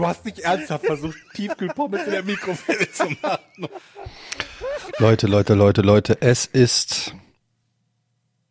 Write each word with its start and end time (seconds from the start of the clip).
Du 0.00 0.06
hast 0.06 0.24
nicht 0.24 0.38
ernsthaft 0.38 0.86
versucht, 0.86 1.18
Tiefkühlpommes 1.34 2.04
in 2.06 2.12
der 2.12 2.22
Mikrowelle 2.22 2.90
zu 2.90 3.04
machen. 3.20 3.68
Leute, 4.98 5.26
Leute, 5.26 5.52
Leute, 5.52 5.82
Leute, 5.82 6.22
es 6.22 6.46
ist 6.46 7.14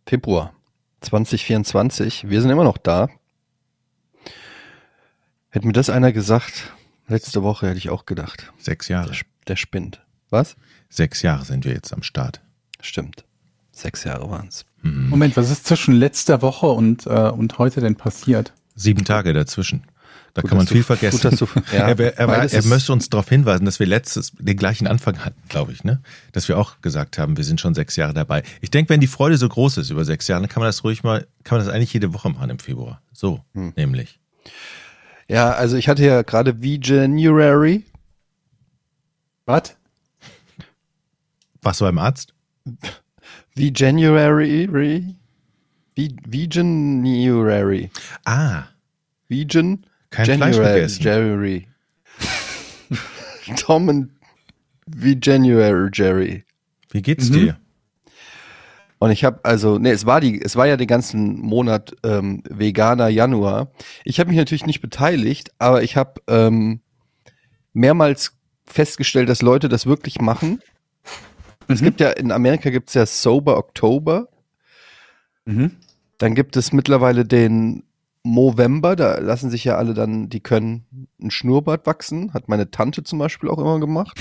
Februar 0.05 0.53
2024. 1.01 2.29
Wir 2.29 2.43
sind 2.43 2.51
immer 2.51 2.63
noch 2.63 2.77
da. 2.77 3.09
Hätte 5.49 5.65
mir 5.65 5.73
das 5.73 5.89
einer 5.89 6.11
gesagt, 6.11 6.71
letzte 7.07 7.41
Woche 7.41 7.69
hätte 7.69 7.79
ich 7.79 7.89
auch 7.89 8.05
gedacht. 8.05 8.53
Sechs 8.59 8.87
Jahre. 8.87 9.09
Der, 9.09 9.21
der 9.47 9.55
spinnt. 9.55 10.05
Was? 10.29 10.55
Sechs 10.87 11.23
Jahre 11.23 11.45
sind 11.45 11.65
wir 11.65 11.73
jetzt 11.73 11.91
am 11.93 12.03
Start. 12.03 12.41
Stimmt. 12.79 13.25
Sechs 13.71 14.03
Jahre 14.03 14.29
waren's. 14.29 14.65
Moment, 14.83 15.35
was 15.35 15.49
ist 15.49 15.65
zwischen 15.65 15.95
letzter 15.95 16.43
Woche 16.43 16.67
und, 16.67 17.07
äh, 17.07 17.31
und 17.31 17.57
heute 17.57 17.81
denn 17.81 17.95
passiert? 17.95 18.53
Sieben 18.75 19.03
Tage 19.03 19.33
dazwischen. 19.33 19.87
Da 20.33 20.41
Gut, 20.41 20.49
kann 20.49 20.57
man 20.57 20.67
viel 20.67 20.77
du- 20.77 20.83
vergessen. 20.83 21.29
gut, 21.29 21.41
du- 21.41 21.47
ja, 21.75 21.87
er 21.89 21.99
er, 21.99 22.17
er, 22.17 22.53
er 22.53 22.65
möchte 22.65 22.93
uns 22.93 23.09
darauf 23.09 23.27
hinweisen, 23.29 23.65
dass 23.65 23.79
wir 23.79 23.87
letztes 23.87 24.31
den 24.37 24.57
gleichen 24.57 24.85
Anfang 24.87 25.25
hatten, 25.25 25.41
glaube 25.49 25.71
ich, 25.71 25.83
ne? 25.83 26.01
Dass 26.31 26.47
wir 26.47 26.57
auch 26.57 26.81
gesagt 26.81 27.17
haben, 27.17 27.35
wir 27.37 27.43
sind 27.43 27.59
schon 27.59 27.73
sechs 27.73 27.95
Jahre 27.95 28.13
dabei. 28.13 28.43
Ich 28.61 28.69
denke, 28.71 28.89
wenn 28.89 28.99
die 29.01 29.07
Freude 29.07 29.37
so 29.37 29.49
groß 29.49 29.77
ist 29.77 29.89
über 29.89 30.05
sechs 30.05 30.27
Jahre, 30.27 30.41
dann 30.41 30.49
kann 30.49 30.61
man 30.61 30.67
das 30.69 30.83
ruhig 30.83 31.03
mal, 31.03 31.27
kann 31.43 31.57
man 31.57 31.65
das 31.65 31.73
eigentlich 31.73 31.93
jede 31.93 32.13
Woche 32.13 32.29
machen 32.29 32.49
im 32.49 32.59
Februar. 32.59 33.01
So, 33.13 33.43
Hm. 33.53 33.73
nämlich. 33.75 34.19
Ja, 35.27 35.51
also 35.51 35.77
ich 35.77 35.87
hatte 35.87 36.03
ja 36.05 36.21
gerade 36.21 36.61
wie 36.61 36.79
January. 36.81 37.83
Was? 39.45 39.75
Warst 41.61 41.81
du 41.81 41.85
beim 41.85 41.97
Arzt? 41.97 42.33
Wie 43.55 43.73
January. 43.75 44.69
Wie, 45.95 46.15
wie 46.27 46.49
January. 46.49 47.89
Ah, 48.25 48.63
Vegan 49.27 49.85
Kein 50.09 50.25
Fleisch 50.25 50.39
January. 50.55 50.73
gegessen. 50.75 51.03
January. 51.03 51.67
Tom 53.57 53.87
und 53.87 54.11
wie 54.85 55.17
January 55.21 55.89
Jerry. 55.93 56.43
wie 56.91 57.01
geht's 57.01 57.29
Mhm. 57.29 57.33
dir? 57.33 57.59
Und 58.97 59.11
ich 59.11 59.23
habe 59.23 59.39
also, 59.43 59.77
nee, 59.77 59.91
es 59.91 60.05
war 60.05 60.19
die, 60.19 60.41
es 60.41 60.55
war 60.55 60.67
ja 60.67 60.75
den 60.75 60.87
ganzen 60.87 61.39
Monat 61.39 61.95
ähm, 62.03 62.43
veganer 62.49 63.07
Januar. 63.07 63.71
Ich 64.03 64.19
habe 64.19 64.29
mich 64.29 64.37
natürlich 64.37 64.65
nicht 64.65 64.81
beteiligt, 64.81 65.51
aber 65.57 65.83
ich 65.83 65.95
habe 65.95 66.21
ähm, 66.27 66.81
mehrmals 67.73 68.35
festgestellt, 68.65 69.29
dass 69.29 69.41
Leute 69.41 69.69
das 69.69 69.85
wirklich 69.85 70.19
machen. 70.19 70.59
Es 71.69 71.79
Mhm. 71.81 71.85
gibt 71.85 71.99
ja 72.01 72.09
in 72.09 72.31
Amerika 72.31 72.71
gibt's 72.71 72.93
ja 72.95 73.05
Sober 73.05 73.57
Oktober. 73.57 74.27
Mhm. 75.45 75.77
Dann 76.17 76.35
gibt 76.35 76.57
es 76.57 76.73
mittlerweile 76.73 77.23
den 77.23 77.83
Movember, 78.23 78.95
da 78.95 79.17
lassen 79.19 79.49
sich 79.49 79.63
ja 79.63 79.77
alle 79.77 79.93
dann, 79.93 80.29
die 80.29 80.41
können 80.41 81.07
ein 81.21 81.31
Schnurrbart 81.31 81.85
wachsen, 81.85 82.33
hat 82.33 82.49
meine 82.49 82.69
Tante 82.69 83.03
zum 83.03 83.19
Beispiel 83.19 83.49
auch 83.49 83.57
immer 83.57 83.79
gemacht. 83.79 84.19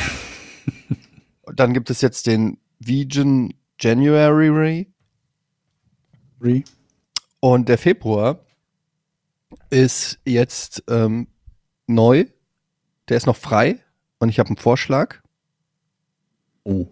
Dann 1.54 1.72
gibt 1.72 1.90
es 1.90 2.00
jetzt 2.00 2.26
den 2.26 2.58
Vegan 2.78 3.54
January 3.80 4.86
Re. 6.40 6.62
und 7.40 7.68
der 7.68 7.78
Februar 7.78 8.40
ist 9.70 10.20
jetzt 10.24 10.84
ähm, 10.88 11.28
neu, 11.86 12.26
der 13.08 13.16
ist 13.16 13.26
noch 13.26 13.36
frei 13.36 13.80
und 14.18 14.28
ich 14.28 14.38
habe 14.38 14.48
einen 14.48 14.58
Vorschlag, 14.58 15.20
Oh. 16.64 16.86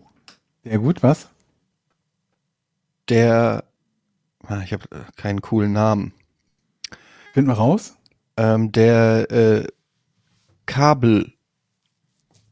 Sehr 0.64 0.78
gut, 0.78 1.02
was? 1.02 1.28
der, 3.08 3.64
ah, 4.46 4.62
ich 4.62 4.72
habe 4.72 4.84
keinen 5.16 5.40
coolen 5.40 5.72
Namen, 5.72 6.12
Finden 7.36 7.50
wir 7.50 7.58
raus? 7.58 7.96
ähm, 8.38 8.72
der 8.72 9.30
äh, 9.30 9.66
Kabel 10.64 11.34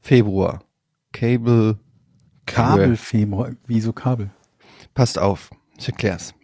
Februar, 0.02 0.62
Cable 1.12 1.78
Kabel, 2.44 2.96
Februar. 2.96 3.52
Wieso 3.66 3.94
Kabel? 3.94 4.30
Passt 4.92 5.18
auf, 5.18 5.50
ich 5.78 5.88
erklär's. 5.88 6.34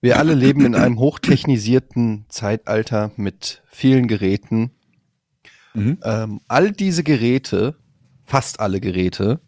Wir 0.00 0.18
alle 0.18 0.34
leben 0.34 0.66
in 0.66 0.74
einem 0.74 0.98
hochtechnisierten 0.98 2.24
Zeitalter 2.28 3.12
mit 3.14 3.62
vielen 3.68 4.08
Geräten. 4.08 4.72
Mhm. 5.74 5.98
Ähm, 6.02 6.40
all 6.48 6.72
diese 6.72 7.04
Geräte, 7.04 7.76
fast 8.24 8.58
alle 8.58 8.80
Geräte, 8.80 9.40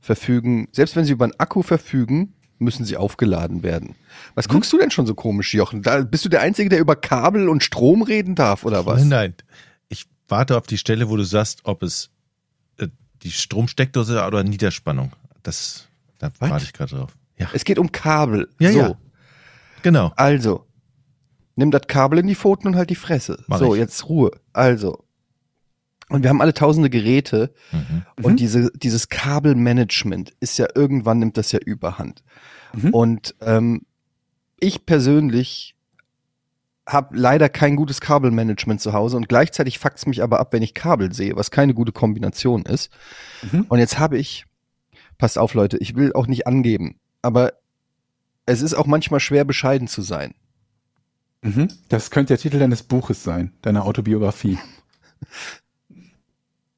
verfügen, 0.00 0.66
selbst 0.72 0.96
wenn 0.96 1.04
sie 1.04 1.12
über 1.12 1.26
einen 1.26 1.38
Akku 1.38 1.62
verfügen, 1.62 2.34
müssen 2.60 2.84
sie 2.84 2.96
aufgeladen 2.96 3.62
werden. 3.62 3.94
Was 4.34 4.48
guckst 4.48 4.72
du 4.72 4.78
denn 4.78 4.90
schon 4.90 5.06
so 5.06 5.14
komisch, 5.14 5.54
Jochen? 5.54 5.82
Da 5.82 6.02
bist 6.02 6.24
du 6.24 6.28
der 6.28 6.42
Einzige, 6.42 6.68
der 6.68 6.78
über 6.78 6.94
Kabel 6.96 7.48
und 7.48 7.64
Strom 7.64 8.02
reden 8.02 8.34
darf, 8.34 8.64
oder 8.64 8.86
was? 8.86 9.00
Nein, 9.00 9.08
nein. 9.08 9.34
Ich 9.88 10.06
warte 10.28 10.56
auf 10.56 10.66
die 10.66 10.78
Stelle, 10.78 11.08
wo 11.08 11.16
du 11.16 11.24
sagst, 11.24 11.60
ob 11.64 11.82
es 11.82 12.10
äh, 12.78 12.88
die 13.22 13.30
Stromsteckdose 13.30 14.24
oder 14.24 14.44
Niederspannung. 14.44 15.12
Das, 15.42 15.88
da 16.18 16.30
Was? 16.38 16.50
warte 16.50 16.64
ich 16.64 16.72
gerade 16.72 16.94
drauf. 16.94 17.16
Ja, 17.38 17.48
Es 17.52 17.64
geht 17.64 17.78
um 17.78 17.90
Kabel. 17.90 18.48
Ja, 18.58 18.72
so. 18.72 18.78
ja. 18.78 18.98
genau. 19.82 20.12
Also, 20.16 20.66
nimm 21.56 21.70
das 21.70 21.82
Kabel 21.88 22.18
in 22.18 22.26
die 22.26 22.34
Pfoten 22.34 22.68
und 22.68 22.76
halt 22.76 22.90
die 22.90 22.94
Fresse. 22.94 23.42
Mach 23.46 23.58
so, 23.58 23.74
ich. 23.74 23.80
jetzt 23.80 24.08
Ruhe. 24.08 24.30
Also. 24.52 25.04
Und 26.10 26.22
wir 26.22 26.30
haben 26.30 26.40
alle 26.40 26.54
tausende 26.54 26.90
Geräte 26.90 27.54
Mhm. 27.72 28.02
und 28.22 28.40
diese, 28.40 28.70
dieses 28.74 29.08
Kabelmanagement 29.08 30.32
ist 30.40 30.58
ja 30.58 30.66
irgendwann 30.74 31.18
nimmt 31.20 31.36
das 31.36 31.52
ja 31.52 31.60
überhand. 31.60 32.22
Mhm. 32.74 32.90
Und 32.90 33.34
ähm, 33.40 33.82
ich 34.58 34.84
persönlich 34.86 35.74
habe 36.86 37.16
leider 37.16 37.48
kein 37.48 37.76
gutes 37.76 38.00
Kabelmanagement 38.00 38.80
zu 38.80 38.92
Hause 38.92 39.16
und 39.16 39.28
gleichzeitig 39.28 39.78
fuckt's 39.78 40.06
mich 40.06 40.22
aber 40.22 40.40
ab, 40.40 40.52
wenn 40.52 40.62
ich 40.62 40.74
Kabel 40.74 41.12
sehe, 41.12 41.36
was 41.36 41.50
keine 41.50 41.72
gute 41.74 41.92
Kombination 41.92 42.62
ist. 42.62 42.90
Mhm. 43.50 43.66
Und 43.68 43.78
jetzt 43.78 43.98
habe 43.98 44.18
ich, 44.18 44.46
passt 45.16 45.38
auf 45.38 45.54
Leute, 45.54 45.78
ich 45.78 45.94
will 45.94 46.12
auch 46.12 46.26
nicht 46.26 46.46
angeben, 46.46 46.98
aber 47.22 47.52
es 48.46 48.62
ist 48.62 48.74
auch 48.74 48.86
manchmal 48.86 49.20
schwer 49.20 49.44
bescheiden 49.44 49.86
zu 49.86 50.02
sein. 50.02 50.34
Mhm. 51.42 51.68
Das 51.88 52.10
könnte 52.10 52.34
der 52.34 52.38
Titel 52.38 52.58
deines 52.58 52.82
Buches 52.82 53.22
sein, 53.22 53.52
deiner 53.62 53.84
Autobiografie. 53.84 54.58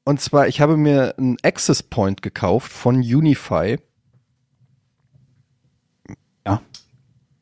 Und 0.05 0.19
zwar, 0.19 0.47
ich 0.47 0.59
habe 0.61 0.75
mir 0.77 1.15
einen 1.17 1.37
Access 1.43 1.81
Point 1.83 2.21
gekauft 2.21 2.71
von 2.71 2.97
Unify. 2.97 3.77
Ja. 6.45 6.61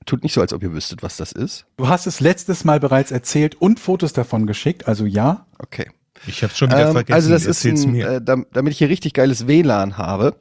Tut 0.05 0.23
nicht 0.23 0.33
so, 0.33 0.41
als 0.41 0.53
ob 0.53 0.61
ihr 0.63 0.73
wüsstet, 0.73 1.01
was 1.03 1.17
das 1.17 1.31
ist. 1.31 1.65
Du 1.77 1.87
hast 1.87 2.05
es 2.07 2.19
letztes 2.19 2.63
Mal 2.63 2.79
bereits 2.79 3.11
erzählt 3.11 3.55
und 3.55 3.79
Fotos 3.79 4.13
davon 4.13 4.45
geschickt, 4.47 4.87
also 4.87 5.05
ja. 5.05 5.47
Okay. 5.59 5.89
Ich 6.27 6.43
habe 6.43 6.53
schon 6.53 6.69
wieder 6.69 6.87
Ähm, 6.87 6.91
vergessen. 6.93 7.15
also 7.15 7.29
das 7.31 7.45
ist 7.45 7.65
ein, 7.65 7.91
mir. 7.91 8.07
äh, 8.07 8.21
dam- 8.21 8.45
damit 8.53 8.73
ich 8.73 8.77
hier 8.77 8.89
richtig 8.89 9.13
geiles 9.13 9.47
WLAN 9.47 9.97
habe. 9.97 10.39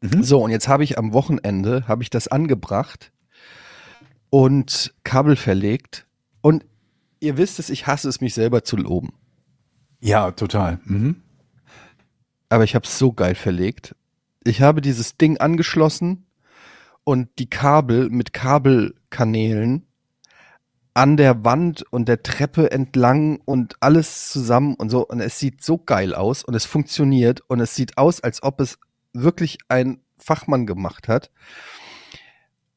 Mhm. 0.00 0.22
So, 0.22 0.44
und 0.44 0.52
jetzt 0.52 0.68
habe 0.68 0.84
ich 0.84 0.96
am 0.96 1.12
Wochenende, 1.12 1.88
habe 1.88 2.04
ich 2.04 2.10
das 2.10 2.28
angebracht 2.28 3.10
und 4.30 4.94
Kabel 5.02 5.34
verlegt. 5.34 6.06
Und 6.40 6.64
ihr 7.18 7.36
wisst 7.36 7.58
es, 7.58 7.68
ich 7.68 7.88
hasse 7.88 8.08
es, 8.08 8.20
mich 8.20 8.34
selber 8.34 8.62
zu 8.62 8.76
loben. 8.76 9.12
Ja, 10.00 10.30
total. 10.30 10.78
Mhm. 10.84 11.16
Aber 12.48 12.64
ich 12.64 12.74
habe 12.74 12.84
es 12.84 12.98
so 12.98 13.12
geil 13.12 13.34
verlegt. 13.34 13.94
Ich 14.44 14.62
habe 14.62 14.80
dieses 14.80 15.16
Ding 15.16 15.38
angeschlossen 15.38 16.26
und 17.04 17.28
die 17.38 17.50
Kabel 17.50 18.08
mit 18.10 18.32
Kabelkanälen 18.32 19.86
an 20.94 21.16
der 21.16 21.44
Wand 21.44 21.84
und 21.90 22.08
der 22.08 22.22
Treppe 22.22 22.70
entlang 22.70 23.40
und 23.44 23.76
alles 23.80 24.30
zusammen 24.30 24.74
und 24.74 24.90
so. 24.90 25.06
Und 25.06 25.20
es 25.20 25.38
sieht 25.38 25.62
so 25.62 25.78
geil 25.78 26.14
aus 26.14 26.42
und 26.42 26.54
es 26.54 26.64
funktioniert 26.64 27.40
und 27.46 27.60
es 27.60 27.74
sieht 27.74 27.98
aus, 27.98 28.20
als 28.20 28.42
ob 28.42 28.60
es 28.60 28.78
wirklich 29.12 29.58
ein 29.68 30.00
Fachmann 30.18 30.66
gemacht 30.66 31.08
hat. 31.08 31.30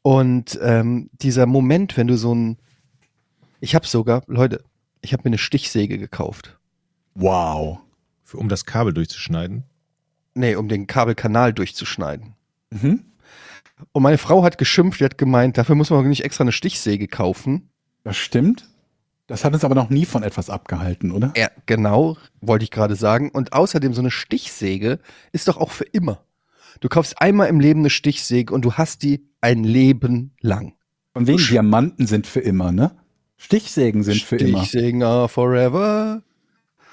Und 0.04 0.60
ähm, 0.62 1.10
dieser 1.14 1.46
Moment, 1.46 1.98
wenn 1.98 2.08
du 2.08 2.18
so 2.18 2.34
ein, 2.34 2.58
ich 3.60 3.76
habe 3.76 3.88
sogar, 3.88 4.24
Leute, 4.28 4.64
ich 5.02 5.14
habe 5.14 5.24
mir 5.24 5.30
eine 5.30 5.38
Stichsäge 5.38 5.98
gekauft. 5.98 6.60
Wow. 7.16 7.80
Für, 8.32 8.38
um 8.38 8.48
das 8.48 8.66
Kabel 8.66 8.94
durchzuschneiden. 8.94 9.66
Nee, 10.36 10.56
um 10.56 10.70
den 10.70 10.88
Kabelkanal 10.88 11.52
durchzuschneiden. 11.52 12.36
Mhm. 12.70 13.04
Und 13.92 14.04
meine 14.04 14.18
Frau 14.18 14.42
hat 14.44 14.58
geschimpft, 14.58 15.02
die 15.02 15.04
hat 15.04 15.18
gemeint, 15.18 15.58
dafür 15.58 15.76
muss 15.76 15.90
man 15.90 16.08
nicht 16.08 16.24
extra 16.24 16.46
eine 16.46 16.54
Stichsäge 16.54 17.10
kaufen. 17.10 17.72
Das 18.06 18.16
stimmt. 18.16 18.70
Das 19.28 19.44
hat 19.44 19.54
uns 19.54 19.66
aber 19.66 19.76
noch 19.76 19.90
nie 19.90 20.06
von 20.06 20.24
etwas 20.24 20.50
abgehalten, 20.50 21.12
oder? 21.12 21.34
Ja, 21.36 21.50
genau, 21.66 22.16
wollte 22.40 22.64
ich 22.64 22.72
gerade 22.72 22.96
sagen. 22.96 23.32
Und 23.32 23.52
außerdem 23.52 23.94
so 23.94 24.00
eine 24.00 24.12
Stichsäge 24.12 25.00
ist 25.34 25.50
doch 25.50 25.58
auch 25.58 25.72
für 25.72 25.84
immer. 25.84 26.24
Du 26.80 26.88
kaufst 26.88 27.22
einmal 27.22 27.50
im 27.50 27.60
Leben 27.60 27.82
eine 27.82 27.90
Stichsäge 27.90 28.54
und 28.54 28.64
du 28.64 28.76
hast 28.76 29.04
die 29.04 29.28
ein 29.42 29.66
Leben 29.66 30.32
lang. 30.40 30.76
Von 31.12 31.28
wegen 31.28 31.38
Diamanten 31.38 32.08
sind 32.08 32.28
für 32.28 32.40
immer, 32.40 32.72
ne? 32.72 32.96
Stichsägen 33.36 34.04
sind 34.04 34.22
für 34.22 34.38
immer. 34.38 34.64
Stichsägen 34.64 35.04
are 35.04 35.28
forever. 35.28 36.24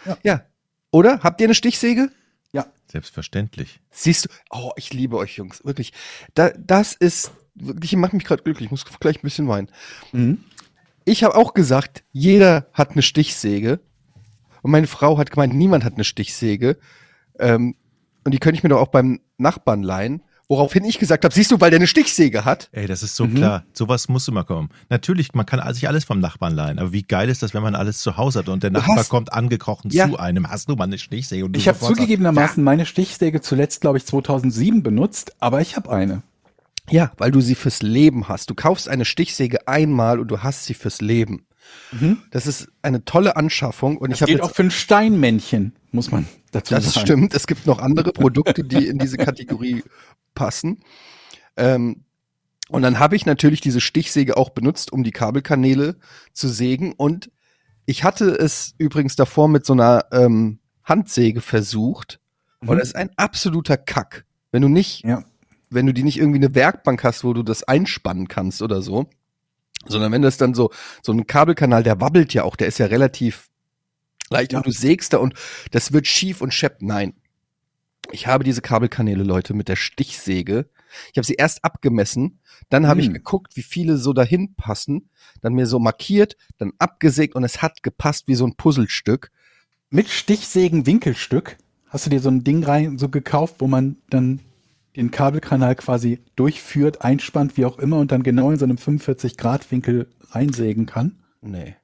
Ja. 0.04 0.18
ja. 0.24 0.42
Oder? 0.90 1.20
Habt 1.20 1.40
ihr 1.40 1.46
eine 1.46 1.54
Stichsäge? 1.54 2.10
Ja. 2.52 2.66
Selbstverständlich. 2.90 3.80
Siehst 3.90 4.24
du, 4.24 4.28
oh, 4.50 4.72
ich 4.76 4.92
liebe 4.92 5.16
euch 5.16 5.36
Jungs, 5.36 5.64
wirklich. 5.64 5.92
Da, 6.34 6.50
das 6.50 6.94
ist, 6.94 7.32
wirklich, 7.54 7.94
macht 7.96 8.14
mich 8.14 8.24
gerade 8.24 8.42
glücklich, 8.42 8.66
ich 8.66 8.70
muss 8.70 8.84
gleich 8.84 9.18
ein 9.18 9.22
bisschen 9.22 9.48
weinen. 9.48 9.68
Mhm. 10.12 10.44
Ich 11.04 11.24
habe 11.24 11.36
auch 11.36 11.54
gesagt, 11.54 12.04
jeder 12.12 12.68
hat 12.72 12.92
eine 12.92 13.02
Stichsäge. 13.02 13.80
Und 14.62 14.70
meine 14.70 14.86
Frau 14.86 15.18
hat 15.18 15.30
gemeint, 15.30 15.54
niemand 15.54 15.84
hat 15.84 15.94
eine 15.94 16.04
Stichsäge. 16.04 16.78
Ähm, 17.38 17.76
und 18.24 18.32
die 18.32 18.38
könnte 18.38 18.58
ich 18.58 18.62
mir 18.62 18.70
doch 18.70 18.80
auch 18.80 18.88
beim 18.88 19.20
Nachbarn 19.36 19.82
leihen. 19.82 20.22
Woraufhin 20.50 20.82
ich 20.84 20.98
gesagt 20.98 21.24
habe, 21.24 21.34
siehst 21.34 21.50
du, 21.50 21.60
weil 21.60 21.70
der 21.70 21.78
eine 21.78 21.86
Stichsäge 21.86 22.46
hat. 22.46 22.70
Ey, 22.72 22.86
das 22.86 23.02
ist 23.02 23.14
so 23.16 23.28
klar. 23.28 23.64
Sowas 23.74 24.08
muss 24.08 24.26
immer 24.28 24.44
kommen. 24.44 24.70
Natürlich, 24.88 25.34
man 25.34 25.44
kann 25.44 25.74
sich 25.74 25.86
alles 25.88 26.04
vom 26.04 26.20
Nachbarn 26.20 26.54
leihen. 26.54 26.78
Aber 26.78 26.90
wie 26.94 27.02
geil 27.02 27.28
ist 27.28 27.42
das, 27.42 27.52
wenn 27.52 27.62
man 27.62 27.74
alles 27.74 27.98
zu 27.98 28.16
Hause 28.16 28.38
hat 28.38 28.48
und 28.48 28.62
der 28.62 28.70
Nachbar 28.70 28.96
hast- 28.96 29.10
kommt 29.10 29.30
angekrochen 29.32 29.90
Ja. 29.90 30.08
zu 30.08 30.18
einem. 30.18 30.48
Hast 30.48 30.70
du 30.70 30.74
mal 30.74 30.84
eine 30.84 30.96
Stichsäge? 30.96 31.44
Und 31.44 31.52
du 31.52 31.58
Ich 31.60 31.68
habe 31.68 31.78
zugegebenermaßen 31.78 32.64
meine 32.64 32.86
Stichsäge 32.86 33.42
zuletzt, 33.42 33.82
glaube 33.82 33.98
ich, 33.98 34.06
2007 34.06 34.82
benutzt, 34.82 35.32
aber 35.38 35.60
ich 35.60 35.76
habe 35.76 35.90
eine. 35.92 36.22
Ja, 36.90 37.12
weil 37.18 37.30
du 37.30 37.42
sie 37.42 37.54
fürs 37.54 37.82
Leben 37.82 38.28
hast. 38.28 38.48
Du 38.48 38.54
kaufst 38.54 38.88
eine 38.88 39.04
Stichsäge 39.04 39.68
einmal 39.68 40.18
und 40.18 40.28
du 40.28 40.38
hast 40.42 40.64
sie 40.64 40.72
fürs 40.72 41.02
Leben. 41.02 41.42
Das 42.30 42.46
ist 42.46 42.68
eine 42.82 43.04
tolle 43.04 43.36
Anschaffung 43.36 43.96
und 43.96 44.10
ich 44.10 44.18
Das 44.18 44.22
habe 44.22 44.32
gilt 44.32 44.42
auch 44.42 44.50
für 44.54 44.62
ein 44.62 44.70
Steinmännchen, 44.70 45.74
muss 45.90 46.10
man 46.10 46.26
dazu 46.52 46.74
Das 46.74 46.92
sagen. 46.92 47.06
stimmt. 47.06 47.34
Es 47.34 47.46
gibt 47.46 47.66
noch 47.66 47.78
andere 47.78 48.12
Produkte, 48.12 48.62
die 48.64 48.86
in 48.86 48.98
diese 48.98 49.16
Kategorie 49.16 49.82
passen. 50.34 50.80
Ähm, 51.56 52.04
und 52.68 52.82
dann 52.82 52.98
habe 52.98 53.16
ich 53.16 53.24
natürlich 53.24 53.62
diese 53.62 53.80
Stichsäge 53.80 54.36
auch 54.36 54.50
benutzt, 54.50 54.92
um 54.92 55.02
die 55.02 55.10
Kabelkanäle 55.12 55.96
zu 56.34 56.48
sägen. 56.48 56.92
Und 56.92 57.30
ich 57.86 58.04
hatte 58.04 58.26
es 58.30 58.74
übrigens 58.76 59.16
davor 59.16 59.48
mit 59.48 59.64
so 59.64 59.72
einer 59.72 60.04
ähm, 60.12 60.58
Handsäge 60.84 61.40
versucht. 61.40 62.20
Und 62.60 62.74
Mhm. 62.74 62.80
es 62.80 62.88
ist 62.88 62.96
ein 62.96 63.10
absoluter 63.16 63.78
Kack. 63.78 64.26
Wenn 64.52 64.60
du 64.62 64.68
nicht, 64.68 65.04
Ja. 65.04 65.24
wenn 65.70 65.86
du 65.86 65.94
die 65.94 66.02
nicht 66.02 66.18
irgendwie 66.18 66.38
eine 66.38 66.54
Werkbank 66.54 67.02
hast, 67.04 67.24
wo 67.24 67.32
du 67.32 67.42
das 67.42 67.62
einspannen 67.64 68.28
kannst 68.28 68.60
oder 68.60 68.82
so, 68.82 69.08
sondern 69.86 70.12
wenn 70.12 70.22
das 70.22 70.36
dann 70.36 70.54
so, 70.54 70.70
so 71.02 71.12
ein 71.12 71.26
Kabelkanal, 71.26 71.82
der 71.82 72.00
wabbelt 72.00 72.34
ja 72.34 72.44
auch, 72.44 72.56
der 72.56 72.66
ist 72.68 72.78
ja 72.78 72.86
relativ 72.86 73.48
leicht 74.30 74.52
Ja. 74.52 74.58
und 74.58 74.66
du 74.66 74.72
sägst 74.72 75.12
da 75.12 75.18
und 75.18 75.34
das 75.70 75.92
wird 75.92 76.06
schief 76.06 76.40
und 76.40 76.52
schepp. 76.52 76.78
Nein. 76.80 77.14
Ich 78.10 78.26
habe 78.26 78.42
diese 78.42 78.62
Kabelkanäle, 78.62 79.22
Leute, 79.22 79.52
mit 79.52 79.68
der 79.68 79.76
Stichsäge. 79.76 80.70
Ich 81.12 81.18
habe 81.18 81.26
sie 81.26 81.34
erst 81.34 81.62
abgemessen, 81.64 82.40
dann 82.70 82.86
habe 82.86 83.00
ich 83.00 83.06
Hm. 83.08 83.12
geguckt, 83.14 83.56
wie 83.56 83.62
viele 83.62 83.98
so 83.98 84.14
dahin 84.14 84.54
passen, 84.54 85.10
dann 85.42 85.52
mir 85.52 85.66
so 85.66 85.78
markiert, 85.78 86.36
dann 86.56 86.72
abgesägt 86.78 87.34
und 87.34 87.44
es 87.44 87.60
hat 87.60 87.82
gepasst 87.82 88.26
wie 88.26 88.34
so 88.34 88.46
ein 88.46 88.54
Puzzlestück. 88.56 89.30
Mit 89.90 90.08
Stichsägen-Winkelstück 90.08 91.56
hast 91.88 92.06
du 92.06 92.10
dir 92.10 92.20
so 92.20 92.30
ein 92.30 92.44
Ding 92.44 92.64
rein 92.64 92.98
so 92.98 93.08
gekauft, 93.10 93.56
wo 93.58 93.66
man 93.66 93.96
dann 94.10 94.40
den 94.98 95.10
Kabelkanal 95.10 95.74
quasi 95.76 96.20
durchführt, 96.36 97.02
einspannt, 97.02 97.56
wie 97.56 97.64
auch 97.64 97.78
immer, 97.78 97.98
und 97.98 98.12
dann 98.12 98.22
genau 98.22 98.50
in 98.50 98.58
so 98.58 98.64
einem 98.64 98.76
45-Grad-Winkel 98.76 100.08
reinsägen 100.30 100.86
kann? 100.86 101.18
Nee, 101.40 101.76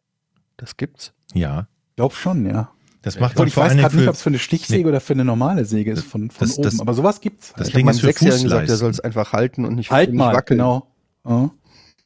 das 0.56 0.76
gibt's. 0.76 1.12
Ja, 1.32 1.66
Glaub 1.96 2.12
schon, 2.14 2.44
ja. 2.44 2.70
das 3.02 3.20
macht 3.20 3.38
man 3.38 3.46
ich 3.46 3.54
vor 3.54 3.64
weiß 3.64 3.76
gerade 3.76 3.96
nicht, 3.96 4.08
ob 4.08 4.14
es 4.14 4.22
für 4.22 4.28
eine 4.30 4.38
Stichsäge 4.40 4.88
oder 4.88 5.00
für 5.00 5.12
eine 5.12 5.24
normale 5.24 5.64
Säge 5.64 5.92
ist 5.92 6.04
von, 6.04 6.30
von 6.30 6.48
Das- 6.48 6.58
oben. 6.58 6.64
das- 6.64 6.80
aber 6.80 6.92
sowas 6.94 7.20
gibt's. 7.20 7.52
das 7.56 7.68
ich 7.68 7.74
Ding 7.74 7.86
habe 7.86 7.92
ist 7.94 8.00
für 8.00 8.06
Sechsjährigen 8.06 8.44
gesagt, 8.44 8.68
der 8.68 8.76
soll 8.76 8.90
es 8.90 8.98
einfach 9.00 9.32
halten 9.32 9.64
und 9.64 9.76
nicht, 9.76 9.90
Halt 9.92 10.10
nicht 10.10 10.18
mal, 10.18 10.34
wackeln. 10.34 10.58
genau. 10.58 10.88
Ja. 11.26 11.50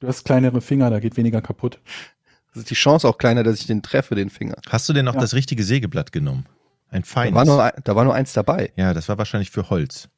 Du 0.00 0.06
hast 0.06 0.24
kleinere 0.24 0.60
Finger, 0.60 0.90
da 0.90 1.00
geht 1.00 1.16
weniger 1.16 1.40
kaputt. 1.40 1.80
Das 2.52 2.62
ist 2.62 2.70
die 2.70 2.74
Chance 2.74 3.08
auch 3.08 3.16
kleiner, 3.18 3.42
dass 3.42 3.58
ich 3.60 3.66
den 3.66 3.82
treffe, 3.82 4.14
den 4.14 4.30
Finger. 4.30 4.56
Hast 4.68 4.88
du 4.88 4.92
denn 4.92 5.04
noch 5.06 5.14
Ja. 5.14 5.20
das 5.20 5.32
richtige 5.34 5.64
Sägeblatt 5.64 6.12
genommen? 6.12 6.44
Ein 6.90 7.02
Da 7.02 7.06
feines. 7.08 7.34
war, 7.34 7.44
nur, 7.44 7.72
da 7.84 7.96
war 7.96 8.04
nur 8.04 8.14
eins 8.14 8.32
dabei. 8.34 8.72
ja, 8.76 8.92
das 8.94 9.08
war 9.08 9.18
wahrscheinlich 9.18 9.50
für 9.50 9.70
Holz. 9.70 10.08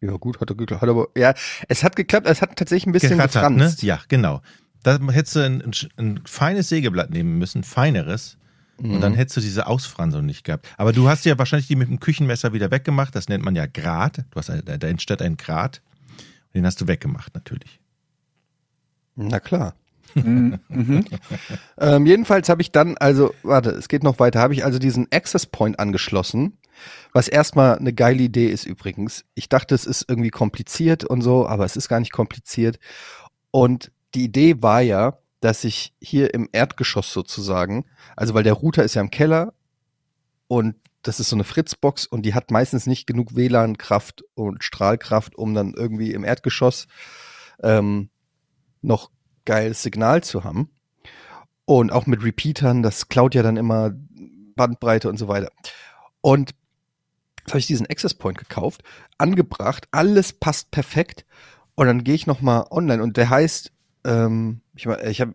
Ja, 0.00 0.12
gut, 0.12 0.40
hat 0.40 0.50
er 0.50 0.56
geklappt. 0.56 0.82
Hat 0.82 0.88
aber, 0.88 1.08
ja, 1.16 1.34
es 1.68 1.82
hat 1.82 1.96
geklappt, 1.96 2.26
es 2.28 2.40
hat 2.40 2.54
tatsächlich 2.56 2.86
ein 2.86 2.92
bisschen 2.92 3.16
Gerattert, 3.16 3.50
ne? 3.50 3.56
gefranst. 3.56 3.82
Ja, 3.82 4.00
genau. 4.08 4.42
Da 4.84 4.98
hättest 5.10 5.34
du 5.36 5.40
ein, 5.40 5.60
ein, 5.62 5.72
ein 5.96 6.20
feines 6.24 6.68
Sägeblatt 6.68 7.10
nehmen 7.10 7.38
müssen, 7.38 7.64
feineres. 7.64 8.36
Und 8.80 8.92
Mhm. 8.96 9.00
dann 9.00 9.14
hättest 9.14 9.36
du 9.36 9.40
diese 9.40 9.66
Ausfransung 9.66 10.24
nicht 10.24 10.44
gehabt. 10.44 10.68
Aber 10.76 10.92
du 10.92 11.08
hast 11.08 11.24
ja 11.24 11.36
wahrscheinlich 11.36 11.66
die 11.66 11.74
mit 11.74 11.88
dem 11.88 11.98
Küchenmesser 11.98 12.52
wieder 12.52 12.70
weggemacht. 12.70 13.12
Das 13.16 13.28
nennt 13.28 13.44
man 13.44 13.56
ja 13.56 13.66
Grat. 13.66 14.18
Du 14.30 14.36
hast, 14.36 14.50
ein- 14.50 14.62
da 14.64 14.76
da 14.76 14.86
entsteht 14.86 15.20
ein 15.20 15.36
Grat. 15.36 15.82
Den 16.54 16.64
hast 16.64 16.80
du 16.80 16.86
weggemacht, 16.86 17.34
natürlich. 17.34 17.80
Na 19.16 19.40
klar. 19.40 19.74
Mhm. 20.14 20.58
Mhm. 20.68 21.04
Ähm, 21.78 22.06
jedenfalls 22.06 22.48
habe 22.48 22.62
ich 22.62 22.72
dann, 22.72 22.96
also, 22.96 23.34
warte, 23.42 23.70
es 23.70 23.88
geht 23.88 24.02
noch 24.02 24.18
weiter, 24.18 24.40
habe 24.40 24.54
ich 24.54 24.64
also 24.64 24.78
diesen 24.78 25.06
Access 25.12 25.44
Point 25.46 25.78
angeschlossen, 25.78 26.54
was 27.12 27.28
erstmal 27.28 27.78
eine 27.78 27.92
geile 27.92 28.22
Idee 28.22 28.48
ist 28.48 28.64
übrigens. 28.64 29.24
Ich 29.34 29.48
dachte, 29.48 29.74
es 29.74 29.86
ist 29.86 30.04
irgendwie 30.08 30.30
kompliziert 30.30 31.04
und 31.04 31.22
so, 31.22 31.46
aber 31.46 31.64
es 31.64 31.76
ist 31.76 31.88
gar 31.88 32.00
nicht 32.00 32.12
kompliziert. 32.12 32.78
Und 33.50 33.92
die 34.14 34.24
Idee 34.24 34.62
war 34.62 34.80
ja, 34.80 35.18
dass 35.40 35.64
ich 35.64 35.94
hier 36.00 36.34
im 36.34 36.48
Erdgeschoss 36.52 37.12
sozusagen, 37.12 37.86
also 38.16 38.34
weil 38.34 38.42
der 38.42 38.54
Router 38.54 38.84
ist 38.84 38.94
ja 38.94 39.02
im 39.02 39.10
Keller 39.10 39.54
und 40.48 40.74
das 41.02 41.20
ist 41.20 41.28
so 41.28 41.36
eine 41.36 41.44
Fritzbox 41.44 42.06
und 42.06 42.22
die 42.22 42.34
hat 42.34 42.50
meistens 42.50 42.86
nicht 42.86 43.06
genug 43.06 43.36
WLAN-Kraft 43.36 44.24
und 44.34 44.64
Strahlkraft, 44.64 45.36
um 45.36 45.54
dann 45.54 45.74
irgendwie 45.74 46.12
im 46.12 46.24
Erdgeschoss 46.24 46.88
ähm, 47.62 48.10
noch 48.82 49.10
geiles 49.44 49.82
Signal 49.82 50.22
zu 50.22 50.44
haben. 50.44 50.70
Und 51.64 51.92
auch 51.92 52.06
mit 52.06 52.24
Repeatern, 52.24 52.82
das 52.82 53.08
klaut 53.08 53.34
ja 53.34 53.42
dann 53.42 53.56
immer 53.56 53.92
Bandbreite 54.56 55.08
und 55.08 55.18
so 55.18 55.28
weiter. 55.28 55.50
Und 56.20 56.50
jetzt 57.48 57.52
habe 57.54 57.60
ich 57.60 57.66
diesen 57.66 57.86
Access 57.86 58.14
Point 58.14 58.38
gekauft, 58.38 58.82
angebracht, 59.18 59.88
alles 59.90 60.32
passt 60.32 60.70
perfekt. 60.70 61.24
Und 61.74 61.86
dann 61.86 62.04
gehe 62.04 62.14
ich 62.14 62.26
noch 62.26 62.40
mal 62.40 62.66
online 62.70 63.02
und 63.02 63.16
der 63.16 63.30
heißt, 63.30 63.72
ähm, 64.04 64.60
ich, 64.74 64.86
ich 64.86 65.20
habe 65.20 65.34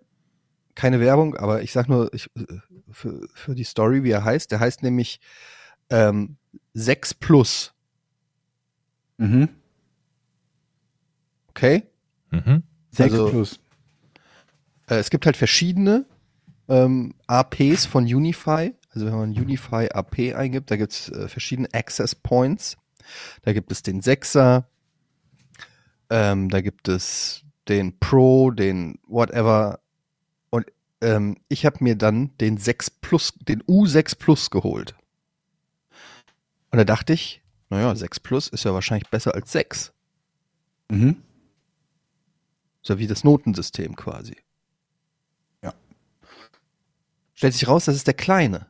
keine 0.76 1.00
Werbung, 1.00 1.36
aber 1.38 1.62
ich 1.62 1.72
sag 1.72 1.88
nur 1.88 2.14
ich, 2.14 2.30
äh, 2.36 2.46
für, 2.92 3.28
für 3.34 3.56
die 3.56 3.64
Story, 3.64 4.04
wie 4.04 4.12
er 4.12 4.24
heißt. 4.26 4.52
Der 4.52 4.60
heißt 4.60 4.84
nämlich 4.84 5.20
ähm, 5.90 6.38
6 6.74 7.14
Plus, 7.16 7.74
Mhm. 9.18 9.50
okay? 11.50 11.84
Mhm. 12.32 12.64
Sechs 12.92 13.14
Also- 13.14 13.30
plus. 13.30 13.60
Äh, 14.88 14.96
es 14.96 15.10
gibt 15.10 15.26
halt 15.26 15.38
verschiedene 15.38 16.06
ähm, 16.68 17.14
APs 17.28 17.86
von 17.86 18.04
Unify. 18.06 18.74
Also 18.94 19.08
wenn 19.08 19.16
man 19.16 19.32
Unify 19.32 19.90
AP 19.92 20.36
eingibt, 20.36 20.70
da 20.70 20.78
gibt 20.78 20.92
es 20.92 21.10
äh, 21.10 21.28
verschiedene 21.28 21.68
Access 21.74 22.14
Points. 22.14 22.78
Da 23.42 23.54
gibt 23.54 23.72
es 23.72 23.82
den 23.82 24.02
6er, 24.02 24.66
ähm, 26.10 26.50
da 26.50 26.62
gibt 26.62 26.88
es 26.88 27.44
den 27.68 28.00
Pro, 28.00 28.52
den 28.52 29.00
whatever. 29.08 29.80
Und 30.50 30.68
ähm, 31.02 31.38
ich 31.50 31.66
habe 31.66 31.84
mir 31.84 31.96
dann 31.96 32.38
den 32.38 32.58
6 32.58 32.92
Plus, 32.92 33.34
den 33.40 33.64
U6 33.64 34.18
Plus 34.18 34.50
geholt. 34.52 34.96
Und 36.72 36.78
da 36.78 36.84
dachte 36.84 37.14
ich, 37.14 37.42
naja, 37.70 37.96
6 37.96 38.20
Plus 38.20 38.48
ist 38.48 38.64
ja 38.64 38.74
wahrscheinlich 38.74 39.10
besser 39.10 39.34
als 39.34 39.52
6. 39.52 39.94
Mhm. 40.90 41.24
Ja 42.84 43.00
wie 43.00 43.08
das 43.08 43.24
Notensystem 43.24 43.96
quasi. 43.96 44.36
Ja. 45.62 45.74
Stellt 47.34 47.54
sich 47.54 47.68
raus, 47.68 47.86
das 47.86 47.96
ist 47.96 48.08
der 48.08 48.14
kleine. 48.14 48.68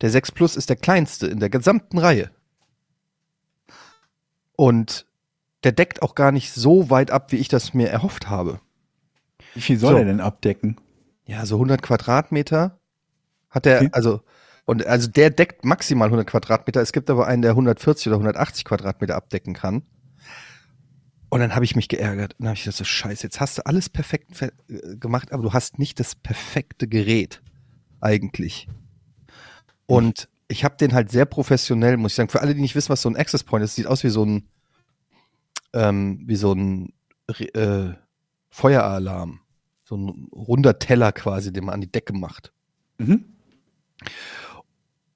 Der 0.00 0.10
6 0.10 0.32
Plus 0.32 0.56
ist 0.56 0.68
der 0.68 0.76
kleinste 0.76 1.26
in 1.26 1.40
der 1.40 1.48
gesamten 1.50 1.98
Reihe. 1.98 2.30
Und 4.56 5.06
der 5.64 5.72
deckt 5.72 6.02
auch 6.02 6.14
gar 6.14 6.32
nicht 6.32 6.52
so 6.52 6.90
weit 6.90 7.10
ab, 7.10 7.32
wie 7.32 7.36
ich 7.36 7.48
das 7.48 7.74
mir 7.74 7.88
erhofft 7.88 8.28
habe. 8.28 8.60
Wie 9.54 9.60
viel 9.60 9.78
soll 9.78 9.92
So. 9.94 9.98
er 9.98 10.04
denn 10.04 10.20
abdecken? 10.20 10.76
Ja, 11.24 11.44
so 11.46 11.56
100 11.56 11.82
Quadratmeter 11.82 12.78
hat 13.50 13.64
der, 13.64 13.78
Okay. 13.78 13.88
also, 13.92 14.20
und 14.64 14.86
also 14.86 15.08
der 15.08 15.30
deckt 15.30 15.64
maximal 15.64 16.06
100 16.08 16.26
Quadratmeter. 16.26 16.80
Es 16.80 16.92
gibt 16.92 17.10
aber 17.10 17.26
einen, 17.26 17.42
der 17.42 17.52
140 17.52 18.08
oder 18.08 18.16
180 18.16 18.64
Quadratmeter 18.64 19.16
abdecken 19.16 19.54
kann. 19.54 19.82
Und 21.28 21.40
dann 21.40 21.54
habe 21.54 21.64
ich 21.64 21.74
mich 21.74 21.88
geärgert. 21.88 22.36
Dann 22.38 22.48
habe 22.48 22.56
ich 22.56 22.62
gedacht, 22.64 22.78
so 22.78 22.84
scheiße, 22.84 23.24
jetzt 23.24 23.40
hast 23.40 23.58
du 23.58 23.66
alles 23.66 23.88
perfekt 23.88 24.36
fe- 24.36 24.52
äh, 24.68 24.96
gemacht, 24.96 25.32
aber 25.32 25.42
du 25.42 25.52
hast 25.52 25.78
nicht 25.78 25.98
das 25.98 26.14
perfekte 26.14 26.86
Gerät 26.86 27.42
eigentlich. 28.00 28.68
Und 29.86 30.28
ich 30.48 30.64
habe 30.64 30.76
den 30.76 30.92
halt 30.92 31.10
sehr 31.10 31.24
professionell, 31.24 31.96
muss 31.96 32.12
ich 32.12 32.16
sagen. 32.16 32.28
Für 32.28 32.40
alle, 32.40 32.54
die 32.54 32.60
nicht 32.60 32.74
wissen, 32.74 32.90
was 32.90 33.02
so 33.02 33.08
ein 33.08 33.16
Access 33.16 33.44
Point 33.44 33.64
ist, 33.64 33.74
sieht 33.74 33.86
aus 33.86 34.04
wie 34.04 34.10
so 34.10 34.24
ein, 34.24 34.48
ähm, 35.72 36.22
wie 36.26 36.36
so 36.36 36.52
ein 36.52 36.92
äh, 37.28 37.90
Feueralarm. 38.50 39.40
so 39.84 39.96
ein 39.96 40.28
runder 40.32 40.78
Teller 40.78 41.12
quasi, 41.12 41.52
den 41.52 41.64
man 41.64 41.74
an 41.74 41.80
die 41.80 41.90
Decke 41.90 42.12
macht. 42.12 42.52
Mhm. 42.98 43.24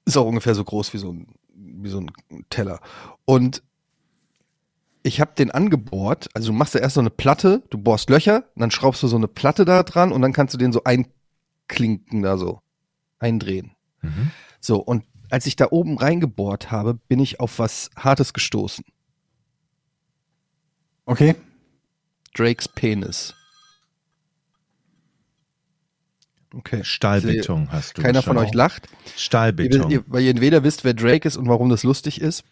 Ist 0.05 0.17
auch 0.17 0.25
ungefähr 0.25 0.55
so 0.55 0.63
groß 0.63 0.93
wie 0.93 0.97
so 0.97 1.11
ein, 1.11 1.27
wie 1.53 1.89
so 1.89 1.99
ein 1.99 2.11
Teller. 2.49 2.79
Und 3.25 3.63
ich 5.03 5.19
habe 5.19 5.31
den 5.35 5.51
angebohrt, 5.51 6.29
also 6.33 6.51
du 6.51 6.57
machst 6.57 6.75
da 6.75 6.79
erst 6.79 6.95
so 6.95 7.01
eine 7.01 7.09
Platte, 7.09 7.63
du 7.69 7.77
bohrst 7.77 8.09
Löcher, 8.09 8.45
dann 8.55 8.71
schraubst 8.71 9.01
du 9.03 9.07
so 9.07 9.15
eine 9.15 9.27
Platte 9.27 9.65
da 9.65 9.83
dran 9.83 10.11
und 10.11 10.21
dann 10.21 10.33
kannst 10.33 10.53
du 10.53 10.57
den 10.57 10.71
so 10.71 10.83
einklinken 10.83 12.21
da 12.21 12.37
so, 12.37 12.61
eindrehen. 13.19 13.71
Mhm. 14.01 14.31
So, 14.61 14.77
und 14.77 15.03
als 15.29 15.47
ich 15.47 15.55
da 15.55 15.67
oben 15.71 15.97
reingebohrt 15.97 16.71
habe, 16.71 16.93
bin 16.93 17.19
ich 17.19 17.39
auf 17.39 17.59
was 17.59 17.89
Hartes 17.95 18.33
gestoßen. 18.33 18.85
Okay. 21.05 21.35
Drakes 22.33 22.67
Penis. 22.67 23.33
Okay. 26.53 26.83
Stahlbeton 26.83 27.71
hast 27.71 27.97
du. 27.97 28.01
Keiner 28.01 28.21
von 28.21 28.37
euch 28.37 28.53
lacht. 28.53 28.87
Stahlbeton. 29.17 29.89
ihr, 29.89 30.03
weil 30.07 30.23
ihr 30.23 30.31
entweder 30.31 30.63
wisst, 30.63 30.83
wer 30.83 30.93
Drake 30.93 31.27
ist 31.27 31.37
und 31.37 31.47
warum 31.47 31.69
das 31.69 31.83
lustig 31.83 32.21
ist. 32.21 32.43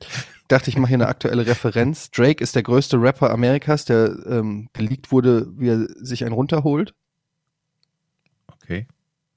Ich 0.00 0.08
dachte, 0.48 0.70
ich 0.70 0.76
mache 0.76 0.88
hier 0.88 0.96
eine 0.96 1.08
aktuelle 1.08 1.46
Referenz. 1.46 2.10
Drake 2.10 2.42
ist 2.42 2.54
der 2.56 2.62
größte 2.62 3.00
Rapper 3.00 3.30
Amerikas, 3.30 3.84
der 3.84 4.16
ähm, 4.26 4.70
geleakt 4.72 5.12
wurde, 5.12 5.46
wie 5.56 5.68
er 5.68 5.86
sich 6.04 6.24
einen 6.24 6.34
runterholt. 6.34 6.94
okay. 8.48 8.86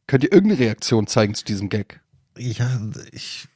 Könnt 0.10 0.24
ihr 0.24 0.34
irgendeine 0.34 0.60
Reaktion 0.60 1.06
zeigen 1.06 1.36
zu 1.36 1.46
diesem 1.46 1.70
Gag? 1.70 2.02
Ja, 2.36 2.68
ich 3.12 3.48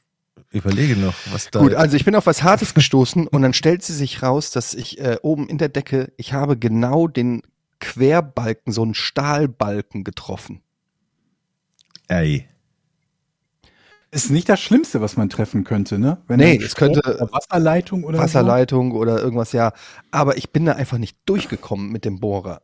überlege 0.52 0.94
noch, 0.94 1.12
was 1.32 1.50
da. 1.50 1.58
Gut, 1.58 1.74
also 1.74 1.96
ich 1.96 2.04
bin 2.04 2.14
auf 2.14 2.26
was 2.26 2.44
Hartes 2.44 2.74
gestoßen 2.74 3.26
und 3.26 3.42
dann 3.42 3.54
stellt 3.54 3.82
sie 3.82 3.92
sich 3.92 4.22
raus, 4.22 4.52
dass 4.52 4.72
ich 4.72 5.00
äh, 5.00 5.16
oben 5.22 5.48
in 5.48 5.58
der 5.58 5.68
Decke, 5.68 6.12
ich 6.16 6.32
habe 6.32 6.56
genau 6.56 7.08
den 7.08 7.42
Querbalken, 7.80 8.72
so 8.72 8.82
einen 8.82 8.94
Stahlbalken 8.94 10.04
getroffen. 10.04 10.62
Ey. 12.06 12.48
Ist 14.12 14.30
nicht 14.30 14.48
das 14.48 14.60
Schlimmste, 14.60 15.00
was 15.00 15.16
man 15.16 15.28
treffen 15.28 15.64
könnte, 15.64 15.98
ne? 15.98 16.18
Wenn 16.28 16.38
Nee, 16.38 16.60
es 16.62 16.76
könnte- 16.76 17.00
oder 17.00 17.32
Wasserleitung 17.32 18.04
oder 18.04 18.20
Wasserleitung 18.20 18.92
oder 18.92 19.20
irgendwas, 19.20 19.50
ja. 19.50 19.72
Aber 20.12 20.36
ich 20.36 20.50
bin 20.50 20.66
da 20.66 20.74
einfach 20.74 20.98
nicht 20.98 21.18
durchgekommen 21.26 21.90
mit 21.90 22.04
dem 22.04 22.20
Bohrer. 22.20 22.62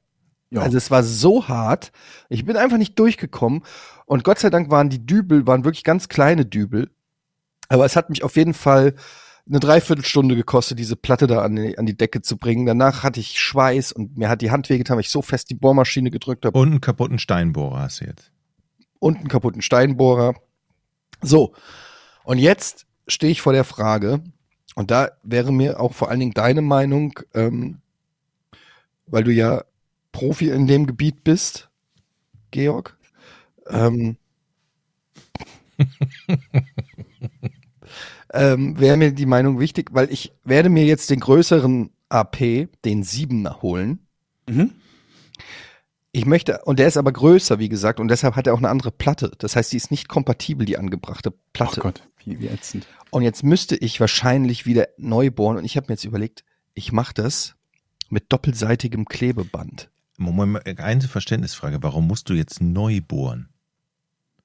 Ja. 0.51 0.63
Also 0.63 0.77
es 0.77 0.91
war 0.91 1.03
so 1.03 1.49
hart. 1.49 1.93
Ich 2.29 2.45
bin 2.45 2.57
einfach 2.57 2.79
nicht 2.79 2.99
durchgekommen. 2.99 3.63
Und 4.07 4.25
Gott 4.25 4.39
sei 4.41 4.51
Dank 4.51 4.71
waren 4.71 4.91
die 4.91 5.05
Dübel, 5.05 5.47
waren 5.47 5.65
wirklich 5.65 5.85
ganz 5.85 6.09
kleine 6.09 6.45
Dübel. 6.45 6.91
Aber 7.69 7.85
es 7.85 7.95
hat 7.95 8.11
mich 8.11 8.25
auf 8.25 8.37
jeden 8.37 8.55
Fall 8.55 8.95
eine 9.49 9.61
Dreiviertelstunde 9.61 10.37
gekostet, 10.37 10.79
diese 10.79 10.97
Platte 10.97 11.27
da 11.27 11.43
an 11.43 11.57
die, 11.57 11.79
an 11.79 11.87
die 11.87 11.97
Decke 11.97 12.21
zu 12.23 12.37
bringen. 12.37 12.67
Danach 12.67 13.03
hatte 13.03 13.21
ich 13.21 13.39
Schweiß 13.39 13.93
und 13.93 14.17
mir 14.17 14.29
hat 14.29 14.43
die 14.43 14.51
Hand 14.51 14.69
wehgetan, 14.69 14.97
weil 14.97 15.03
ich 15.03 15.11
so 15.11 15.23
fest 15.23 15.51
die 15.51 15.55
Bohrmaschine 15.55 16.11
gedrückt 16.11 16.45
habe. 16.45 16.59
Und 16.59 16.71
einen 16.71 16.81
kaputten 16.81 17.19
Steinbohrer 17.19 17.81
hast 17.81 18.01
du 18.01 18.07
jetzt. 18.07 18.33
und 18.99 19.19
einen 19.19 19.29
kaputten 19.29 19.63
Steinbohrer. 19.63 20.35
So, 21.23 21.55
und 22.25 22.39
jetzt 22.39 22.87
stehe 23.09 23.33
ich 23.33 23.41
vor 23.41 23.53
der 23.53 23.65
Frage, 23.65 24.23
und 24.77 24.91
da 24.91 25.11
wäre 25.23 25.53
mir 25.53 25.81
auch 25.81 25.95
vor 25.95 26.11
allen 26.11 26.21
Dingen 26.21 26.33
deine 26.33 26.63
Meinung, 26.63 27.19
ähm, 27.35 27.81
weil 29.07 29.25
du 29.25 29.33
ja 29.33 29.65
Profi 30.13 30.51
in 30.51 30.67
dem 30.67 30.87
Gebiet 30.87 31.25
bist, 31.25 31.71
Georg. 32.51 32.97
Ähm, 33.69 34.17
ähm, 38.33 38.79
wäre 38.79 38.97
mir 38.97 39.13
die 39.13 39.27
Meinung 39.27 39.61
wichtig, 39.61 39.91
weil 39.93 40.11
ich 40.13 40.33
werde 40.45 40.69
mir 40.69 40.85
jetzt 40.85 41.11
den 41.11 41.21
größeren 41.21 41.91
AP, 42.09 42.69
den 42.85 43.05
7er 43.05 43.63
holen. 43.63 44.07
mhm. 44.49 44.73
Ich 46.13 46.27
möchte, 46.27 46.63
und 46.65 46.81
der 46.81 46.89
ist 46.89 46.97
aber 46.97 47.13
größer, 47.13 47.61
wie 47.61 47.69
gesagt, 47.69 48.01
und 48.01 48.09
deshalb 48.09 48.35
hat 48.35 48.49
er 48.49 48.55
auch 48.55 48.59
eine 48.59 48.69
andere 48.69 48.91
Platte. 48.91 49.31
Das 49.39 49.55
heißt, 49.55 49.73
die 49.73 49.77
ist 49.77 49.93
nicht 49.93 50.09
kompatibel, 50.09 50.67
die 50.67 50.77
angebrachte 50.77 51.33
Ach 51.33 51.53
Platte. 51.53 51.81
Gott, 51.81 52.03
wie, 52.25 52.41
wie 52.41 52.49
ätzend. 52.49 52.89
und 53.11 53.23
jetzt 53.23 53.45
müsste 53.45 53.77
ich 53.77 54.01
wahrscheinlich 54.01 54.67
wieder 54.67 54.89
neu 54.97 55.31
bohren. 55.31 55.57
Und 55.57 55.65
ich 55.65 55.77
habe 55.77 55.87
mir 55.87 55.95
jetzt 55.95 56.05
überlegt, 56.05 56.43
ich 56.75 56.91
mache 56.91 57.15
das 57.15 57.55
mit 58.09 58.25
doppelseitigem 58.33 59.05
Klebeband. 59.05 59.89
Moment, 60.21 60.53
mal, 60.67 60.85
eine 60.85 61.01
Verständnisfrage. 61.03 61.83
Warum 61.83 62.07
musst 62.07 62.29
du 62.29 62.35
jetzt 62.35 62.61
neu 62.61 63.01
bohren? 63.01 63.49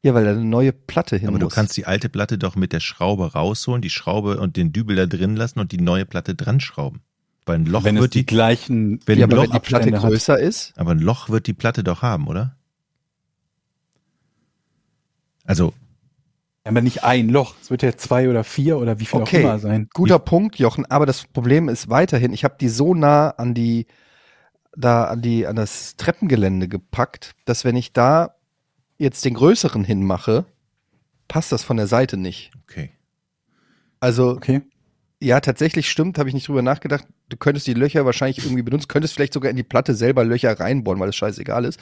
Ja, 0.04 0.14
weil 0.14 0.24
da 0.24 0.32
eine 0.32 0.46
neue 0.46 0.72
Platte 0.72 1.18
hin 1.18 1.28
Aber 1.30 1.40
du 1.40 1.46
muss. 1.46 1.54
kannst 1.56 1.76
die 1.78 1.86
alte 1.86 2.10
Platte 2.10 2.38
doch 2.38 2.56
mit 2.56 2.74
der 2.74 2.80
Schraube 2.80 3.34
rausholen, 3.34 3.82
die 3.82 3.90
Schraube 3.90 4.40
und 4.40 4.56
den 4.56 4.72
Dübel 4.72 4.96
da 4.96 5.06
drin 5.06 5.36
lassen 5.36 5.60
und 5.60 5.72
die 5.72 5.82
neue 5.82 6.06
Platte 6.06 6.36
dran 6.36 6.60
schrauben. 6.60 7.02
Weil 7.46 7.60
ein 7.60 7.66
Loch 7.66 7.84
wenn 7.84 7.98
es 7.98 8.02
wird 8.02 8.14
die, 8.14 8.20
die, 8.20 8.26
gleichen 8.26 9.00
wenn 9.06 9.20
ja, 9.20 9.28
ein 9.28 9.32
Loch 9.32 9.44
wenn 9.44 9.52
die 9.52 9.60
Platte 9.60 9.92
Abstände 9.92 10.02
hat. 10.02 10.10
größer 10.10 10.40
ist, 10.40 10.74
aber 10.78 10.92
ein 10.92 11.00
Loch 11.00 11.30
wird 11.30 11.48
die 11.48 11.54
Platte 11.54 11.84
doch 11.84 12.02
haben, 12.02 12.28
oder? 12.28 12.56
Also, 15.44 15.74
aber 16.64 16.82
nicht 16.82 17.04
ein 17.04 17.30
Loch. 17.30 17.56
Es 17.62 17.70
wird 17.70 17.84
ja 17.84 17.96
zwei 17.96 18.28
oder 18.30 18.44
vier 18.44 18.80
oder 18.80 19.00
wie 19.00 19.06
viel 19.06 19.22
Okay. 19.22 19.38
auch 19.38 19.42
immer 19.42 19.60
sein. 19.60 19.88
guter 19.94 20.18
Punkt, 20.20 20.58
Jochen. 20.58 20.86
Aber 20.88 21.06
das 21.06 21.26
Problem 21.26 21.70
ist 21.70 21.90
weiterhin, 21.90 22.34
ich 22.34 22.44
habe 22.44 22.56
die 22.60 22.70
so 22.70 22.96
nah 22.96 23.30
an 23.30 23.54
die, 23.54 23.86
da 24.78 25.06
an 25.06 25.22
die, 25.22 25.48
an 25.48 25.56
das 25.56 25.96
Treppengelände 25.96 26.68
gepackt, 26.68 27.36
dass 27.46 27.66
wenn 27.66 27.76
ich 27.76 27.94
da 27.94 28.36
jetzt 28.98 29.26
den 29.26 29.34
größeren 29.34 29.84
hinmache, 29.84 30.46
passt 31.28 31.52
das 31.52 31.64
von 31.64 31.78
der 31.78 31.88
Seite 31.88 32.18
nicht. 32.18 32.52
okay. 32.64 32.92
Also 34.00 34.32
Okay. 34.32 34.62
Ja, 35.22 35.40
tatsächlich 35.40 35.90
stimmt, 35.90 36.20
habe 36.20 36.28
ich 36.30 36.36
nicht 36.36 36.48
drüber 36.48 36.62
nachgedacht. 36.62 37.08
Du 37.30 37.38
könntest 37.38 37.66
die 37.66 37.74
Löcher 37.74 38.06
wahrscheinlich 38.06 38.44
irgendwie 38.46 38.62
benutzen, 38.62 38.90
könntest 38.90 39.14
vielleicht 39.14 39.34
sogar 39.34 39.50
in 39.50 39.56
die 39.56 39.64
Platte 39.64 39.96
selber 39.96 40.26
Löcher 40.26 40.60
reinbohren, 40.60 41.00
weil 41.00 41.08
das 41.08 41.16
scheißegal 41.16 41.66
ist. 41.66 41.80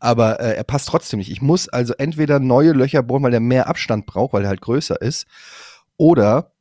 Aber 0.00 0.40
äh, 0.40 0.56
er 0.56 0.64
passt 0.64 0.88
trotzdem 0.88 1.18
nicht. 1.18 1.30
Ich 1.30 1.42
muss 1.42 1.68
also 1.68 1.94
entweder 1.98 2.40
neue 2.40 2.72
Löcher 2.72 3.02
bohren, 3.02 3.22
weil 3.22 3.34
er 3.34 3.40
mehr 3.40 3.68
Abstand 3.68 4.06
braucht, 4.06 4.32
weil 4.32 4.42
er 4.44 4.48
halt 4.48 4.62
größer 4.62 5.00
ist, 5.00 5.26
oder 5.98 6.52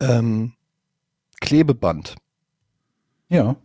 ähm, 0.00 0.52
Klebeband. 1.40 2.14
Ja. 3.28 3.56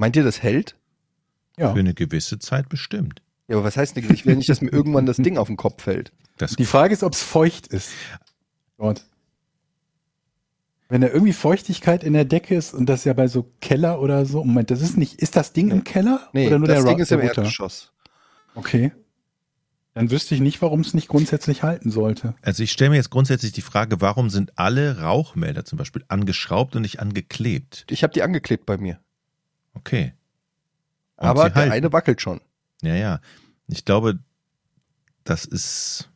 Meint 0.00 0.16
ihr, 0.16 0.24
das 0.24 0.42
hält? 0.42 0.76
Ja. 1.58 1.72
Für 1.74 1.78
eine 1.80 1.92
gewisse 1.94 2.38
Zeit 2.38 2.68
bestimmt. 2.70 3.20
Ja, 3.48 3.56
aber 3.56 3.64
was 3.64 3.76
heißt 3.76 3.96
denn, 3.96 4.10
ich 4.14 4.24
will 4.24 4.36
nicht, 4.36 4.48
dass 4.48 4.62
mir 4.62 4.72
irgendwann 4.72 5.04
das 5.04 5.18
Ding 5.18 5.36
auf 5.36 5.48
den 5.48 5.58
Kopf 5.58 5.82
fällt. 5.82 6.12
Das, 6.38 6.56
Die 6.56 6.64
Frage 6.64 6.94
ist, 6.94 7.02
ob 7.02 7.12
es 7.12 7.22
feucht 7.22 7.66
ist. 7.66 7.90
Dort. 8.78 9.04
Wenn 10.88 11.02
da 11.02 11.08
irgendwie 11.08 11.34
Feuchtigkeit 11.34 12.02
in 12.02 12.14
der 12.14 12.24
Decke 12.24 12.54
ist 12.54 12.72
und 12.72 12.86
das 12.86 13.04
ja 13.04 13.12
bei 13.12 13.28
so 13.28 13.52
Keller 13.60 14.00
oder 14.00 14.24
so, 14.24 14.42
Moment, 14.42 14.70
das 14.70 14.80
ist 14.80 14.96
nicht, 14.96 15.20
ist 15.20 15.36
das 15.36 15.52
Ding 15.52 15.66
Nee. 15.68 15.74
im 15.74 15.84
Keller? 15.84 16.28
Nee, 16.32 16.46
oder 16.46 16.58
nur 16.58 16.66
das 16.68 16.78
der 16.78 16.84
Ding 16.84 16.94
Ro- 16.96 17.02
ist 17.02 17.12
im? 17.12 17.20
Erdgeschoss. 17.20 17.92
Okay. 18.54 18.92
Dann 19.92 20.10
wüsste 20.10 20.34
ich 20.34 20.40
nicht, 20.40 20.62
warum 20.62 20.80
es 20.80 20.94
nicht 20.94 21.08
grundsätzlich 21.08 21.62
halten 21.62 21.90
sollte. 21.90 22.34
also 22.42 22.62
ich 22.62 22.72
stelle 22.72 22.90
mir 22.90 22.96
jetzt 22.96 23.10
grundsätzlich 23.10 23.52
die 23.52 23.60
Frage, 23.60 24.00
warum 24.00 24.30
sind 24.30 24.56
alle 24.56 25.00
Rauchmelder 25.02 25.64
zum 25.66 25.76
Beispiel 25.78 26.04
angeschraubt 26.08 26.74
und 26.74 26.82
nicht 26.82 27.00
angeklebt? 27.00 27.84
Ich 27.90 28.02
habe 28.02 28.14
die 28.14 28.22
angeklebt 28.22 28.64
bei 28.64 28.78
mir. 28.78 28.98
Okay. 29.74 30.12
Und 31.16 31.26
aber 31.28 31.44
der 31.44 31.54
halten. 31.54 31.72
eine 31.72 31.92
wackelt 31.92 32.20
schon. 32.20 32.40
Ja, 32.82 32.94
ja. 32.94 33.20
Ich 33.68 33.84
glaube, 33.84 34.18
das 35.24 35.44
ist 35.44 36.08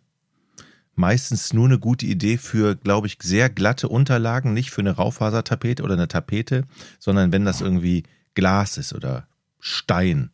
meistens 0.95 1.53
nur 1.53 1.67
eine 1.67 1.79
gute 1.79 2.07
Idee 2.07 2.37
für, 2.39 2.77
glaube 2.77 3.07
ich, 3.07 3.19
sehr 3.23 3.51
glatte 3.51 3.89
Unterlagen, 3.89 4.55
nicht 4.55 4.71
für 4.71 4.81
eine 4.81 4.93
Raufasertapete 4.93 5.83
oder 5.83 5.95
eine 5.95 6.09
Tapete, 6.09 6.65
sondern 6.99 7.33
wenn 7.33 7.45
das 7.45 7.61
irgendwie 7.61 8.05
Glas 8.35 8.79
ist 8.79 8.93
oder 8.95 9.27
Stein 9.61 10.31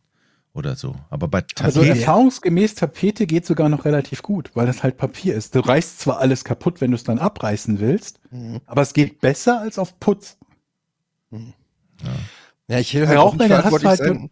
oder 0.53 0.75
so. 0.75 0.95
Aber 1.09 1.27
bei 1.27 1.43
Also 1.59 1.81
Tapete, 1.81 1.99
erfahrungsgemäß 1.99 2.75
Tapete 2.75 3.25
geht 3.25 3.45
sogar 3.45 3.69
noch 3.69 3.85
relativ 3.85 4.21
gut, 4.21 4.51
weil 4.53 4.67
das 4.67 4.83
halt 4.83 4.97
Papier 4.97 5.35
ist. 5.35 5.55
Du 5.55 5.59
reißt 5.61 5.99
zwar 5.99 6.19
alles 6.19 6.43
kaputt, 6.43 6.81
wenn 6.81 6.91
du 6.91 6.95
es 6.95 7.03
dann 7.03 7.19
abreißen 7.19 7.79
willst, 7.79 8.19
Mhm. 8.31 8.61
aber 8.65 8.81
es 8.81 8.93
geht 8.93 9.19
besser 9.21 9.59
als 9.61 9.77
auf 9.79 9.99
Putz. 9.99 10.37
Ja, 11.31 11.39
ich 12.79 12.93
will 12.93 13.01
Bei 13.01 13.07
halt 13.09 13.17
auch 13.19 13.33
nicht 13.33 13.49
Rauchmeldern 13.51 13.63
hast 13.63 13.83
halt 13.85 13.97
sein. 13.99 14.29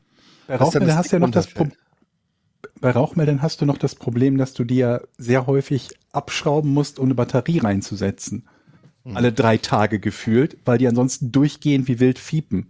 Bei 0.48 0.56
Rauchmeldern 0.56 0.98
hast 0.98 1.12
du 1.12 1.16
ja 1.16 1.20
noch 1.20 1.32
das 1.32 1.48
Problem. 1.48 1.72
runterfällt. 1.74 2.82
Bei 2.82 2.92
Rauchmeldern 2.92 3.42
hast 3.42 3.62
du 3.62 3.66
noch 3.66 3.78
das 3.78 3.96
Problem, 3.96 4.38
dass 4.38 4.54
du 4.54 4.64
die 4.64 4.78
ja 4.78 5.02
sehr 5.18 5.48
häufig 5.48 5.90
abschrauben 6.12 6.74
musst, 6.74 7.00
um 7.00 7.06
eine 7.06 7.16
Batterie 7.16 7.60
reinzusetzen. 7.60 8.48
Hm. 9.06 9.18
Alle 9.18 9.32
drei 9.34 9.58
Tage 9.58 10.00
gefühlt, 10.00 10.58
weil 10.66 10.78
die 10.78 10.88
ansonsten 10.88 11.32
durchgehend 11.32 11.88
wie 11.88 12.00
wild 12.00 12.20
fiepen. 12.20 12.68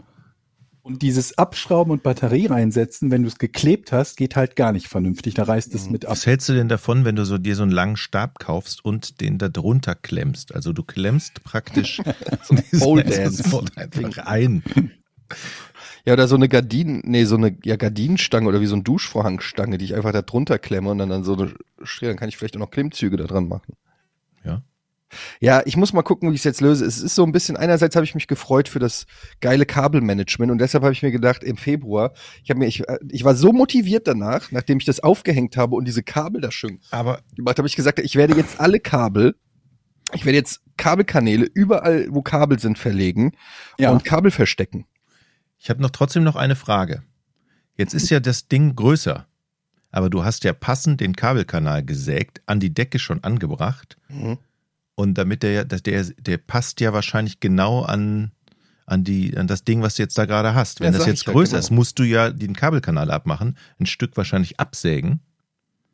Und 0.82 1.02
dieses 1.04 1.38
Abschrauben 1.38 1.92
und 1.92 2.02
Batterie 2.04 2.48
reinsetzen, 2.48 3.12
wenn 3.12 3.22
du 3.22 3.28
es 3.28 3.38
geklebt 3.38 3.92
hast, 3.92 4.18
geht 4.18 4.36
halt 4.36 4.56
gar 4.56 4.72
nicht 4.72 4.88
vernünftig. 4.88 5.36
Da 5.36 5.44
reißt 5.44 5.74
Hm. 5.74 5.80
es 5.80 5.90
mit 5.90 6.06
ab. 6.06 6.12
was 6.14 6.26
hältst 6.26 6.50
du 6.50 6.54
denn 6.54 6.70
davon, 6.70 7.06
wenn 7.06 7.16
du 7.16 7.26
so 7.26 7.38
dir 7.38 7.56
so 7.56 7.64
einen 7.64 7.72
langen 7.72 7.98
Stab 7.98 8.40
kaufst 8.40 8.84
und 8.84 9.22
den 9.22 9.38
da 9.38 9.50
drunter 9.50 9.94
klemmst? 9.96 10.56
Also 10.56 10.74
du 10.74 10.84
klemmst 10.84 11.44
praktisch 11.44 12.02
so 12.44 12.56
Pole 12.80 13.04
Dance. 13.04 13.44
einfach 13.76 14.18
ein. 14.26 14.64
Ja, 16.06 16.14
oder 16.14 16.28
so 16.28 16.36
eine 16.36 16.48
Gardinen, 16.48 17.02
nee, 17.06 17.26
so 17.26 17.36
eine 17.36 17.58
ja, 17.64 17.76
Gardinenstange 17.76 18.48
oder 18.48 18.62
wie 18.62 18.66
so 18.66 18.76
eine 18.76 18.84
Duschvorhangstange, 18.84 19.78
die 19.78 19.86
ich 19.86 19.96
einfach 19.96 20.12
da 20.12 20.22
drunter 20.22 20.58
klemme 20.58 20.90
und 20.90 20.98
dann, 20.98 21.10
dann 21.10 21.24
so 21.24 21.34
eine, 21.34 21.54
dann 22.02 22.16
kann 22.18 22.30
ich 22.30 22.38
vielleicht 22.38 22.56
auch 22.56 22.62
noch 22.62 22.72
Klimmzüge 22.72 23.18
da 23.18 23.26
dran 23.26 23.48
machen. 23.48 23.74
Ja. 24.44 24.64
Ja, 25.40 25.64
ich 25.66 25.76
muss 25.76 25.92
mal 25.94 26.04
gucken, 26.04 26.30
wie 26.30 26.36
ich 26.36 26.42
es 26.42 26.46
jetzt 26.46 26.62
löse. 26.62 26.86
Es 26.86 27.00
ist 27.02 27.16
so 27.16 27.24
ein 27.24 27.32
bisschen, 27.32 27.58
einerseits 27.58 27.96
habe 27.96 28.06
ich 28.06 28.14
mich 28.16 28.28
gefreut 28.28 28.70
für 28.70 28.80
das 28.80 29.08
geile 29.42 29.66
Kabelmanagement 29.66 30.52
und 30.52 30.60
deshalb 30.60 30.84
habe 30.84 30.94
ich 30.94 31.02
mir 31.02 31.12
gedacht, 31.12 31.44
im 31.44 31.58
Februar, 31.58 32.14
ich 32.44 32.50
habe 32.50 32.60
mir, 32.60 32.68
ich, 32.68 32.84
ich 33.10 33.24
war 33.24 33.36
so 33.36 33.52
motiviert 33.52 34.08
danach, 34.08 34.52
nachdem 34.52 34.78
ich 34.78 34.86
das 34.86 35.00
aufgehängt 35.00 35.58
habe 35.58 35.76
und 35.76 35.86
diese 35.86 36.04
Kabel 36.04 36.42
da 36.42 36.52
schön 36.52 36.80
Aber 36.92 37.22
gemacht 37.36 37.58
habe, 37.58 37.68
ich 37.68 37.76
gesagt, 37.76 38.00
ich 38.00 38.16
werde 38.16 38.36
jetzt 38.36 38.60
alle 38.60 38.80
Kabel, 38.80 39.36
ich 40.14 40.26
werde 40.26 40.38
jetzt 40.38 40.62
Kabelkanäle 40.78 41.46
überall, 41.54 42.08
wo 42.12 42.22
Kabel 42.22 42.60
sind, 42.60 42.78
verlegen 42.78 43.32
Ja. 43.78 43.92
und 43.92 44.06
Kabel 44.06 44.32
verstecken. 44.32 44.86
Ich 45.60 45.70
habe 45.70 45.82
noch 45.82 45.90
trotzdem 45.92 46.24
noch 46.24 46.36
eine 46.36 46.56
Frage. 46.56 47.04
Jetzt 47.76 47.94
ist 47.94 48.10
ja 48.10 48.20
das 48.20 48.48
Ding 48.48 48.76
größer, 48.76 49.26
aber 49.92 50.10
du 50.10 50.24
hast 50.24 50.44
ja 50.44 50.54
passend 50.54 51.02
den 51.02 51.16
Kabelkanal 51.16 51.84
gesägt, 51.84 52.42
an 52.46 52.60
die 52.60 52.74
Decke 52.74 53.00
schon 53.00 53.24
angebracht 53.24 53.98
Mhm. 54.10 54.38
und 54.96 55.18
damit 55.18 55.44
der, 55.44 55.52
ja- 55.52 55.64
der, 55.64 56.04
der 56.04 56.38
passt 56.38 56.80
ja 56.82 56.94
wahrscheinlich 56.94 57.40
genau 57.40 57.82
an 57.84 58.32
an 58.86 59.04
die 59.04 59.38
an 59.38 59.46
das 59.46 59.64
Ding, 59.64 59.84
was 59.84 59.96
du 59.96 60.02
jetzt 60.02 60.18
da 60.18 60.26
gerade 60.26 60.56
hast. 60.56 60.80
Wenn 60.80 60.92
Ja, 60.94 60.98
das 60.98 61.06
jetzt 61.08 61.28
ja, 61.28 61.32
größer 61.32 61.52
genau. 61.52 61.60
ist, 61.60 61.70
musst 61.70 62.00
du 62.00 62.04
ja 62.04 62.32
den 62.32 62.56
Kabelkanal 62.56 63.12
abmachen, 63.12 63.56
ein 63.80 63.86
Stück 63.86 64.18
wahrscheinlich 64.18 64.60
absägen. 64.60 65.20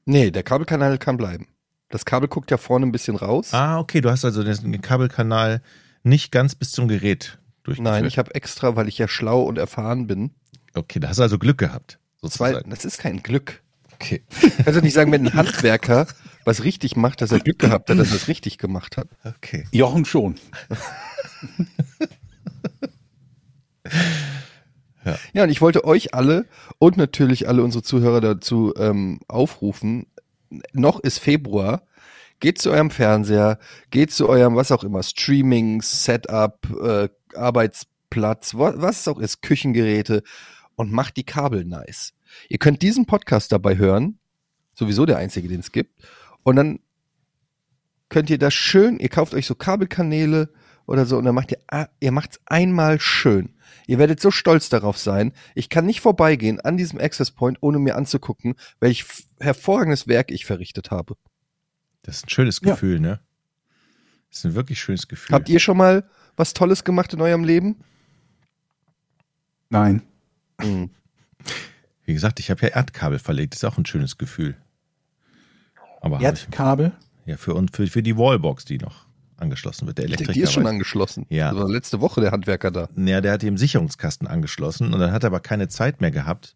Nee, 0.05 0.31
der 0.31 0.43
Kabelkanal 0.43 0.97
kann 0.97 1.17
bleiben. 1.17 1.47
Das 1.89 2.05
Kabel 2.05 2.29
guckt 2.29 2.51
ja 2.51 2.57
vorne 2.57 2.85
ein 2.85 2.93
bisschen 2.93 3.17
raus. 3.17 3.53
Ah, 3.53 3.79
okay, 3.79 3.99
du 3.99 4.09
hast 4.09 4.23
also 4.23 4.43
den 4.43 4.81
Kabelkanal 4.81 5.61
nicht 6.03 6.31
ganz 6.31 6.55
bis 6.55 6.71
zum 6.71 6.87
Gerät 6.87 7.37
durchgeführt. 7.65 7.93
Nein, 7.93 8.05
ich 8.05 8.17
habe 8.17 8.33
extra, 8.35 8.75
weil 8.75 8.87
ich 8.87 8.97
ja 8.97 9.07
schlau 9.07 9.43
und 9.43 9.57
erfahren 9.57 10.07
bin, 10.07 10.31
Okay, 10.75 10.99
da 10.99 11.07
hast 11.07 11.17
du 11.19 11.23
also 11.23 11.39
Glück 11.39 11.57
gehabt. 11.57 11.99
zwei, 12.19 12.49
Sozusagen. 12.51 12.69
das 12.69 12.83
ist 12.85 12.97
kein 12.97 13.23
Glück. 13.23 13.61
Okay. 13.93 14.23
Kannst 14.65 14.77
du 14.77 14.81
nicht 14.81 14.93
sagen, 14.93 15.11
wenn 15.11 15.25
ein 15.27 15.33
Handwerker 15.35 16.05
was 16.43 16.63
richtig 16.63 16.95
macht, 16.95 17.21
dass 17.21 17.31
er 17.31 17.39
Glück 17.39 17.59
gehabt 17.59 17.89
hat, 17.89 17.97
dass 17.97 18.09
er 18.09 18.17
es 18.17 18.27
richtig 18.27 18.57
gemacht 18.57 18.97
hat. 18.97 19.07
Okay. 19.23 19.65
Jochen 19.71 20.05
schon. 20.05 20.35
Ja, 25.33 25.43
und 25.43 25.49
ich 25.49 25.61
wollte 25.61 25.85
euch 25.85 26.15
alle 26.15 26.47
und 26.79 26.97
natürlich 26.97 27.47
alle 27.47 27.61
unsere 27.63 27.83
Zuhörer 27.83 28.21
dazu 28.21 28.73
ähm, 28.75 29.19
aufrufen, 29.27 30.07
noch 30.73 30.99
ist 30.99 31.19
Februar, 31.19 31.83
geht 32.45 32.59
zu 32.61 32.69
eurem 32.69 32.91
Fernseher, 32.91 33.57
geht 33.89 34.11
zu 34.11 34.29
eurem, 34.29 34.55
was 34.55 34.71
auch 34.71 34.83
immer, 34.83 35.01
Streaming, 35.01 35.81
Setup, 35.81 36.59
äh, 36.79 37.09
Arbeitsplatz, 37.33 38.53
wa- 38.53 38.75
was 38.77 38.99
es 38.99 39.07
auch 39.07 39.17
ist, 39.17 39.41
Küchengeräte 39.41 40.21
und 40.75 40.91
macht 40.91 41.17
die 41.17 41.23
Kabel 41.23 41.65
nice. 41.65 42.13
Ihr 42.47 42.59
könnt 42.59 42.83
diesen 42.83 43.07
Podcast 43.07 43.51
dabei 43.51 43.77
hören, 43.77 44.19
sowieso 44.75 45.07
der 45.07 45.17
einzige, 45.17 45.47
den 45.47 45.61
es 45.61 45.71
gibt, 45.71 45.99
und 46.43 46.55
dann 46.55 46.81
könnt 48.09 48.29
ihr 48.29 48.37
das 48.37 48.53
schön, 48.53 48.99
ihr 48.99 49.09
kauft 49.09 49.33
euch 49.33 49.47
so 49.47 49.55
Kabelkanäle 49.55 50.53
oder 50.85 51.07
so 51.07 51.17
und 51.17 51.25
dann 51.25 51.33
macht 51.33 51.51
ihr, 51.51 51.57
ah, 51.71 51.87
ihr 51.99 52.11
macht's 52.11 52.39
einmal 52.45 52.99
schön. 52.99 53.55
Ihr 53.87 53.97
werdet 53.97 54.19
so 54.21 54.29
stolz 54.29 54.69
darauf 54.69 54.99
sein. 54.99 55.33
Ich 55.55 55.69
kann 55.69 55.87
nicht 55.87 55.99
vorbeigehen 55.99 56.59
an 56.61 56.77
diesem 56.77 56.99
Access 56.99 57.31
Point, 57.31 57.57
ohne 57.61 57.79
mir 57.79 57.95
anzugucken, 57.95 58.53
welch 58.79 59.03
hervorragendes 59.39 60.07
Werk 60.07 60.29
ich 60.29 60.45
verrichtet 60.45 60.91
habe. 60.91 61.15
Das 62.05 62.17
ist 62.17 62.25
ein 62.25 62.29
schönes 62.29 62.61
Ja. 62.63 62.71
Gefühl, 62.73 62.99
ne? 62.99 63.19
Das 64.29 64.39
ist 64.39 64.45
ein 64.45 64.55
wirklich 64.55 64.79
schönes 64.79 65.07
Gefühl. 65.07 65.33
Habt 65.33 65.49
ihr 65.49 65.59
schon 65.59 65.77
mal 65.77 66.07
was 66.35 66.53
Tolles 66.53 66.83
gemacht 66.83 67.13
in 67.13 67.21
eurem 67.21 67.43
Leben? 67.43 67.77
Nein. 69.69 70.01
Hm. 70.61 70.89
Wie 72.03 72.13
gesagt, 72.13 72.39
ich 72.39 72.51
habe 72.51 72.61
ja 72.61 72.67
Erdkabel 72.69 73.19
verlegt. 73.19 73.53
Das 73.53 73.63
ist 73.63 73.65
auch 73.65 73.77
ein 73.77 73.85
schönes 73.85 74.17
Gefühl. 74.17 74.55
Aber 76.01 76.17
hab 76.17 76.21
ich, 76.21 76.27
Erdkabel. 76.43 76.91
ja, 77.25 77.37
für, 77.37 77.55
und 77.55 77.75
für, 77.75 77.87
für 77.87 78.03
die 78.03 78.15
Wallbox, 78.15 78.65
die 78.65 78.77
noch 78.77 79.05
angeschlossen 79.37 79.87
wird. 79.87 79.97
Der 79.97 80.05
Elektriker. 80.05 80.33
die 80.33 80.41
ist 80.41 80.53
schon 80.53 80.67
angeschlossen. 80.67 81.25
Ja. 81.29 81.51
Das 81.51 81.61
war 81.61 81.69
letzte 81.69 81.99
Woche 82.01 82.21
der 82.21 82.31
Handwerker 82.31 82.71
da. 82.71 82.89
Ja, 82.95 83.21
der 83.21 83.33
hat 83.33 83.41
den 83.41 83.57
Sicherungskasten 83.57 84.27
angeschlossen 84.27 84.93
und 84.93 84.99
dann 84.99 85.11
hat 85.11 85.23
er 85.23 85.27
aber 85.27 85.39
keine 85.39 85.67
Zeit 85.67 85.99
mehr 85.99 86.11
gehabt, 86.11 86.55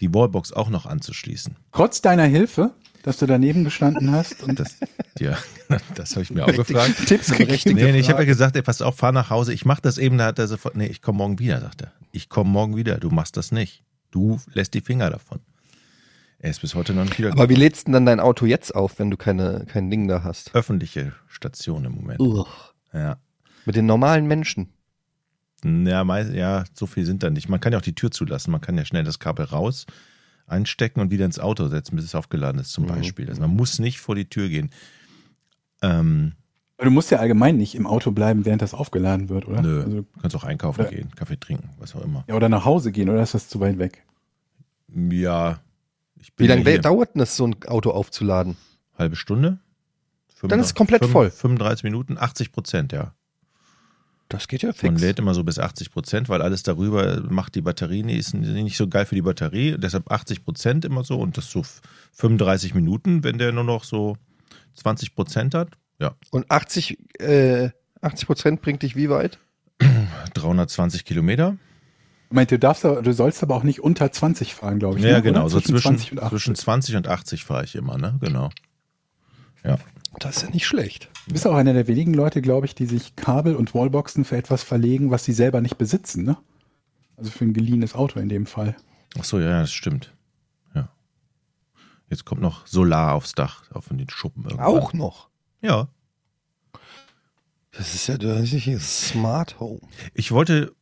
die 0.00 0.12
Wallbox 0.12 0.52
auch 0.52 0.68
noch 0.68 0.86
anzuschließen. 0.86 1.56
Trotz 1.72 2.02
deiner 2.02 2.24
Hilfe, 2.24 2.74
dass 3.06 3.18
du 3.18 3.26
daneben 3.26 3.62
gestanden 3.62 4.10
hast 4.10 4.42
und 4.46 4.58
Das, 4.58 4.76
ja, 5.18 5.38
das 5.94 6.10
habe 6.10 6.22
ich 6.22 6.30
mir 6.32 6.44
auch 6.44 6.52
gefragt. 6.52 7.06
Tipps 7.06 7.30
Berechtigte 7.30 7.72
Nee, 7.72 7.92
nee, 7.92 8.00
ich 8.00 8.10
habe 8.10 8.22
ja 8.22 8.26
gesagt, 8.26 8.56
ey, 8.56 8.62
pass 8.62 8.82
auf, 8.82 8.96
fahr 8.96 9.12
nach 9.12 9.30
Hause. 9.30 9.52
Ich 9.52 9.64
mach 9.64 9.78
das 9.78 9.96
eben, 9.96 10.18
da 10.18 10.26
hat 10.26 10.40
er 10.40 10.48
sofort, 10.48 10.76
nee, 10.76 10.86
ich 10.86 11.02
komme 11.02 11.18
morgen 11.18 11.38
wieder, 11.38 11.60
sagt 11.60 11.82
er. 11.82 11.92
Ich 12.10 12.28
komme 12.28 12.50
morgen 12.50 12.76
wieder, 12.76 12.98
du 12.98 13.10
machst 13.10 13.36
das 13.36 13.52
nicht. 13.52 13.84
Du 14.10 14.40
lässt 14.52 14.74
die 14.74 14.80
Finger 14.80 15.08
davon. 15.08 15.38
Er 16.40 16.50
ist 16.50 16.60
bis 16.60 16.74
heute 16.74 16.94
noch 16.94 17.04
nicht 17.04 17.16
wieder 17.18 17.32
Aber 17.32 17.48
wie 17.48 17.54
lädst 17.54 17.82
du 17.82 17.84
denn 17.86 17.92
dann 17.92 18.06
dein 18.06 18.20
Auto 18.20 18.44
jetzt 18.44 18.74
auf, 18.74 18.98
wenn 18.98 19.10
du 19.10 19.16
keine, 19.16 19.64
kein 19.66 19.88
Ding 19.88 20.08
da 20.08 20.24
hast? 20.24 20.52
öffentliche 20.54 21.12
Station 21.28 21.84
im 21.84 21.92
Moment. 21.92 22.20
Ugh. 22.20 22.48
Ja. 22.92 23.18
Mit 23.66 23.76
den 23.76 23.86
normalen 23.86 24.26
Menschen. 24.26 24.72
Ja, 25.64 26.02
meist, 26.02 26.32
ja, 26.32 26.64
so 26.74 26.86
viel 26.86 27.06
sind 27.06 27.22
da 27.22 27.30
nicht. 27.30 27.48
Man 27.48 27.60
kann 27.60 27.72
ja 27.72 27.78
auch 27.78 27.82
die 27.82 27.94
Tür 27.94 28.10
zulassen. 28.10 28.50
Man 28.50 28.60
kann 28.60 28.76
ja 28.76 28.84
schnell 28.84 29.04
das 29.04 29.20
Kabel 29.20 29.46
raus, 29.46 29.86
einstecken 30.46 31.00
und 31.00 31.10
wieder 31.10 31.24
ins 31.24 31.38
Auto 31.38 31.68
setzen, 31.68 31.96
bis 31.96 32.04
es 32.04 32.14
aufgeladen 32.14 32.60
ist, 32.60 32.72
zum 32.72 32.84
Mhm. 32.84 32.88
Beispiel. 32.88 33.28
Also 33.28 33.40
man 33.40 33.54
muss 33.54 33.78
nicht 33.78 34.00
vor 34.00 34.14
die 34.14 34.28
Tür 34.28 34.48
gehen. 34.48 34.70
Ähm, 35.82 36.32
du 36.78 36.90
musst 36.90 37.10
ja 37.10 37.18
allgemein 37.18 37.56
nicht 37.56 37.74
im 37.74 37.86
Auto 37.86 38.10
bleiben, 38.12 38.44
während 38.44 38.62
das 38.62 38.74
aufgeladen 38.74 39.28
wird, 39.28 39.46
oder? 39.48 39.62
nö, 39.62 39.82
Also, 39.82 39.90
du 40.02 40.06
kannst 40.20 40.36
auch 40.36 40.44
einkaufen 40.44 40.82
Ja. 40.82 40.88
gehen, 40.90 41.10
Kaffee 41.14 41.36
trinken, 41.38 41.70
was 41.78 41.94
auch 41.96 42.02
immer. 42.02 42.24
ja, 42.28 42.34
oder 42.34 42.48
nach 42.48 42.64
Hause 42.64 42.92
gehen, 42.92 43.08
oder 43.08 43.22
ist 43.22 43.34
das 43.34 43.48
zu 43.48 43.60
weit 43.60 43.78
weg? 43.78 44.04
Ja, 44.88 45.60
ich 46.20 46.32
bin 46.34 46.44
Wie 46.44 46.48
lange 46.48 46.62
ja 46.64 46.70
hier. 46.70 46.80
dauert 46.80 47.14
denn 47.14 47.20
das, 47.20 47.36
so 47.36 47.46
ein 47.46 47.56
Auto 47.66 47.90
aufzuladen? 47.90 48.56
Halbe 48.98 49.16
Stunde? 49.16 49.58
Dann 50.42 50.60
ist 50.60 50.66
es 50.66 50.74
komplett 50.74 51.04
voll. 51.04 51.30
35 51.30 51.82
Minuten, 51.82 52.18
80 52.18 52.52
Prozent, 52.52 52.92
ja. 52.92 53.14
Das 54.28 54.48
geht 54.48 54.62
ja 54.62 54.68
Man 54.68 54.74
fix. 54.74 55.00
lädt 55.00 55.18
immer 55.18 55.34
so 55.34 55.44
bis 55.44 55.58
80 55.58 55.92
Prozent, 55.92 56.28
weil 56.28 56.42
alles 56.42 56.62
darüber 56.64 57.22
macht 57.28 57.54
die 57.54 57.60
Batterie, 57.60 58.00
ist 58.12 58.34
nicht 58.34 58.76
so 58.76 58.88
geil 58.88 59.06
für 59.06 59.14
die 59.14 59.22
Batterie. 59.22 59.76
Deshalb 59.78 60.10
80 60.10 60.44
Prozent 60.44 60.84
immer 60.84 61.04
so 61.04 61.20
und 61.20 61.36
das 61.36 61.50
so 61.50 61.62
35 62.12 62.74
Minuten, 62.74 63.22
wenn 63.22 63.38
der 63.38 63.52
nur 63.52 63.64
noch 63.64 63.84
so 63.84 64.16
20 64.74 65.14
Prozent 65.14 65.54
hat. 65.54 65.70
Ja, 65.98 66.14
Und 66.30 66.50
80, 66.50 66.98
äh, 67.20 67.70
80 68.02 68.26
Prozent 68.26 68.62
bringt 68.62 68.82
dich 68.82 68.96
wie 68.96 69.08
weit? 69.08 69.38
320 70.34 71.04
Kilometer. 71.04 71.56
Ich 72.28 72.34
meine, 72.34 72.46
du 72.46 72.58
darfst, 72.58 72.82
du 72.82 73.12
sollst 73.12 73.42
aber 73.42 73.54
auch 73.54 73.62
nicht 73.62 73.80
unter 73.80 74.10
20 74.10 74.54
fahren, 74.54 74.80
glaube 74.80 74.98
ich. 74.98 75.04
Ja, 75.04 75.16
ne? 75.16 75.22
genau. 75.22 75.42
Oder? 75.42 75.50
So 75.50 75.60
zwischen, 75.60 75.96
20 75.96 76.12
und 76.12 76.18
80. 76.18 76.30
zwischen 76.30 76.54
20 76.56 76.96
und 76.96 77.08
80 77.08 77.44
fahre 77.44 77.64
ich 77.64 77.76
immer, 77.76 77.96
ne? 77.96 78.18
Genau. 78.20 78.50
Ja. 79.64 79.78
Das 80.18 80.36
ist 80.36 80.42
ja 80.42 80.50
nicht 80.50 80.66
schlecht. 80.66 81.10
Du 81.26 81.32
bist 81.32 81.46
auch 81.46 81.54
einer 81.54 81.74
der 81.74 81.86
wenigen 81.86 82.14
Leute, 82.14 82.40
glaube 82.40 82.66
ich, 82.66 82.74
die 82.74 82.86
sich 82.86 83.16
Kabel 83.16 83.54
und 83.54 83.74
Wallboxen 83.74 84.24
für 84.24 84.36
etwas 84.36 84.62
verlegen, 84.62 85.10
was 85.10 85.24
sie 85.24 85.32
selber 85.32 85.60
nicht 85.60 85.78
besitzen, 85.78 86.24
ne? 86.24 86.36
Also 87.16 87.30
für 87.30 87.44
ein 87.44 87.54
geliehenes 87.54 87.94
Auto 87.94 88.20
in 88.20 88.28
dem 88.28 88.46
Fall. 88.46 88.76
Ach 89.18 89.24
so, 89.24 89.38
ja, 89.38 89.60
das 89.60 89.72
stimmt. 89.72 90.12
Ja. 90.74 90.90
Jetzt 92.10 92.24
kommt 92.24 92.42
noch 92.42 92.66
Solar 92.66 93.14
aufs 93.14 93.32
Dach, 93.32 93.70
auf 93.72 93.88
den 93.88 94.08
Schuppen 94.08 94.44
irgendwann. 94.44 94.66
Auch 94.66 94.92
noch. 94.92 95.28
Ja. 95.62 95.88
Das 97.72 97.94
ist 97.94 98.06
ja 98.06 98.16
das 98.16 98.52
ist 98.52 99.08
Smart 99.08 99.60
Home. 99.60 99.80
Ich 100.14 100.32
wollte 100.32 100.74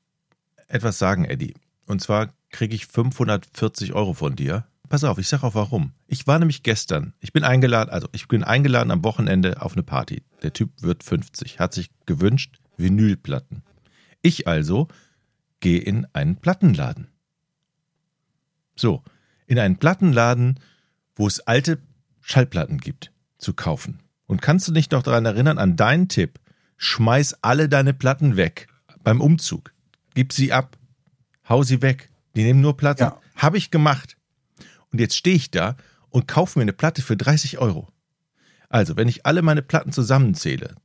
etwas 0.68 0.98
sagen, 0.98 1.24
Eddie. 1.24 1.54
Und 1.86 2.00
zwar 2.00 2.32
kriege 2.50 2.74
ich 2.74 2.86
540 2.86 3.92
Euro 3.94 4.14
von 4.14 4.36
dir. 4.36 4.66
Pass 4.94 5.02
auf, 5.02 5.18
ich 5.18 5.26
sage 5.26 5.44
auch 5.44 5.56
warum. 5.56 5.92
Ich 6.06 6.28
war 6.28 6.38
nämlich 6.38 6.62
gestern, 6.62 7.14
ich 7.18 7.32
bin 7.32 7.42
eingeladen, 7.42 7.90
also 7.90 8.06
ich 8.12 8.28
bin 8.28 8.44
eingeladen 8.44 8.92
am 8.92 9.02
Wochenende 9.02 9.60
auf 9.60 9.72
eine 9.72 9.82
Party. 9.82 10.22
Der 10.44 10.52
Typ 10.52 10.70
wird 10.82 11.02
50, 11.02 11.58
hat 11.58 11.74
sich 11.74 11.90
gewünscht 12.06 12.60
Vinylplatten. 12.76 13.64
Ich 14.22 14.46
also 14.46 14.86
gehe 15.58 15.80
in 15.80 16.06
einen 16.12 16.36
Plattenladen. 16.36 17.08
So, 18.76 19.02
in 19.48 19.58
einen 19.58 19.78
Plattenladen, 19.78 20.60
wo 21.16 21.26
es 21.26 21.40
alte 21.40 21.80
Schallplatten 22.20 22.78
gibt, 22.78 23.10
zu 23.38 23.52
kaufen. 23.52 23.98
Und 24.26 24.42
kannst 24.42 24.68
du 24.68 24.72
dich 24.72 24.92
noch 24.92 25.02
daran 25.02 25.26
erinnern, 25.26 25.58
an 25.58 25.74
deinen 25.74 26.06
Tipp, 26.06 26.38
schmeiß 26.76 27.42
alle 27.42 27.68
deine 27.68 27.94
Platten 27.94 28.36
weg 28.36 28.68
beim 29.02 29.20
Umzug. 29.20 29.74
Gib 30.14 30.32
sie 30.32 30.52
ab. 30.52 30.78
Hau 31.48 31.64
sie 31.64 31.82
weg. 31.82 32.10
Die 32.36 32.44
nehmen 32.44 32.60
nur 32.60 32.76
Platz. 32.76 33.00
Ja. 33.00 33.20
Habe 33.34 33.58
ich 33.58 33.72
gemacht. 33.72 34.16
Und 34.94 35.00
jetzt 35.00 35.16
stehe 35.16 35.34
ich 35.34 35.50
da 35.50 35.76
und 36.10 36.28
kaufe 36.28 36.56
mir 36.56 36.62
eine 36.62 36.72
Platte 36.72 37.02
für 37.02 37.16
30 37.16 37.58
Euro. 37.58 37.88
Also, 38.68 38.96
wenn 38.96 39.08
ich 39.08 39.26
alle 39.26 39.42
meine 39.42 39.60
Platten 39.60 39.90
zusammenzähle, 39.90 40.76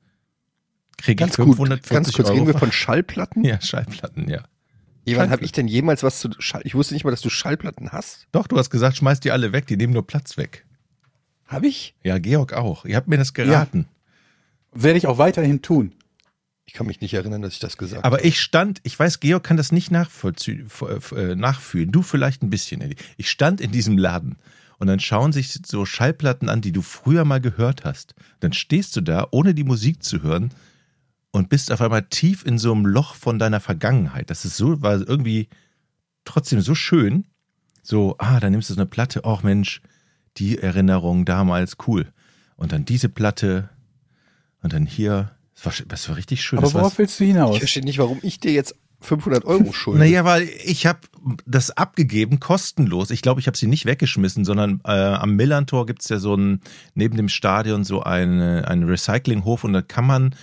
kriege 0.98 1.24
ich 1.24 1.30
Ganz 1.30 1.38
gut. 1.38 1.46
540 1.58 1.94
Ganz 1.94 2.12
kurz, 2.12 2.28
Euro. 2.30 2.36
reden 2.40 2.48
wir 2.48 2.58
von 2.58 2.72
Schallplatten? 2.72 3.44
ja, 3.46 3.62
Schallplatten, 3.62 4.28
ja. 4.28 4.40
Schallplatten. 5.06 5.32
habe 5.32 5.44
ich 5.44 5.52
denn 5.52 5.68
jemals 5.68 6.02
was 6.02 6.20
zu 6.22 6.30
Schall... 6.40 6.64
Ich 6.64 6.74
wusste 6.74 6.96
nicht 6.96 7.04
mal, 7.04 7.12
dass 7.12 7.22
du 7.22 7.30
Schallplatten 7.30 7.92
hast. 7.92 8.26
Doch, 8.32 8.48
du 8.48 8.58
hast 8.58 8.72
gesagt, 8.72 8.98
schmeiß 8.98 9.20
die 9.20 9.30
alle 9.30 9.52
weg, 9.54 9.68
die 9.68 9.78
nehmen 9.78 9.94
nur 9.94 10.08
Platz 10.08 10.38
weg. 10.38 10.66
Habe 11.46 11.68
ich? 11.68 11.94
Ja, 12.02 12.18
Georg 12.18 12.54
auch. 12.54 12.86
Ihr 12.86 12.96
habt 12.96 13.08
mir 13.08 13.20
das 13.20 13.36
geraten. 13.36 13.88
Werde 14.74 14.98
ich 14.98 15.06
auch 15.06 15.20
weiterhin 15.20 15.62
tun. 15.62 15.94
Ich 16.70 16.74
kann 16.74 16.86
mich 16.86 17.02
nicht 17.02 17.16
erinnern, 17.16 17.42
dass 17.42 17.54
ich 17.54 17.60
das 17.60 17.78
gesagt 17.78 18.06
Aber 18.06 18.18
habe. 18.18 18.28
ich 18.28 18.40
stand, 18.40 18.80
ich 18.84 18.98
weiß, 18.98 19.22
Georg 19.22 19.44
kann 19.44 19.58
das 19.58 19.72
nicht 19.72 19.90
nachvollziehen, 19.90 20.70
äh, 21.16 21.34
nachfühlen. 21.34 21.92
Du 21.92 22.04
vielleicht 22.04 22.44
ein 22.44 22.52
bisschen, 22.52 22.80
Eddie. 22.82 22.96
Ich 23.18 23.32
stand 23.32 23.60
in 23.60 23.72
diesem 23.72 23.98
Laden 23.98 24.38
und 24.78 24.86
dann 24.86 25.00
schauen 25.00 25.32
sich 25.34 25.52
so 25.66 25.84
Schallplatten 25.88 26.48
an, 26.48 26.62
die 26.62 26.72
du 26.72 26.84
früher 26.84 27.26
mal 27.26 27.42
gehört 27.42 27.86
hast. 27.86 28.14
Dann 28.40 28.54
stehst 28.54 28.96
du 28.96 29.02
da, 29.02 29.28
ohne 29.32 29.56
die 29.56 29.64
Musik 29.64 30.04
zu 30.04 30.22
hören 30.22 30.52
und 31.32 31.50
bist 31.50 31.72
auf 31.72 31.82
einmal 31.82 32.04
tief 32.04 32.46
in 32.46 32.60
so 32.60 32.72
einem 32.72 32.86
Loch 32.86 33.16
von 33.16 33.40
deiner 33.40 33.62
Vergangenheit. 33.62 34.30
Das 34.30 34.46
ist 34.46 34.56
so, 34.56 34.80
war 34.84 35.00
irgendwie 35.00 35.50
trotzdem 36.24 36.62
so 36.62 36.76
schön. 36.76 37.26
So, 37.82 38.14
ah, 38.20 38.40
dann 38.40 38.52
nimmst 38.52 38.70
du 38.70 38.76
so 38.76 38.80
eine 38.80 38.88
Platte, 38.88 39.22
ach 39.26 39.42
Mensch, 39.42 39.82
die 40.38 40.60
Erinnerung 40.60 41.26
damals, 41.26 41.78
cool. 41.88 42.14
Und 42.58 42.74
dann 42.74 42.86
diese 42.86 43.10
Platte 43.10 43.70
und 44.62 44.72
dann 44.72 44.86
hier, 44.86 45.32
das 45.64 45.80
war, 45.80 45.86
das 45.88 46.10
war 46.10 46.16
richtig 46.16 46.44
schön. 46.44 46.60
Aber 46.60 46.74
worauf 46.74 46.98
willst 46.98 47.20
du 47.20 47.26
hinaus? 47.26 47.54
Ich 47.54 47.60
verstehe 47.60 47.84
nicht, 47.84 48.00
warum 48.00 48.20
ich 48.22 48.40
dir 48.40 48.52
jetzt 48.52 48.76
500 49.02 49.46
Euro 49.46 49.72
schulde. 49.72 50.00
Naja, 50.00 50.26
weil 50.26 50.50
ich 50.64 50.86
habe 50.86 51.00
das 51.46 51.72
abgegeben, 51.72 52.40
kostenlos. 52.40 53.12
Ich 53.12 53.22
glaube, 53.22 53.40
ich 53.40 53.48
habe 53.48 53.58
sie 53.58 53.68
nicht 53.68 53.86
weggeschmissen, 53.86 54.44
sondern 54.44 54.82
äh, 54.86 54.92
am 54.92 55.36
Millantor 55.36 55.86
gibt's 55.86 56.10
ja 56.10 56.20
so 56.20 56.36
ein, 56.36 56.62
neben 56.96 57.16
dem 57.16 57.30
Stadion 57.30 57.84
so 57.84 58.04
eine, 58.04 58.68
einen 58.68 58.84
Recyclinghof 58.84 59.64
und 59.64 59.74
da 59.74 59.82
kann 59.82 60.06
man, 60.06 60.36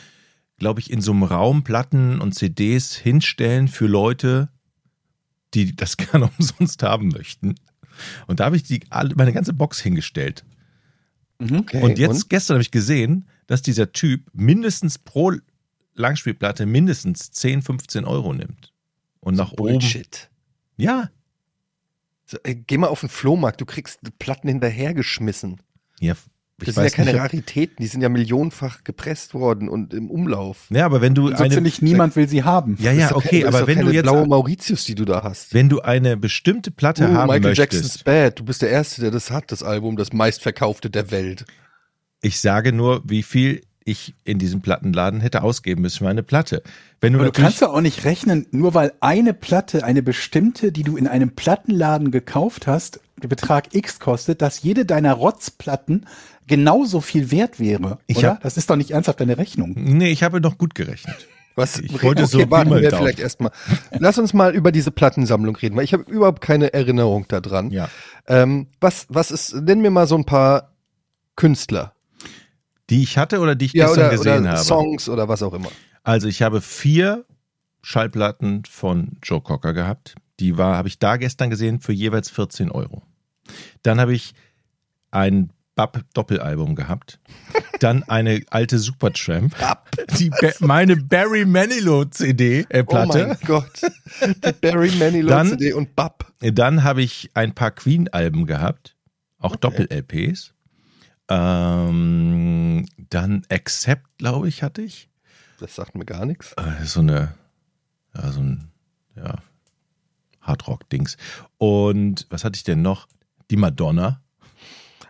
glaube 0.58 0.80
ich, 0.80 0.90
in 0.90 1.02
so 1.02 1.12
einem 1.12 1.24
Raum 1.24 1.64
Platten 1.64 2.20
und 2.20 2.32
CDs 2.32 2.94
hinstellen 2.96 3.68
für 3.68 3.86
Leute, 3.86 4.48
die 5.54 5.76
das 5.76 5.96
gerne 5.98 6.30
umsonst 6.38 6.82
haben 6.82 7.08
möchten. 7.08 7.56
Und 8.26 8.40
da 8.40 8.46
habe 8.46 8.56
ich 8.56 8.62
die, 8.62 8.80
meine 9.16 9.32
ganze 9.32 9.52
Box 9.52 9.80
hingestellt. 9.80 10.44
Okay, 11.38 11.82
und 11.82 11.98
jetzt, 11.98 12.30
gestern 12.30 12.54
habe 12.54 12.62
ich 12.62 12.70
gesehen, 12.70 13.28
dass 13.46 13.62
dieser 13.62 13.92
Typ 13.92 14.28
mindestens 14.32 14.98
pro 14.98 15.32
Langspielplatte 15.94 16.66
mindestens 16.66 17.30
10, 17.30 17.62
15 17.62 18.04
Euro 18.04 18.32
nimmt. 18.32 18.72
Und 19.20 19.34
nach 19.36 19.52
oben. 19.52 19.74
Bullshit. 19.74 20.30
Ja, 20.76 21.10
So, 22.26 22.38
ey, 22.42 22.54
geh 22.54 22.76
mal 22.78 22.88
auf 22.88 23.00
den 23.00 23.08
Flohmarkt, 23.08 23.60
du 23.60 23.66
kriegst 23.66 24.00
Platten 24.18 24.48
hinterhergeschmissen. 24.48 25.60
ja. 26.00 26.14
Das 26.58 26.74
sind 26.74 26.84
ja 26.84 26.90
keine 26.90 27.12
nicht. 27.12 27.20
Raritäten, 27.20 27.76
die 27.80 27.86
sind 27.86 28.00
ja 28.00 28.08
millionenfach 28.08 28.82
gepresst 28.82 29.34
worden 29.34 29.68
und 29.68 29.92
im 29.92 30.10
Umlauf. 30.10 30.66
Ja, 30.70 30.86
aber 30.86 31.02
wenn 31.02 31.14
du 31.14 31.28
So 31.28 31.34
eine, 31.34 31.54
ziemlich 31.54 31.82
niemand 31.82 32.16
will 32.16 32.28
sie 32.28 32.44
haben. 32.44 32.76
ja, 32.80 32.92
ja, 32.92 33.14
okay, 33.14 33.42
keine- 33.42 33.48
aber 33.54 33.66
wenn 33.66 33.80
du 33.80 33.90
jetzt, 33.90 34.04
blaue 34.04 34.26
Mauritius, 34.26 34.84
die 34.86 34.94
du 34.94 35.04
da 35.04 35.22
hast. 35.22 35.52
wenn 35.52 35.68
du 35.68 35.80
eine 35.82 36.16
bestimmte 36.16 36.70
Platte 36.70 37.04
Oh, 37.10 37.14
haben 37.14 37.26
Michael 37.26 37.40
möchtest, 37.42 37.58
Jackson's 37.58 38.02
Bad, 38.04 38.38
du 38.40 38.44
bist 38.44 38.62
der 38.62 38.70
Erste, 38.70 39.02
der 39.02 39.10
das 39.10 39.30
hat, 39.30 39.52
das 39.52 39.62
Album, 39.62 39.96
das 39.96 40.14
meistverkaufte 40.14 40.88
der 40.88 41.10
Welt. 41.10 41.44
ich 42.22 42.40
sage 42.40 42.72
nur, 42.72 43.02
wie 43.04 43.22
viel 43.22 43.60
ich 43.84 44.14
in 44.24 44.38
diesem 44.40 44.62
Plattenladen 44.62 45.20
hätte 45.20 45.42
ausgeben 45.42 45.82
müssen 45.82 45.98
für 45.98 46.08
eine 46.08 46.24
Platte. 46.24 46.62
Wenn 47.00 47.12
du 47.12 47.20
Aber 47.20 47.30
du 47.30 47.40
kannst 47.40 47.60
ja 47.60 47.68
auch 47.68 47.80
nicht 47.80 48.04
rechnen, 48.04 48.46
nur 48.50 48.74
weil 48.74 48.92
eine 49.00 49.32
Platte, 49.32 49.84
eine 49.84 50.02
bestimmte, 50.02 50.72
die 50.72 50.82
du 50.82 50.96
in 50.96 51.06
einem 51.06 51.36
Plattenladen 51.36 52.10
gekauft 52.10 52.66
hast, 52.66 52.98
Betrag 53.20 53.74
X 53.74 54.00
kostet, 54.00 54.42
dass 54.42 54.62
jede 54.62 54.84
deiner 54.86 55.12
Rotzplatten 55.14 56.06
genauso 56.46 57.00
viel 57.00 57.30
wert 57.30 57.58
wäre. 57.60 57.98
Ich 58.06 58.18
oder? 58.18 58.30
hab- 58.32 58.42
das 58.42 58.56
ist 58.56 58.68
doch 58.70 58.76
nicht 58.76 58.90
ernsthaft 58.92 59.20
deine 59.20 59.38
Rechnung. 59.38 59.72
nee, 59.76 60.10
ich 60.10 60.22
habe 60.22 60.40
noch 60.40 60.58
gut 60.58 60.74
gerechnet. 60.74 61.26
Was? 61.54 61.78
Ich 61.78 62.02
wollte 62.02 62.26
so 62.26 62.38
okay, 62.38 62.50
warten 62.50 62.68
Pi 62.68 62.74
mal 62.74 62.82
wir 62.82 62.90
Daumen. 62.90 63.04
vielleicht 63.04 63.18
erstmal. 63.18 63.50
Lass 63.98 64.18
uns 64.18 64.34
mal 64.34 64.54
über 64.54 64.72
diese 64.72 64.90
Plattensammlung 64.90 65.56
reden, 65.56 65.74
weil 65.74 65.84
ich 65.84 65.94
habe 65.94 66.02
überhaupt 66.02 66.42
keine 66.42 66.74
Erinnerung 66.74 67.26
daran. 67.28 67.70
Ja. 67.70 67.88
Ähm, 68.26 68.66
was, 68.78 69.06
was 69.08 69.30
ist, 69.30 69.54
nenn 69.54 69.80
mir 69.80 69.90
mal 69.90 70.06
so 70.06 70.16
ein 70.16 70.26
paar 70.26 70.74
Künstler. 71.34 71.94
Die 72.90 73.02
ich 73.02 73.16
hatte 73.16 73.40
oder 73.40 73.54
die 73.54 73.64
ich 73.66 73.72
Ja, 73.72 73.86
gestern 73.86 74.00
oder, 74.04 74.10
gesehen 74.10 74.40
oder 74.42 74.50
habe. 74.50 74.58
Songs 74.60 75.08
oder 75.08 75.28
was 75.28 75.42
auch 75.42 75.54
immer. 75.54 75.70
Also 76.02 76.28
ich 76.28 76.42
habe 76.42 76.60
vier 76.60 77.24
Schallplatten 77.82 78.64
von 78.68 79.16
Joe 79.22 79.40
Cocker 79.40 79.72
gehabt. 79.72 80.14
Die 80.40 80.58
war, 80.58 80.76
habe 80.76 80.88
ich 80.88 80.98
da 80.98 81.16
gestern 81.16 81.48
gesehen 81.48 81.80
für 81.80 81.92
jeweils 81.94 82.28
14 82.30 82.70
Euro. 82.70 83.02
Dann 83.82 83.98
habe 83.98 84.14
ich 84.14 84.34
ein 85.10 85.50
Bab 85.76 86.02
Doppelalbum 86.14 86.74
gehabt. 86.74 87.20
Dann 87.80 88.02
eine 88.04 88.42
alte 88.50 88.78
Supertramp. 88.80 89.54
Die 90.18 90.30
Ba- 90.30 90.52
meine 90.60 90.96
Barry 90.96 91.44
Manilow 91.44 92.06
CD 92.06 92.66
äh, 92.70 92.82
Oh 92.86 93.04
mein 93.06 93.36
Gott. 93.44 93.82
Die 94.22 94.52
Barry 94.60 94.90
Manilow 94.98 95.28
Dann- 95.28 95.50
CD 95.50 95.72
und 95.74 95.94
Bab. 95.94 96.32
Dann 96.40 96.82
habe 96.82 97.02
ich 97.02 97.30
ein 97.34 97.54
paar 97.54 97.70
Queen 97.70 98.08
Alben 98.08 98.46
gehabt, 98.46 98.96
auch 99.38 99.54
Doppel 99.56 99.86
LPs. 99.90 100.54
Ähm, 101.28 102.86
dann 103.10 103.42
Accept, 103.50 104.18
glaube 104.18 104.48
ich, 104.48 104.62
hatte 104.62 104.82
ich. 104.82 105.08
Das 105.60 105.74
sagt 105.74 105.94
mir 105.94 106.04
gar 106.04 106.26
nichts. 106.26 106.52
Äh, 106.54 106.84
so 106.84 107.00
eine, 107.00 107.34
ja, 108.14 108.30
so 108.32 108.40
ein, 108.40 108.70
ja, 109.14 109.36
Hardrock-Dings. 110.42 111.16
Und 111.58 112.26
was 112.30 112.44
hatte 112.44 112.56
ich 112.56 112.64
denn 112.64 112.82
noch? 112.82 113.08
Die 113.50 113.56
Madonna. 113.56 114.20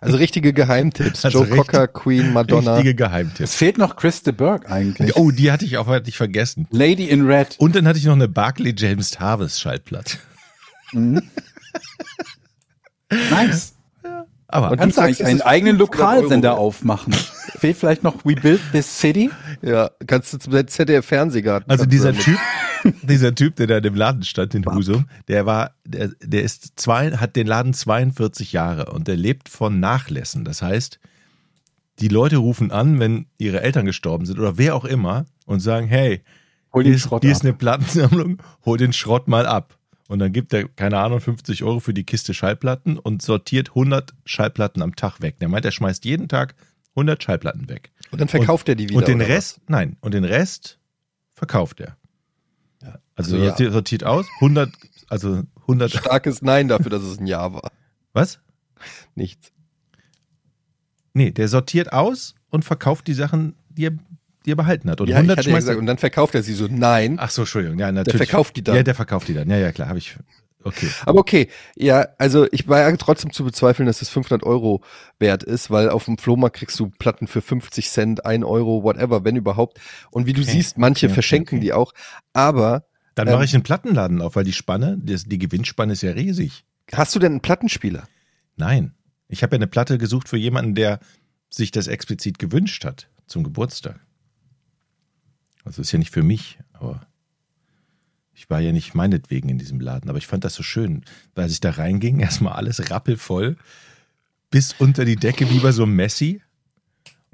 Also 0.07 0.19
richtige 0.19 0.53
Geheimtipps. 0.53 1.25
Also 1.25 1.39
Joe 1.39 1.47
richtig- 1.51 1.67
Cocker, 1.67 1.89
Queen, 1.89 2.33
Madonna. 2.33 2.75
Richtige 2.77 2.91
Es 2.91 2.97
Geheimtipps. 2.97 3.55
fehlt 3.55 3.79
noch 3.79 3.97
Chris 3.97 4.23
de 4.23 4.33
Burgh 4.33 4.67
eigentlich. 4.71 5.15
Oh, 5.17 5.31
die 5.31 5.53
hatte 5.53 5.65
ich 5.65 5.77
auch 5.79 5.87
nicht 6.07 6.17
vergessen. 6.17 6.67
Lady 6.71 7.05
in 7.05 7.27
Red. 7.27 7.57
Und 7.59 7.75
dann 7.77 7.87
hatte 7.87 7.99
ich 7.99 8.05
noch 8.07 8.15
eine 8.15 8.29
Barclay 8.29 8.75
James 8.77 9.19
Harvest 9.21 9.61
Schallplatte. 9.61 10.17
Nice. 13.11 13.75
Aber 14.49 14.71
Und 14.71 14.79
Kannst 14.79 14.97
du 14.99 15.03
eigentlich 15.03 15.25
einen 15.25 15.43
eigenen 15.43 15.77
500 15.77 15.99
Lokalsender 15.99 16.53
Euro. 16.55 16.67
aufmachen? 16.69 17.13
Fehlt 17.59 17.77
vielleicht 17.77 18.03
noch 18.03 18.25
We 18.25 18.35
Build 18.35 18.61
This 18.73 18.99
City? 18.99 19.31
Ja, 19.63 19.91
kannst 20.07 20.33
du 20.33 20.39
zum 20.39 20.53
ZDF-Fernsehgarten. 20.53 21.71
Also 21.71 21.87
dieser 21.87 22.13
Typ, 22.13 22.39
dieser 23.03 23.35
Typ, 23.35 23.57
der 23.57 23.67
da 23.67 23.77
in 23.79 23.83
dem 23.83 23.95
Laden 23.95 24.23
stand 24.23 24.55
in 24.55 24.65
Husum, 24.67 25.07
der 25.29 25.47
war, 25.47 25.73
der, 25.85 26.11
der 26.23 26.43
ist 26.43 26.79
zwei, 26.79 27.11
hat 27.13 27.35
den 27.35 27.47
Laden 27.47 27.73
42 27.75 28.53
Jahre 28.53 28.93
und 28.93 29.09
der 29.09 29.17
lebt 29.17 29.49
von 29.49 29.81
Nachlässen. 29.81 30.45
Das 30.45 30.63
heißt, 30.63 31.01
die 31.99 32.09
Leute 32.09 32.37
rufen 32.37 32.71
an, 32.71 33.01
wenn 33.01 33.27
ihre 33.39 33.63
Eltern 33.63 33.87
gestorben 33.87 34.27
sind 34.27 34.39
oder 34.39 34.59
wer 34.59 34.75
auch 34.75 34.85
immer 34.85 35.27
und 35.47 35.61
sagen, 35.61 35.87
hey, 35.87 36.23
Hol 36.73 36.83
hier, 36.83 36.93
den 36.93 36.97
ist, 36.97 37.09
hier 37.09 37.33
ist 37.33 37.43
eine 37.43 37.55
Plattensammlung, 37.55 38.39
hol 38.65 38.77
den 38.77 38.93
Schrott 38.93 39.29
mal 39.29 39.47
ab. 39.47 39.79
Und 40.09 40.21
dann 40.21 40.33
gibt 40.33 40.53
er, 40.53 40.69
keine 40.69 40.99
Ahnung, 40.99 41.21
50 41.21 41.65
Euro 41.65 41.81
für 41.81 41.95
die 41.95 42.05
Kiste 42.05 42.33
Schallplatten 42.33 42.99
und 42.99 43.23
sortiert 43.23 43.71
100 43.71 44.15
Schallplatten 44.25 44.83
am 44.83 44.95
Tag 44.95 45.21
weg. 45.21 45.39
Der 45.41 45.49
meint, 45.49 45.65
er 45.65 45.73
schmeißt 45.73 46.05
jeden 46.05 46.29
Tag 46.29 46.55
100 46.91 47.23
Schallplatten 47.23 47.69
weg. 47.69 47.91
Und 48.11 48.21
dann 48.21 48.29
verkauft 48.29 48.69
er 48.69 48.77
die 48.77 48.89
wieder. 48.89 48.99
Und 48.99 49.09
den 49.09 49.21
Rest, 49.21 49.61
nein, 49.69 49.97
und 50.01 50.15
den 50.15 50.25
Rest 50.25 50.79
verkauft 51.35 51.81
er. 51.81 51.97
Also 53.17 53.37
Also 53.37 53.65
ja. 53.65 53.73
sortiert, 53.73 54.05
aus, 54.05 54.27
100, 54.37 54.71
also 55.09 55.43
100, 55.63 55.93
was? 55.95 56.01
Starkes 56.01 56.43
Nein 56.43 56.69
dafür, 56.69 56.91
dass 56.91 57.03
es 57.03 57.19
ein 57.19 57.27
Ja 57.27 57.53
war. 57.53 57.73
was? 58.13 58.39
Nichts. 59.15 59.53
Nee, 61.15 61.31
der 61.31 61.49
sortiert 61.49 61.93
aus 61.93 62.35
und 62.51 62.65
verkauft 62.65 63.07
die 63.07 63.15
Sachen, 63.15 63.55
die 63.71 63.87
er, 63.87 63.93
die 64.47 64.53
er 64.53 64.57
behalten 64.57 64.89
hat. 64.91 65.01
Und 65.01 65.09
ja, 65.09 65.17
ich 65.17 65.19
100 65.19 65.39
hatte 65.39 65.49
ja 65.49 65.53
schmeißt 65.53 65.65
gesagt, 65.67 65.77
er. 65.77 65.81
und 65.81 65.87
dann 65.87 65.99
verkauft 65.99 66.35
er 66.35 66.43
sie 66.43 66.55
so. 66.55 66.67
Nein. 66.71 67.17
Ach 67.21 67.31
so, 67.31 67.43
Entschuldigung, 67.43 67.79
ja, 67.79 67.93
natürlich. 67.93 68.17
verkauft 68.29 68.57
die 68.57 68.63
dann. 68.65 68.77
Ja, 68.77 68.83
der 68.83 68.95
verkauft 68.95 69.29
die 69.29 69.35
dann. 69.35 69.51
Ja, 69.51 69.57
ja, 69.59 69.73
klar, 69.73 69.89
habe 69.89 69.99
ich. 69.99 70.17
Okay. 70.63 70.89
Aber 71.05 71.21
okay, 71.21 71.49
ja, 71.77 72.09
also 72.19 72.49
ich 72.51 72.67
war 72.67 72.81
ja 72.81 72.97
trotzdem 72.97 73.33
zu 73.33 73.45
bezweifeln, 73.45 73.87
dass 73.87 74.03
es 74.03 74.09
500 74.09 74.43
Euro 74.45 74.83
wert 75.21 75.45
ist, 75.45 75.71
weil 75.71 75.91
auf 75.91 76.07
dem 76.07 76.19
Flohmarkt 76.19 76.57
kriegst 76.57 76.81
du 76.81 76.91
Platten 76.91 77.29
für 77.29 77.41
50 77.41 77.89
Cent, 77.89 78.27
1 78.27 78.45
Euro, 78.45 78.83
whatever, 78.83 79.23
wenn 79.25 79.37
überhaupt. 79.37 79.79
Und 80.11 80.27
wie 80.27 80.33
du 80.33 80.43
Okay, 80.43 80.51
siehst, 80.51 80.77
manche 80.77 81.07
okay, 81.07 81.15
verschenken 81.15 81.59
okay. 81.59 81.67
die 81.67 81.73
auch. 81.73 81.93
Aber 82.33 82.85
Dann 83.15 83.29
Ähm, 83.29 83.35
mache 83.35 83.45
ich 83.45 83.55
einen 83.55 83.63
Plattenladen 83.63 84.21
auf, 84.21 84.35
weil 84.35 84.43
die 84.45 84.53
Spanne, 84.53 84.99
das, 85.01 85.25
die 85.25 85.39
Gewinnspanne 85.39 85.93
ist 85.93 86.03
ja 86.03 86.11
riesig. 86.13 86.65
hast 86.93 87.15
du 87.15 87.19
denn 87.21 87.33
einen 87.33 87.41
Plattenspieler? 87.43 88.09
Nein. 88.57 88.93
Ich 89.29 89.43
habe 89.45 89.55
ja 89.55 89.59
eine 89.59 89.67
Platte 89.69 89.99
gesucht 89.99 90.29
für 90.29 90.37
jemanden, 90.37 90.75
der 90.75 90.99
sich 91.49 91.71
das 91.71 91.87
explizit 91.87 92.39
gewünscht 92.41 92.85
hat 92.85 93.09
zum 93.27 93.45
Geburtstag. 93.45 94.01
Also 95.67 95.83
ist 95.83 95.93
ja 95.93 95.99
nicht 95.99 96.13
für 96.13 96.23
mich, 96.23 96.59
aber 96.73 97.07
ich 98.33 98.49
war 98.51 98.61
ja 98.61 98.73
nicht 98.73 98.95
meinetwegen 98.95 99.49
in 99.49 99.59
diesem 99.59 99.81
Laden. 99.81 100.09
Aber 100.09 100.19
ich 100.19 100.27
fand 100.27 100.45
das 100.45 100.55
so 100.55 100.63
schön, 100.63 101.05
weil 101.35 101.45
als 101.45 101.53
ich 101.53 101.61
da 101.61 101.71
reinging, 101.71 102.21
erstmal 102.21 102.55
alles 102.55 102.91
rappelvoll, 102.91 103.57
bis 104.51 104.75
unter 104.79 105.05
die 105.05 105.17
Decke 105.17 105.51
wie 105.51 105.59
bei 105.59 105.73
so 105.73 105.83
einem 105.83 105.97
Messi. 105.97 106.41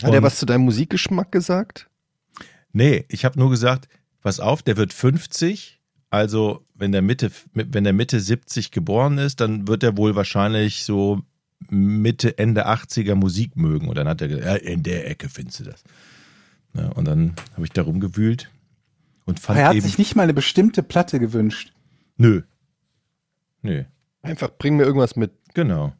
Hat 0.02 0.10
er 0.12 0.18
Und- 0.18 0.22
was 0.24 0.38
zu 0.38 0.46
deinem 0.46 0.64
Musikgeschmack 0.64 1.30
gesagt? 1.30 1.88
Nee, 2.72 3.04
ich 3.08 3.24
habe 3.26 3.38
nur 3.38 3.50
gesagt, 3.50 3.88
pass 4.22 4.40
auf, 4.40 4.62
der 4.62 4.76
wird 4.78 4.92
50. 4.94 5.78
Also, 6.08 6.64
wenn 6.74 6.92
der 6.92 7.02
Mitte, 7.02 7.30
wenn 7.52 7.84
der 7.84 7.92
Mitte 7.92 8.18
70 8.18 8.70
geboren 8.70 9.18
ist, 9.18 9.40
dann 9.40 9.68
wird 9.68 9.82
er 9.82 9.96
wohl 9.98 10.14
wahrscheinlich 10.14 10.84
so 10.84 11.20
Mitte, 11.68 12.38
Ende 12.38 12.66
80er 12.66 13.14
Musik 13.14 13.56
mögen. 13.56 13.88
Und 13.88 13.96
dann 13.96 14.08
hat 14.08 14.20
er 14.22 14.28
gesagt, 14.28 14.46
ja, 14.46 14.54
in 14.56 14.82
der 14.82 15.08
Ecke 15.10 15.28
findest 15.28 15.60
du 15.60 15.64
das. 15.64 15.84
Ja, 16.74 16.88
und 16.90 17.04
dann 17.06 17.34
habe 17.54 17.64
ich 17.64 17.70
da 17.70 17.82
rumgewühlt 17.82 18.50
und 19.26 19.38
fand 19.40 19.58
Er 19.58 19.68
hat 19.68 19.74
eben, 19.74 19.84
sich 19.86 19.98
nicht 19.98 20.16
mal 20.16 20.22
eine 20.24 20.34
bestimmte 20.34 20.82
Platte 20.82 21.18
gewünscht. 21.20 21.72
nö. 22.16 22.42
Nö, 23.64 23.84
Einfach 24.22 24.50
bring 24.58 24.76
mir 24.76 24.82
irgendwas 24.84 25.14
mit. 25.16 25.32
genau. 25.54 25.92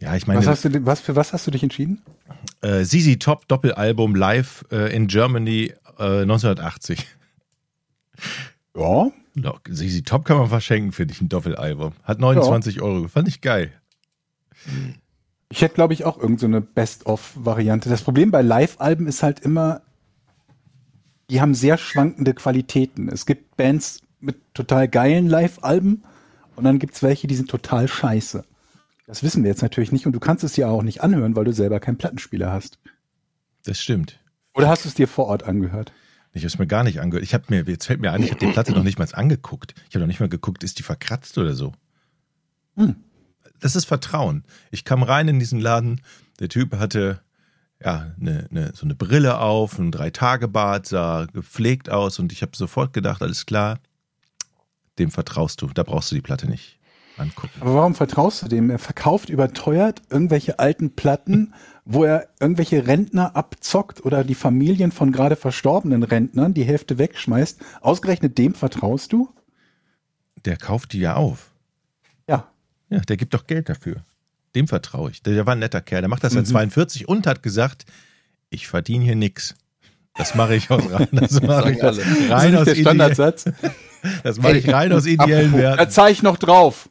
Ja, 0.00 0.14
ich 0.16 0.26
meine, 0.26 0.38
Was 0.40 0.46
hast 0.46 0.64
du, 0.64 0.86
was, 0.86 1.00
für 1.00 1.16
was 1.16 1.32
hast 1.32 1.46
du 1.46 1.50
dich 1.50 1.62
entschieden? 1.62 2.02
äh, 2.60 2.84
ZZ 2.84 3.18
Top 3.18 3.48
Doppelalbum 3.48 4.14
live 4.14 4.64
äh, 4.70 4.94
in 4.94 5.06
Germany 5.08 5.72
äh, 5.98 6.22
1980. 6.22 7.06
Ja. 8.76 9.10
ZZ 9.72 10.02
Top 10.04 10.24
kann 10.24 10.36
man 10.38 10.48
verschenken, 10.48 10.92
finde 10.92 11.14
ich, 11.14 11.20
ein 11.20 11.28
Doppelalbum. 11.28 11.92
Hat 12.02 12.20
29 12.20 12.82
Euro. 12.82 13.08
Fand 13.08 13.26
ich 13.28 13.40
geil. 13.40 13.72
Ich 15.50 15.62
hätte, 15.62 15.74
glaube 15.74 15.94
ich, 15.94 16.04
auch 16.04 16.18
irgendeine 16.18 16.60
so 16.60 16.66
Best-of-Variante. 16.74 17.88
Das 17.88 18.02
Problem 18.02 18.30
bei 18.30 18.42
Live-Alben 18.42 19.06
ist 19.06 19.22
halt 19.22 19.40
immer, 19.40 19.82
die 21.30 21.40
haben 21.40 21.54
sehr 21.54 21.78
schwankende 21.78 22.34
Qualitäten. 22.34 23.08
Es 23.08 23.26
gibt 23.26 23.56
Bands 23.56 24.00
mit 24.20 24.36
total 24.54 24.88
geilen 24.88 25.26
Live-Alben 25.26 26.02
und 26.56 26.64
dann 26.64 26.78
gibt's 26.78 27.02
welche, 27.02 27.26
die 27.26 27.34
sind 27.34 27.50
total 27.50 27.88
scheiße. 27.88 28.44
Das 29.06 29.22
wissen 29.22 29.42
wir 29.42 29.50
jetzt 29.50 29.62
natürlich 29.62 29.92
nicht 29.92 30.06
und 30.06 30.12
du 30.12 30.20
kannst 30.20 30.44
es 30.44 30.56
ja 30.56 30.68
auch 30.68 30.82
nicht 30.82 31.02
anhören, 31.02 31.36
weil 31.36 31.44
du 31.44 31.52
selber 31.52 31.78
keinen 31.78 31.98
Plattenspieler 31.98 32.50
hast. 32.50 32.78
Das 33.64 33.80
stimmt. 33.80 34.18
Oder 34.54 34.68
hast 34.68 34.84
du 34.84 34.88
es 34.88 34.94
dir 34.94 35.08
vor 35.08 35.26
Ort 35.26 35.42
angehört? 35.42 35.92
Ich 36.32 36.42
habe 36.42 36.48
es 36.48 36.58
mir 36.58 36.66
gar 36.66 36.84
nicht 36.84 37.00
angehört. 37.00 37.24
Ich 37.24 37.34
habe 37.34 37.44
mir, 37.48 37.62
jetzt 37.66 37.86
fällt 37.86 38.00
mir 38.00 38.12
ein, 38.12 38.22
ich 38.22 38.30
habe 38.30 38.40
die 38.40 38.50
Platte 38.50 38.72
noch 38.72 38.82
nicht 38.82 38.98
mal 38.98 39.08
angeguckt. 39.12 39.74
Ich 39.88 39.94
habe 39.94 40.00
noch 40.00 40.08
nicht 40.08 40.20
mal 40.20 40.28
geguckt, 40.28 40.64
ist 40.64 40.78
die 40.78 40.82
verkratzt 40.82 41.38
oder 41.38 41.54
so. 41.54 41.72
Hm. 42.76 42.96
Das 43.60 43.76
ist 43.76 43.84
Vertrauen. 43.84 44.44
Ich 44.70 44.84
kam 44.84 45.02
rein 45.02 45.28
in 45.28 45.38
diesen 45.38 45.60
Laden, 45.60 46.00
der 46.40 46.48
Typ 46.48 46.76
hatte 46.76 47.20
ja 47.82 48.12
eine, 48.20 48.48
eine, 48.50 48.72
so 48.74 48.84
eine 48.84 48.94
Brille 48.94 49.38
auf, 49.38 49.78
ein 49.78 49.92
Drei-Tage-Bart, 49.92 50.86
sah 50.86 51.26
gepflegt 51.26 51.90
aus 51.90 52.18
und 52.18 52.32
ich 52.32 52.42
habe 52.42 52.56
sofort 52.56 52.92
gedacht, 52.92 53.22
alles 53.22 53.46
klar, 53.46 53.78
dem 54.98 55.10
vertraust 55.10 55.62
du, 55.62 55.68
da 55.68 55.82
brauchst 55.82 56.10
du 56.10 56.14
die 56.14 56.22
Platte 56.22 56.48
nicht 56.48 56.78
angucken. 57.16 57.60
Aber 57.60 57.74
warum 57.74 57.94
vertraust 57.94 58.42
du 58.42 58.48
dem? 58.48 58.70
Er 58.70 58.78
verkauft 58.78 59.28
überteuert 59.28 60.02
irgendwelche 60.10 60.58
alten 60.58 60.94
Platten, 60.94 61.54
wo 61.84 62.04
er 62.04 62.28
irgendwelche 62.40 62.86
Rentner 62.86 63.36
abzockt 63.36 64.04
oder 64.04 64.24
die 64.24 64.34
Familien 64.34 64.90
von 64.90 65.12
gerade 65.12 65.36
verstorbenen 65.36 66.02
Rentnern 66.02 66.54
die 66.54 66.64
Hälfte 66.64 66.98
wegschmeißt. 66.98 67.60
Ausgerechnet 67.80 68.38
dem 68.38 68.54
vertraust 68.54 69.12
du? 69.12 69.28
Der 70.44 70.56
kauft 70.56 70.92
die 70.92 71.00
ja 71.00 71.14
auf. 71.14 71.53
Ja. 72.94 73.00
Der 73.00 73.16
gibt 73.16 73.34
doch 73.34 73.46
Geld 73.46 73.68
dafür. 73.68 74.04
Dem 74.54 74.68
vertraue 74.68 75.10
ich. 75.10 75.22
Der, 75.22 75.34
der 75.34 75.46
war 75.46 75.54
ein 75.54 75.58
netter 75.58 75.80
Kerl. 75.80 76.02
Der 76.02 76.08
macht 76.08 76.22
das 76.24 76.32
seit 76.34 76.44
Mhm. 76.44 76.50
42 76.50 77.08
und 77.08 77.26
hat 77.26 77.42
gesagt, 77.42 77.84
ich 78.50 78.66
verdiene 78.68 79.04
hier 79.04 79.16
nix. 79.16 79.54
Das 80.16 80.34
mache 80.36 80.54
ich 80.54 80.70
aus 80.70 80.84
rein, 80.92 81.08
das 81.12 81.42
mache 81.42 81.72
ich 81.72 81.82
alle. 81.82 82.02
rein 82.30 82.52
das 82.52 82.60
aus 82.60 82.64
der 82.66 82.74
Standardsatz. 82.76 83.44
das 84.22 84.38
mache 84.38 84.58
ich 84.58 84.72
rein 84.72 84.92
aus 84.92 85.06
ideellen 85.06 85.52
Da 85.56 85.58
Werten. 85.58 85.90
zahle 85.90 86.12
ich 86.12 86.22
noch 86.22 86.36
drauf. 86.36 86.88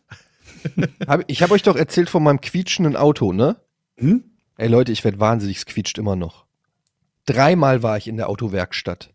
Ich 1.28 1.42
habe 1.42 1.54
euch 1.54 1.63
doch 1.63 1.76
erzählt 1.76 2.10
von 2.10 2.24
meinem 2.24 2.42
quietschenden 2.42 2.96
Auto, 2.96 3.32
ne? 3.34 3.58
Hm? 3.98 4.24
Ey 4.58 4.68
Leute, 4.68 4.92
ich 4.92 5.04
werd 5.04 5.20
wahnsinnig, 5.20 5.58
es 5.58 5.66
quietscht 5.66 5.98
immer 5.98 6.16
noch. 6.16 6.46
Dreimal 7.26 7.82
war 7.84 7.98
ich 7.98 8.08
in 8.08 8.18
der 8.18 8.28
Autowerkstatt. 8.30 9.10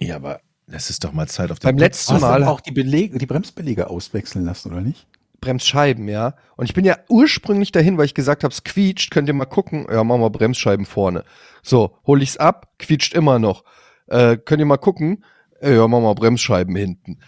Ja, 0.00 0.16
aber 0.16 0.40
das 0.66 0.90
ist 0.90 1.04
doch 1.04 1.12
mal 1.12 1.28
Zeit 1.28 1.50
auf 1.50 1.58
den 1.58 1.68
Beim 1.68 1.78
letzten 1.78 2.14
Hast 2.14 2.22
du 2.22 2.26
Mal 2.26 2.44
auch 2.44 2.60
die, 2.60 2.70
Belege, 2.72 3.18
die 3.18 3.26
Bremsbeläge 3.26 3.88
auswechseln 3.88 4.44
lassen, 4.44 4.72
oder 4.72 4.80
nicht? 4.82 5.06
Bremsscheiben, 5.42 6.08
ja. 6.08 6.34
Und 6.56 6.64
ich 6.64 6.72
bin 6.72 6.86
ja 6.86 6.96
ursprünglich 7.10 7.70
dahin, 7.72 7.98
weil 7.98 8.06
ich 8.06 8.14
gesagt 8.14 8.44
habe, 8.44 8.52
es 8.52 8.64
quietscht, 8.64 9.10
könnt 9.10 9.28
ihr 9.28 9.34
mal 9.34 9.44
gucken. 9.44 9.86
Ja, 9.90 10.02
machen 10.04 10.22
wir 10.22 10.30
Bremsscheiben 10.30 10.86
vorne. 10.86 11.24
So, 11.62 11.98
hol 12.06 12.22
ich's 12.22 12.38
ab, 12.38 12.72
quietscht 12.78 13.12
immer 13.12 13.38
noch. 13.38 13.64
Äh, 14.06 14.38
könnt 14.38 14.60
ihr 14.60 14.66
mal 14.66 14.78
gucken? 14.78 15.24
Äh, 15.60 15.74
Ja, 15.74 15.86
machen 15.86 16.04
wir 16.04 16.14
Bremsscheiben 16.14 16.74
hinten. 16.74 17.18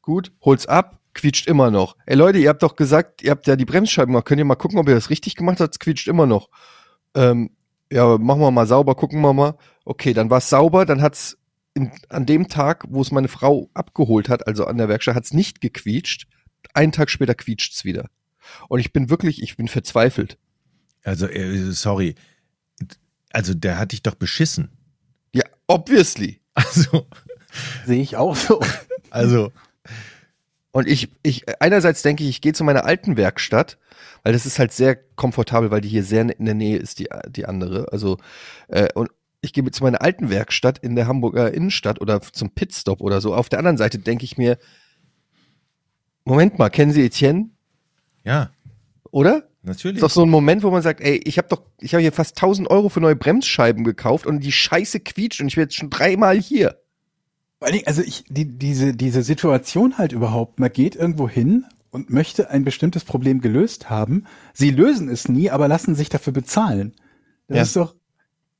Gut, 0.00 0.32
hol's 0.42 0.66
ab, 0.66 1.00
quietscht 1.12 1.46
immer 1.46 1.70
noch. 1.70 1.96
Ey 2.06 2.16
Leute, 2.16 2.38
ihr 2.38 2.48
habt 2.48 2.62
doch 2.62 2.76
gesagt, 2.76 3.22
ihr 3.22 3.30
habt 3.30 3.46
ja 3.46 3.56
die 3.56 3.64
Bremsscheiben 3.64 4.12
gemacht. 4.12 4.26
Könnt 4.26 4.38
ihr 4.38 4.44
mal 4.44 4.54
gucken, 4.54 4.78
ob 4.78 4.88
ihr 4.88 4.94
das 4.94 5.10
richtig 5.10 5.36
gemacht 5.36 5.60
habt? 5.60 5.74
Es 5.74 5.78
quietscht 5.78 6.08
immer 6.08 6.26
noch. 6.26 6.48
Ähm, 7.14 7.50
ja, 7.92 8.18
machen 8.18 8.40
wir 8.40 8.50
mal 8.50 8.66
sauber, 8.66 8.94
gucken 8.94 9.20
wir 9.20 9.32
mal. 9.32 9.56
Okay, 9.84 10.14
dann 10.14 10.30
war's 10.30 10.48
sauber, 10.48 10.86
dann 10.86 11.02
hat's 11.02 11.38
in, 11.74 11.90
an 12.08 12.26
dem 12.26 12.48
Tag, 12.48 12.84
wo 12.88 13.00
es 13.00 13.10
meine 13.12 13.28
Frau 13.28 13.68
abgeholt 13.74 14.28
hat, 14.28 14.46
also 14.46 14.64
an 14.66 14.78
der 14.78 14.88
Werkstatt, 14.88 15.14
hat's 15.14 15.32
nicht 15.32 15.60
gequietscht. 15.60 16.26
Einen 16.72 16.92
Tag 16.92 17.10
später 17.10 17.34
quietscht's 17.34 17.84
wieder. 17.84 18.08
Und 18.68 18.80
ich 18.80 18.92
bin 18.92 19.10
wirklich, 19.10 19.42
ich 19.42 19.56
bin 19.56 19.68
verzweifelt. 19.68 20.38
Also, 21.02 21.26
äh, 21.26 21.72
sorry. 21.72 22.14
Also, 23.32 23.54
der 23.54 23.78
hat 23.78 23.92
dich 23.92 24.02
doch 24.02 24.14
beschissen. 24.14 24.70
Ja, 25.32 25.44
obviously. 25.66 26.40
Also, 26.54 27.06
Sehe 27.86 28.00
ich 28.02 28.16
auch 28.16 28.36
so. 28.36 28.60
also, 29.10 29.52
Und 30.72 30.88
ich, 30.88 31.08
ich, 31.22 31.44
einerseits 31.60 32.02
denke 32.02 32.24
ich, 32.24 32.30
ich 32.30 32.40
gehe 32.40 32.52
zu 32.52 32.64
meiner 32.64 32.84
alten 32.84 33.16
Werkstatt, 33.16 33.78
weil 34.24 34.32
das 34.32 34.44
ist 34.44 34.58
halt 34.58 34.72
sehr 34.72 34.96
komfortabel, 34.96 35.70
weil 35.70 35.80
die 35.80 35.88
hier 35.88 36.02
sehr 36.02 36.22
in 36.22 36.44
der 36.46 36.54
Nähe 36.54 36.78
ist, 36.78 36.98
die, 36.98 37.08
die 37.28 37.46
andere. 37.46 37.92
Also, 37.92 38.18
äh, 38.68 38.88
und 38.94 39.10
ich 39.40 39.52
gehe 39.52 39.70
zu 39.70 39.84
meiner 39.84 40.02
alten 40.02 40.30
Werkstatt 40.30 40.78
in 40.78 40.96
der 40.96 41.06
Hamburger 41.06 41.52
Innenstadt 41.52 42.00
oder 42.00 42.20
zum 42.22 42.50
Pitstop 42.50 43.00
oder 43.00 43.20
so. 43.20 43.34
Auf 43.34 43.48
der 43.48 43.60
anderen 43.60 43.76
Seite 43.76 43.98
denke 43.98 44.24
ich 44.24 44.36
mir, 44.36 44.58
Moment 46.24 46.58
mal, 46.58 46.70
kennen 46.70 46.92
Sie 46.92 47.02
Etienne? 47.04 47.50
ja, 48.24 48.50
Oder? 49.10 49.44
natürlich. 49.62 49.96
ist 49.98 50.02
doch 50.02 50.10
so 50.10 50.22
ein 50.22 50.30
Moment, 50.30 50.62
wo 50.62 50.70
man 50.70 50.82
sagt, 50.82 51.00
ey, 51.00 51.20
ich 51.24 51.38
habe 51.38 51.48
doch, 51.48 51.62
ich 51.80 51.94
habe 51.94 52.02
hier 52.02 52.12
fast 52.12 52.36
1000 52.36 52.68
Euro 52.70 52.88
für 52.88 53.00
neue 53.00 53.16
Bremsscheiben 53.16 53.84
gekauft 53.84 54.26
und 54.26 54.40
die 54.40 54.52
Scheiße 54.52 55.00
quietscht 55.00 55.40
und 55.40 55.48
ich 55.48 55.54
bin 55.56 55.62
jetzt 55.64 55.76
schon 55.76 55.90
dreimal 55.90 56.38
hier. 56.38 56.78
Also 57.86 58.02
ich, 58.02 58.24
die, 58.28 58.46
diese, 58.58 58.94
diese 58.94 59.22
Situation 59.22 59.96
halt 59.96 60.12
überhaupt, 60.12 60.58
man 60.60 60.70
geht 60.72 60.96
irgendwo 60.96 61.28
hin 61.28 61.64
und 61.90 62.10
möchte 62.10 62.50
ein 62.50 62.64
bestimmtes 62.64 63.04
Problem 63.04 63.40
gelöst 63.40 63.88
haben. 63.88 64.24
Sie 64.52 64.70
lösen 64.70 65.08
es 65.08 65.28
nie, 65.28 65.50
aber 65.50 65.66
lassen 65.68 65.94
sich 65.94 66.08
dafür 66.10 66.32
bezahlen. 66.34 66.92
Das 67.48 67.56
Ja. 67.56 67.62
ist 67.62 67.76
doch, 67.76 67.94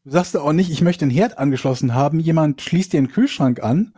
du 0.05 0.11
sagst 0.11 0.35
doch 0.35 0.44
auch 0.44 0.53
nicht, 0.53 0.70
ich 0.70 0.81
möchte 0.81 1.05
einen 1.05 1.11
Herd 1.12 1.37
angeschlossen 1.37 1.94
haben, 1.94 2.18
jemand 2.20 2.62
schließt 2.62 2.92
dir 2.94 2.98
einen 2.98 3.09
Kühlschrank 3.11 3.62
an 3.62 3.92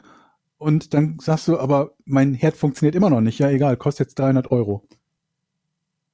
und 0.59 0.95
dann 0.95 1.19
sagst 1.21 1.49
du, 1.49 1.59
aber 1.59 1.93
mein 2.05 2.35
Herd 2.35 2.57
funktioniert 2.57 2.95
immer 2.95 3.11
noch 3.11 3.21
nicht. 3.21 3.39
Ja, 3.39 3.51
egal, 3.51 3.77
kostet 3.77 4.09
jetzt 4.09 4.19
300 4.19 4.51
Euro. 4.51 4.87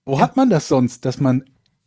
Wo 0.05 0.21
hat 0.21 0.37
man 0.37 0.51
das 0.51 0.69
sonst, 0.69 1.05
dass 1.05 1.21
man 1.21 1.45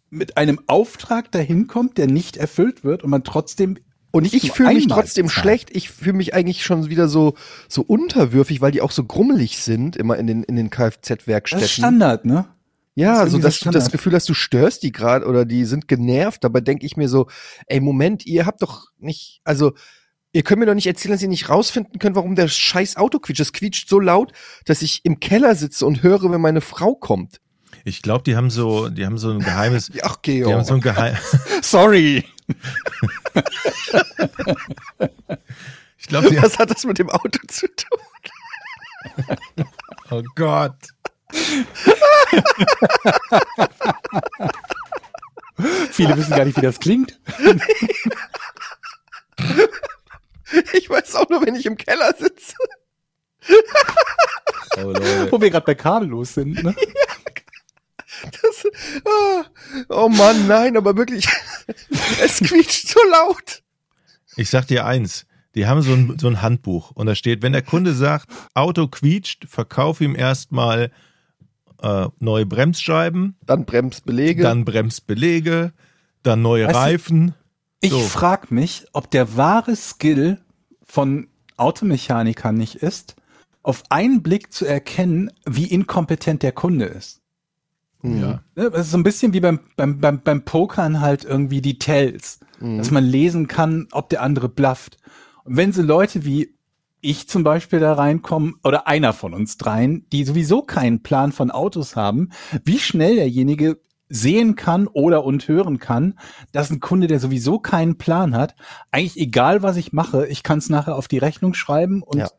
mit 0.09 0.37
einem 0.37 0.59
Auftrag 0.67 1.31
dahin 1.31 1.67
kommt, 1.67 1.97
der 1.97 2.07
nicht 2.07 2.37
erfüllt 2.37 2.83
wird 2.83 3.03
und 3.03 3.09
man 3.09 3.23
trotzdem 3.23 3.77
Und 4.11 4.33
ich 4.33 4.51
fühle 4.53 4.71
mich 4.71 4.87
trotzdem 4.87 5.25
bezahlt? 5.25 5.43
schlecht. 5.43 5.75
Ich 5.75 5.89
fühle 5.89 6.13
mich 6.13 6.33
eigentlich 6.33 6.63
schon 6.63 6.89
wieder 6.89 7.07
so, 7.09 7.33
so 7.67 7.81
unterwürfig, 7.81 8.61
weil 8.61 8.71
die 8.71 8.81
auch 8.81 8.91
so 8.91 9.03
grummelig 9.03 9.57
sind, 9.59 9.97
immer 9.97 10.17
in 10.17 10.27
den, 10.27 10.43
in 10.43 10.55
den 10.55 10.69
Das 10.69 10.77
Kfz-Werkstätten. 10.77 11.65
ist 11.65 11.71
Standard, 11.71 12.25
ne? 12.25 12.47
Ja, 12.95 13.23
Das 13.23 13.31
so 13.31 13.37
dass 13.39 13.59
du 13.59 13.69
das. 13.71 13.91
Gefühl 13.91 14.13
hast, 14.13 14.29
du 14.29 14.33
störst 14.33 14.81
die 14.83 14.93
gerade 14.93 15.25
oder 15.25 15.43
die 15.43 15.65
sind 15.65 15.89
genervt. 15.89 16.43
Dabei 16.45 16.61
denke 16.61 16.85
ich 16.85 16.95
mir 16.95 17.09
so, 17.09 17.27
ey, 17.67 17.81
Moment, 17.81 18.25
ihr 18.25 18.45
habt 18.45 18.61
doch 18.61 18.85
nicht, 18.99 19.41
also 19.43 19.73
ihr 20.35 20.43
könnt 20.43 20.59
mir 20.59 20.65
doch 20.65 20.73
nicht 20.73 20.85
erzählen, 20.85 21.13
dass 21.13 21.21
ihr 21.21 21.29
nicht 21.29 21.47
rausfinden 21.47 21.97
könnt, 21.97 22.17
warum 22.17 22.35
der 22.35 22.49
scheiß 22.49 22.97
Auto 22.97 23.19
quietscht. 23.19 23.39
Es 23.39 23.53
quietscht 23.53 23.87
so 23.87 24.01
laut, 24.01 24.33
dass 24.65 24.81
ich 24.81 24.99
im 25.05 25.21
Keller 25.21 25.55
sitze 25.55 25.85
und 25.85 26.03
höre, 26.03 26.29
wenn 26.29 26.41
meine 26.41 26.59
Frau 26.59 26.93
kommt. 26.93 27.39
Ich 27.85 28.01
glaube, 28.01 28.23
die 28.23 28.35
haben 28.35 28.49
so, 28.49 28.89
die 28.89 29.05
haben 29.05 29.17
so 29.17 29.31
ein 29.31 29.39
geheimes, 29.39 29.91
Ach, 30.03 30.17
die 30.17 30.43
haben 30.43 30.65
so 30.65 30.73
ein 30.73 30.81
geheim, 30.81 31.15
Sorry. 31.61 32.25
ich 35.97 36.07
glaube, 36.07 36.35
Was 36.41 36.59
hat 36.59 36.69
das 36.69 36.83
mit 36.83 36.99
dem 36.99 37.09
Auto 37.09 37.39
zu 37.47 37.67
tun? 37.67 37.99
oh 40.11 40.21
Gott. 40.35 40.75
Viele 45.91 46.17
wissen 46.17 46.35
gar 46.35 46.43
nicht, 46.43 46.57
wie 46.57 46.61
das 46.61 46.79
klingt. 46.79 47.17
Ich 50.73 50.89
weiß 50.89 51.15
auch 51.15 51.29
nur, 51.29 51.45
wenn 51.45 51.55
ich 51.55 51.65
im 51.65 51.77
Keller 51.77 52.13
sitze. 52.17 52.55
Oh. 54.77 54.93
Wo 55.31 55.39
wir 55.39 55.49
gerade 55.51 55.65
bei 55.65 55.75
kabellos 55.75 56.33
sind. 56.33 56.61
Ne? 56.63 56.75
Das, 58.23 58.65
ah, 59.05 59.43
oh 59.89 60.09
Mann, 60.09 60.47
nein, 60.47 60.77
aber 60.77 60.95
wirklich, 60.97 61.27
es 62.23 62.39
quietscht 62.39 62.87
so 62.87 62.99
laut. 63.11 63.61
Ich 64.37 64.49
sag 64.49 64.67
dir 64.67 64.85
eins, 64.85 65.25
die 65.53 65.67
haben 65.67 65.81
so 65.81 65.93
ein, 65.93 66.17
so 66.17 66.27
ein 66.27 66.41
Handbuch 66.41 66.91
und 66.91 67.07
da 67.07 67.15
steht, 67.15 67.41
wenn 67.43 67.51
der 67.51 67.61
Kunde 67.61 67.93
sagt, 67.93 68.27
Auto 68.53 68.87
quietscht, 68.87 69.45
verkauf 69.47 69.99
ihm 70.01 70.15
erstmal 70.15 70.91
äh, 71.81 72.07
neue 72.19 72.45
Bremsscheiben, 72.45 73.37
Dann 73.45 73.65
Bremsbelege. 73.65 74.41
dann 74.43 74.65
Bremsbelege, 74.65 75.73
dann 76.23 76.41
neue 76.41 76.65
Weißt 76.67 76.73
du- 76.75 76.79
Reifen. 76.79 77.35
Ich 77.81 77.91
So. 77.91 77.99
frag 77.99 78.49
mich, 78.49 78.85
ob 78.93 79.11
der 79.11 79.35
wahre 79.37 79.75
Skill 79.75 80.41
von 80.95 81.27
Automechanikern 81.57 82.55
nicht 82.55 82.75
ist, 82.75 83.17
auf 83.63 83.83
einen 83.89 84.23
Blick 84.23 84.53
zu 84.53 84.65
erkennen, 84.65 85.29
wie 85.45 85.65
inkompetent 85.65 86.41
der 86.41 86.53
Kunde 86.53 86.85
ist. 86.85 87.19
Mhm. 88.01 88.21
Ja. 88.21 88.43
Ne, 88.55 88.71
Das 88.71 88.85
ist 88.85 88.91
so 88.91 88.97
ein 88.97 89.03
bisschen 89.03 89.33
wie 89.33 89.41
beim, 89.41 89.59
beim, 89.75 89.99
beim, 89.99 90.21
beim 90.21 90.45
Pokern 90.45 91.01
halt 91.01 91.25
irgendwie 91.25 91.61
die 91.61 91.79
Tells, 91.79 92.39
Mhm. 92.61 92.77
dass 92.77 92.91
man 92.91 93.03
lesen 93.03 93.47
kann, 93.49 93.89
ob 93.91 94.07
der 94.07 94.21
andere 94.21 94.47
blufft. 94.47 94.95
Und 95.43 95.57
wenn 95.57 95.73
so 95.73 95.81
Leute 95.81 96.23
wie 96.23 96.55
ich 97.01 97.27
zum 97.27 97.43
Beispiel 97.43 97.81
da 97.81 97.91
reinkommen, 97.93 98.55
oder 98.63 98.87
einer 98.87 99.11
von 99.11 99.33
uns 99.33 99.57
dreien, 99.57 100.05
die 100.13 100.23
sowieso 100.23 100.61
keinen 100.61 101.03
Plan 101.03 101.33
von 101.33 101.51
Autos 101.51 101.97
haben, 101.97 102.29
wie 102.63 102.79
schnell 102.79 103.17
derjenige 103.17 103.81
sehen 104.09 104.55
kann 104.55 104.87
oder 104.87 105.23
und 105.23 105.47
hören 105.47 105.79
kann, 105.79 106.17
dass 106.51 106.69
ein 106.69 106.79
Kunde, 106.79 107.07
der 107.07 107.19
sowieso 107.19 107.59
keinen 107.59 107.97
Plan 107.97 108.35
hat, 108.35 108.55
eigentlich 108.91 109.17
egal 109.17 109.63
was 109.63 109.77
ich 109.77 109.93
mache, 109.93 110.27
ich 110.27 110.43
kann 110.43 110.59
es 110.59 110.69
nachher 110.69 110.95
auf 110.95 111.07
die 111.07 111.17
Rechnung 111.17 111.53
schreiben 111.53 112.01
und 112.03 112.19
Ja. 112.19 112.29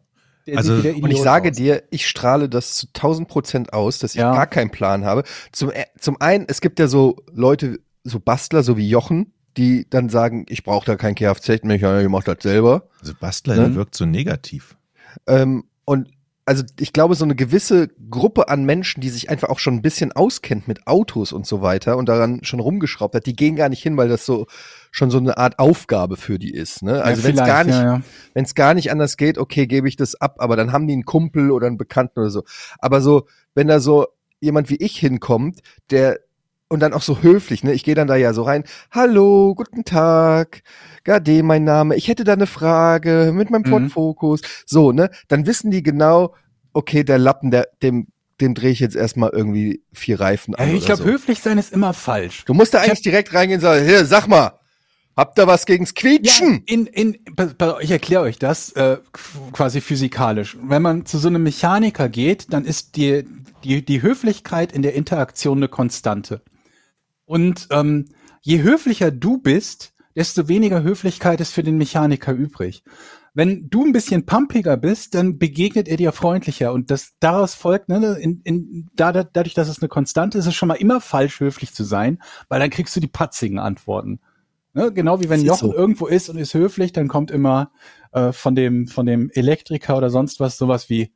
Also- 0.55 0.74
Und 0.74 1.11
ich 1.11 1.20
sage 1.22 1.50
aus. 1.50 1.57
dir, 1.57 1.83
ich 1.90 2.07
strahle 2.07 2.48
das 2.48 2.74
zu 2.76 2.87
1000 2.92 3.26
Prozent 3.26 3.72
aus, 3.72 3.98
dass 3.98 4.14
ich 4.14 4.20
Ja. 4.20 4.33
gar 4.33 4.46
keinen 4.46 4.70
Plan 4.70 5.05
habe. 5.05 5.24
Zum, 5.50 5.72
äh, 5.72 5.87
zum 5.98 6.20
einen, 6.20 6.44
es 6.48 6.61
gibt 6.61 6.79
ja 6.79 6.87
so 6.87 7.16
Leute, 7.33 7.81
so 8.05 8.20
Bastler, 8.20 8.62
so 8.62 8.76
wie 8.76 8.88
Jochen, 8.88 9.33
die 9.57 9.90
dann 9.90 10.09
sagen, 10.09 10.46
ich 10.48 10.62
brauche 10.62 10.87
da 10.87 10.94
kein 10.94 11.16
Kfz-Mechaniker, 11.16 12.00
ich 12.02 12.09
mach 12.09 12.22
das 12.22 12.37
selber. 12.42 12.88
Also 13.00 13.12
Bastler, 13.18 13.57
Ne? 13.57 13.62
der 13.62 13.74
wirkt 13.74 13.96
so 13.96 14.07
negativ. 14.07 14.76
Ähm, 15.26 15.64
und 15.85 16.11
also 16.46 16.62
ich 16.78 16.92
glaube, 16.92 17.16
so 17.16 17.24
eine 17.24 17.35
gewisse 17.35 17.88
Gruppe 18.09 18.48
an 18.48 18.64
Menschen, 18.64 19.00
die 19.00 19.09
sich 19.09 19.28
einfach 19.30 19.48
auch 19.48 19.59
schon 19.59 19.74
ein 19.74 19.82
bisschen 19.82 20.12
auskennt 20.12 20.68
mit 20.68 20.87
Autos 20.87 21.32
und 21.32 21.44
so 21.44 21.61
weiter 21.61 21.96
und 21.96 22.09
daran 22.09 22.44
schon 22.44 22.61
rumgeschraubt 22.61 23.16
hat, 23.16 23.26
die 23.26 23.35
gehen 23.35 23.56
gar 23.56 23.68
nicht 23.68 23.82
hin, 23.82 23.96
weil 23.96 24.09
das 24.09 24.24
so 24.24 24.46
schon 24.92 25.11
so 25.11 25.18
eine 25.18 25.38
Art 25.38 25.59
Aufgabe 25.59 26.16
für 26.16 26.38
die 26.38 26.52
ist. 26.54 26.85
Ne? 26.85 27.02
Also 27.02 27.22
ja, 27.22 27.28
wenn 27.28 27.38
es 27.38 27.44
gar 27.44 27.64
nicht, 27.64 27.74
ja, 27.74 27.85
ja. 27.85 28.02
wenn 28.32 28.44
es 28.44 28.54
gar 28.54 28.74
nicht 28.74 28.92
anders 28.92 29.16
geht, 29.16 29.38
okay, 29.38 29.66
gebe 29.66 29.88
ich 29.88 29.96
das 29.96 30.14
ab, 30.14 30.37
aber 30.38 30.54
dann 30.54 30.70
haben 30.70 30.87
die 30.87 30.94
einen 30.94 31.04
Kumpel 31.04 31.50
oder 31.50 31.66
einen 31.66 31.78
Bekannten 31.78 32.20
oder 32.20 32.30
so. 32.30 32.44
Aber 32.78 33.00
so, 33.00 33.26
wenn 33.54 33.66
da 33.66 33.80
so 33.80 34.06
jemand 34.38 34.70
wie 34.70 34.76
ich 34.76 34.96
hinkommt, 34.98 35.61
der 35.90 36.20
und 36.68 36.81
dann 36.81 36.92
auch 36.92 37.02
so 37.02 37.22
höflich, 37.22 37.62
ne? 37.62 37.72
Ich 37.72 37.85
gehe 37.85 37.94
dann 37.94 38.09
da 38.09 38.16
ja 38.16 38.33
so 38.33 38.42
rein. 38.42 38.64
Hallo, 38.90 39.55
guten 39.55 39.85
Tag. 39.85 40.62
Gade, 41.05 41.42
mein 41.42 41.64
Name. 41.64 41.94
Ich 41.96 42.09
hätte 42.09 42.24
da 42.24 42.33
eine 42.33 42.46
Frage 42.46 43.31
mit 43.35 43.50
meinem 43.50 43.85
Mhm. 43.85 44.38
So, 44.66 44.92
ne? 44.92 45.11
Dann 45.29 45.46
wissen 45.46 45.70
die 45.70 45.83
genau, 45.83 46.35
okay, 46.72 47.05
der 47.05 47.18
Lappen, 47.18 47.50
der, 47.50 47.68
dem, 47.83 48.09
dem 48.40 48.55
drehe 48.55 48.70
ich 48.72 48.81
jetzt 48.81 48.96
erstmal 48.96 49.31
irgendwie 49.31 49.83
vier 49.92 50.18
Reifen 50.20 50.55
Ja, 50.59 50.64
an. 50.64 50.70
ich 50.70 50.76
oder 50.85 50.87
glaube, 50.87 51.02
so. 51.05 51.09
höflich 51.09 51.40
sein 51.40 51.59
ist 51.59 51.72
immer 51.72 51.92
falsch. 51.92 52.44
Du 52.46 52.55
musst 52.55 52.74
da 52.74 52.83
Ich 52.83 52.88
eigentlich 52.88 53.02
direkt 53.02 53.33
reingehen 53.33 53.59
und 53.59 53.62
sagen, 53.62 53.85
hier, 53.87 54.05
sag 54.05 54.26
mal, 54.26 54.59
habt 55.16 55.38
ihr 55.38 55.46
was 55.46 55.66
gegens 55.66 55.90
Ja, 55.90 56.00
Quietschen? 56.00 56.62
in, 56.66 56.87
in, 56.87 57.16
pa- 57.37 57.79
ich 57.81 57.92
erkläre 57.92 58.22
euch 58.22 58.38
das 58.40 58.72
äh, 58.72 58.98
qu- 59.12 59.52
quasi 59.52 59.81
physikalisch. 59.81 60.57
Wenn 60.61 60.83
man 60.83 61.07
zu 61.07 61.18
so 61.18 61.29
einem 61.29 61.44
Mechaniker 61.44 62.09
geht, 62.09 62.52
dann 62.52 62.64
ist 62.64 62.96
die, 62.96 63.24
die, 63.62 63.85
die 63.85 64.02
Höflichkeit 64.02 64.72
in 64.72 64.83
der 64.83 64.94
Interaktion 64.94 65.59
eine 65.59 65.68
Konstante. 65.68 66.42
Und 67.26 67.68
ähm, 67.70 68.06
je 68.40 68.62
höflicher 68.62 69.10
du 69.10 69.38
bist, 69.38 69.92
desto 70.14 70.48
weniger 70.48 70.82
Höflichkeit 70.82 71.40
ist 71.40 71.52
für 71.52 71.62
den 71.62 71.76
Mechaniker 71.76 72.32
übrig. 72.32 72.82
Wenn 73.34 73.68
du 73.68 73.84
ein 73.84 73.92
bisschen 73.92 74.24
pumpiger 74.24 74.78
bist, 74.78 75.14
dann 75.14 75.38
begegnet 75.38 75.88
er 75.88 75.98
dir 75.98 76.12
freundlicher 76.12 76.72
und 76.72 76.90
das 76.90 77.12
daraus 77.20 77.54
folgt, 77.54 77.90
ne, 77.90 78.16
in, 78.18 78.40
in, 78.44 78.88
da, 78.94 79.12
da, 79.12 79.24
dadurch, 79.24 79.52
dass 79.52 79.68
es 79.68 79.82
eine 79.82 79.88
Konstante 79.88 80.38
ist, 80.38 80.46
ist 80.46 80.48
es 80.48 80.54
schon 80.54 80.68
mal 80.68 80.74
immer 80.74 81.02
falsch, 81.02 81.40
höflich 81.40 81.74
zu 81.74 81.84
sein, 81.84 82.22
weil 82.48 82.60
dann 82.60 82.70
kriegst 82.70 82.96
du 82.96 83.00
die 83.00 83.08
patzigen 83.08 83.58
Antworten. 83.58 84.20
Ne, 84.72 84.90
genau 84.90 85.20
wie 85.20 85.28
wenn 85.28 85.42
Jochen 85.42 85.70
so. 85.70 85.74
irgendwo 85.74 86.06
ist 86.06 86.30
und 86.30 86.38
ist 86.38 86.54
höflich, 86.54 86.92
dann 86.92 87.08
kommt 87.08 87.30
immer 87.30 87.70
äh, 88.12 88.32
von 88.32 88.54
dem 88.54 88.88
von 88.88 89.04
dem 89.04 89.30
Elektriker 89.30 89.98
oder 89.98 90.08
sonst 90.08 90.40
was 90.40 90.56
sowas 90.56 90.88
wie, 90.88 91.12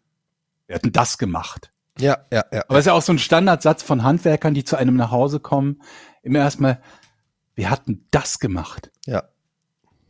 wer 0.66 0.76
hat 0.76 0.84
denn 0.84 0.92
das 0.92 1.16
gemacht? 1.16 1.72
Ja, 2.00 2.18
ja, 2.32 2.44
ja. 2.52 2.64
Aber 2.68 2.78
es 2.78 2.80
ist 2.80 2.86
ja 2.86 2.92
auch 2.92 3.02
so 3.02 3.12
ein 3.12 3.18
Standardsatz 3.18 3.82
von 3.82 4.02
Handwerkern, 4.02 4.54
die 4.54 4.64
zu 4.64 4.76
einem 4.76 4.96
nach 4.96 5.10
Hause 5.10 5.40
kommen, 5.40 5.80
immer 6.22 6.40
erstmal, 6.40 6.80
wir 7.54 7.70
hatten 7.70 8.06
das 8.10 8.38
gemacht. 8.38 8.90
Ja. 9.06 9.24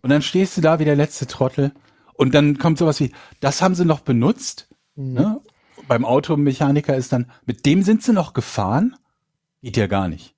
Und 0.02 0.10
dann 0.10 0.22
stehst 0.22 0.56
du 0.56 0.60
da 0.60 0.78
wie 0.78 0.84
der 0.84 0.96
letzte 0.96 1.26
Trottel 1.26 1.72
und 2.14 2.34
dann 2.34 2.58
kommt 2.58 2.78
sowas 2.78 3.00
wie, 3.00 3.12
das 3.40 3.62
haben 3.62 3.74
sie 3.74 3.84
noch 3.84 4.00
benutzt. 4.00 4.68
Mhm. 4.94 5.12
Ne? 5.14 5.40
Beim 5.88 6.04
Automechaniker 6.04 6.96
ist 6.96 7.12
dann, 7.12 7.30
mit 7.46 7.66
dem 7.66 7.82
sind 7.82 8.02
sie 8.02 8.12
noch 8.12 8.32
gefahren? 8.32 8.96
Geht 9.62 9.76
ja 9.76 9.86
gar 9.86 10.08
nicht. 10.08 10.34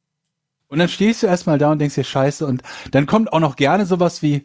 Und 0.68 0.78
dann 0.78 0.88
stehst 0.88 1.22
du 1.22 1.26
erstmal 1.26 1.58
da 1.58 1.70
und 1.70 1.78
denkst 1.78 1.96
dir 1.96 2.04
Scheiße 2.04 2.46
und 2.46 2.62
dann 2.90 3.06
kommt 3.06 3.32
auch 3.32 3.40
noch 3.40 3.56
gerne 3.56 3.84
sowas 3.84 4.22
wie, 4.22 4.44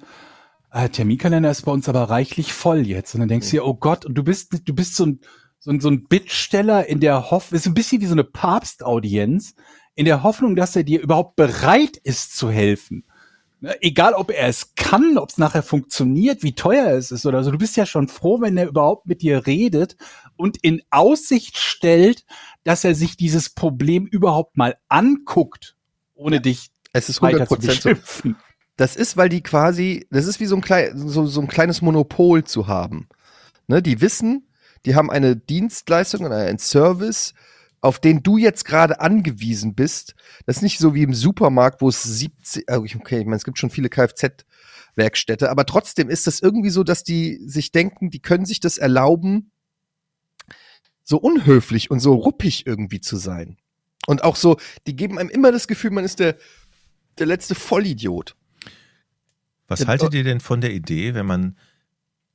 äh, 0.71 0.89
Terminkalender 0.89 1.49
ist 1.49 1.63
bei 1.63 1.71
uns 1.71 1.87
aber 1.87 2.03
reichlich 2.09 2.53
voll 2.53 2.85
jetzt. 2.85 3.13
Und 3.15 3.21
dann 3.21 3.29
denkst 3.29 3.47
du 3.47 3.51
dir, 3.51 3.65
oh 3.65 3.73
Gott, 3.73 4.05
und 4.05 4.15
du 4.15 4.23
bist, 4.23 4.67
du 4.67 4.73
bist 4.75 4.95
so 4.95 5.05
ein, 5.05 5.19
so 5.59 5.71
ein, 5.71 5.79
so 5.79 5.89
ein 5.89 6.05
Bittsteller 6.05 6.87
in 6.87 6.99
der 6.99 7.31
Hoffnung, 7.31 7.57
ist 7.57 7.65
ein 7.65 7.73
bisschen 7.73 8.01
wie 8.01 8.05
so 8.05 8.13
eine 8.13 8.23
Papstaudienz, 8.23 9.55
in 9.95 10.05
der 10.05 10.23
Hoffnung, 10.23 10.55
dass 10.55 10.75
er 10.75 10.83
dir 10.83 11.01
überhaupt 11.01 11.35
bereit 11.35 11.97
ist 11.97 12.37
zu 12.37 12.51
helfen. 12.51 13.03
Ne, 13.59 13.75
Egal, 13.81 14.13
ob 14.13 14.29
er 14.29 14.47
es 14.47 14.75
kann, 14.75 15.17
ob 15.17 15.29
es 15.29 15.39
nachher 15.39 15.63
funktioniert, 15.63 16.43
wie 16.43 16.53
teuer 16.53 16.91
es 16.91 17.11
ist 17.11 17.25
oder 17.25 17.43
so. 17.43 17.49
Du 17.49 17.57
bist 17.57 17.75
ja 17.75 17.87
schon 17.87 18.07
froh, 18.07 18.39
wenn 18.39 18.55
er 18.57 18.67
überhaupt 18.67 19.07
mit 19.07 19.23
dir 19.23 19.47
redet 19.47 19.97
und 20.35 20.57
in 20.61 20.83
Aussicht 20.91 21.57
stellt, 21.57 22.25
dass 22.63 22.83
er 22.83 22.93
sich 22.93 23.17
dieses 23.17 23.49
Problem 23.49 24.05
überhaupt 24.05 24.57
mal 24.57 24.77
anguckt, 24.87 25.75
ohne 26.13 26.39
dich 26.39 26.69
Es 26.93 27.09
ist 27.09 27.23
weiter 27.23 27.41
100 27.41 27.49
zu 27.49 27.55
Prozent 27.55 27.81
so. 27.81 27.89
beschimpfen. 27.89 28.35
Das 28.75 28.95
ist, 28.95 29.17
weil 29.17 29.29
die 29.29 29.41
quasi, 29.41 30.05
das 30.11 30.27
ist 30.27 30.39
wie 30.39 30.45
so 30.45 30.55
ein, 30.55 30.61
klein, 30.61 30.91
so, 30.95 31.25
so 31.25 31.41
ein 31.41 31.47
kleines 31.47 31.81
Monopol 31.81 32.43
zu 32.43 32.67
haben. 32.67 33.09
Ne, 33.67 33.81
die 33.81 34.01
wissen, 34.01 34.46
die 34.87 34.95
haben 34.95 35.11
eine 35.11 35.35
Dienstleistung 35.35 36.23
und 36.23 36.31
einen 36.31 36.59
Service, 36.59 37.33
auf 37.81 37.99
den 37.99 38.23
du 38.23 38.37
jetzt 38.37 38.63
gerade 38.63 39.01
angewiesen 39.01 39.75
bist. 39.75 40.15
Das 40.45 40.57
ist 40.57 40.61
nicht 40.61 40.79
so 40.79 40.95
wie 40.95 41.03
im 41.03 41.13
Supermarkt, 41.13 41.81
wo 41.81 41.89
es 41.89 42.01
70, 42.03 42.69
äh, 42.69 42.77
okay, 42.77 43.19
ich 43.19 43.25
meine, 43.25 43.35
es 43.35 43.43
gibt 43.43 43.59
schon 43.59 43.69
viele 43.69 43.89
Kfz-Werkstätte, 43.89 45.51
aber 45.51 45.65
trotzdem 45.65 46.09
ist 46.09 46.25
das 46.25 46.39
irgendwie 46.39 46.69
so, 46.69 46.85
dass 46.85 47.03
die 47.03 47.37
sich 47.45 47.73
denken, 47.73 48.09
die 48.11 48.21
können 48.21 48.45
sich 48.45 48.61
das 48.61 48.77
erlauben, 48.77 49.51
so 51.03 51.17
unhöflich 51.17 51.91
und 51.91 51.99
so 51.99 52.13
ruppig 52.13 52.65
irgendwie 52.65 53.01
zu 53.01 53.17
sein. 53.17 53.57
Und 54.07 54.23
auch 54.23 54.37
so, 54.37 54.55
die 54.87 54.95
geben 54.95 55.19
einem 55.19 55.29
immer 55.29 55.51
das 55.51 55.67
Gefühl, 55.67 55.91
man 55.91 56.05
ist 56.05 56.19
der, 56.19 56.37
der 57.19 57.25
letzte 57.25 57.55
Vollidiot. 57.55 58.37
Was 59.67 59.85
haltet 59.85 60.13
ihr 60.13 60.23
denn 60.23 60.39
von 60.39 60.61
der 60.61 60.71
Idee, 60.71 61.13
wenn 61.13 61.25
man, 61.25 61.57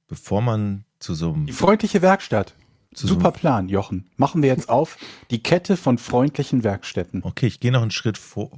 bevor 0.07 0.43
man 0.43 0.85
zu 1.03 1.15
so 1.15 1.33
einem 1.33 1.47
Die 1.47 1.53
freundliche 1.53 2.01
Werkstatt. 2.03 2.55
Zu 2.95 3.07
so 3.07 3.15
Super 3.15 3.29
einem- 3.29 3.35
Plan, 3.39 3.69
Jochen. 3.69 4.11
Machen 4.17 4.43
wir 4.43 4.49
jetzt 4.51 4.69
auf 4.69 4.99
die 5.31 5.43
Kette 5.43 5.77
von 5.77 5.99
freundlichen 5.99 6.63
Werkstätten. 6.63 7.23
Okay, 7.25 7.47
ich 7.47 7.59
gehe 7.61 7.73
noch 7.73 7.83
einen 7.83 7.91
Schritt 7.91 8.19
vor, 8.19 8.51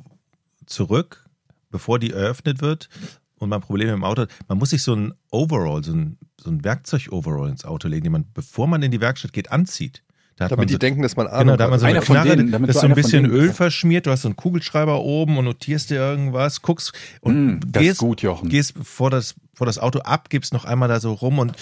zurück, 0.67 1.25
bevor 1.71 1.99
die 1.99 2.11
eröffnet 2.11 2.61
wird 2.61 2.89
und 3.37 3.49
man 3.49 3.61
Probleme 3.61 3.93
im 3.93 4.05
Auto 4.05 4.23
hat. 4.23 4.31
Man 4.49 4.59
muss 4.59 4.71
sich 4.71 4.83
so 4.83 4.95
ein 4.95 5.15
Overall, 5.31 5.83
so 5.85 5.93
ein, 5.93 6.19
so 6.41 6.51
ein 6.51 6.65
Werkzeug-Overall 6.65 7.49
ins 7.49 7.65
Auto 7.65 7.89
legen, 7.89 8.05
den 8.05 8.13
man, 8.13 8.27
bevor 8.35 8.67
man 8.67 8.83
in 8.83 8.91
die 8.91 9.01
Werkstatt 9.01 9.33
geht, 9.33 9.53
anzieht. 9.53 10.03
Damit 10.37 10.57
man 10.57 10.67
die 10.67 10.73
so, 10.73 10.79
denken, 10.79 11.03
dass 11.03 11.17
man 11.17 11.29
Ahnung 11.29 11.41
Genau, 11.41 11.57
da 11.57 11.65
hat 11.65 11.71
man 11.71 11.79
so 11.81 11.87
eine 11.87 11.99
Einer 11.99 12.05
Knarre, 12.05 12.37
denen, 12.37 12.51
damit 12.51 12.69
das 12.69 12.77
ist 12.77 12.83
so 12.83 12.89
ein 12.89 12.95
bisschen 12.95 13.25
Öl 13.25 13.53
verschmiert, 13.53 14.07
du 14.07 14.11
hast 14.11 14.23
so 14.23 14.29
einen 14.29 14.37
Kugelschreiber 14.37 15.01
oben 15.01 15.39
und 15.39 15.45
notierst 15.45 15.91
dir 15.91 15.97
irgendwas, 15.97 16.61
guckst 16.63 16.93
und 17.21 17.35
Mm, 17.35 17.61
das 17.69 17.83
gehst, 17.83 17.99
gut, 18.01 18.27
gehst 18.45 18.75
vor 18.83 19.11
das, 19.11 19.35
vor 19.55 19.67
das 19.67 19.79
Auto 19.79 20.01
ab, 20.01 20.31
gibst 20.31 20.53
noch 20.53 20.65
einmal 20.65 20.89
da 20.89 20.99
so 20.99 21.13
rum 21.13 21.39
und 21.39 21.53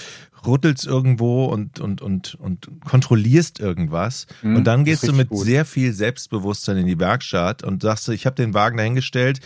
rüttelst 0.46 0.86
irgendwo 0.86 1.44
und, 1.46 1.80
und, 1.80 2.00
und, 2.00 2.34
und 2.36 2.68
kontrollierst 2.84 3.60
irgendwas. 3.60 4.26
Mm, 4.42 4.56
und 4.56 4.64
dann 4.64 4.84
gehst 4.84 5.06
du 5.06 5.12
mit 5.12 5.28
gut. 5.28 5.44
sehr 5.44 5.64
viel 5.64 5.92
Selbstbewusstsein 5.92 6.78
in 6.78 6.86
die 6.86 6.98
Werkstatt 6.98 7.62
und 7.62 7.82
sagst, 7.82 8.08
ich 8.08 8.26
habe 8.26 8.36
den 8.36 8.54
Wagen 8.54 8.78
dahingestellt, 8.78 9.40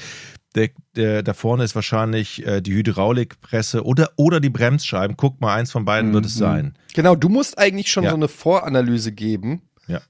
der, 0.56 0.70
der, 0.96 1.22
da 1.22 1.34
vorne 1.34 1.62
ist 1.64 1.74
wahrscheinlich 1.74 2.44
äh, 2.46 2.60
die 2.60 2.74
Hydraulikpresse 2.74 3.84
oder, 3.84 4.10
oder 4.16 4.40
die 4.40 4.50
Bremsscheiben. 4.50 5.16
Guck 5.16 5.40
mal, 5.40 5.54
eins 5.54 5.70
von 5.70 5.84
beiden 5.84 6.12
wird 6.12 6.26
es 6.26 6.34
Mhm. 6.36 6.40
sein. 6.40 6.78
Genau, 6.94 7.14
du 7.14 7.28
musst 7.28 7.58
eigentlich 7.58 7.90
schon 7.90 8.04
Ja. 8.04 8.10
so 8.10 8.16
eine 8.16 8.28
Voranalyse 8.28 9.12
geben. 9.12 9.62
Ja. 9.86 10.00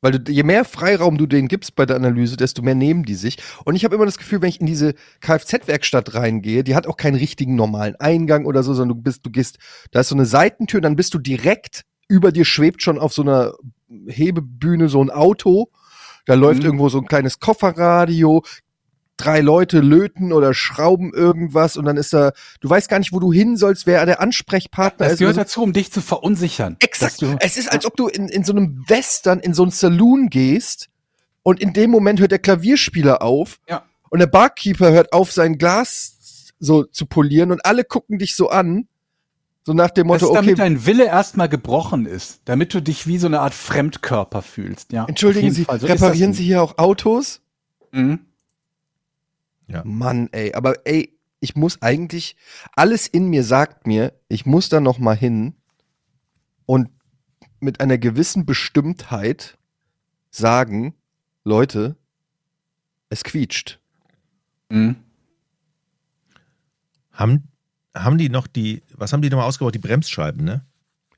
Weil 0.00 0.18
du, 0.18 0.32
je 0.32 0.42
mehr 0.42 0.64
Freiraum 0.64 1.16
du 1.16 1.26
denen 1.26 1.46
gibst 1.46 1.76
bei 1.76 1.86
der 1.86 1.94
Analyse, 1.96 2.36
desto 2.36 2.60
mehr 2.60 2.74
nehmen 2.74 3.04
die 3.04 3.14
sich. 3.14 3.38
Und 3.64 3.76
ich 3.76 3.84
habe 3.84 3.94
immer 3.94 4.04
das 4.04 4.18
Gefühl, 4.18 4.42
wenn 4.42 4.48
ich 4.48 4.60
in 4.60 4.66
diese 4.66 4.94
Kfz-Werkstatt 5.20 6.14
reingehe, 6.14 6.64
die 6.64 6.74
hat 6.74 6.88
auch 6.88 6.96
keinen 6.96 7.14
richtigen 7.14 7.54
normalen 7.54 7.94
Eingang 7.96 8.44
oder 8.44 8.64
so, 8.64 8.74
sondern 8.74 8.98
du 8.98 9.02
bist, 9.04 9.24
du 9.24 9.30
gehst, 9.30 9.58
da 9.92 10.00
ist 10.00 10.08
so 10.08 10.16
eine 10.16 10.26
Seitentür, 10.26 10.80
dann 10.80 10.96
bist 10.96 11.14
du 11.14 11.18
direkt, 11.20 11.84
über 12.08 12.32
dir 12.32 12.44
schwebt 12.44 12.82
schon 12.82 12.98
auf 12.98 13.12
so 13.14 13.22
einer 13.22 13.52
Hebebühne 14.08 14.88
so 14.88 15.02
ein 15.02 15.10
Auto. 15.10 15.68
Da 16.26 16.34
läuft 16.34 16.60
Mhm. 16.60 16.66
irgendwo 16.66 16.88
so 16.88 16.98
ein 16.98 17.06
kleines 17.06 17.38
Kofferradio, 17.40 18.42
drei 19.16 19.40
Leute 19.40 19.80
löten 19.80 20.32
oder 20.32 20.54
schrauben 20.54 21.12
irgendwas 21.12 21.76
und 21.76 21.84
dann 21.84 21.96
ist 21.96 22.12
da, 22.12 22.32
du 22.60 22.68
weißt 22.70 22.88
gar 22.88 22.98
nicht, 22.98 23.12
wo 23.12 23.20
du 23.20 23.32
hin 23.32 23.56
sollst, 23.56 23.86
wer 23.86 24.04
der 24.06 24.20
Ansprechpartner 24.20 25.04
Das 25.06 25.14
ist. 25.14 25.18
gehört 25.20 25.34
oder 25.36 25.42
so. 25.44 25.48
dazu, 25.48 25.62
um 25.62 25.72
dich 25.72 25.92
zu 25.92 26.00
verunsichern. 26.00 26.76
Exakt. 26.80 27.22
Es 27.40 27.56
ist, 27.56 27.70
als 27.70 27.84
ob 27.86 27.96
du 27.96 28.08
in, 28.08 28.28
in 28.28 28.42
so 28.44 28.52
einem 28.52 28.84
Western 28.88 29.38
in 29.40 29.54
so 29.54 29.62
einen 29.62 29.70
Saloon 29.70 30.28
gehst 30.28 30.88
und 31.42 31.60
in 31.60 31.72
dem 31.72 31.90
Moment 31.90 32.20
hört 32.20 32.32
der 32.32 32.38
Klavierspieler 32.38 33.22
auf 33.22 33.58
Ja. 33.68 33.84
und 34.10 34.18
der 34.18 34.26
Barkeeper 34.26 34.90
hört 34.92 35.12
auf, 35.12 35.30
sein 35.32 35.58
Glas 35.58 36.52
so 36.58 36.84
zu 36.84 37.06
polieren 37.06 37.50
und 37.52 37.64
alle 37.66 37.84
gucken 37.84 38.18
dich 38.18 38.34
so 38.34 38.48
an. 38.48 38.88
So 39.64 39.74
nach 39.74 39.90
dem 39.90 40.08
Das 40.08 40.22
Motto, 40.22 40.32
ist, 40.32 40.36
damit 40.36 40.52
okay, 40.54 40.60
dein 40.62 40.86
Wille 40.86 41.04
erstmal 41.04 41.48
gebrochen 41.48 42.06
ist, 42.06 42.40
damit 42.46 42.74
du 42.74 42.80
dich 42.80 43.06
wie 43.06 43.18
so 43.18 43.28
eine 43.28 43.38
Art 43.40 43.54
Fremdkörper 43.54 44.42
fühlst. 44.42 44.90
Ja, 44.92 45.04
entschuldigen 45.04 45.52
Sie. 45.52 45.62
So 45.64 45.86
reparieren 45.86 46.30
das 46.32 46.38
Sie 46.38 46.44
hier 46.44 46.62
auch 46.62 46.78
Autos? 46.78 47.40
Mhm. 47.92 48.18
Mann, 49.84 50.28
ey, 50.32 50.52
aber 50.54 50.86
ey, 50.86 51.18
ich 51.40 51.56
muss 51.56 51.82
eigentlich, 51.82 52.36
alles 52.76 53.06
in 53.06 53.28
mir 53.28 53.44
sagt 53.44 53.86
mir, 53.86 54.12
ich 54.28 54.46
muss 54.46 54.68
da 54.68 54.80
noch 54.80 54.98
mal 54.98 55.16
hin 55.16 55.54
und 56.66 56.88
mit 57.60 57.80
einer 57.80 57.98
gewissen 57.98 58.46
Bestimmtheit 58.46 59.58
sagen, 60.30 60.94
Leute, 61.44 61.96
es 63.08 63.24
quietscht. 63.24 63.80
Mhm. 64.68 64.96
Haben, 67.12 67.48
haben 67.94 68.18
die 68.18 68.28
noch 68.28 68.46
die, 68.46 68.82
was 68.94 69.12
haben 69.12 69.22
die 69.22 69.30
nochmal 69.30 69.46
ausgebaut? 69.46 69.74
Die 69.74 69.80
Bremsscheiben, 69.80 70.44
ne? 70.44 70.64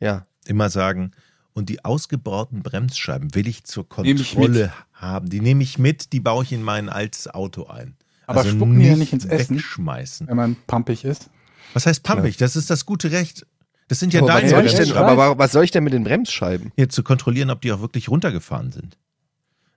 Ja. 0.01 0.27
immer 0.47 0.69
sagen, 0.69 1.13
und 1.55 1.69
die 1.69 1.85
ausgebauten 1.85 2.63
Bremsscheiben 2.63 3.35
will 3.35 3.47
ich 3.47 3.65
zur 3.65 3.87
Nehme 3.99 4.21
ich 4.21 4.35
Kontrolle 4.35 4.73
haben. 4.93 5.31
Die 5.31 5.41
nehme 5.41 5.63
ich 5.63 5.79
mit, 5.79 6.13
die 6.13 6.21
baue 6.21 6.43
ich 6.43 6.53
in 6.53 6.63
mein 6.63 6.89
altes 6.89 7.33
Auto 7.33 7.67
ein. 7.67 7.97
Aber 8.27 8.45
spucken 8.45 8.79
die 8.81 8.87
ja 8.87 8.97
nicht 8.97 9.13
ins 9.13 9.25
Essen? 9.25 9.57
Wegschmeißen. 9.57 10.29
Wenn 10.29 10.37
man 10.37 10.57
pumpig 10.67 11.05
ist. 11.05 11.31
Was 11.75 11.87
heißt 11.87 12.03
pampig? 12.03 12.37
Das 12.37 12.57
ist 12.57 12.71
das 12.71 12.87
gute 12.87 13.11
Recht. 13.11 13.47
Das 13.89 14.01
sind 14.01 14.15
ja 14.15 14.21
aber, 14.23 14.29
was 14.35 14.37
deine 14.41 14.49
soll 14.51 14.65
ich 14.67 14.73
denn, 14.73 14.79
Bremsscheiben. 14.85 15.09
aber 15.09 15.17
wa- 15.33 15.39
was 15.39 15.53
soll 15.53 15.65
ich 15.65 15.71
denn 15.71 15.85
mit 15.85 15.93
den 15.93 16.05
Bremsscheiben? 16.05 16.73
Hier 16.77 16.89
zu 16.89 17.03
kontrollieren, 17.03 17.51
ob 17.51 17.61
die 17.61 17.73
auch 17.73 17.81
wirklich 17.81 18.09
runtergefahren 18.09 18.73
sind. 18.73 18.97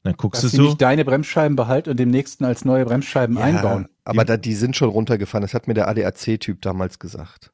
Dann 0.03 0.13
guckst 0.15 0.43
Dass 0.43 0.51
du 0.51 0.57
sie 0.57 0.63
so. 0.63 0.69
nicht 0.69 0.81
deine 0.81 1.03
Bremsscheiben 1.03 1.57
behalten 1.57 1.89
und 1.89 1.97
dem 1.99 2.09
nächsten 2.09 2.45
als 2.45 2.63
neue 2.63 2.85
Bremsscheiben 2.85 3.37
einbauen. 3.37 3.89
Aber 4.05 4.23
da, 4.23 4.37
die 4.37 4.53
sind 4.55 4.77
schon 4.77 4.89
runtergefahren. 4.89 5.41
Das 5.41 5.53
hat 5.53 5.67
mir 5.67 5.73
der 5.73 5.89
ADAC-Typ 5.89 6.61
damals 6.61 6.99
gesagt. 6.99 7.51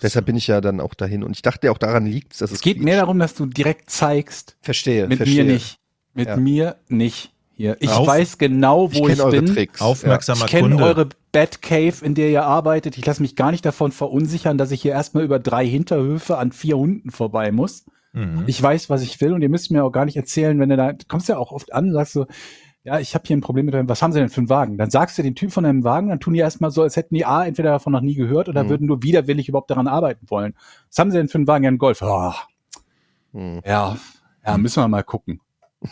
Deshalb 0.00 0.24
bin 0.24 0.36
ich 0.36 0.46
ja 0.46 0.62
dann 0.62 0.80
auch 0.80 0.94
dahin. 0.94 1.22
Und 1.22 1.32
ich 1.32 1.42
dachte 1.42 1.70
auch 1.70 1.76
daran 1.76 2.06
liegt 2.06 2.32
dass 2.40 2.50
es 2.50 2.52
Es 2.52 2.60
geht 2.62 2.80
mehr 2.80 2.96
darum, 2.96 3.18
dass 3.18 3.34
du 3.34 3.44
direkt 3.44 3.90
zeigst, 3.90 4.56
Verstehe. 4.62 5.06
mit 5.06 5.18
verstehe. 5.18 5.44
mir 5.44 5.52
nicht. 5.52 5.78
Mit 6.14 6.28
Ja. 6.28 6.36
mir 6.36 6.76
nicht. 6.88 7.31
Hier. 7.54 7.76
Ich 7.80 7.90
Auf- 7.90 8.06
weiß 8.06 8.38
genau, 8.38 8.88
Ich 8.90 8.98
wo 9.00 9.08
ich, 9.08 9.20
eure 9.20 9.30
bin. 9.30 9.46
Tricks. 9.46 9.80
Aufmerksamer 9.80 10.46
Ich 10.46 10.50
kenne 10.50 10.76
eure 10.82 11.08
Batcave, 11.32 12.04
in 12.04 12.14
der 12.14 12.30
ihr 12.30 12.44
arbeitet. 12.44 12.96
Ich 12.98 13.04
lasse 13.06 13.22
mich 13.22 13.36
gar 13.36 13.50
nicht 13.50 13.64
davon 13.64 13.92
verunsichern, 13.92 14.58
dass 14.58 14.70
ich 14.70 14.82
hier 14.82 14.92
erstmal 14.92 15.24
über 15.24 15.38
drei 15.38 15.66
Hinterhöfe 15.66 16.38
an 16.38 16.52
vier 16.52 16.76
Hunden 16.78 17.10
vorbei 17.10 17.52
muss. 17.52 17.84
Mhm. 18.14 18.44
Ich 18.46 18.62
weiß, 18.62 18.90
was 18.90 19.02
ich 19.02 19.20
will 19.20 19.32
und 19.32 19.42
ihr 19.42 19.48
müsst 19.48 19.70
mir 19.70 19.84
auch 19.84 19.90
gar 19.92 20.04
nicht 20.04 20.16
erzählen, 20.16 20.58
wenn 20.60 20.68
du 20.70 20.76
da, 20.76 20.92
du 20.92 21.04
kommst 21.08 21.28
ja 21.28 21.38
auch 21.38 21.52
oft 21.52 21.72
an 21.72 21.86
und 21.88 21.92
sagst 21.92 22.12
so, 22.14 22.26
ja, 22.84 22.98
ich 22.98 23.14
habe 23.14 23.22
hier 23.26 23.36
ein 23.36 23.40
Problem 23.42 23.66
mit 23.66 23.74
dem, 23.74 23.88
was 23.88 24.02
haben 24.02 24.12
sie 24.12 24.18
denn 24.18 24.28
für 24.28 24.38
einen 24.40 24.48
Wagen? 24.48 24.76
Dann 24.76 24.90
sagst 24.90 25.16
du 25.16 25.22
den 25.22 25.34
Typ 25.36 25.52
von 25.52 25.64
einem 25.64 25.84
Wagen, 25.84 26.08
dann 26.08 26.18
tun 26.20 26.34
die 26.34 26.40
erstmal 26.40 26.70
so, 26.72 26.82
als 26.82 26.96
hätten 26.96 27.14
die 27.14 27.24
A, 27.24 27.44
entweder 27.46 27.70
davon 27.70 27.92
noch 27.92 28.00
nie 28.00 28.14
gehört 28.16 28.48
oder 28.48 28.64
Mhm. 28.64 28.68
würden 28.70 28.86
nur 28.88 29.02
widerwillig 29.02 29.48
überhaupt 29.48 29.70
daran 29.70 29.86
arbeiten 29.86 30.28
wollen. 30.30 30.54
Was 30.88 30.98
haben 30.98 31.10
sie 31.12 31.16
denn 31.18 31.28
für 31.28 31.38
einen 31.38 31.46
Wagen? 31.46 31.64
Ja, 31.64 31.68
einen 31.68 31.78
Golf. 31.78 32.02
Ah, 32.02 32.34
Hm. 33.32 33.60
ja, 33.64 33.96
ja, 34.44 34.58
müssen 34.58 34.82
wir 34.82 34.88
mal 34.88 35.04
gucken. 35.04 35.40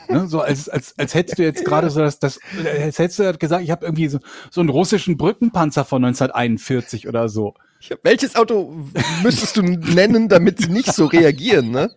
Ne, 0.08 0.28
so 0.28 0.40
als, 0.40 0.68
als, 0.68 0.94
als 0.98 1.14
hättest 1.14 1.38
du 1.38 1.42
jetzt 1.42 1.64
gerade 1.64 1.90
so 1.90 2.00
das, 2.00 2.18
das, 2.18 2.38
als 2.64 2.98
hättest 2.98 3.18
du 3.18 3.36
gesagt, 3.38 3.64
ich 3.64 3.70
habe 3.70 3.84
irgendwie 3.84 4.08
so, 4.08 4.18
so 4.50 4.60
einen 4.60 4.70
russischen 4.70 5.16
Brückenpanzer 5.16 5.84
von 5.84 6.04
1941 6.04 7.08
oder 7.08 7.28
so. 7.28 7.54
Ich 7.80 7.90
hab- 7.90 7.98
Welches 8.04 8.36
Auto 8.36 8.76
müsstest 9.22 9.56
du 9.56 9.62
nennen, 9.62 10.28
damit 10.28 10.58
sie 10.60 10.68
nicht 10.70 10.92
so 10.92 11.06
reagieren, 11.06 11.70
ne? 11.70 11.90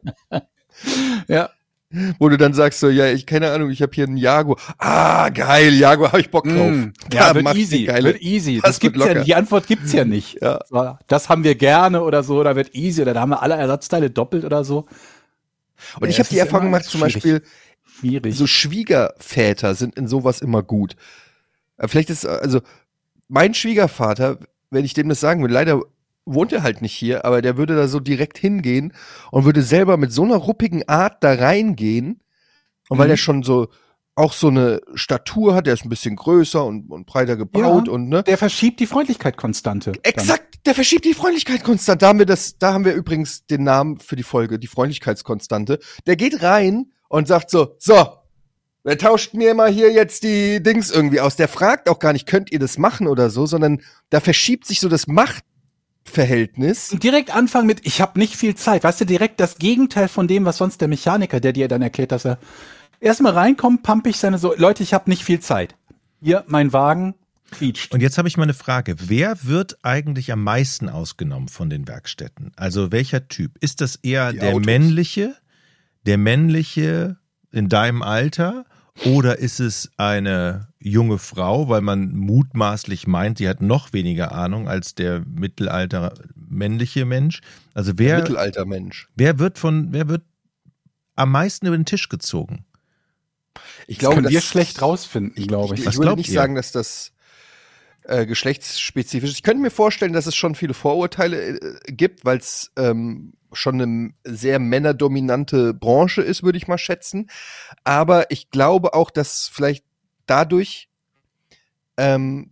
Ja, 1.27 1.49
Wo 2.17 2.27
du 2.29 2.37
dann 2.37 2.53
sagst 2.55 2.79
so, 2.79 2.89
ja, 2.89 3.05
ich 3.11 3.27
keine 3.27 3.51
Ahnung, 3.51 3.69
ich 3.69 3.81
habe 3.83 3.91
hier 3.93 4.05
einen 4.05 4.17
Jaguar. 4.17 4.57
Ah, 4.79 5.29
geil, 5.29 5.73
Jaguar, 5.75 6.11
habe 6.13 6.21
ich 6.21 6.31
Bock 6.31 6.45
drauf. 6.45 6.71
Mm, 6.71 6.93
ja, 7.11 7.35
wird 7.35 7.55
easy, 7.55 7.85
wird 7.87 8.21
easy. 8.21 8.55
Das 8.61 8.71
Das, 8.71 8.79
gibt's 8.79 9.05
ja, 9.05 9.13
die 9.23 9.35
Antwort 9.35 9.67
gibt's 9.67 9.93
ja 9.93 10.03
nicht. 10.03 10.41
Ja. 10.41 10.59
Das 11.07 11.29
haben 11.29 11.43
wir 11.43 11.53
gerne 11.53 12.01
oder 12.01 12.23
so, 12.23 12.39
oder 12.39 12.55
wird 12.55 12.73
easy, 12.73 13.03
oder 13.03 13.13
da 13.13 13.21
haben 13.21 13.29
wir 13.29 13.43
alle 13.43 13.53
Ersatzteile 13.55 14.09
doppelt 14.09 14.43
oder 14.45 14.63
so. 14.63 14.87
Und 15.99 16.07
ich 16.09 16.15
Ja, 16.15 16.19
habe 16.19 16.23
es 16.23 16.29
die 16.29 16.39
Erfahrung 16.39 16.67
gemacht, 16.67 16.85
zum. 16.85 17.01
Beispiel, 17.01 17.43
Schwierig. 17.99 18.35
so 18.35 18.47
Schwiegerväter 18.47 19.75
sind 19.75 19.95
in 19.97 20.07
sowas 20.07 20.41
immer 20.41 20.63
gut. 20.63 20.95
Äh, 21.77 21.87
Vielleicht 21.87 22.09
ist, 22.09 22.23
äh, 22.25 22.29
also, 22.29 22.61
mein 23.27 23.53
Schwiegervater, 23.53 24.37
wenn 24.69 24.85
ich 24.85 24.93
dem 24.93 25.09
das 25.09 25.19
sagen 25.19 25.43
will, 25.43 25.51
leider 25.51 25.81
wohnt 26.25 26.53
er 26.53 26.63
halt 26.63 26.81
nicht 26.81 26.93
hier, 26.93 27.25
aber 27.25 27.41
der 27.41 27.57
würde 27.57 27.75
da 27.75 27.87
so 27.87 27.99
direkt 27.99 28.37
hingehen 28.37 28.93
und 29.31 29.45
würde 29.45 29.61
selber 29.61 29.97
mit 29.97 30.11
so 30.13 30.23
einer 30.23 30.37
ruppigen 30.37 30.87
Art 30.87 31.23
da 31.23 31.33
reingehen. 31.33 32.21
Und 32.89 32.97
weil 32.97 33.07
Mhm. 33.07 33.11
er 33.11 33.17
schon 33.17 33.43
so, 33.43 33.67
auch 34.15 34.31
so 34.33 34.47
eine 34.47 34.79
Statur 34.93 35.55
hat, 35.55 35.65
der 35.67 35.73
ist 35.73 35.83
ein 35.85 35.89
bisschen 35.89 36.15
größer 36.15 36.63
und, 36.63 36.89
und 36.91 37.05
breiter 37.07 37.35
gebaut 37.35 37.87
Ja. 37.87 37.93
und, 37.93 38.09
ne? 38.09 38.23
Der 38.23 38.37
verschiebt 38.37 38.79
die 38.79 38.85
Freundlichkeit 38.85 39.37
konstante. 39.37 39.93
Exakt, 40.03 40.65
der 40.67 40.75
verschiebt 40.75 41.03
die 41.03 41.13
Freundlichkeit 41.15 41.63
konstant. 41.63 42.01
Da 42.01 42.07
haben 42.09 42.19
wir 42.19 42.25
das, 42.27 42.57
da 42.59 42.73
haben 42.73 42.85
wir 42.85 42.93
übrigens 42.93 43.45
den 43.47 43.63
Namen 43.63 43.97
für 43.97 44.15
die 44.15 44.23
Folge, 44.23 44.59
die 44.59 44.67
Freundlichkeitskonstante. 44.67 45.79
Der 46.05 46.15
geht 46.15 46.41
rein 46.43 46.91
und 47.13 47.27
sagt 47.27 47.51
so, 47.51 47.75
so, 47.77 48.07
wer 48.83 48.97
tauscht 48.97 49.35
mir 49.35 49.53
mal 49.53 49.71
hier 49.71 49.91
jetzt 49.91 50.23
die 50.23 50.63
Dings 50.63 50.89
irgendwie 50.89 51.19
aus? 51.19 51.35
Der 51.35 51.47
fragt 51.47 51.87
auch 51.87 51.99
gar 51.99 52.11
nicht, 52.11 52.25
könnt 52.25 52.51
ihr 52.51 52.57
das 52.57 52.79
machen 52.79 53.05
oder 53.05 53.29
so, 53.29 53.45
sondern 53.45 53.81
da 54.09 54.19
verschiebt 54.19 54.65
sich 54.65 54.79
so 54.79 54.89
das 54.89 55.05
Machtverhältnis. 55.05 56.91
Und 56.91 57.03
direkt 57.03 57.35
anfangen 57.35 57.67
mit, 57.67 57.85
ich 57.85 58.01
habe 58.01 58.17
nicht 58.17 58.35
viel 58.35 58.55
Zeit. 58.55 58.83
Weißt 58.83 59.01
du, 59.01 59.05
direkt 59.05 59.39
das 59.39 59.59
Gegenteil 59.59 60.07
von 60.07 60.27
dem, 60.27 60.43
was 60.45 60.57
sonst 60.57 60.81
der 60.81 60.87
Mechaniker, 60.87 61.39
der 61.39 61.53
dir 61.53 61.67
dann 61.67 61.83
erklärt, 61.83 62.11
dass 62.11 62.25
er 62.25 62.39
erstmal 62.99 63.33
reinkommt, 63.33 63.83
pump 63.83 64.07
ich 64.07 64.17
seine 64.17 64.39
so, 64.39 64.55
Leute, 64.57 64.81
ich 64.81 64.95
habe 64.95 65.07
nicht 65.07 65.23
viel 65.23 65.39
Zeit. 65.39 65.75
Hier, 66.19 66.43
mein 66.47 66.73
Wagen 66.73 67.13
quietscht. 67.51 67.93
Und 67.93 68.01
jetzt 68.01 68.17
habe 68.17 68.27
ich 68.27 68.37
mal 68.37 68.43
eine 68.43 68.55
Frage. 68.55 68.95
Wer 68.97 69.43
wird 69.43 69.77
eigentlich 69.83 70.31
am 70.31 70.43
meisten 70.43 70.89
ausgenommen 70.89 71.47
von 71.47 71.69
den 71.69 71.87
Werkstätten? 71.87 72.53
Also 72.55 72.91
welcher 72.91 73.27
Typ? 73.27 73.51
Ist 73.59 73.81
das 73.81 73.97
eher 73.97 74.31
Die 74.31 74.39
der 74.39 74.53
Autos. 74.55 74.65
männliche, 74.65 75.35
der 76.05 76.17
männliche 76.17 77.17
in 77.51 77.69
deinem 77.69 78.01
Alter? 78.01 78.65
Oder 79.05 79.39
ist 79.39 79.59
es 79.59 79.91
eine 79.97 80.67
junge 80.79 81.17
Frau, 81.17 81.67
weil 81.67 81.81
man 81.81 82.11
mutmaßlich 82.11 83.07
meint, 83.07 83.39
sie 83.39 83.49
hat 83.49 83.59
noch 83.59 83.91
weniger 83.91 84.33
Ahnung 84.33 84.67
als 84.67 84.93
der 84.93 85.23
Mittelalter 85.25 86.13
männliche 86.35 87.05
Mensch? 87.05 87.41
Also 87.73 87.93
wer, 87.95 88.17
Mittelaltermensch. 88.17 89.09
wer 89.15 89.39
wird 89.39 89.57
von, 89.57 89.93
wer 89.93 90.09
wird 90.09 90.21
am 91.15 91.31
meisten 91.31 91.65
über 91.65 91.75
den 91.75 91.85
Tisch 91.85 92.07
gezogen? 92.07 92.65
Ich 93.87 93.97
Das 93.97 94.11
können 94.11 94.29
wir 94.29 94.41
schlecht 94.41 94.81
rausfinden, 94.81 95.47
glaube 95.47 95.73
ich. 95.73 95.81
Ich, 95.81 95.85
Was 95.87 95.95
ich 95.95 96.01
würde 96.01 96.15
nicht 96.15 96.29
ihr? 96.29 96.35
sagen, 96.35 96.55
dass 96.55 96.71
das 96.71 97.13
äh, 98.03 98.25
geschlechtsspezifisch 98.25 99.31
ist. 99.31 99.37
Ich 99.37 99.43
könnte 99.43 99.61
mir 99.61 99.71
vorstellen, 99.71 100.13
dass 100.13 100.25
es 100.25 100.35
schon 100.35 100.55
viele 100.55 100.73
Vorurteile 100.73 101.59
äh, 101.59 101.91
gibt, 101.91 102.25
weil 102.25 102.37
es 102.37 102.71
ähm, 102.75 103.33
schon 103.55 103.81
eine 103.81 104.13
sehr 104.23 104.59
männerdominante 104.59 105.73
Branche 105.73 106.21
ist, 106.21 106.43
würde 106.43 106.57
ich 106.57 106.67
mal 106.67 106.77
schätzen. 106.77 107.29
Aber 107.83 108.31
ich 108.31 108.49
glaube 108.49 108.93
auch, 108.93 109.11
dass 109.11 109.47
vielleicht 109.47 109.85
dadurch 110.25 110.89
ähm, 111.97 112.51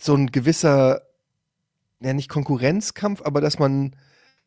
so 0.00 0.14
ein 0.14 0.30
gewisser, 0.30 1.02
ja 2.00 2.12
nicht 2.12 2.28
Konkurrenzkampf, 2.28 3.22
aber 3.22 3.40
dass 3.40 3.58
man, 3.58 3.96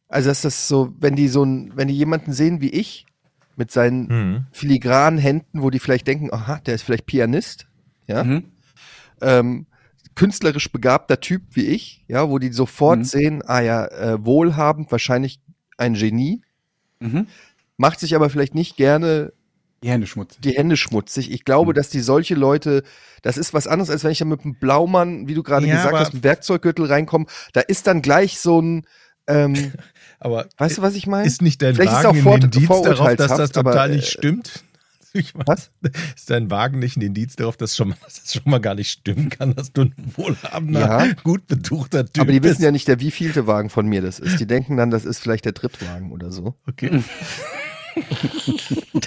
also 0.08 0.30
dass 0.30 0.42
das 0.42 0.68
so, 0.68 0.94
wenn 1.00 1.16
die 1.16 1.28
so 1.28 1.44
ein, 1.44 1.72
wenn 1.76 1.88
die 1.88 1.98
jemanden 1.98 2.34
sehen 2.34 2.62
wie 2.62 2.70
ich, 2.70 3.06
mit 3.56 3.72
seinen 3.72 4.10
Hm. 4.10 4.46
filigranen 4.52 5.20
Händen, 5.20 5.62
wo 5.62 5.70
die 5.70 5.80
vielleicht 5.80 6.08
denken, 6.08 6.34
aha, 6.34 6.60
der 6.66 6.74
ist 6.76 6.82
vielleicht 6.82 7.06
Pianist, 7.06 7.68
ja, 8.08 8.24
Mhm. 8.24 8.52
ähm, 9.22 9.68
künstlerisch 10.16 10.72
begabter 10.72 11.20
Typ 11.20 11.42
wie 11.52 11.66
ich, 11.68 12.04
ja, 12.08 12.30
wo 12.30 12.40
die 12.40 12.52
sofort 12.54 13.00
Mhm. 13.00 13.04
sehen, 13.06 13.44
ah 13.46 13.62
ja, 13.62 13.86
äh, 13.88 14.26
wohlhabend, 14.26 14.92
wahrscheinlich 14.92 15.40
ein 15.78 15.94
Genie, 15.96 16.42
Mhm. 17.00 17.28
macht 17.78 18.00
sich 18.00 18.16
aber 18.16 18.30
vielleicht 18.30 18.56
nicht 18.56 18.78
gerne 18.78 19.34
Die 19.84 19.90
Hände 19.90 20.08
schmutzig. 20.08 20.42
die 20.42 20.52
Hände 20.52 20.78
schmutzig. 20.78 21.32
Ich 21.32 21.44
glaube, 21.46 21.72
Mhm. 21.72 21.76
dass 21.76 21.90
die 21.90 22.00
solche 22.00 22.36
Leute, 22.36 22.84
das 23.22 23.38
ist 23.38 23.54
was 23.54 23.68
anderes, 23.68 23.90
als 23.90 24.04
wenn 24.04 24.12
ich 24.12 24.20
da 24.20 24.26
mit 24.26 24.42
einem 24.46 24.56
Blaumann, 24.56 25.28
wie 25.28 25.34
du 25.34 25.44
gerade 25.44 25.68
Ja, 25.68 25.76
gesagt 25.76 25.96
hast, 25.96 26.14
mit 26.14 26.24
Werkzeuggürtel 26.24 26.86
reinkomme. 26.86 27.26
Da 27.54 27.62
ist 27.62 27.88
dann 27.88 28.02
gleich 28.02 28.40
so 28.40 28.62
ein, 28.62 28.86
ähm, 29.28 29.54
Aber 30.20 30.48
weißt 30.58 30.78
du, 30.78 30.82
was 30.82 30.96
ich 30.96 31.06
meine? 31.08 31.28
ist 31.28 31.42
nicht 31.42 31.62
dein 31.62 31.76
Vielleicht 31.76 31.92
ist 31.92 31.98
Wagen 31.98 32.08
auch 32.08 32.14
ein 32.16 32.22
vor- 32.22 32.36
Indiz 32.36 32.68
darauf, 32.68 33.16
dass 33.16 33.36
das 33.36 33.52
total 33.52 33.78
aber, 33.78 33.88
nicht 33.96 34.08
äh, 34.08 34.12
stimmt? 34.12 34.64
Ich 35.16 35.36
meine, 35.36 35.46
Was? 35.48 35.70
Ist 36.16 36.30
dein 36.32 36.50
Wagen 36.50 36.80
nicht 36.80 36.98
ein 36.98 37.02
Indiz 37.02 37.36
darauf, 37.36 37.56
dass, 37.56 37.76
schon 37.76 37.90
mal, 37.90 37.98
dass 38.04 38.24
das 38.24 38.34
schon 38.34 38.42
mal 38.46 38.60
gar 38.60 38.74
nicht 38.74 38.90
stimmen 38.90 39.30
kann, 39.30 39.54
dass 39.56 39.72
du 39.72 39.82
ein 39.84 39.94
wohlhabender, 40.16 40.80
Ja. 40.80 41.14
gut 41.24 41.46
betuchter 41.48 42.06
Typ 42.06 42.22
Aber 42.24 42.32
die 42.32 42.40
bist? 42.40 42.56
wissen 42.56 42.64
ja 42.64 42.72
nicht, 42.72 42.88
der 42.88 43.00
wievielte 43.00 43.46
Wagen 43.46 43.70
von 43.70 43.86
mir 43.88 44.02
das 44.02 44.18
ist. 44.20 44.40
Die 44.40 44.48
denken 44.48 44.76
dann, 44.76 44.90
das 44.90 45.06
ist 45.06 45.20
vielleicht 45.20 45.46
der 45.46 45.52
Drittwagen 45.52 46.12
oder 46.12 46.32
so. 46.32 46.56
Okay. 46.68 47.04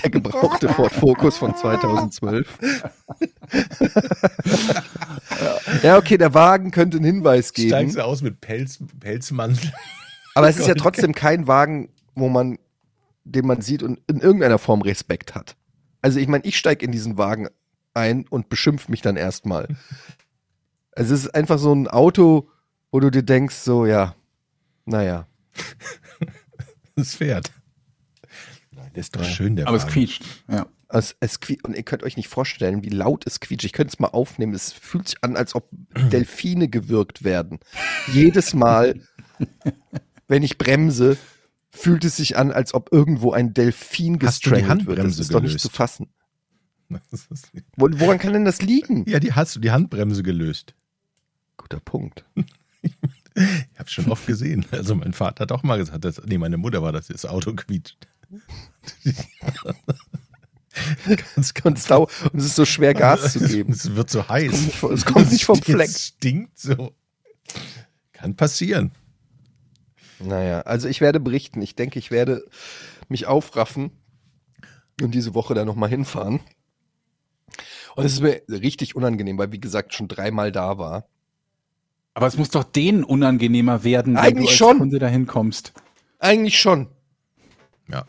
Der 0.05 0.11
gebrauchte 0.11 0.69
Ford 0.69 0.93
Focus 0.93 1.39
von 1.39 1.57
2012. 1.57 2.47
ja, 5.83 5.97
okay, 5.99 6.17
der 6.19 6.35
Wagen 6.35 6.71
könnte 6.71 6.99
einen 6.99 7.07
Hinweis 7.07 7.53
geben. 7.53 7.71
Steigst 7.71 7.97
du 7.97 8.05
aus 8.05 8.23
mit 8.23 8.41
Pelz, 8.41 8.79
Pelzmantel? 9.01 9.73
Aber 10.37 10.49
es 10.49 10.57
ist 10.59 10.69
ja 10.69 10.75
trotzdem 10.75 11.15
kein 11.15 11.47
Wagen, 11.49 11.89
wo 12.15 12.29
man, 12.29 12.59
den 13.25 13.47
man 13.47 13.61
sieht 13.61 13.83
und 13.83 13.99
in 14.07 14.21
irgendeiner 14.21 14.59
Form 14.59 14.83
Respekt 14.83 15.35
hat. 15.35 15.57
Also 16.07 16.21
ich 16.21 16.29
meine, 16.29 16.45
ich 16.45 16.57
steige 16.57 16.85
in 16.85 16.93
diesen 16.93 17.19
Wagen 17.19 17.49
ein 17.93 18.29
und 18.29 18.49
beschimpf 18.49 18.89
mich 18.89 19.03
dann 19.03 19.17
erstmal. 19.17 19.67
Also 20.93 21.13
es 21.13 21.25
ist 21.25 21.35
einfach 21.35 21.59
so 21.59 21.75
ein 21.75 21.89
Auto, 21.89 22.49
wo 22.91 23.01
du 23.01 23.11
dir 23.11 23.23
denkst, 23.23 23.57
so, 23.57 23.85
ja, 23.85 24.15
naja. 24.87 25.27
Das 26.95 27.17
Pferd. 27.17 27.51
Nein, 28.71 28.91
der 28.95 29.01
ist 29.01 29.15
doch 29.15 29.23
schön, 29.23 29.57
der 29.57 29.69
Aber 29.69 29.77
es 29.77 29.83
Wagen. 29.83 29.93
quietscht. 29.93 30.25
Ja. 30.51 30.67
Es, 30.89 31.15
es 31.21 31.41
quie 31.41 31.61
und 31.63 31.77
ihr 31.77 31.83
könnt 31.83 32.03
euch 32.03 32.17
nicht 32.17 32.29
vorstellen, 32.29 32.83
wie 32.83 32.89
laut 32.89 33.27
es 33.27 33.41
quietscht. 33.41 33.67
Ich 33.67 33.75
könnte 33.75 33.93
es 33.93 33.99
mal 33.99 34.09
aufnehmen. 34.09 34.55
Es 34.55 34.73
fühlt 34.73 35.09
sich 35.09 35.23
an, 35.23 35.37
als 35.37 35.55
ob 35.55 35.69
Delfine 36.11 36.69
gewürgt 36.69 37.25
werden. 37.25 37.59
Jedes 38.11 38.55
Mal, 38.55 38.99
wenn 40.29 40.43
ich 40.43 40.57
bremse, 40.57 41.19
fühlt 41.77 42.05
es 42.05 42.17
sich 42.17 42.37
an, 42.37 42.51
als 42.51 42.75
ob 42.75 42.93
irgendwo 42.93 43.33
ein 43.33 43.55
Delfin 43.55 44.19
Hast 44.23 44.45
du 44.45 44.51
die 44.51 44.57
gestrangelt 44.57 44.87
wird. 44.87 44.99
Das 44.99 45.05
Handbremse 45.05 45.23
ist 45.23 45.35
doch 45.35 45.41
nicht 45.41 45.51
gelöst? 45.51 45.63
zu 45.65 45.71
fassen. 45.71 46.09
Das 47.11 47.29
woran 47.77 48.19
kann 48.19 48.33
denn 48.33 48.45
das 48.45 48.63
liegen? 48.63 49.05
Ja, 49.09 49.19
die 49.19 49.33
hast 49.33 49.57
du 49.57 49.61
die 49.61 49.73
Handbremse 49.73 50.23
gelöst. 50.23 50.75
Guter 51.57 51.81
Punkt. 51.81 52.25
Ich 53.39 53.79
habe 53.79 53.91
schon 53.91 54.11
oft 54.11 54.27
gesehen. 54.27 54.65
Also 54.71 54.95
mein 54.95 55.13
Vater 55.13 55.43
hat 55.43 55.53
auch 55.53 55.63
mal 55.63 55.77
gesagt, 55.77 56.07
dass, 56.07 56.23
nee, 56.25 56.39
meine 56.39 56.57
Mutter 56.57 56.81
war, 56.81 56.93
dass 56.93 57.09
das 57.09 57.27
Auto 57.27 57.53
quietscht. 57.53 58.09
ganz, 61.35 61.53
ganz. 61.53 61.91
Und 61.91 62.09
es 62.33 62.47
ist 62.47 62.57
so 62.57 62.65
schwer, 62.65 62.95
Gas 62.95 63.35
zu 63.35 63.41
geben. 63.41 63.75
Es 63.75 63.95
wird 63.95 64.09
so 64.09 64.27
heiß. 64.27 64.51
kommt 64.51 64.65
nicht 64.65 64.83
es 64.83 65.05
kommt 65.05 65.33
nicht 65.33 65.45
vom 65.45 65.61
Fleck. 65.61 65.91
Es 65.91 66.07
stinkt 66.07 66.59
so. 66.59 66.95
Kann 68.13 68.37
passieren. 68.37 68.93
Naja, 70.19 70.63
also 70.63 70.89
ich 70.89 71.01
werde 71.01 71.21
berichten. 71.21 71.61
Ich 71.63 71.77
denke, 71.77 71.99
ich 71.99 72.11
werde 72.11 72.45
mich 73.09 73.27
aufraffen 73.27 73.91
und 75.01 75.15
diese 75.15 75.35
Woche 75.35 75.55
da 75.55 75.65
nochmal 75.65 75.91
hinfahren. 75.91 76.41
Und 77.95 78.05
es 78.05 78.13
ist 78.15 78.21
mir 78.21 78.43
richtig 78.49 78.97
unangenehm, 78.97 79.39
weil 79.39 79.53
wie 79.53 79.61
gesagt 79.61 79.95
schon 79.95 80.09
dreimal 80.09 80.53
da 80.53 80.79
war. 80.79 81.09
Aber 82.15 82.27
es 82.27 82.37
muss 82.37 82.51
doch 82.51 82.65
denen 82.65 83.05
unangenehmer 83.05 83.85
werden, 83.85 84.15
wenn 84.15 84.23
Eigentlich 84.23 84.45
du 84.47 84.51
als 84.51 84.57
schon. 84.57 84.79
Kunde 84.79 84.99
dahin 84.99 85.27
kommst. 85.27 85.73
Eigentlich 86.19 86.59
schon. 86.59 86.89
Ja. 87.89 88.07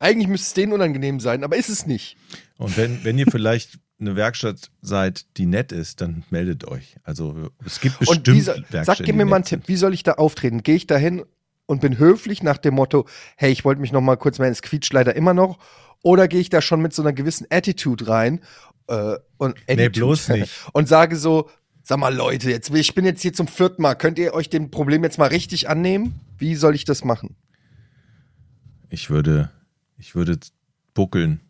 Eigentlich 0.00 0.28
müsste 0.28 0.46
es 0.46 0.54
denen 0.54 0.72
unangenehm 0.72 1.20
sein, 1.20 1.44
aber 1.44 1.56
ist 1.56 1.68
es 1.68 1.86
nicht. 1.86 2.16
Und 2.58 2.76
wenn, 2.76 3.04
wenn 3.04 3.18
ihr 3.18 3.26
vielleicht 3.30 3.78
eine 4.00 4.14
Werkstatt 4.16 4.70
seid, 4.80 5.26
die 5.36 5.46
nett 5.46 5.72
ist, 5.72 6.00
dann 6.00 6.24
meldet 6.30 6.66
euch. 6.66 6.96
Also 7.02 7.50
es 7.64 7.80
gibt 7.80 7.96
Und 8.00 8.06
bestimmt 8.22 8.26
wie 8.36 8.40
soll, 8.40 8.54
Werkstätten. 8.56 8.84
sag, 8.84 8.98
gib 9.04 9.16
mir 9.16 9.24
mal 9.24 9.36
einen. 9.36 9.44
Tipp. 9.44 9.62
Wie 9.66 9.76
soll 9.76 9.92
ich 9.94 10.02
da 10.04 10.12
auftreten? 10.12 10.62
Gehe 10.62 10.76
ich 10.76 10.86
da 10.86 10.96
hin 10.96 11.24
und 11.66 11.80
bin 11.80 11.98
höflich 11.98 12.42
nach 12.42 12.58
dem 12.58 12.74
Motto, 12.74 13.06
hey, 13.36 13.50
ich 13.50 13.64
wollte 13.64 13.80
mich 13.80 13.92
noch 13.92 14.00
mal 14.00 14.16
kurz 14.16 14.38
melden, 14.38 14.52
es 14.52 14.62
quietscht 14.62 14.92
leider 14.92 15.16
immer 15.16 15.34
noch. 15.34 15.58
Oder 16.02 16.28
gehe 16.28 16.40
ich 16.40 16.48
da 16.48 16.60
schon 16.62 16.80
mit 16.80 16.92
so 16.94 17.02
einer 17.02 17.12
gewissen 17.12 17.46
Attitude 17.50 18.06
rein 18.06 18.40
äh, 18.86 19.16
und 19.36 19.56
Nee, 19.66 19.72
Attitude, 19.74 19.90
bloß 19.90 20.28
nicht. 20.30 20.52
und 20.72 20.86
sage 20.88 21.16
so, 21.16 21.50
sag 21.82 21.98
mal 21.98 22.14
Leute, 22.14 22.50
jetzt 22.50 22.70
ich 22.72 22.94
bin 22.94 23.04
jetzt 23.04 23.20
hier 23.22 23.32
zum 23.32 23.48
vierten 23.48 23.82
Mal, 23.82 23.96
könnt 23.96 24.18
ihr 24.18 24.32
euch 24.32 24.48
dem 24.48 24.70
Problem 24.70 25.02
jetzt 25.02 25.18
mal 25.18 25.26
richtig 25.26 25.68
annehmen? 25.68 26.20
Wie 26.38 26.54
soll 26.54 26.76
ich 26.76 26.84
das 26.84 27.02
machen? 27.04 27.34
Ich 28.90 29.10
würde, 29.10 29.50
ich 29.98 30.14
würde 30.14 30.38
buckeln 30.94 31.40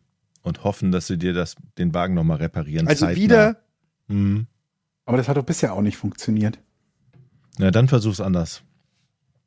und 0.48 0.64
hoffen, 0.64 0.90
dass 0.90 1.06
sie 1.06 1.18
dir 1.18 1.32
das, 1.32 1.54
den 1.78 1.94
Wagen 1.94 2.14
nochmal 2.14 2.38
reparieren. 2.38 2.88
Also 2.88 3.06
zeitnah. 3.06 3.22
wieder, 3.22 3.56
Mhm. 4.08 4.46
Aber 5.04 5.16
das 5.16 5.28
hat 5.28 5.36
doch 5.36 5.44
bisher 5.44 5.74
auch 5.74 5.80
nicht 5.82 5.96
funktioniert. 5.96 6.58
Na, 7.58 7.70
dann 7.70 7.88
versuch's 7.88 8.20
anders. 8.20 8.62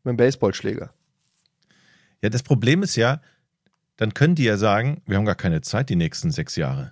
mit 0.03 0.11
dem 0.13 0.17
Baseballschläger. 0.17 0.93
Ja, 2.21 2.29
das 2.29 2.43
Problem 2.43 2.83
ist 2.83 2.95
ja, 2.95 3.21
dann 3.97 4.13
können 4.13 4.35
die 4.35 4.43
ja 4.43 4.57
sagen, 4.57 5.01
wir 5.05 5.17
haben 5.17 5.25
gar 5.25 5.35
keine 5.35 5.61
Zeit 5.61 5.89
die 5.89 5.95
nächsten 5.95 6.31
sechs 6.31 6.55
Jahre 6.55 6.91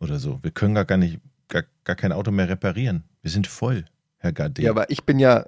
oder 0.00 0.18
so. 0.18 0.38
Wir 0.42 0.50
können 0.50 0.74
gar, 0.74 0.84
gar 0.84 0.98
nicht, 0.98 1.20
gar, 1.48 1.64
gar 1.84 1.96
kein 1.96 2.12
Auto 2.12 2.30
mehr 2.30 2.48
reparieren. 2.48 3.04
Wir 3.22 3.30
sind 3.30 3.46
voll, 3.46 3.84
Herr 4.18 4.32
Gade. 4.32 4.62
Ja, 4.62 4.70
aber 4.70 4.90
ich 4.90 5.04
bin 5.04 5.18
ja, 5.18 5.46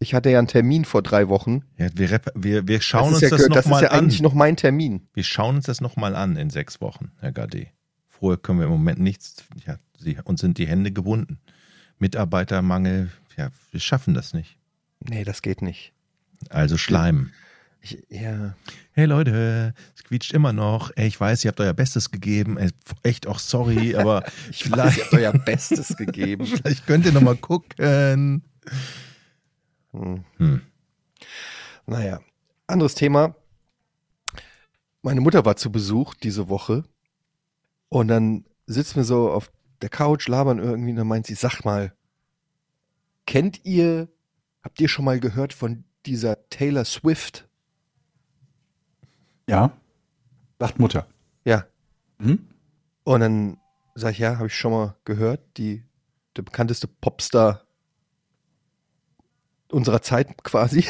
ich 0.00 0.14
hatte 0.14 0.30
ja 0.30 0.38
einen 0.38 0.48
Termin 0.48 0.84
vor 0.84 1.02
drei 1.02 1.28
Wochen. 1.28 1.62
Ja, 1.76 1.88
wir, 1.94 2.20
wir, 2.34 2.66
wir 2.66 2.80
schauen 2.80 3.12
das 3.12 3.14
uns 3.14 3.22
ja, 3.22 3.28
das 3.28 3.38
das 3.42 3.48
ist 3.50 3.56
nochmal 3.66 3.82
ja 3.82 3.90
an. 3.90 3.98
eigentlich 4.00 4.22
noch 4.22 4.34
mein 4.34 4.56
Termin. 4.56 5.06
Wir 5.14 5.24
schauen 5.24 5.56
uns 5.56 5.66
das 5.66 5.80
nochmal 5.80 6.16
an 6.16 6.36
in 6.36 6.48
sechs 6.50 6.80
Wochen, 6.80 7.12
Herr 7.20 7.32
Gade. 7.32 7.66
Vorher 8.08 8.38
können 8.38 8.58
wir 8.58 8.64
im 8.66 8.72
Moment 8.72 8.98
nichts, 8.98 9.44
ja, 9.66 9.76
sie, 9.98 10.16
uns 10.24 10.40
sind 10.40 10.58
die 10.58 10.66
Hände 10.66 10.90
gebunden. 10.90 11.38
Mitarbeitermangel, 11.98 13.10
ja, 13.36 13.50
wir 13.70 13.80
schaffen 13.80 14.14
das 14.14 14.32
nicht. 14.34 14.56
Nee, 15.00 15.24
das 15.24 15.42
geht 15.42 15.60
nicht. 15.62 15.92
Also 16.48 16.78
Schleim. 16.78 17.30
Ich, 17.82 18.02
ja. 18.08 18.54
Hey 18.92 19.06
Leute, 19.06 19.74
es 19.96 20.04
quietscht 20.04 20.32
immer 20.32 20.52
noch. 20.52 20.90
Ey, 20.96 21.06
ich 21.08 21.18
weiß, 21.20 21.44
ihr 21.44 21.48
habt 21.48 21.60
euer 21.60 21.72
Bestes 21.74 22.10
gegeben. 22.10 22.58
Ey, 22.58 22.70
Echt 23.02 23.26
auch 23.26 23.38
sorry, 23.38 23.94
aber 23.96 24.24
Ich 24.50 24.70
weiß, 24.70 24.96
ihr 24.96 25.04
habt 25.04 25.12
euer 25.14 25.32
Bestes 25.32 25.96
gegeben. 25.96 26.46
vielleicht 26.46 26.86
könnt 26.86 27.04
ihr 27.06 27.12
nochmal 27.12 27.36
gucken. 27.36 28.42
Hm. 29.92 30.24
Hm. 30.36 30.62
Naja, 31.86 32.20
anderes 32.66 32.94
Thema. 32.94 33.34
Meine 35.02 35.20
Mutter 35.20 35.44
war 35.44 35.56
zu 35.56 35.72
Besuch 35.72 36.14
diese 36.14 36.48
Woche 36.48 36.84
und 37.88 38.08
dann 38.08 38.44
sitzen 38.66 38.96
wir 38.96 39.04
so 39.04 39.30
auf 39.30 39.50
der 39.82 39.88
Couch, 39.88 40.28
labern 40.28 40.58
irgendwie 40.58 40.90
und 40.90 40.96
dann 40.96 41.08
meint 41.08 41.26
sie, 41.26 41.34
sag 41.34 41.64
mal, 41.64 41.94
kennt 43.26 43.64
ihr, 43.64 44.08
habt 44.62 44.80
ihr 44.80 44.88
schon 44.88 45.04
mal 45.04 45.20
gehört 45.20 45.52
von 45.52 45.84
dieser 46.06 46.48
Taylor 46.50 46.84
Swift? 46.84 47.48
Ja. 49.48 49.72
Sagt 50.58 50.78
Mutter. 50.78 51.06
Ja. 51.44 51.66
Hm? 52.18 52.46
Und 53.04 53.20
dann 53.20 53.58
sag 53.94 54.12
ich, 54.12 54.18
ja, 54.18 54.36
habe 54.36 54.46
ich 54.46 54.54
schon 54.54 54.72
mal 54.72 54.96
gehört, 55.04 55.56
die, 55.56 55.82
der 56.36 56.42
bekannteste 56.42 56.86
Popstar 56.86 57.64
unserer 59.72 60.02
Zeit 60.02 60.42
quasi. 60.42 60.84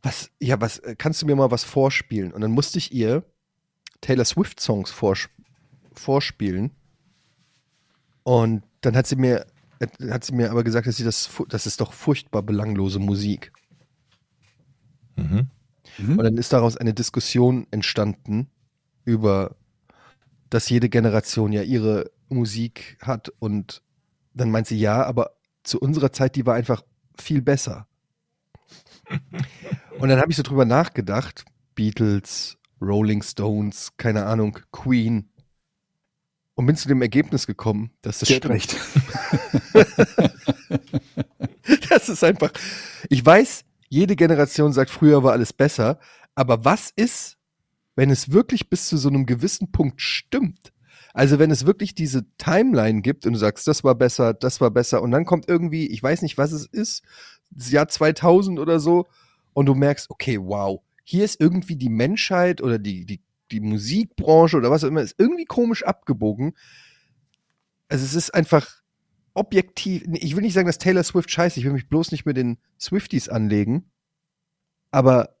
Was, 0.00 0.30
ja, 0.40 0.60
was, 0.60 0.78
äh, 0.78 0.94
kannst 0.96 1.22
du 1.22 1.26
mir 1.26 1.34
mal 1.34 1.50
was 1.50 1.64
vorspielen? 1.64 2.32
Und 2.32 2.40
dann 2.40 2.52
musste 2.52 2.78
ich 2.78 2.92
ihr 2.92 3.24
Taylor 4.00 4.24
Swift 4.24 4.60
Songs 4.60 4.90
vors 4.92 5.28
vorspielen. 5.92 6.70
Und 8.22 8.62
dann 8.80 8.96
hat 8.96 9.08
sie 9.08 9.16
mir, 9.16 9.46
hat 10.08 10.24
sie 10.24 10.34
mir 10.34 10.52
aber 10.52 10.62
gesagt, 10.62 10.86
dass 10.86 10.96
sie 10.96 11.04
das, 11.04 11.28
das 11.48 11.66
ist 11.66 11.80
doch 11.80 11.92
furchtbar 11.92 12.42
belanglose 12.42 13.00
Musik. 13.00 13.52
Mhm. 15.16 15.48
Und 15.98 16.22
dann 16.22 16.36
ist 16.36 16.52
daraus 16.52 16.76
eine 16.76 16.94
Diskussion 16.94 17.66
entstanden 17.70 18.48
über, 19.04 19.56
dass 20.48 20.68
jede 20.68 20.88
Generation 20.88 21.52
ja 21.52 21.62
ihre 21.62 22.10
Musik 22.28 22.98
hat 23.02 23.30
und 23.40 23.82
dann 24.34 24.50
meint 24.50 24.66
sie 24.66 24.78
ja, 24.78 25.04
aber 25.04 25.32
zu 25.64 25.80
unserer 25.80 26.12
Zeit, 26.12 26.36
die 26.36 26.46
war 26.46 26.54
einfach 26.54 26.82
viel 27.22 27.42
besser. 27.42 27.86
Und 29.98 30.08
dann 30.08 30.20
habe 30.20 30.30
ich 30.30 30.36
so 30.36 30.42
drüber 30.42 30.64
nachgedacht, 30.64 31.44
Beatles, 31.74 32.56
Rolling 32.80 33.22
Stones, 33.22 33.92
keine 33.96 34.26
Ahnung, 34.26 34.58
Queen 34.70 35.30
und 36.54 36.66
bin 36.66 36.76
zu 36.76 36.88
dem 36.88 37.02
Ergebnis 37.02 37.46
gekommen, 37.46 37.90
dass 38.02 38.18
das 38.18 38.28
Sie 38.28 38.36
hat 38.36 38.44
stimmt. 38.44 38.76
Das 41.90 42.08
ist 42.08 42.24
einfach. 42.24 42.50
Ich 43.10 43.24
weiß, 43.24 43.64
jede 43.88 44.16
Generation 44.16 44.72
sagt, 44.72 44.90
früher 44.90 45.22
war 45.22 45.32
alles 45.32 45.52
besser. 45.52 45.98
Aber 46.34 46.64
was 46.64 46.90
ist, 46.94 47.36
wenn 47.94 48.10
es 48.10 48.32
wirklich 48.32 48.70
bis 48.70 48.88
zu 48.88 48.96
so 48.96 49.08
einem 49.08 49.26
gewissen 49.26 49.70
Punkt 49.70 50.00
stimmt? 50.00 50.72
Also 51.18 51.40
wenn 51.40 51.50
es 51.50 51.66
wirklich 51.66 51.96
diese 51.96 52.26
Timeline 52.36 53.02
gibt 53.02 53.26
und 53.26 53.32
du 53.32 53.40
sagst, 53.40 53.66
das 53.66 53.82
war 53.82 53.96
besser, 53.96 54.34
das 54.34 54.60
war 54.60 54.70
besser 54.70 55.02
und 55.02 55.10
dann 55.10 55.24
kommt 55.24 55.48
irgendwie, 55.48 55.88
ich 55.88 56.00
weiß 56.00 56.22
nicht, 56.22 56.38
was 56.38 56.52
es 56.52 56.64
ist, 56.64 57.02
das 57.50 57.72
Jahr 57.72 57.88
2000 57.88 58.60
oder 58.60 58.78
so 58.78 59.08
und 59.52 59.66
du 59.66 59.74
merkst, 59.74 60.10
okay, 60.10 60.38
wow, 60.40 60.80
hier 61.02 61.24
ist 61.24 61.40
irgendwie 61.40 61.74
die 61.74 61.88
Menschheit 61.88 62.62
oder 62.62 62.78
die, 62.78 63.04
die, 63.04 63.20
die 63.50 63.58
Musikbranche 63.58 64.58
oder 64.58 64.70
was 64.70 64.84
auch 64.84 64.88
immer, 64.88 65.00
ist 65.00 65.16
irgendwie 65.18 65.44
komisch 65.44 65.82
abgebogen. 65.82 66.54
Also 67.88 68.04
es 68.04 68.14
ist 68.14 68.32
einfach, 68.32 68.80
objektiv, 69.34 70.04
ich 70.12 70.36
will 70.36 70.42
nicht 70.42 70.54
sagen, 70.54 70.68
dass 70.68 70.78
Taylor 70.78 71.02
Swift 71.02 71.32
scheiße, 71.32 71.58
ich 71.58 71.66
will 71.66 71.72
mich 71.72 71.88
bloß 71.88 72.12
nicht 72.12 72.26
mit 72.26 72.36
den 72.36 72.58
Swifties 72.78 73.28
anlegen. 73.28 73.90
Aber, 74.92 75.34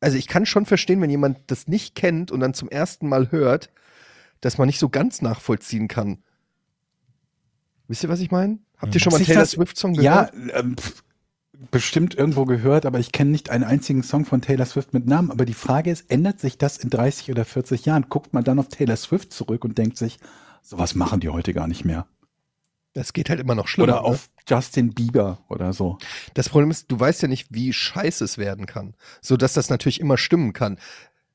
also 0.00 0.16
ich 0.16 0.28
kann 0.28 0.46
schon 0.46 0.64
verstehen, 0.64 1.02
wenn 1.02 1.10
jemand 1.10 1.40
das 1.48 1.68
nicht 1.68 1.94
kennt 1.94 2.30
und 2.30 2.40
dann 2.40 2.54
zum 2.54 2.70
ersten 2.70 3.06
Mal 3.06 3.30
hört, 3.30 3.68
dass 4.44 4.58
man 4.58 4.66
nicht 4.66 4.78
so 4.78 4.88
ganz 4.88 5.22
nachvollziehen 5.22 5.88
kann. 5.88 6.22
Wisst 7.88 8.02
ihr, 8.02 8.08
was 8.08 8.20
ich 8.20 8.30
meine? 8.30 8.58
Habt 8.78 8.94
ihr 8.94 9.00
schon 9.00 9.12
mal 9.12 9.18
sich 9.18 9.26
Taylor 9.28 9.42
das- 9.42 9.52
Swift-Song 9.52 9.94
Ja, 9.94 10.24
gehört? 10.24 10.54
ähm, 10.64 10.76
pf, 10.76 11.02
bestimmt 11.70 12.14
irgendwo 12.14 12.44
gehört, 12.44 12.86
aber 12.86 12.98
ich 12.98 13.12
kenne 13.12 13.30
nicht 13.30 13.50
einen 13.50 13.64
einzigen 13.64 14.02
Song 14.02 14.24
von 14.24 14.40
Taylor 14.42 14.66
Swift 14.66 14.92
mit 14.92 15.06
Namen. 15.06 15.30
Aber 15.30 15.44
die 15.44 15.54
Frage 15.54 15.90
ist, 15.90 16.10
ändert 16.10 16.40
sich 16.40 16.58
das 16.58 16.76
in 16.78 16.90
30 16.90 17.30
oder 17.30 17.44
40 17.44 17.84
Jahren? 17.84 18.06
Guckt 18.08 18.32
man 18.34 18.44
dann 18.44 18.58
auf 18.58 18.68
Taylor 18.68 18.96
Swift 18.96 19.32
zurück 19.32 19.64
und 19.64 19.78
denkt 19.78 19.96
sich, 19.96 20.18
sowas 20.62 20.94
machen 20.94 21.20
die 21.20 21.28
heute 21.28 21.54
gar 21.54 21.66
nicht 21.68 21.84
mehr. 21.84 22.06
Das 22.92 23.12
geht 23.12 23.28
halt 23.28 23.40
immer 23.40 23.54
noch 23.54 23.66
schlimmer. 23.68 23.94
Oder 23.94 24.02
ne? 24.02 24.06
auf 24.08 24.30
Justin 24.48 24.94
Bieber 24.94 25.38
oder 25.48 25.72
so. 25.72 25.98
Das 26.34 26.48
Problem 26.48 26.70
ist, 26.70 26.90
du 26.90 26.98
weißt 27.00 27.22
ja 27.22 27.28
nicht, 27.28 27.48
wie 27.50 27.72
scheiße 27.72 28.24
es 28.24 28.38
werden 28.38 28.66
kann. 28.66 28.94
So 29.20 29.36
dass 29.36 29.52
das 29.54 29.68
natürlich 29.70 30.00
immer 30.00 30.16
stimmen 30.16 30.52
kann. 30.52 30.78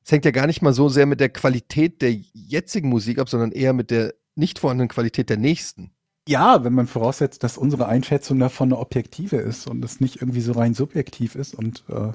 Es 0.04 0.12
hängt 0.12 0.24
ja 0.24 0.30
gar 0.30 0.46
nicht 0.46 0.62
mal 0.62 0.72
so 0.72 0.88
sehr 0.88 1.06
mit 1.06 1.20
der 1.20 1.28
Qualität 1.28 2.02
der 2.02 2.12
jetzigen 2.12 2.88
Musik 2.88 3.18
ab, 3.18 3.28
sondern 3.28 3.52
eher 3.52 3.72
mit 3.72 3.90
der 3.90 4.14
nicht 4.34 4.58
vorhandenen 4.58 4.88
Qualität 4.88 5.30
der 5.30 5.36
nächsten. 5.36 5.92
Ja, 6.28 6.64
wenn 6.64 6.74
man 6.74 6.86
voraussetzt, 6.86 7.42
dass 7.42 7.58
unsere 7.58 7.86
Einschätzung 7.86 8.38
davon 8.38 8.68
eine 8.68 8.78
objektive 8.78 9.36
ist 9.36 9.66
und 9.66 9.84
es 9.84 10.00
nicht 10.00 10.16
irgendwie 10.16 10.40
so 10.40 10.52
rein 10.52 10.74
subjektiv 10.74 11.34
ist 11.34 11.54
und 11.54 11.84
äh, 11.88 12.12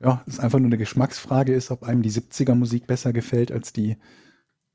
ja, 0.00 0.22
es 0.26 0.38
einfach 0.38 0.58
nur 0.58 0.68
eine 0.68 0.78
Geschmacksfrage 0.78 1.52
ist, 1.52 1.70
ob 1.70 1.82
einem 1.82 2.02
die 2.02 2.10
70er 2.10 2.54
Musik 2.54 2.86
besser 2.86 3.12
gefällt 3.12 3.50
als 3.50 3.72
die 3.72 3.96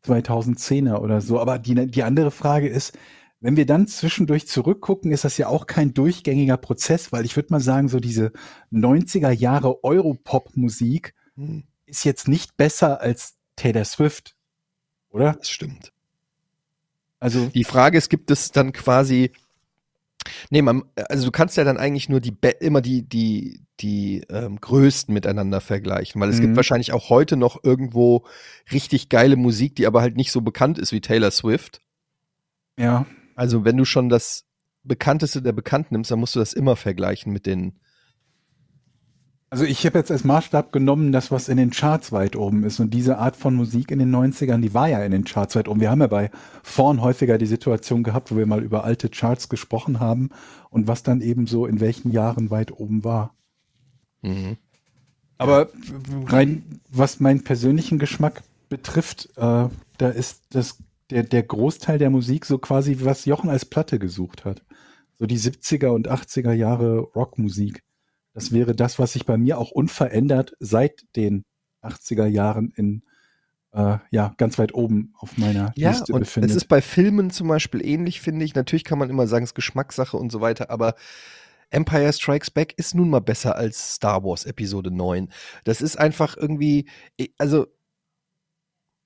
2010er 0.05 0.97
oder 0.97 1.21
so. 1.21 1.39
Aber 1.39 1.59
die, 1.59 1.87
die 1.87 2.03
andere 2.03 2.31
Frage 2.31 2.67
ist, 2.67 2.97
wenn 3.39 3.55
wir 3.55 3.65
dann 3.65 3.87
zwischendurch 3.87 4.47
zurückgucken, 4.47 5.11
ist 5.11 5.23
das 5.23 5.37
ja 5.37 5.47
auch 5.47 5.65
kein 5.65 5.93
durchgängiger 5.93 6.57
Prozess, 6.57 7.11
weil 7.11 7.25
ich 7.25 7.35
würde 7.35 7.53
mal 7.53 7.59
sagen, 7.61 7.87
so 7.87 7.99
diese 7.99 8.31
90er 8.71 9.31
Jahre 9.31 9.83
Europop-Musik 9.83 11.13
Hm, 11.35 11.63
ist 11.85 12.03
jetzt 12.05 12.27
nicht 12.27 12.57
besser 12.57 13.01
als 13.01 13.35
Taylor 13.55 13.85
Swift, 13.85 14.35
oder? 15.09 15.33
das 15.33 15.49
stimmt. 15.49 15.91
Also 17.19 17.47
Die 17.47 17.63
Frage 17.63 17.97
ist, 17.97 18.09
gibt 18.09 18.31
es 18.31 18.51
dann 18.51 18.73
quasi 18.73 19.31
Nee, 20.49 20.61
man, 20.61 20.83
also 21.09 21.25
du 21.25 21.31
kannst 21.31 21.57
ja 21.57 21.63
dann 21.65 21.77
eigentlich 21.77 22.07
nur 22.07 22.21
die 22.21 22.35
immer 22.61 22.81
die 22.81 23.03
die 23.03 23.61
die 23.81 24.21
ähm, 24.29 24.59
größten 24.61 25.13
miteinander 25.13 25.59
vergleichen, 25.59 26.21
weil 26.21 26.29
es 26.29 26.37
Mhm. 26.37 26.41
gibt 26.41 26.55
wahrscheinlich 26.55 26.93
auch 26.93 27.09
heute 27.09 27.35
noch 27.35 27.61
irgendwo 27.63 28.25
richtig 28.71 29.09
geile 29.09 29.35
Musik, 29.35 29.75
die 29.75 29.85
aber 29.87 30.01
halt 30.01 30.15
nicht 30.15 30.31
so 30.31 30.41
bekannt 30.41 30.77
ist 30.79 30.91
wie 30.93 31.01
Taylor 31.01 31.31
Swift. 31.31 31.81
Ja. 32.77 33.05
Also 33.35 33.65
wenn 33.65 33.77
du 33.77 33.83
schon 33.85 34.09
das 34.09 34.45
bekannteste 34.83 35.41
der 35.41 35.53
Bekannten 35.53 35.95
nimmst, 35.95 36.11
dann 36.11 36.19
musst 36.19 36.35
du 36.35 36.39
das 36.39 36.53
immer 36.53 36.75
vergleichen 36.75 37.33
mit 37.33 37.45
den. 37.45 37.79
Also 39.53 39.65
ich 39.65 39.85
habe 39.85 39.99
jetzt 39.99 40.09
als 40.09 40.23
Maßstab 40.23 40.71
genommen, 40.71 41.11
das, 41.11 41.29
was 41.29 41.47
in 41.47 41.57
den 41.57 41.69
Charts 41.69 42.11
weit 42.11 42.35
oben 42.35 42.63
ist. 42.63 42.79
Und 42.79 42.91
diese 42.91 43.19
Art 43.19 43.35
von 43.35 43.53
Musik 43.53 43.91
in 43.91 43.99
den 43.99 44.09
90ern, 44.09 44.61
die 44.61 44.73
war 44.73 44.89
ja 44.89 45.03
in 45.05 45.11
den 45.11 45.25
Charts 45.25 45.55
weit 45.55 45.67
oben. 45.67 45.79
Wir 45.79 45.91
haben 45.91 46.01
ja 46.01 46.07
bei 46.07 46.31
Vorn 46.63 47.03
häufiger 47.03 47.37
die 47.37 47.45
Situation 47.45 48.01
gehabt, 48.01 48.31
wo 48.31 48.35
wir 48.35 48.47
mal 48.47 48.63
über 48.63 48.83
alte 48.83 49.09
Charts 49.09 49.49
gesprochen 49.49 49.99
haben 49.99 50.31
und 50.71 50.87
was 50.87 51.03
dann 51.03 51.21
eben 51.21 51.45
so 51.45 51.67
in 51.67 51.81
welchen 51.81 52.11
Jahren 52.11 52.49
weit 52.49 52.71
oben 52.79 53.03
war. 53.03 53.35
Aber 55.37 55.69
rein, 56.25 56.81
was 56.89 57.19
meinen 57.19 57.43
persönlichen 57.43 57.99
Geschmack 57.99 58.41
betrifft, 58.69 59.29
äh, 59.35 59.67
da 59.99 60.09
ist 60.09 60.45
das, 60.49 60.79
der, 61.11 61.21
der 61.21 61.43
Großteil 61.43 61.99
der 61.99 62.09
Musik 62.09 62.47
so 62.47 62.57
quasi, 62.57 62.97
was 63.01 63.25
Jochen 63.25 63.51
als 63.51 63.65
Platte 63.65 63.99
gesucht 63.99 64.45
hat. 64.45 64.63
So 65.19 65.27
die 65.27 65.37
70er 65.37 65.89
und 65.89 66.09
80er 66.09 66.53
Jahre 66.53 67.01
Rockmusik. 67.01 67.83
Das 68.33 68.51
wäre 68.51 68.75
das, 68.75 68.99
was 68.99 69.13
sich 69.13 69.25
bei 69.25 69.37
mir 69.37 69.57
auch 69.57 69.71
unverändert 69.71 70.53
seit 70.59 71.05
den 71.15 71.45
80er 71.81 72.25
Jahren 72.25 72.71
in, 72.75 73.03
äh, 73.73 73.97
ja, 74.11 74.33
ganz 74.37 74.57
weit 74.57 74.73
oben 74.73 75.13
auf 75.17 75.37
meiner 75.37 75.71
Ja, 75.75 75.91
Liste 75.91 76.13
und 76.13 76.21
befindet. 76.21 76.51
es 76.51 76.57
ist 76.57 76.65
bei 76.65 76.81
Filmen 76.81 77.29
zum 77.29 77.47
Beispiel 77.47 77.85
ähnlich, 77.85 78.21
finde 78.21 78.45
ich. 78.45 78.55
Natürlich 78.55 78.83
kann 78.83 78.99
man 78.99 79.09
immer 79.09 79.27
sagen, 79.27 79.43
es 79.43 79.51
ist 79.51 79.55
Geschmackssache 79.55 80.17
und 80.17 80.31
so 80.31 80.41
weiter, 80.41 80.69
aber 80.69 80.95
Empire 81.69 82.13
Strikes 82.13 82.51
Back 82.51 82.73
ist 82.77 82.95
nun 82.95 83.09
mal 83.09 83.19
besser 83.21 83.55
als 83.55 83.95
Star 83.95 84.23
Wars 84.23 84.45
Episode 84.45 84.91
9. 84.91 85.29
Das 85.63 85.81
ist 85.81 85.97
einfach 85.97 86.37
irgendwie, 86.37 86.87
also 87.37 87.67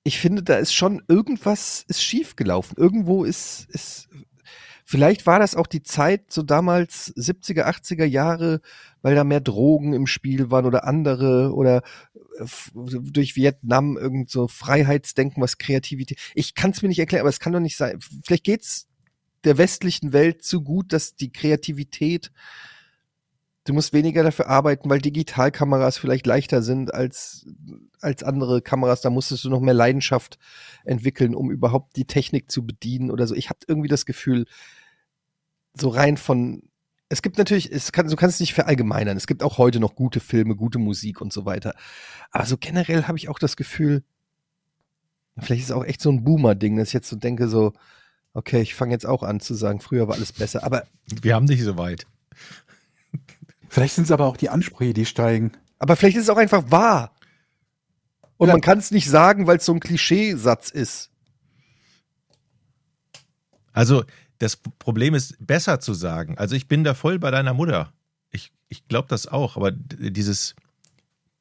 ich 0.04 0.18
finde, 0.18 0.42
da 0.42 0.56
ist 0.56 0.74
schon 0.74 1.02
irgendwas 1.08 1.84
ist 1.88 2.02
schiefgelaufen. 2.02 2.76
Irgendwo 2.78 3.24
ist, 3.24 3.66
ist, 3.70 4.08
vielleicht 4.88 5.26
war 5.26 5.38
das 5.38 5.54
auch 5.54 5.66
die 5.66 5.82
Zeit 5.82 6.32
so 6.32 6.42
damals 6.42 7.14
70er, 7.14 7.66
80er 7.66 8.06
Jahre, 8.06 8.62
weil 9.02 9.14
da 9.14 9.22
mehr 9.22 9.42
Drogen 9.42 9.92
im 9.92 10.06
Spiel 10.06 10.50
waren 10.50 10.64
oder 10.64 10.84
andere 10.84 11.52
oder 11.52 11.82
äh, 12.38 12.46
durch 12.74 13.36
Vietnam 13.36 13.98
irgend 13.98 14.30
so 14.30 14.48
Freiheitsdenken, 14.48 15.42
was 15.42 15.58
Kreativität. 15.58 16.18
Ich 16.34 16.54
kann 16.54 16.70
es 16.70 16.80
mir 16.80 16.88
nicht 16.88 16.98
erklären, 16.98 17.20
aber 17.20 17.28
es 17.28 17.38
kann 17.38 17.52
doch 17.52 17.60
nicht 17.60 17.76
sein. 17.76 17.98
Vielleicht 18.24 18.44
geht's 18.44 18.88
der 19.44 19.58
westlichen 19.58 20.14
Welt 20.14 20.42
zu 20.42 20.62
gut, 20.62 20.94
dass 20.94 21.14
die 21.14 21.32
Kreativität 21.32 22.32
Du 23.68 23.74
musst 23.74 23.92
weniger 23.92 24.22
dafür 24.22 24.48
arbeiten, 24.48 24.88
weil 24.88 24.98
Digitalkameras 24.98 25.98
vielleicht 25.98 26.26
leichter 26.26 26.62
sind 26.62 26.94
als, 26.94 27.44
als 28.00 28.22
andere 28.22 28.62
Kameras. 28.62 29.02
Da 29.02 29.10
musstest 29.10 29.44
du 29.44 29.50
noch 29.50 29.60
mehr 29.60 29.74
Leidenschaft 29.74 30.38
entwickeln, 30.86 31.34
um 31.34 31.50
überhaupt 31.50 31.94
die 31.96 32.06
Technik 32.06 32.50
zu 32.50 32.64
bedienen 32.64 33.10
oder 33.10 33.26
so. 33.26 33.34
Ich 33.34 33.50
habe 33.50 33.58
irgendwie 33.68 33.90
das 33.90 34.06
Gefühl, 34.06 34.46
so 35.74 35.88
rein 35.88 36.16
von. 36.16 36.62
Es 37.10 37.22
gibt 37.22 37.38
natürlich, 37.38 37.72
es 37.72 37.90
kann, 37.92 38.08
du 38.08 38.16
kannst 38.16 38.34
es 38.36 38.40
nicht 38.40 38.52
verallgemeinern. 38.54 39.16
Es 39.16 39.26
gibt 39.26 39.42
auch 39.42 39.56
heute 39.56 39.80
noch 39.80 39.94
gute 39.94 40.20
Filme, 40.20 40.54
gute 40.56 40.78
Musik 40.78 41.20
und 41.22 41.32
so 41.32 41.46
weiter. 41.46 41.74
Aber 42.30 42.44
so 42.44 42.56
generell 42.58 43.04
habe 43.04 43.16
ich 43.16 43.28
auch 43.30 43.38
das 43.38 43.56
Gefühl, 43.56 44.02
vielleicht 45.38 45.62
ist 45.62 45.70
es 45.70 45.72
auch 45.76 45.84
echt 45.84 46.02
so 46.02 46.10
ein 46.10 46.22
Boomer-Ding, 46.24 46.76
dass 46.76 46.88
ich 46.88 46.94
jetzt 46.94 47.08
so 47.08 47.16
denke, 47.16 47.48
so, 47.48 47.72
okay, 48.34 48.60
ich 48.60 48.74
fange 48.74 48.92
jetzt 48.92 49.06
auch 49.06 49.22
an 49.22 49.40
zu 49.40 49.54
sagen, 49.54 49.80
früher 49.80 50.06
war 50.06 50.16
alles 50.16 50.32
besser. 50.32 50.64
Aber 50.64 50.84
Wir 51.06 51.34
haben 51.34 51.46
nicht 51.46 51.62
so 51.62 51.78
weit. 51.78 52.06
Vielleicht 53.70 53.94
sind 53.94 54.04
es 54.04 54.10
aber 54.10 54.26
auch 54.26 54.36
die 54.36 54.50
Ansprüche, 54.50 54.92
die 54.92 55.06
steigen. 55.06 55.52
Aber 55.78 55.96
vielleicht 55.96 56.16
ist 56.16 56.24
es 56.24 56.30
auch 56.30 56.36
einfach 56.36 56.70
wahr. 56.70 57.12
Und 58.36 58.48
Ja. 58.48 58.54
man 58.54 58.60
kann 58.60 58.78
es 58.78 58.90
nicht 58.90 59.08
sagen, 59.08 59.46
weil 59.46 59.56
es 59.56 59.64
so 59.64 59.72
ein 59.72 59.80
Klischeesatz 59.80 60.70
ist. 60.70 61.10
Also 63.72 64.04
das 64.38 64.56
Problem 64.56 65.14
ist, 65.14 65.36
besser 65.44 65.80
zu 65.80 65.94
sagen. 65.94 66.38
Also 66.38 66.54
ich 66.54 66.68
bin 66.68 66.84
da 66.84 66.94
voll 66.94 67.18
bei 67.18 67.30
deiner 67.30 67.54
Mutter. 67.54 67.92
Ich, 68.30 68.52
ich 68.68 68.86
glaube 68.88 69.08
das 69.08 69.26
auch, 69.26 69.56
aber 69.56 69.70
dieses, 69.72 70.54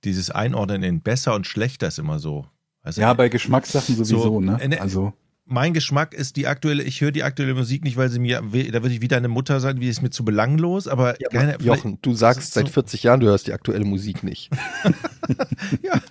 dieses 0.04 0.30
Einordnen 0.32 0.84
in 0.84 1.02
besser 1.02 1.36
und 1.36 1.46
schlechter 1.48 1.88
ist 1.88 2.00
immer 2.00 2.20
so. 2.20 2.46
Also 2.82 3.02
Ja, 3.02 3.14
bei 3.14 3.30
Geschmackssachen 3.30 3.96
sowieso, 3.96 4.20
So, 4.24 4.40
ne? 4.42 4.58
ne- 4.68 4.80
Also, 4.82 5.14
mein 5.50 5.74
Geschmack 5.74 6.14
ist 6.14 6.36
die 6.36 6.48
aktuelle, 6.48 6.84
ich 6.84 7.00
höre 7.02 7.12
die 7.12 7.24
aktuelle 7.24 7.54
Musik 7.54 7.84
nicht, 7.84 7.96
weil 7.98 8.10
sie 8.10 8.20
mir, 8.20 8.42
da 8.42 8.52
würde 8.52 8.90
ich 8.94 9.00
wieder 9.02 9.16
eine 9.18 9.28
Mutter 9.30 9.60
sein, 9.62 9.80
wie 9.80 9.88
es 9.88 10.02
mir 10.02 10.10
zu 10.10 10.26
belanglos, 10.26 10.88
aber 10.88 11.14
keine, 11.32 11.54
vielleicht- 11.60 11.84
Jochen, 11.84 12.00
du 12.02 12.14
sagst 12.14 12.54
so- 12.54 12.60
seit 12.60 12.70
40 12.70 13.04
Jahren, 13.04 13.20
du 13.22 13.28
hörst 13.28 13.48
die 13.48 13.54
aktuelle 13.54 13.86
Musik 13.86 14.24
nicht. 14.24 14.50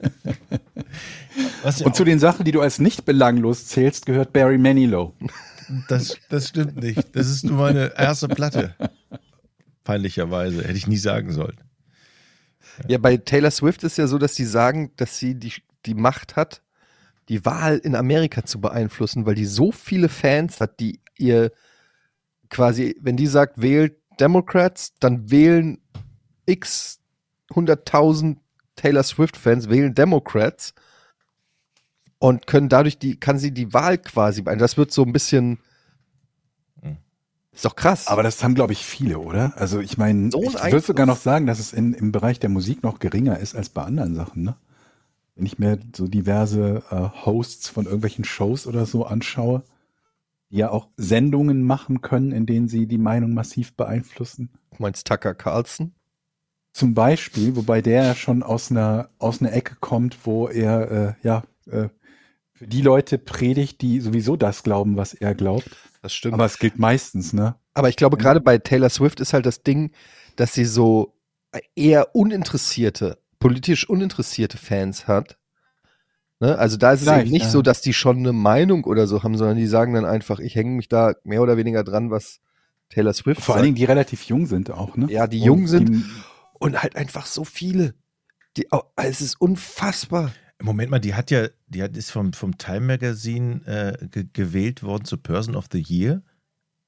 was 1.62 1.80
ja 1.80 1.86
und 1.86 1.96
zu 1.96 2.04
den 2.04 2.18
Sachen, 2.18 2.44
die 2.44 2.52
du 2.52 2.60
als 2.60 2.78
nicht 2.78 3.04
belanglos 3.04 3.66
zählst, 3.66 4.06
gehört 4.06 4.32
Barry 4.32 4.58
Manilow. 4.58 5.14
Das, 5.88 6.16
das 6.28 6.48
stimmt 6.48 6.76
nicht. 6.76 7.14
Das 7.14 7.28
ist 7.28 7.44
nur 7.44 7.56
meine 7.56 7.92
erste 7.96 8.28
Platte. 8.28 8.74
Peinlicherweise. 9.84 10.62
Hätte 10.62 10.76
ich 10.76 10.86
nie 10.86 10.96
sagen 10.96 11.32
sollen. 11.32 11.56
Ja, 12.88 12.98
bei 12.98 13.16
Taylor 13.16 13.50
Swift 13.50 13.84
ist 13.84 13.98
ja 13.98 14.06
so, 14.06 14.18
dass 14.18 14.34
sie 14.34 14.44
sagen, 14.44 14.92
dass 14.96 15.18
sie 15.18 15.34
die, 15.34 15.52
die 15.86 15.94
Macht 15.94 16.36
hat, 16.36 16.62
die 17.28 17.44
Wahl 17.44 17.78
in 17.78 17.94
Amerika 17.94 18.44
zu 18.44 18.60
beeinflussen, 18.60 19.26
weil 19.26 19.34
die 19.34 19.46
so 19.46 19.72
viele 19.72 20.08
Fans 20.08 20.60
hat, 20.60 20.80
die 20.80 21.00
ihr 21.16 21.52
quasi, 22.48 22.96
wenn 23.00 23.16
die 23.16 23.26
sagt, 23.26 23.60
wählt 23.60 23.96
Democrats, 24.18 24.94
dann 24.98 25.30
wählen 25.30 25.78
x 26.46 27.00
100.000 27.50 28.38
Taylor 28.76 29.02
Swift-Fans, 29.02 29.68
wählen 29.68 29.94
Democrats 29.94 30.74
und 32.20 32.46
können 32.46 32.68
dadurch 32.68 32.98
die, 32.98 33.18
kann 33.18 33.38
sie 33.38 33.50
die 33.50 33.72
Wahl 33.72 33.98
quasi 33.98 34.42
beeinflussen. 34.42 34.62
Das 34.62 34.76
wird 34.76 34.92
so 34.92 35.02
ein 35.02 35.12
bisschen, 35.12 35.58
Hm. 36.82 36.98
ist 37.52 37.64
doch 37.64 37.74
krass. 37.74 38.06
Aber 38.06 38.22
das 38.22 38.44
haben, 38.44 38.54
glaube 38.54 38.72
ich, 38.74 38.84
viele, 38.84 39.18
oder? 39.18 39.54
Also 39.56 39.80
ich 39.80 39.98
meine, 39.98 40.30
So 40.30 40.42
ich 40.42 40.54
würde 40.54 40.80
sogar 40.80 41.06
noch 41.06 41.16
sagen, 41.16 41.46
dass 41.46 41.58
es 41.58 41.72
in, 41.72 41.94
im 41.94 42.12
Bereich 42.12 42.38
der 42.38 42.50
Musik 42.50 42.82
noch 42.82 42.98
geringer 43.00 43.38
ist 43.38 43.56
als 43.56 43.70
bei 43.70 43.82
anderen 43.82 44.14
Sachen, 44.14 44.44
ne? 44.44 44.56
Wenn 45.34 45.46
ich 45.46 45.58
mir 45.58 45.78
so 45.96 46.06
diverse 46.06 46.82
äh, 46.90 47.24
Hosts 47.24 47.68
von 47.70 47.86
irgendwelchen 47.86 48.24
Shows 48.24 48.66
oder 48.66 48.84
so 48.84 49.06
anschaue, 49.06 49.62
die 50.50 50.58
ja 50.58 50.70
auch 50.70 50.88
Sendungen 50.96 51.62
machen 51.62 52.02
können, 52.02 52.32
in 52.32 52.44
denen 52.46 52.68
sie 52.68 52.86
die 52.86 52.98
Meinung 52.98 53.32
massiv 53.32 53.74
beeinflussen. 53.74 54.50
du 54.72 54.82
meinst 54.82 55.06
Tucker 55.06 55.34
Carlson? 55.34 55.94
Zum 56.72 56.94
Beispiel, 56.94 57.56
wobei 57.56 57.80
der 57.82 58.04
ja 58.04 58.14
schon 58.14 58.42
aus 58.42 58.70
einer, 58.70 59.10
aus 59.18 59.40
einer 59.40 59.52
Ecke 59.52 59.76
kommt, 59.80 60.18
wo 60.24 60.48
er, 60.48 60.90
äh, 60.90 61.14
ja, 61.26 61.42
äh, 61.70 61.88
für 62.60 62.66
die 62.66 62.82
Leute 62.82 63.16
predigt, 63.16 63.80
die 63.80 64.00
sowieso 64.00 64.36
das 64.36 64.62
glauben, 64.62 64.98
was 64.98 65.14
er 65.14 65.34
glaubt. 65.34 65.70
Das 66.02 66.12
stimmt. 66.12 66.34
Aber 66.34 66.44
es 66.44 66.58
gilt 66.58 66.78
meistens, 66.78 67.32
ne? 67.32 67.54
Aber 67.72 67.88
ich 67.88 67.96
glaube, 67.96 68.18
Ja. 68.18 68.22
gerade 68.22 68.40
bei 68.42 68.58
Taylor 68.58 68.90
Swift 68.90 69.18
ist 69.18 69.32
halt 69.32 69.46
das 69.46 69.62
Ding, 69.62 69.92
dass 70.36 70.52
sie 70.52 70.66
so 70.66 71.14
eher 71.74 72.14
uninteressierte, 72.14 73.16
politisch 73.38 73.88
uninteressierte 73.88 74.58
Fans 74.58 75.08
hat. 75.08 75.38
Ne? 76.38 76.58
Also 76.58 76.76
da 76.76 76.92
ist 76.92 77.00
es 77.00 77.04
Vielleicht, 77.06 77.22
eben 77.22 77.30
nicht 77.32 77.44
ja. 77.46 77.50
so, 77.50 77.62
dass 77.62 77.80
die 77.80 77.94
schon 77.94 78.18
eine 78.18 78.34
Meinung 78.34 78.84
oder 78.84 79.06
so 79.06 79.22
haben, 79.22 79.38
sondern 79.38 79.56
die 79.56 79.66
sagen 79.66 79.94
dann 79.94 80.04
einfach, 80.04 80.38
ich 80.38 80.54
hänge 80.54 80.72
mich 80.76 80.88
da 80.90 81.14
mehr 81.24 81.40
oder 81.40 81.56
weniger 81.56 81.82
dran, 81.82 82.10
was 82.10 82.40
Taylor 82.90 83.14
Swift 83.14 83.40
Vor 83.40 83.54
sagt. 83.54 83.56
allen 83.56 83.64
Dingen, 83.64 83.76
die 83.76 83.84
relativ 83.86 84.24
jung 84.24 84.44
sind 84.44 84.70
auch, 84.70 84.98
ne? 84.98 85.06
Ja, 85.10 85.26
die 85.26 85.38
Und 85.40 85.46
jung 85.46 85.66
sind. 85.66 85.88
Die, 85.88 86.04
Und 86.58 86.82
halt 86.82 86.94
einfach 86.96 87.24
so 87.24 87.44
viele. 87.44 87.94
Die, 88.58 88.66
oh, 88.70 88.82
es 88.96 89.22
ist 89.22 89.40
unfassbar. 89.40 90.30
Moment 90.62 90.90
mal, 90.90 90.98
die 90.98 91.14
hat 91.14 91.30
ja, 91.30 91.48
die 91.68 91.82
hat, 91.82 91.96
ist 91.96 92.10
vom, 92.10 92.32
vom 92.32 92.58
Time 92.58 92.80
Magazine 92.80 93.64
äh, 93.66 94.06
ge 94.08 94.26
gewählt 94.32 94.82
worden 94.82 95.04
zur 95.04 95.22
Person 95.22 95.56
of 95.56 95.66
the 95.72 95.82
Year. 95.82 96.22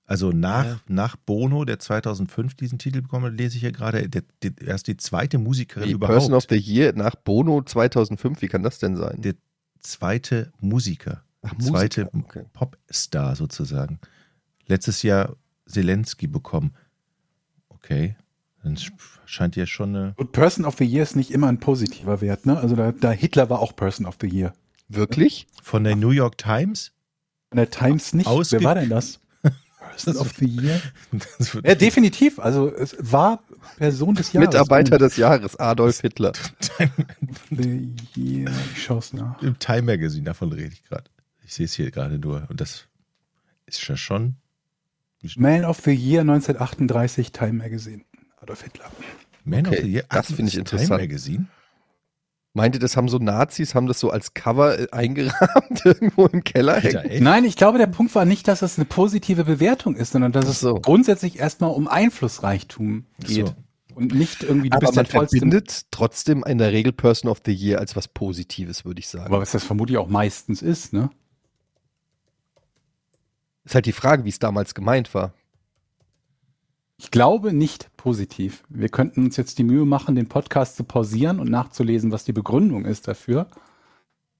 Also 0.05 0.31
nach, 0.31 0.65
Ja. 0.67 0.81
nach 0.89 1.17
Bono, 1.17 1.65
der 1.65 1.79
2005 1.79 2.55
diesen 2.55 2.79
Titel 2.79 3.01
bekommen 3.03 3.27
hat, 3.27 3.35
lese 3.39 3.55
ich 3.57 3.61
hier 3.63 3.73
gerade, 3.73 4.09
der, 4.09 4.23
der, 4.43 4.51
er 4.67 4.75
ist 4.75 4.87
die 4.89 4.97
zweite 4.97 5.39
Musikerin 5.39 5.87
Die 5.89 5.95
überhaupt. 5.95 6.19
Person 6.19 6.35
of 6.35 6.45
the 6.51 6.57
Year 6.57 6.93
nach 6.95 7.15
Bono 7.15 7.63
2005, 7.63 8.43
wie 8.43 8.49
kann 8.49 8.63
das 8.63 8.79
denn 8.79 8.97
sein? 8.97 9.23
der 9.23 9.35
zweite 9.81 10.53
Musiker. 10.61 11.23
Ach, 11.43 11.55
zweite 11.59 12.09
Musiker, 12.13 12.41
okay. 12.41 12.45
Popstar 12.53 13.37
sozusagen. 13.37 14.01
Letztes 14.67 15.03
Jahr 15.03 15.37
Zelensky 15.67 16.27
bekommen. 16.27 16.73
Okay, 17.69 18.17
dann 18.63 18.77
sch- 18.77 18.93
scheint 19.27 19.57
ja 19.57 19.67
schon 19.67 19.95
eine. 19.97 20.15
und 20.17 20.33
Person 20.33 20.65
of 20.65 20.77
the 20.79 20.85
Year 20.85 21.03
ist 21.03 21.17
nicht 21.17 21.31
immer 21.31 21.49
ein 21.49 21.59
positiver 21.61 22.21
Wert, 22.21 22.47
ne? 22.47 22.59
Also 22.59 22.77
da, 22.77 22.93
da 22.93 23.11
Hitler 23.11 23.51
war 23.51 23.61
auch 23.61 23.75
Person 23.77 24.07
of 24.07 24.17
the 24.21 24.29
Year. 24.29 24.53
Wirklich? 24.89 25.47
Von 25.63 25.85
der 25.85 25.97
New 25.97 26.11
York 26.11 26.39
Times? 26.39 26.93
An 27.51 27.57
der 27.57 27.71
Times 27.71 28.15
nicht. 28.15 28.27
Ausge- 28.27 28.61
Wer 28.61 28.65
war 28.65 28.75
denn 28.77 28.89
das? 28.91 29.21
Person 29.81 30.17
of 30.17 30.33
the 30.39 30.47
Year? 30.47 30.81
Ja, 31.65 31.75
definitiv. 31.75 32.39
Also 32.39 32.73
es 32.75 32.97
war 33.01 33.43
Person 33.79 34.15
des 34.15 34.33
Jahres. 34.33 34.49
Mitarbeiter 34.49 34.99
des 34.99 35.17
Jahres, 35.17 35.57
Adolf 35.59 36.01
Hitler. 36.01 36.33
The 37.51 37.93
Year. 38.17 38.51
Ich 38.75 38.83
schaue 38.85 38.99
es 38.99 39.13
nach. 39.13 39.41
Im 39.43 39.59
Time 39.59 39.83
Magazine, 39.83 40.25
davon 40.25 40.53
rede 40.53 40.73
ich 40.73 40.85
gerade. 40.85 41.05
Ich 41.45 41.55
sehe 41.55 41.67
es 41.67 41.75
hier 41.75 41.91
gerade 41.91 42.19
nur. 42.19 42.47
Und 42.49 42.61
das 42.61 42.87
ist 43.67 43.87
ja 43.89 43.97
schon 43.97 44.37
Man 45.37 45.65
of 45.65 45.81
the 45.85 45.93
Year 45.93 46.23
1938 46.23 47.33
Time 47.33 47.53
Magazine. 47.55 48.03
Adolf 48.43 48.63
Hitler. 48.63 48.91
Man 49.45 49.67
Okay, 49.67 49.77
of 49.77 49.83
the 49.85 49.91
Year. 49.93 50.05
das 50.11 50.27
finde 50.27 50.43
ich 50.45 50.51
Time 50.53 50.61
interessant. 50.61 51.01
Magazine. 51.01 51.47
Meint 52.55 52.75
ihr, 52.77 52.81
das 52.81 52.99
haben 52.99 53.09
so 53.09 53.17
Nazis, 53.19 53.75
haben 53.75 53.87
das 53.87 53.99
so 53.99 54.11
als 54.11 54.35
Cover 54.35 54.79
äh, 54.79 54.87
eingerahmt 54.93 55.81
irgendwo 55.85 56.27
im 56.27 56.45
Keller? 56.45 56.75
Alter? 56.75 57.05
Nein, 57.21 57.45
ich 57.47 57.57
glaube, 57.57 57.79
der 57.79 57.87
Punkt 57.87 58.15
war 58.15 58.27
nicht, 58.27 58.47
dass 58.47 58.61
es 58.61 58.77
eine 58.79 58.85
positive 58.85 59.45
Bewertung 59.45 59.97
ist, 59.97 60.13
sondern 60.13 60.33
dass 60.33 60.45
Ach 60.47 60.51
es 60.51 60.61
so. 60.61 60.75
grundsätzlich 60.75 61.39
erstmal 61.39 61.71
um 61.71 61.89
Einflussreichtum 61.89 63.07
geht. 63.21 63.47
So. 63.47 63.55
Und 63.95 64.15
nicht 64.15 64.43
irgendwie, 64.43 64.71
du 64.71 64.77
Aber 64.77 64.87
bist 64.87 64.97
man 64.97 65.05
der 65.05 65.27
verbindet 65.29 65.87
trotzdem 65.91 66.45
in 66.45 66.59
der 66.59 66.73
Regel 66.73 66.93
Person 66.93 67.31
of 67.31 67.41
the 67.45 67.53
Year 67.53 67.79
als 67.79 67.95
was 67.97 68.09
Positives, 68.09 68.85
würde 68.85 69.01
ich 69.01 69.09
sagen. 69.09 69.27
Aber 69.27 69.41
was 69.41 69.53
das 69.53 69.65
vermutlich 69.65 69.99
auch 69.99 70.09
meistens 70.09 70.63
ist, 70.63 70.93
ne? 70.93 71.11
ist 73.65 73.75
halt 73.75 73.87
die 73.87 73.93
Frage, 73.93 74.25
wie 74.25 74.29
es 74.31 74.39
damals 74.39 74.75
gemeint 74.75 75.15
war. 75.15 75.33
Ich 77.03 77.11
glaube 77.11 77.53
nicht 77.53 77.91
positiv. 77.97 78.63
Wir 78.69 78.89
könnten 78.89 79.25
uns 79.25 79.37
jetzt 79.37 79.59
die 79.59 79.65
Mühe 79.65 79.85
machen, 79.85 80.15
den 80.15 80.29
Podcast 80.29 80.77
zu 80.77 80.85
pausieren 80.85 81.41
und 81.41 81.51
nachzulesen, 81.51 82.13
was 82.13 82.23
die 82.23 82.33
Begründung 82.33 82.85
ist 82.85 83.09
dafür. 83.09 83.49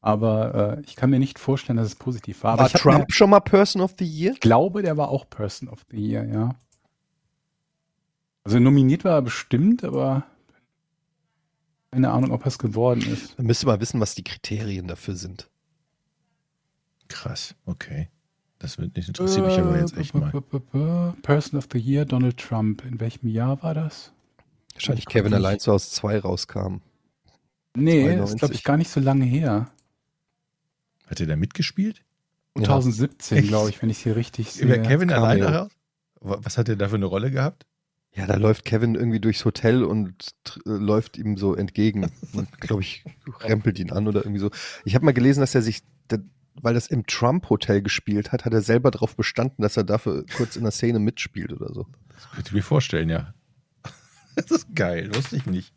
Aber 0.01 0.77
äh, 0.79 0.81
ich 0.83 0.95
kann 0.95 1.11
mir 1.11 1.19
nicht 1.19 1.41
vorstellen, 1.41 1.77
dass 1.77 1.89
es 1.89 1.97
positiv 1.97 2.45
war. 2.45 2.53
Aber 2.53 2.63
war 2.63 2.71
Trump 2.71 2.99
Mir, 3.01 3.07
schon 3.09 3.31
mal 3.31 3.41
Person 3.41 3.83
of 3.83 3.97
the 3.99 4.05
Year? 4.05 4.35
ich 4.35 4.41
glaube, 4.41 4.83
der 4.83 4.97
war 4.97 5.09
auch 5.09 5.29
Person 5.29 5.69
of 5.69 5.81
the 5.91 5.97
Year, 5.97 6.25
ja. 6.25 6.55
Also 8.45 8.61
nominiert 8.61 9.05
war 9.05 9.15
er 9.15 9.23
bestimmt, 9.23 9.83
aber 9.83 10.25
keine 11.91 12.13
Ahnung, 12.13 12.31
ob 12.31 12.43
er 12.43 12.47
es 12.47 12.61
geworden 12.61 13.03
ist. 13.13 13.37
Dann 13.41 13.47
müsste 13.47 13.67
mal 13.67 13.81
wissen, 13.81 13.99
was 13.99 14.15
die 14.15 14.25
Kriterien 14.25 14.87
dafür 14.87 15.17
sind. 15.17 15.51
Krass, 17.09 17.57
okay. 17.67 18.09
Das 18.63 18.79
wird 18.79 18.97
nicht 18.97 19.09
interessiert 19.09 19.45
mich 19.45 19.59
aber 19.59 19.79
jetzt 19.79 19.97
echt 19.99 20.15
mal. 20.15 20.33
Äh, 20.33 21.21
Person 21.23 21.59
of 21.59 21.67
the 21.73 21.79
Year, 21.79 22.05
Donald 22.05 22.39
Trump. 22.39 22.85
In 22.85 23.01
welchem 23.01 23.27
Jahr 23.29 23.61
war 23.63 23.75
das? 23.75 24.13
Wahrscheinlich 24.75 25.05
Ich 25.07 25.13
Kevin 25.13 25.35
allein 25.35 25.59
zu 25.59 25.73
Hause 25.73 25.91
2 25.91 26.21
rauskam. 26.21 26.77
Nee, 27.77 28.05
92. 28.05 28.33
ist 28.35 28.39
glaube 28.39 28.55
ich 28.55 28.65
gar 28.65 28.77
nicht 28.77 28.91
so 28.91 29.01
lange 29.01 29.25
her. 29.25 29.69
Hat 31.07 31.21
er 31.21 31.27
da 31.27 31.37
mitgespielt? 31.37 32.05
Ja. 32.57 32.65
2017, 32.65 33.39
Echt? 33.39 33.49
glaube 33.49 33.71
ich, 33.71 33.83
wenn 33.83 33.91
ich 33.91 33.99
hier 33.99 34.15
richtig 34.17 34.59
Über 34.61 34.75
sehe. 34.75 34.83
Kevin 34.83 35.09
Cameo. 35.09 35.25
alleine 35.25 35.47
raus? 35.57 35.71
Wa- 36.21 36.39
Was 36.43 36.57
hat 36.59 36.69
er 36.69 36.77
da 36.77 36.89
für 36.89 36.97
eine 36.97 37.07
Rolle 37.07 37.31
gehabt? 37.31 37.67
Ja, 38.15 38.27
da 38.27 38.37
läuft 38.37 38.65
Kevin 38.67 38.95
irgendwie 38.95 39.21
durchs 39.21 39.45
Hotel 39.45 39.83
und 39.85 40.35
äh, 40.67 40.71
läuft 40.71 41.17
ihm 41.17 41.37
so 41.39 41.55
entgegen 41.57 42.11
und, 42.35 42.61
glaube 42.61 42.83
ich, 42.83 43.05
rempelt 43.41 43.79
ihn 43.79 43.91
an 43.91 44.07
oder 44.07 44.21
irgendwie 44.21 44.39
so. 44.41 44.51
Ich 44.85 44.95
habe 44.95 45.05
mal 45.07 45.15
gelesen, 45.15 45.41
dass 45.41 45.55
er 45.55 45.63
sich, 45.63 45.83
weil 46.61 46.75
das 46.75 46.87
im 46.89 47.07
Trump-Hotel 47.07 47.83
gespielt 47.83 48.33
hat, 48.33 48.45
hat 48.45 48.53
er 48.53 48.63
selber 48.63 48.91
darauf 48.91 49.17
bestanden, 49.17 49.63
dass 49.63 49.77
er 49.77 49.85
dafür 49.85 50.25
kurz 50.37 50.57
in 50.57 50.63
der 50.63 50.73
Szene 50.73 50.99
mitspielt 50.99 51.53
oder 51.53 51.73
so. 51.73 51.87
Das 52.15 52.31
könnte 52.31 52.49
ich 52.49 52.55
mir 52.55 52.63
vorstellen, 52.63 53.09
ja. 53.09 53.33
Das 54.37 54.51
ist 54.51 54.75
geil, 54.75 55.15
wusste 55.15 55.37
ich 55.37 55.47
nicht. 55.47 55.73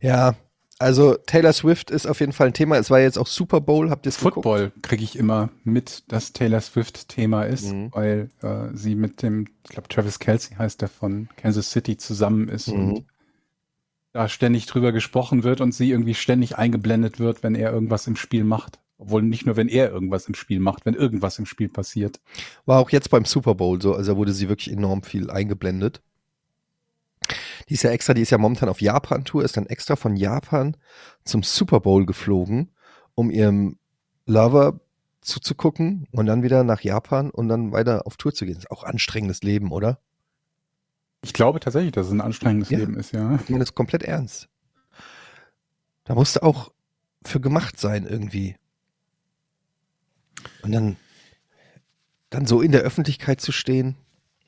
Ja, 0.00 0.34
also 0.78 1.14
Taylor 1.26 1.52
Swift 1.52 1.90
ist 1.90 2.06
auf 2.06 2.20
jeden 2.20 2.32
Fall 2.32 2.48
ein 2.48 2.52
Thema. 2.54 2.76
Es 2.76 2.90
war 2.90 3.00
jetzt 3.00 3.18
auch 3.18 3.26
Super 3.26 3.60
Bowl, 3.60 3.90
habt 3.90 4.06
ihr 4.06 4.10
es? 4.10 4.16
Football 4.16 4.72
kriege 4.82 5.04
ich 5.04 5.16
immer 5.16 5.50
mit, 5.64 6.04
dass 6.08 6.32
Taylor 6.32 6.60
Swift 6.60 7.08
Thema 7.08 7.44
ist, 7.44 7.72
Mhm. 7.72 7.90
weil 7.92 8.28
äh, 8.42 8.68
sie 8.74 8.94
mit 8.94 9.22
dem, 9.22 9.46
ich 9.64 9.70
glaube 9.70 9.88
Travis 9.88 10.18
Kelsey 10.18 10.56
heißt 10.56 10.80
der 10.82 10.88
von 10.88 11.28
Kansas 11.36 11.70
City 11.70 11.96
zusammen 11.96 12.48
ist 12.48 12.68
Mhm. 12.68 12.74
und 12.94 13.04
da 14.16 14.28
ständig 14.28 14.64
drüber 14.64 14.92
gesprochen 14.92 15.44
wird 15.44 15.60
und 15.60 15.72
sie 15.72 15.90
irgendwie 15.90 16.14
ständig 16.14 16.56
eingeblendet 16.56 17.18
wird, 17.18 17.42
wenn 17.42 17.54
er 17.54 17.70
irgendwas 17.70 18.06
im 18.06 18.16
Spiel 18.16 18.44
macht. 18.44 18.80
Obwohl 18.98 19.22
nicht 19.22 19.44
nur, 19.44 19.56
wenn 19.56 19.68
er 19.68 19.90
irgendwas 19.90 20.26
im 20.26 20.34
Spiel 20.34 20.58
macht, 20.58 20.86
wenn 20.86 20.94
irgendwas 20.94 21.38
im 21.38 21.44
Spiel 21.44 21.68
passiert. 21.68 22.18
War 22.64 22.80
auch 22.80 22.88
jetzt 22.88 23.10
beim 23.10 23.26
Super 23.26 23.54
Bowl 23.54 23.80
so, 23.82 23.94
also 23.94 24.16
wurde 24.16 24.32
sie 24.32 24.48
wirklich 24.48 24.72
enorm 24.72 25.02
viel 25.02 25.30
eingeblendet. 25.30 26.00
Die 27.68 27.74
ist 27.74 27.82
ja 27.82 27.90
extra, 27.90 28.14
die 28.14 28.22
ist 28.22 28.30
ja 28.30 28.38
momentan 28.38 28.70
auf 28.70 28.80
Japan-Tour, 28.80 29.44
ist 29.44 29.58
dann 29.58 29.66
extra 29.66 29.96
von 29.96 30.16
Japan 30.16 30.78
zum 31.24 31.42
Super 31.42 31.80
Bowl 31.80 32.06
geflogen, 32.06 32.70
um 33.14 33.30
ihrem 33.30 33.76
Lover 34.24 34.80
zuzugucken 35.20 36.06
und 36.12 36.24
dann 36.24 36.42
wieder 36.42 36.64
nach 36.64 36.80
Japan 36.80 37.30
und 37.30 37.48
dann 37.48 37.72
weiter 37.72 38.06
auf 38.06 38.16
Tour 38.16 38.32
zu 38.32 38.46
gehen. 38.46 38.56
Ist 38.56 38.70
auch 38.70 38.84
anstrengendes 38.84 39.42
Leben, 39.42 39.72
oder? 39.72 40.00
Ich 41.26 41.32
glaube 41.32 41.58
tatsächlich, 41.60 41.92
dass 41.92 42.06
es 42.06 42.12
ein 42.12 42.20
anstrengendes 42.20 42.70
Ja. 42.70 42.78
Leben 42.78 42.96
ist, 42.96 43.12
ja. 43.12 43.34
Ich 43.34 43.48
meine 43.50 43.60
das 43.60 43.70
ist 43.70 43.74
komplett 43.74 44.02
ernst. 44.04 44.48
Da 46.04 46.14
musste 46.14 46.42
auch 46.44 46.72
für 47.24 47.40
gemacht 47.40 47.80
sein 47.80 48.06
irgendwie. 48.06 48.54
Und 50.62 50.70
dann, 50.72 50.96
dann 52.30 52.46
so 52.46 52.62
in 52.62 52.70
der 52.70 52.82
Öffentlichkeit 52.82 53.40
zu 53.40 53.50
stehen. 53.50 53.96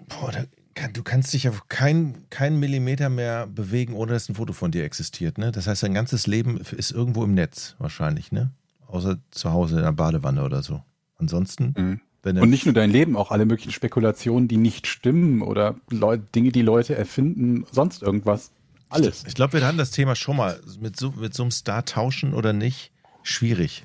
Boah, 0.06 0.30
da 0.30 0.44
kann, 0.74 0.92
du 0.92 1.02
kannst 1.02 1.32
dich 1.32 1.48
auf 1.48 1.68
keinen 1.68 2.30
keinen 2.30 2.60
Millimeter 2.60 3.08
mehr 3.08 3.48
bewegen, 3.48 3.94
ohne 3.94 4.12
dass 4.12 4.28
ein 4.28 4.36
Foto 4.36 4.52
von 4.52 4.70
dir 4.70 4.84
existiert. 4.84 5.36
Ne? 5.36 5.50
Das 5.50 5.66
heißt, 5.66 5.82
dein 5.82 5.94
ganzes 5.94 6.28
Leben 6.28 6.58
ist 6.58 6.92
irgendwo 6.92 7.24
im 7.24 7.34
Netz 7.34 7.74
wahrscheinlich, 7.78 8.30
ne? 8.30 8.52
Außer 8.86 9.18
zu 9.32 9.50
Hause 9.52 9.78
in 9.78 9.82
der 9.82 9.92
Badewanne 9.92 10.44
oder 10.44 10.62
so. 10.62 10.82
Ansonsten, 11.16 11.74
Mhm. 11.76 12.00
Und 12.24 12.50
nicht 12.50 12.66
nur 12.66 12.74
dein 12.74 12.90
Leben, 12.90 13.16
auch 13.16 13.30
alle 13.30 13.46
möglichen 13.46 13.72
Spekulationen, 13.72 14.48
die 14.48 14.56
nicht 14.56 14.86
stimmen 14.86 15.40
oder 15.40 15.76
Leu 15.88 16.18
Dinge, 16.18 16.50
die 16.50 16.62
Leute 16.62 16.94
erfinden, 16.96 17.64
sonst 17.70 18.02
irgendwas. 18.02 18.50
Alles. 18.88 19.24
Ich 19.26 19.34
glaube, 19.34 19.54
wir 19.54 19.66
hatten 19.66 19.78
das 19.78 19.92
Thema 19.92 20.16
schon 20.16 20.36
mal. 20.36 20.60
Mit 20.80 20.96
so, 20.96 21.12
mit 21.12 21.34
so 21.34 21.42
einem 21.44 21.50
Star 21.50 21.84
tauschen 21.84 22.34
oder 22.34 22.52
nicht, 22.52 22.90
schwierig. 23.22 23.84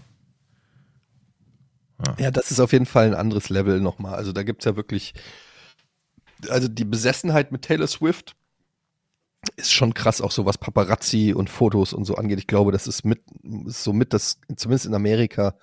Ja, 2.18 2.32
das 2.32 2.52
ist 2.52 2.60
auf 2.60 2.74
jeden 2.74 2.86
Fall 2.86 3.08
ein 3.08 3.14
anderes 3.14 3.50
Level 3.50 3.80
nochmal. 3.80 4.16
Also 4.16 4.32
da 4.32 4.44
gibt's 4.44 4.66
ja 4.66 4.76
wirklich, 4.76 5.14
also 6.50 6.68
die 6.68 6.86
Besessenheit 6.86 7.52
mit 7.52 7.62
Taylor 7.62 7.88
Swift 7.88 8.36
ist 9.58 9.74
schon 9.74 9.94
krass, 9.94 10.22
auch 10.22 10.32
so 10.32 10.46
was 10.46 10.58
Paparazzi 10.58 11.34
und 11.36 11.50
Fotos 11.50 11.94
und 11.94 12.06
so 12.06 12.16
angeht. 12.16 12.40
Ich 12.40 12.48
glaube, 12.48 12.72
das 12.72 12.88
ist 12.88 13.04
mit, 13.06 13.22
ist 13.66 13.84
so 13.84 13.94
mit 13.94 14.14
das, 14.14 14.40
zumindest 14.56 14.86
in 14.86 14.96
Amerika, 14.96 15.56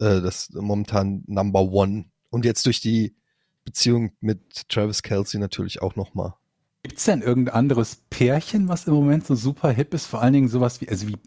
äh, 0.00 0.20
das 0.20 0.50
momentan 0.52 1.24
Number 1.26 1.62
One. 1.62 2.06
Und 2.30 2.44
jetzt 2.44 2.66
durch 2.66 2.80
die 2.80 3.16
Beziehung 3.64 4.12
mit 4.20 4.68
Travis 4.68 5.02
Kelsey 5.02 5.40
natürlich 5.40 5.82
auch 5.82 5.96
nochmal. 5.96 6.34
Gibt 6.82 6.98
es 6.98 7.04
denn 7.04 7.22
irgendein 7.22 7.54
anderes 7.54 8.02
Pärchen, 8.08 8.68
was 8.68 8.86
im 8.86 8.94
Moment 8.94 9.26
so 9.26 9.34
super 9.34 9.70
hip 9.70 9.92
ist? 9.94 10.06
Vor 10.06 10.22
allen 10.22 10.32
Dingen 10.32 10.48
sowas 10.48 10.80
wie, 10.80 10.88
also 10.88 11.08
wie 11.08 11.18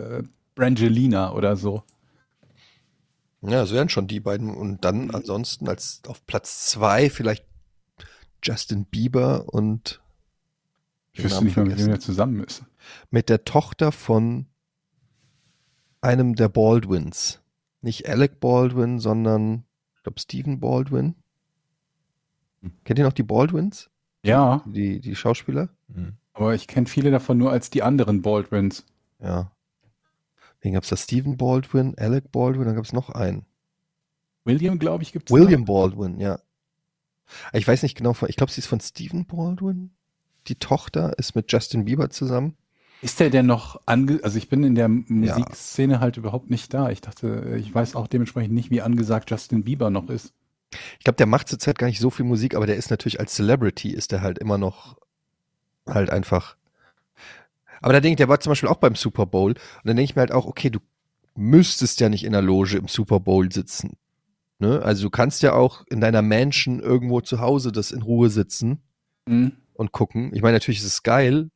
äh, 0.00 0.22
Brangelina 0.54 1.32
oder 1.32 1.56
so. 1.56 1.82
Ja, 3.42 3.62
das 3.62 3.72
wären 3.72 3.88
schon 3.88 4.06
die 4.06 4.20
beiden. 4.20 4.54
Und 4.54 4.84
dann 4.84 5.10
ansonsten 5.10 5.68
als 5.68 6.02
auf 6.06 6.26
Platz 6.26 6.66
zwei 6.66 7.08
vielleicht 7.08 7.44
Justin 8.42 8.84
Bieber 8.84 9.52
und 9.52 10.00
Ich 11.12 11.24
wüsste 11.24 11.44
nicht 11.44 11.56
mal, 11.56 11.66
mit 11.66 11.78
wem 11.78 11.88
er 11.90 12.00
zusammen 12.00 12.44
ist. 12.44 12.62
mit 13.10 13.28
der 13.28 13.44
Tochter 13.44 13.92
von 13.92 14.46
einem 16.02 16.34
der 16.34 16.48
Baldwins. 16.48 17.39
Nicht 17.82 18.08
Alec 18.08 18.40
Baldwin, 18.40 18.98
sondern 18.98 19.64
ich 19.96 20.02
glaube 20.02 20.20
Stephen 20.20 20.60
Baldwin. 20.60 21.14
Kennt 22.84 22.98
ihr 22.98 23.04
noch 23.04 23.12
die 23.14 23.22
Baldwins? 23.22 23.90
Ja, 24.22 24.62
Die, 24.66 25.00
die 25.00 25.16
Schauspieler? 25.16 25.70
Mhm. 25.88 26.14
aber 26.34 26.54
ich 26.54 26.66
kenne 26.68 26.86
viele 26.86 27.10
davon 27.10 27.38
nur 27.38 27.50
als 27.50 27.70
die 27.70 27.82
anderen 27.82 28.20
Baldwins. 28.22 28.84
Ja. 29.18 29.50
Wen 30.60 30.74
gab's 30.74 30.90
da? 30.90 30.96
Stephen 30.96 31.36
Baldwin, 31.38 31.94
Alec 31.96 32.30
Baldwin, 32.30 32.66
dann 32.66 32.74
gab's 32.76 32.92
noch 32.92 33.08
einen. 33.10 33.46
William, 34.44 34.78
glaube 34.78 35.02
ich, 35.02 35.12
gibt 35.12 35.30
es. 35.30 35.34
William 35.34 35.64
Baldwin, 35.64 36.20
ja. 36.20 36.38
Ich 37.52 37.66
weiß 37.66 37.82
nicht 37.82 37.96
genau 37.96 38.12
von, 38.12 38.28
ich 38.28 38.36
glaube, 38.36 38.52
sie 38.52 38.58
ist 38.60 38.66
von 38.66 38.80
Stephen 38.80 39.26
Baldwin. 39.26 39.90
Die 40.48 40.56
Tochter 40.56 41.18
ist 41.18 41.34
mit 41.34 41.50
Justin 41.50 41.84
Bieber 41.86 42.10
zusammen. 42.10 42.56
Ist 43.02 43.20
der 43.20 43.30
denn 43.30 43.46
noch 43.46 43.80
ange... 43.86 44.20
Also 44.22 44.36
ich 44.38 44.48
bin 44.48 44.62
in 44.62 44.74
der 44.74 44.88
Musikszene 44.88 46.00
halt 46.00 46.16
überhaupt 46.16 46.50
nicht 46.50 46.74
da. 46.74 46.90
Ich 46.90 47.00
dachte, 47.00 47.56
ich 47.58 47.74
weiß 47.74 47.96
auch 47.96 48.06
dementsprechend 48.06 48.54
nicht, 48.54 48.70
wie 48.70 48.82
angesagt 48.82 49.30
Justin 49.30 49.64
Bieber 49.64 49.90
noch 49.90 50.08
ist. 50.10 50.32
Ich 50.98 51.04
glaube, 51.04 51.16
der 51.16 51.26
macht 51.26 51.48
zurzeit 51.48 51.78
gar 51.78 51.86
nicht 51.86 51.98
so 51.98 52.10
viel 52.10 52.26
Musik, 52.26 52.54
aber 52.54 52.66
der 52.66 52.76
ist 52.76 52.90
natürlich 52.90 53.18
als 53.18 53.34
Celebrity 53.34 53.90
ist 53.90 54.12
der 54.12 54.20
halt 54.20 54.38
immer 54.38 54.58
noch 54.58 54.96
halt 55.88 56.10
einfach. 56.10 56.56
Aber 57.80 57.92
da 57.94 58.00
denke 58.00 58.12
ich, 58.12 58.16
der 58.18 58.28
war 58.28 58.38
zum 58.40 58.50
Beispiel 58.50 58.68
auch 58.68 58.76
beim 58.76 58.94
Super 58.94 59.26
Bowl 59.26 59.52
und 59.52 59.58
dann 59.84 59.96
denke 59.96 60.10
ich 60.10 60.16
mir 60.16 60.20
halt 60.20 60.32
auch, 60.32 60.46
okay, 60.46 60.70
du 60.70 60.80
müsstest 61.34 62.00
ja 62.00 62.08
nicht 62.08 62.24
in 62.24 62.32
der 62.32 62.42
Loge 62.42 62.76
im 62.76 62.86
Super 62.88 63.18
Bowl 63.18 63.50
sitzen. 63.50 63.96
Ne? 64.58 64.82
Also 64.82 65.04
du 65.04 65.10
kannst 65.10 65.42
ja 65.42 65.54
auch 65.54 65.86
in 65.88 66.00
deiner 66.00 66.20
Mansion 66.22 66.80
irgendwo 66.80 67.22
zu 67.22 67.40
Hause 67.40 67.72
das 67.72 67.90
in 67.92 68.02
Ruhe 68.02 68.28
sitzen 68.28 68.82
Mhm. 69.26 69.52
und 69.74 69.92
gucken. 69.92 70.30
Ich 70.34 70.42
meine, 70.42 70.54
natürlich 70.54 70.80
ist 70.80 70.86
es 70.86 71.02
geil. 71.02 71.50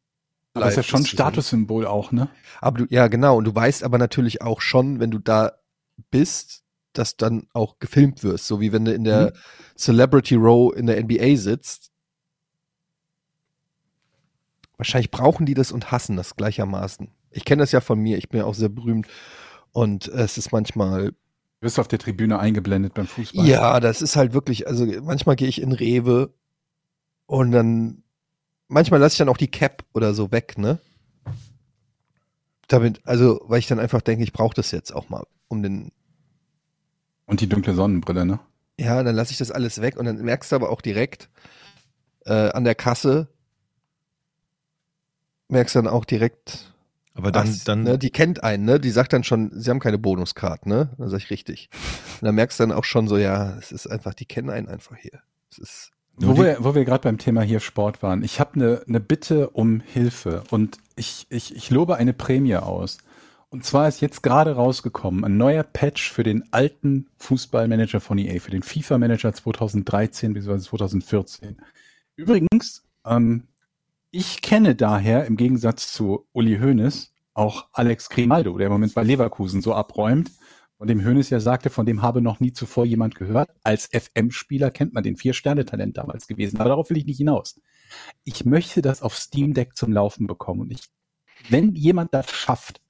Aber 0.55 0.69
ist 0.69 0.77
ja 0.77 0.83
schon 0.83 1.01
ein 1.01 1.03
das. 1.03 1.11
Statussymbol 1.11 1.87
auch, 1.87 2.13
ne? 2.13 2.29
Aber 2.61 2.79
du, 2.79 2.87
ja, 2.89 3.09
genau. 3.09 3.37
Und 3.39 3.45
du 3.45 3.55
weißt 3.55 3.83
aber 3.83 3.99
natürlich 3.99 4.41
auch 4.41 4.61
schon, 4.61 5.01
wenn 5.01 5.11
du 5.11 5.19
da 5.19 5.53
bist, 6.11 6.63
dass 6.93 7.17
dann 7.17 7.49
auch 7.53 7.81
gefilmt 7.81 8.23
wirst. 8.23 8.47
So 8.47 8.61
wie 8.61 8.73
wenn 8.73 8.85
du 8.85 8.95
in 8.95 9.05
der 9.05 9.33
Celebrity 9.77 10.37
Row 10.37 10.73
in 10.75 10.87
der 10.87 11.03
NBA 11.03 11.37
sitzt. 11.37 11.91
Wahrscheinlich 14.77 15.11
brauchen 15.11 15.45
die 15.45 15.55
das 15.55 15.73
und 15.73 15.91
hassen 15.91 16.17
das 16.17 16.37
gleichermaßen. 16.37 17.11
Ich 17.31 17.45
kenne 17.45 17.63
das 17.63 17.73
ja 17.73 17.81
von 17.81 17.99
mir. 17.99 18.17
Ich 18.17 18.29
bin 18.29 18.39
ja 18.39 18.47
auch 18.47 18.55
sehr 18.55 18.69
berühmt. 18.69 19.09
Und 19.73 20.07
es 20.07 20.39
ist 20.39 20.53
manchmal, 20.53 21.13
wirst 21.61 21.79
du 21.79 21.81
auf 21.81 21.89
der 21.89 21.99
Tribüne 21.99 22.39
eingeblendet 22.39 22.95
beim 22.95 23.09
Fußball? 23.09 23.45
Ja, 23.45 23.81
das 23.81 24.03
ist 24.03 24.15
halt 24.15 24.35
wirklich, 24.35 24.69
also 24.69 24.87
manchmal 25.03 25.35
gehe 25.35 25.49
ich 25.49 25.61
in 25.61 25.73
Rewe 25.73 26.33
und 27.27 27.51
dann, 27.51 28.04
manchmal 28.69 29.01
lasse 29.01 29.15
ich 29.15 29.19
dann 29.19 29.29
auch 29.29 29.37
die 29.37 29.51
Cap 29.51 29.85
oder 29.93 30.15
so 30.15 30.33
weg, 30.33 30.59
ne? 30.59 30.79
Damit, 32.69 33.01
also, 33.05 33.41
weil 33.45 33.59
ich 33.59 33.67
dann 33.67 33.79
einfach 33.79 34.01
denke, 34.01 34.25
ich 34.25 34.33
brauche 34.33 34.55
das 34.55 34.71
jetzt 34.71 34.93
auch 34.95 35.09
mal, 35.11 35.25
um 35.49 35.63
den, 35.63 35.93
Und 37.27 37.41
die 37.41 37.49
dunkle 37.49 37.75
Sonnenbrille, 37.75 38.25
ne? 38.25 38.41
ja, 38.79 39.03
dann 39.03 39.15
lasse 39.15 39.33
ich 39.33 39.39
das 39.39 39.51
alles 39.51 39.81
weg 39.81 39.97
und 39.97 40.07
dann 40.07 40.23
merkst 40.23 40.51
du 40.51 40.57
aber 40.57 40.71
auch 40.71 40.81
direkt 40.81 41.29
äh, 42.27 42.51
an 42.51 42.65
der 42.65 42.75
Kasse, 42.75 43.29
merkst 45.49 45.77
dann 45.77 45.87
auch 45.87 46.05
direkt, 46.05 46.73
Aber 47.15 47.31
dann, 47.31 47.49
was, 47.49 47.65
dann 47.65 47.83
ne, 47.83 47.99
die 47.99 48.11
kennt 48.11 48.43
einen, 48.43 48.65
ne? 48.65 48.81
Die 48.81 48.91
sagt 48.91 49.13
dann 49.13 49.25
schon, 49.25 49.51
sie 49.55 49.71
haben 49.71 49.79
keine 49.81 49.99
Bonuskarte, 49.99 50.69
ne? 50.69 50.91
Dann 50.99 51.09
sag 51.09 51.19
ich 51.19 51.31
richtig. 51.31 51.69
Und 52.21 52.27
dann 52.27 52.35
merkst 52.35 52.59
du 52.59 52.65
dann 52.65 52.73
auch 52.73 52.85
schon 52.85 53.09
so, 53.09 53.17
ja, 53.19 53.57
es 53.59 53.73
ist 53.73 53.87
einfach, 53.87 54.15
die 54.15 54.27
kennen 54.27 54.51
einen 54.51 54.69
einfach 54.69 54.97
hier. 54.97 55.21
Es 55.51 55.59
ist, 55.59 55.91
Wo 56.17 56.37
wir, 56.37 56.59
wo 56.61 56.75
wir 56.75 56.85
gerade 56.85 57.03
beim 57.03 57.19
Thema 57.19 57.43
hier 57.43 57.61
Sport 57.61 58.03
waren. 58.03 58.23
Ich 58.23 58.39
habe 58.39 58.55
eine 58.55 58.83
ne 58.87 59.01
Bitte 59.01 59.51
um 59.51 59.81
Hilfe 59.81 60.45
und 60.51 60.79
ich, 60.97 61.27
ich, 61.29 61.57
ich 61.57 61.71
lobe 61.71 61.97
eine 61.97 62.13
Prämie 62.13 62.57
aus. 62.57 62.99
Und 63.49 63.65
zwar 63.65 63.89
ist 63.89 64.01
jetzt 64.01 64.23
gerade 64.23 64.55
rausgekommen 64.55 65.25
ein 65.25 65.37
neuer 65.37 65.63
Patch 65.63 66.11
für 66.11 66.23
den 66.23 66.45
alten 66.53 67.09
Fußballmanager 67.19 68.01
von 68.01 68.19
EA, 68.19 68.41
für 68.41 68.51
den 68.51 68.63
FIFA-Manager 68.63 69.33
2013 69.33 70.35
bzw. 70.35 70.59
2014. 70.59 71.57
Übrigens, 72.17 72.85
ähm, 73.05 73.45
ich 74.11 74.43
kenne 74.43 74.75
daher 74.75 75.27
im 75.27 75.37
Gegensatz 75.37 75.93
zu 75.93 76.27
Uli 76.33 76.59
Hoeneß 76.59 77.13
auch 77.35 77.67
Alex 77.73 78.09
Grimaldo, 78.09 78.57
der 78.57 78.69
im 78.69 78.73
Moment 78.73 78.95
bei 78.95 79.03
Leverkusen 79.03 79.61
so 79.61 79.75
abräumt, 79.75 80.31
von 80.85 80.89
dem 80.89 81.03
Hoeneß 81.03 81.31
ja 81.31 81.41
sagte, 81.41 81.71
von 81.71 81.87
dem 81.87 82.03
habe 82.03 82.21
noch 82.21 82.41
nie 82.41 82.53
zuvor 82.53 82.85
jemand 82.85 83.15
gehört. 83.15 83.49
Als 83.63 83.89
FM-Spieler 83.91 84.71
kennt 84.71 84.93
man 84.93 85.03
den 85.03 85.17
Vier-Sterne-Talent 85.17 85.97
damals 85.97 86.27
gewesen, 86.27 86.59
aber 86.61 86.69
darauf 86.69 86.91
will 86.91 86.99
ich 86.99 87.07
nicht 87.07 87.17
hinaus. 87.17 87.59
Ich 88.25 88.45
möchte 88.45 88.83
das 88.83 89.01
auf 89.01 89.17
Steam 89.17 89.55
Deck 89.55 89.77
zum 89.79 89.95
Laufen 89.95 90.27
bekommen 90.27 90.61
und 90.61 90.71
ich, 90.71 90.83
wenn 91.49 91.75
jemand 91.75 92.13
das 92.13 92.31
schafft, 92.31 92.83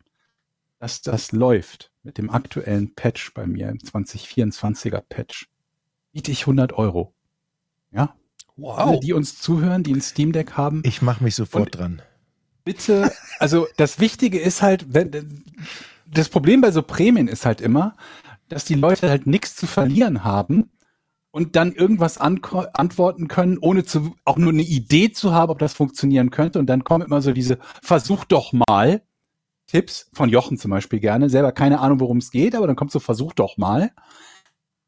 dass 0.80 1.02
das 1.02 1.30
läuft 1.30 1.92
mit 2.02 2.18
dem 2.18 2.30
aktuellen 2.30 2.96
Patch 2.96 3.32
bei 3.32 3.46
mir, 3.46 3.68
im 3.68 3.78
2024er 3.78 5.00
Patch, 5.08 5.48
biete 6.10 6.32
ich 6.32 6.40
100 6.40 6.72
Euro. 6.72 7.14
Ja? 7.92 8.16
Alle, 8.60 8.98
die 8.98 9.12
uns 9.12 9.40
zuhören, 9.40 9.84
die 9.84 9.94
ein 9.94 10.00
Steam 10.00 10.32
Deck 10.32 10.54
haben, 10.54 10.82
ich 10.84 11.00
mache 11.00 11.22
mich 11.22 11.36
sofort 11.36 11.76
Und- 11.76 11.78
dran. 11.78 12.02
bitte, 12.64 13.12
also 13.38 13.68
das 13.76 14.00
Wichtige 14.00 14.40
ist 14.40 14.62
halt, 14.62 14.92
wenn, 14.92 15.44
das 16.18 16.28
Problem 16.28 16.60
bei 16.60 16.70
so 16.70 16.82
Prämien 16.82 17.28
ist 17.28 17.46
halt 17.46 17.60
immer, 17.60 17.96
dass 18.48 18.64
die 18.64 18.74
Leute 18.74 19.08
halt 19.08 19.26
nichts 19.26 19.56
zu 19.56 19.66
verlieren 19.66 20.24
haben 20.24 20.70
und 21.30 21.56
dann 21.56 21.72
irgendwas 21.72 22.18
antworten 22.18 23.28
können, 23.28 23.58
ohne 23.58 23.84
zu, 23.84 24.14
auch 24.24 24.36
nur 24.36 24.52
eine 24.52 24.62
Idee 24.62 25.10
zu 25.10 25.32
haben, 25.32 25.50
ob 25.50 25.58
das 25.58 25.74
funktionieren 25.74 26.30
könnte. 26.30 26.58
Und 26.58 26.66
dann 26.66 26.84
kommen 26.84 27.04
immer 27.04 27.22
so 27.22 27.32
diese 27.32 27.58
Versuch 27.82 28.24
doch 28.24 28.52
mal 28.52 29.02
Tipps 29.66 30.10
von 30.12 30.28
Jochen 30.28 30.58
zum 30.58 30.70
Beispiel 30.70 31.00
gerne, 31.00 31.30
selber 31.30 31.50
keine 31.52 31.80
Ahnung, 31.80 32.00
worum 32.00 32.18
es 32.18 32.30
geht, 32.30 32.54
aber 32.54 32.66
dann 32.66 32.76
kommt 32.76 32.92
so 32.92 33.00
Versuch 33.00 33.32
doch 33.32 33.56
mal. 33.56 33.90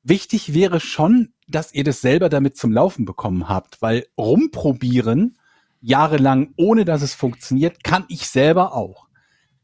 Wichtig 0.03 0.55
wäre 0.55 0.79
schon, 0.79 1.33
dass 1.49 1.74
ihr 1.74 1.83
das 1.83 2.01
selber 2.01 2.29
damit 2.29 2.57
zum 2.57 2.72
Laufen 2.72 3.05
bekommen 3.05 3.49
habt, 3.49 3.83
weil 3.83 4.07
rumprobieren 4.16 5.39
jahrelang, 5.81 6.53
ohne 6.57 6.85
dass 6.85 7.03
es 7.03 7.14
funktioniert, 7.14 7.83
kann 7.83 8.05
ich 8.09 8.29
selber 8.29 8.74
auch. 8.74 9.05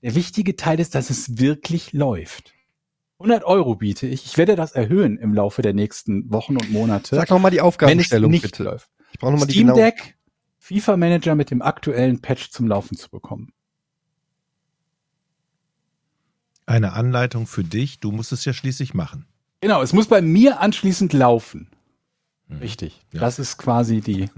Der 0.02 0.14
wichtige 0.14 0.56
Teil 0.56 0.80
ist, 0.80 0.94
dass 0.94 1.10
es 1.10 1.38
wirklich 1.38 1.92
läuft. 1.92 2.52
100 3.18 3.44
Euro 3.44 3.76
biete 3.76 4.06
ich. 4.06 4.26
Ich 4.26 4.36
werde 4.36 4.56
das 4.56 4.72
erhöhen 4.72 5.16
im 5.16 5.32
Laufe 5.32 5.62
der 5.62 5.74
nächsten 5.74 6.30
Wochen 6.32 6.56
und 6.56 6.70
Monate. 6.72 7.14
sag 7.14 7.30
noch 7.30 7.38
mal 7.38 7.50
die 7.50 7.58
wenn 7.58 7.62
es 7.62 7.66
Aufgabenstellung 7.66 8.30
nicht 8.30 8.42
bitte. 8.42 8.64
läuft. 8.64 8.90
Ich 9.12 9.18
brauche 9.20 9.32
noch 9.32 9.38
mal 9.38 9.46
die 9.46 9.52
Steam. 9.52 9.72
Deck, 9.74 10.16
FIFA 10.58 10.96
Manager 10.96 11.34
mit 11.36 11.50
dem 11.52 11.62
aktuellen 11.62 12.20
Patch 12.20 12.50
zum 12.50 12.66
Laufen 12.66 12.96
zu 12.96 13.10
bekommen. 13.10 13.52
Eine 16.66 16.92
Anleitung 16.94 17.46
für 17.46 17.64
dich, 17.64 18.00
du 18.00 18.12
musst 18.12 18.32
es 18.32 18.44
ja 18.44 18.52
schließlich 18.52 18.94
machen. 18.94 19.26
Genau, 19.60 19.82
es 19.82 19.92
muss 19.92 20.08
bei 20.08 20.22
mir 20.22 20.60
anschließend 20.60 21.12
laufen. 21.12 21.68
Hm. 22.48 22.58
Richtig. 22.58 23.00
Ja. 23.12 23.20
Das 23.20 23.38
ist 23.38 23.56
quasi 23.58 24.00
die. 24.00 24.30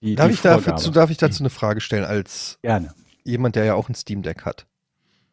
die 0.00 0.14
Darf 0.14 0.28
die 0.28 0.34
ich, 0.34 0.40
dafür, 0.40 0.62
Vorgabe. 0.62 0.82
zu, 0.82 0.90
darf 0.92 1.10
ich 1.10 1.18
dazu 1.18 1.42
eine 1.42 1.50
Frage 1.50 1.80
stellen 1.80 2.04
als 2.04 2.58
Gerne. 2.62 2.94
Jemand, 3.26 3.56
der 3.56 3.64
ja 3.64 3.74
auch 3.74 3.88
ein 3.88 3.94
Steam 3.94 4.22
Deck 4.22 4.44
hat? 4.44 4.66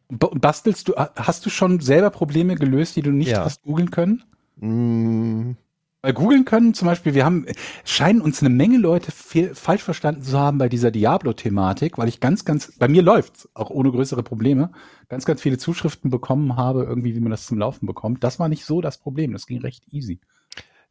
Bastelst 0.08 0.88
du, 0.88 0.94
hast 0.96 1.44
du 1.46 1.50
schon 1.50 1.80
selber 1.80 2.08
Probleme 2.10 2.56
gelöst, 2.56 2.96
die 2.96 3.02
du 3.02 3.10
nicht 3.10 3.36
Ja. 3.36 3.44
hast 3.44 3.62
googeln 3.62 3.90
können? 3.90 4.24
Mm, 4.60 5.56
Weil 6.02 6.12
googeln 6.12 6.44
können 6.44 6.74
zum 6.74 6.86
Beispiel, 6.86 7.14
wir 7.14 7.24
haben, 7.24 7.46
scheinen 7.84 8.20
uns 8.20 8.40
eine 8.42 8.50
Menge 8.50 8.76
Leute 8.78 9.10
fehl, 9.10 9.54
falsch 9.54 9.82
verstanden 9.82 10.22
zu 10.22 10.38
haben 10.38 10.58
bei 10.58 10.68
dieser 10.68 10.90
Diablo-Thematik, 10.90 11.96
weil 11.96 12.08
ich 12.08 12.20
ganz, 12.20 12.44
ganz, 12.44 12.72
bei 12.78 12.88
mir 12.88 13.00
läuft's, 13.02 13.48
auch 13.54 13.70
ohne 13.70 13.90
größere 13.90 14.22
Probleme, 14.22 14.70
ganz, 15.08 15.24
ganz 15.24 15.40
viele 15.40 15.56
Zuschriften 15.58 16.10
bekommen 16.10 16.56
habe, 16.56 16.84
irgendwie, 16.84 17.14
wie 17.16 17.20
man 17.20 17.30
das 17.30 17.46
zum 17.46 17.58
Laufen 17.58 17.86
bekommt. 17.86 18.22
Das 18.22 18.38
war 18.38 18.48
nicht 18.50 18.66
so 18.66 18.82
das 18.82 18.98
Problem, 18.98 19.32
das 19.32 19.46
ging 19.46 19.60
recht 19.62 19.84
easy. 19.92 20.20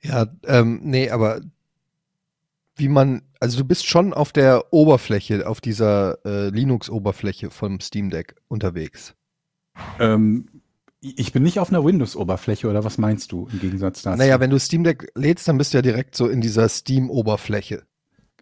ja, 0.01 0.27
ähm, 0.45 0.81
nee, 0.83 1.09
aber 1.09 1.41
wie 2.75 2.87
man, 2.89 3.21
also 3.39 3.57
du 3.59 3.65
bist 3.65 3.85
schon 3.87 4.13
auf 4.13 4.31
der 4.31 4.73
Oberfläche, 4.73 5.47
auf 5.47 5.61
dieser 5.61 6.17
äh, 6.25 6.49
Linux-Oberfläche 6.49 7.49
vom 7.51 7.79
Steam 7.79 8.09
Deck 8.09 8.35
unterwegs. 8.47 9.13
Ähm, 9.99 10.47
ich 11.01 11.33
bin 11.33 11.43
nicht 11.43 11.59
auf 11.59 11.69
einer 11.69 11.83
Windows-Oberfläche, 11.83 12.67
oder 12.69 12.83
was 12.83 12.97
meinst 12.97 13.31
du 13.31 13.47
im 13.51 13.59
Gegensatz 13.59 14.01
dazu? 14.03 14.17
Naja, 14.17 14.39
wenn 14.39 14.49
du 14.49 14.59
Steam 14.59 14.83
Deck 14.83 15.11
lädst, 15.15 15.47
dann 15.47 15.57
bist 15.57 15.73
du 15.73 15.77
ja 15.77 15.81
direkt 15.81 16.15
so 16.15 16.27
in 16.27 16.41
dieser 16.41 16.69
Steam-Oberfläche. 16.69 17.83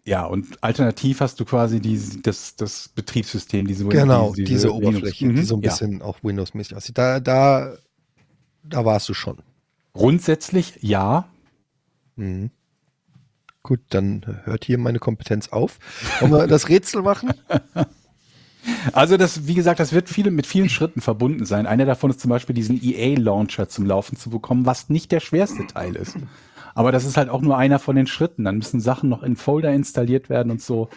ja, 0.04 0.24
und 0.24 0.62
alternativ 0.62 1.20
hast 1.20 1.38
du 1.40 1.44
quasi 1.44 1.80
die, 1.80 2.00
das, 2.22 2.56
das 2.56 2.88
Betriebssystem, 2.88 3.66
diese 3.66 3.84
Genau, 3.86 4.32
diese, 4.34 4.44
diese, 4.46 4.68
Linux- 4.68 4.86
Oberfläche, 4.86 5.26
die 5.28 5.32
Mhm, 5.32 5.42
so 5.44 5.56
ein 5.56 5.62
ja. 5.62 5.70
bisschen 5.70 6.02
auch 6.02 6.18
Windows-mäßig 6.22 6.76
aussieht. 6.76 6.98
Da, 6.98 7.20
da, 7.20 7.74
da 8.62 8.84
warst 8.84 9.08
du 9.08 9.14
schon. 9.14 9.38
Grundsätzlich 9.92 10.78
ja. 10.80 11.28
Mhm. 12.16 12.50
Gut, 13.62 13.80
dann 13.90 14.40
hört 14.44 14.64
hier 14.64 14.78
meine 14.78 14.98
Kompetenz 14.98 15.48
auf. 15.48 15.78
Wollen 16.20 16.32
wir 16.32 16.46
das 16.46 16.68
Rätsel 16.68 17.02
machen? 17.02 17.32
Also 18.92 19.16
das, 19.16 19.46
wie 19.46 19.54
gesagt, 19.54 19.80
das 19.80 19.92
wird 19.92 20.08
viele, 20.08 20.30
mit 20.30 20.46
vielen 20.46 20.68
Schritten 20.68 21.00
verbunden 21.00 21.44
sein. 21.44 21.66
Einer 21.66 21.84
davon 21.84 22.10
ist 22.10 22.20
zum 22.20 22.28
Beispiel 22.30 22.54
diesen 22.54 22.80
EA-Launcher 22.82 23.68
zum 23.68 23.86
Laufen 23.86 24.16
zu 24.16 24.30
bekommen, 24.30 24.66
was 24.66 24.88
nicht 24.88 25.10
der 25.10 25.20
schwerste 25.20 25.66
Teil 25.66 25.96
ist. 25.96 26.16
Aber 26.74 26.92
das 26.92 27.04
ist 27.04 27.16
halt 27.16 27.28
auch 27.28 27.40
nur 27.40 27.58
einer 27.58 27.78
von 27.78 27.96
den 27.96 28.06
Schritten. 28.06 28.44
Dann 28.44 28.58
müssen 28.58 28.80
Sachen 28.80 29.08
noch 29.08 29.22
in 29.22 29.36
Folder 29.36 29.72
installiert 29.72 30.30
werden 30.30 30.50
und 30.50 30.62
so. 30.62 30.88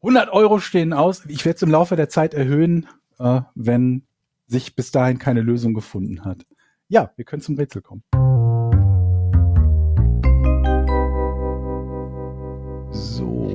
100 0.00 0.30
Euro 0.30 0.58
stehen 0.58 0.92
aus. 0.92 1.24
Ich 1.28 1.44
werde 1.44 1.56
es 1.56 1.62
im 1.62 1.70
Laufe 1.70 1.94
der 1.94 2.08
Zeit 2.08 2.34
erhöhen, 2.34 2.86
äh, 3.18 3.42
wenn 3.54 4.04
sich 4.46 4.74
bis 4.74 4.90
dahin 4.90 5.18
keine 5.18 5.42
Lösung 5.42 5.74
gefunden 5.74 6.24
hat. 6.24 6.44
Ja, 6.88 7.12
wir 7.16 7.24
können 7.24 7.42
zum 7.42 7.56
Rätsel 7.56 7.82
kommen. 7.82 8.02
So. 12.92 13.54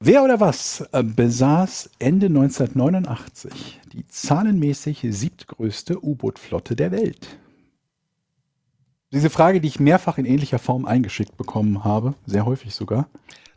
Wer 0.00 0.24
oder 0.24 0.40
was 0.40 0.80
äh, 0.92 1.02
besaß 1.02 1.90
Ende 1.98 2.26
1989 2.26 3.80
die 3.92 4.06
zahlenmäßig 4.08 5.06
siebtgrößte 5.10 6.02
U-Boot-Flotte 6.02 6.74
der 6.74 6.90
Welt? 6.90 7.38
Diese 9.12 9.28
Frage, 9.28 9.60
die 9.60 9.68
ich 9.68 9.80
mehrfach 9.80 10.18
in 10.18 10.24
ähnlicher 10.24 10.58
Form 10.58 10.86
eingeschickt 10.86 11.36
bekommen 11.36 11.84
habe, 11.84 12.14
sehr 12.24 12.46
häufig 12.46 12.74
sogar. 12.74 13.08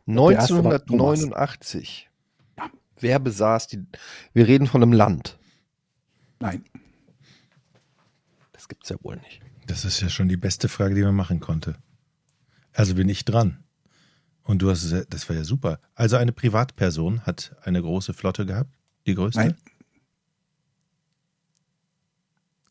Der 0.05 0.31
erste 0.31 0.63
war 0.63 0.73
1989. 0.73 2.09
Ja. 2.57 2.69
Wer 2.99 3.19
besaß 3.19 3.67
die? 3.67 3.85
Wir 4.33 4.47
reden 4.47 4.67
von 4.67 4.83
einem 4.83 4.91
Land. 4.91 5.37
Nein. 6.39 6.65
Das 8.51 8.67
gibt's 8.67 8.89
ja 8.89 8.97
wohl 9.01 9.15
nicht. 9.17 9.41
Das 9.67 9.85
ist 9.85 10.01
ja 10.01 10.09
schon 10.09 10.27
die 10.27 10.37
beste 10.37 10.67
Frage, 10.67 10.95
die 10.95 11.03
man 11.03 11.15
machen 11.15 11.39
konnte. 11.39 11.75
Also 12.73 12.95
bin 12.95 13.09
ich 13.09 13.25
dran. 13.25 13.63
Und 14.43 14.61
du 14.61 14.69
hast 14.69 14.93
das 15.09 15.29
war 15.29 15.35
ja 15.35 15.43
super. 15.43 15.79
Also 15.95 16.17
eine 16.17 16.33
Privatperson 16.33 17.21
hat 17.21 17.55
eine 17.63 17.81
große 17.81 18.13
Flotte 18.13 18.45
gehabt, 18.45 18.71
die 19.05 19.15
größte? 19.15 19.39
Nein. 19.39 19.55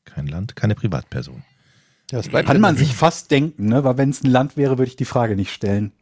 Kein 0.04 0.26
Land, 0.26 0.56
keine 0.56 0.74
Privatperson. 0.74 1.42
Ja, 2.10 2.18
was 2.18 2.28
bleibt 2.28 2.48
Kann 2.48 2.60
man 2.60 2.76
sich 2.76 2.94
fast 2.94 3.30
denken, 3.30 3.68
ne? 3.68 3.84
Weil 3.84 3.96
wenn 3.96 4.10
es 4.10 4.22
ein 4.22 4.30
Land 4.30 4.58
wäre, 4.58 4.76
würde 4.76 4.88
ich 4.88 4.96
die 4.96 5.06
Frage 5.06 5.34
nicht 5.34 5.52
stellen. 5.52 5.92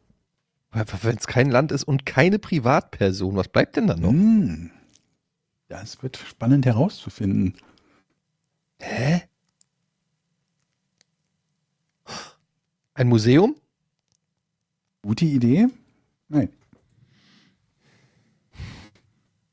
Wenn 0.72 1.16
es 1.16 1.26
kein 1.26 1.50
Land 1.50 1.72
ist 1.72 1.84
und 1.84 2.06
keine 2.06 2.38
Privatperson, 2.38 3.36
was 3.36 3.48
bleibt 3.48 3.76
denn 3.76 3.86
dann 3.86 4.00
noch? 4.00 4.10
Hm. 4.10 4.70
Ja, 5.68 5.80
es 5.82 6.02
wird 6.02 6.16
spannend 6.16 6.66
herauszufinden. 6.66 7.54
Hä? 8.80 9.22
Ein 12.94 13.08
Museum? 13.08 13.54
Gute 15.02 15.24
Idee? 15.24 15.68
Nein. 16.28 16.50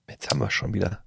Jetzt 0.10 0.30
haben 0.30 0.40
wir 0.40 0.50
schon 0.50 0.74
wieder. 0.74 1.04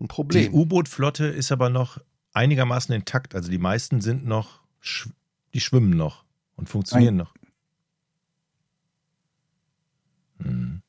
ein 0.00 0.04
Die 0.04 0.06
Problem. 0.06 0.54
U-Boot-Flotte 0.54 1.26
ist 1.26 1.52
aber 1.52 1.70
noch 1.70 1.98
einigermaßen 2.32 2.94
intakt. 2.94 3.34
Also 3.34 3.50
die 3.50 3.58
meisten 3.58 4.00
sind 4.00 4.26
noch, 4.26 4.60
die 5.54 5.60
schwimmen 5.60 5.90
noch 5.90 6.24
und 6.56 6.68
funktionieren 6.68 7.16
noch. 7.16 7.34
Hm. 10.38 10.82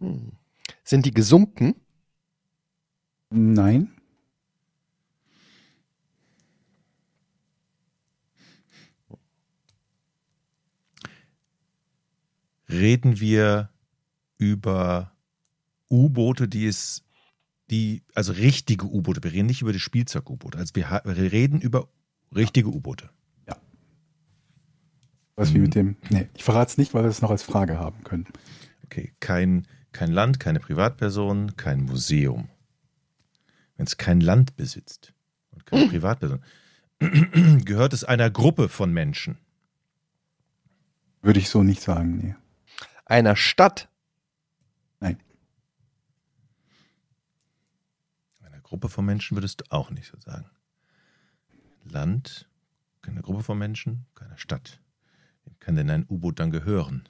Hm. 0.00 0.32
Sind 0.84 1.06
die 1.06 1.12
gesunken? 1.12 1.74
Nein. 3.30 3.97
Reden 12.70 13.20
wir 13.20 13.70
über 14.36 15.12
U-Boote, 15.90 16.48
die 16.48 16.66
es, 16.66 17.04
die, 17.70 18.02
also 18.14 18.32
richtige 18.32 18.86
U-Boote. 18.86 19.22
Wir 19.24 19.32
reden 19.32 19.46
nicht 19.46 19.62
über 19.62 19.72
die 19.72 19.80
Spielzeug-U-Boote. 19.80 20.58
Also 20.58 20.74
wir, 20.74 21.02
wir 21.04 21.32
reden 21.32 21.60
über 21.60 21.88
richtige 22.34 22.68
U-Boote. 22.68 23.10
Was 25.38 25.54
wie 25.54 25.60
mit 25.60 25.76
dem. 25.76 25.94
Nee, 26.10 26.26
ich 26.34 26.42
verrate 26.42 26.72
es 26.72 26.78
nicht, 26.78 26.94
weil 26.94 27.04
wir 27.04 27.10
es 27.10 27.22
noch 27.22 27.30
als 27.30 27.44
Frage 27.44 27.78
haben 27.78 28.02
können. 28.02 28.26
Okay, 28.84 29.12
kein, 29.20 29.68
kein 29.92 30.10
Land, 30.10 30.40
keine 30.40 30.58
Privatperson, 30.58 31.56
kein 31.56 31.82
Museum. 31.82 32.48
Wenn 33.76 33.86
es 33.86 33.96
kein 33.96 34.20
Land 34.20 34.56
besitzt 34.56 35.14
und 35.52 35.64
keine 35.64 35.86
Privatperson, 35.90 36.42
gehört 37.64 37.92
es 37.92 38.02
einer 38.02 38.30
Gruppe 38.30 38.68
von 38.68 38.92
Menschen. 38.92 39.38
Würde 41.22 41.38
ich 41.38 41.48
so 41.48 41.62
nicht 41.62 41.82
sagen, 41.82 42.16
nee. 42.16 42.34
Einer 43.08 43.36
Stadt? 43.36 43.88
Nein. 45.00 45.18
Einer 48.42 48.60
Gruppe 48.60 48.90
von 48.90 49.06
Menschen 49.06 49.34
würdest 49.36 49.62
du 49.62 49.64
auch 49.70 49.90
nicht 49.90 50.06
so 50.06 50.20
sagen. 50.20 50.50
Land, 51.84 52.46
keine 53.00 53.22
Gruppe 53.22 53.42
von 53.42 53.58
Menschen, 53.58 54.04
keine 54.14 54.36
Stadt. 54.36 54.80
Wem 55.46 55.58
kann 55.58 55.76
denn 55.76 55.88
ein 55.88 56.06
U-Boot 56.08 56.38
dann 56.38 56.50
gehören? 56.50 57.08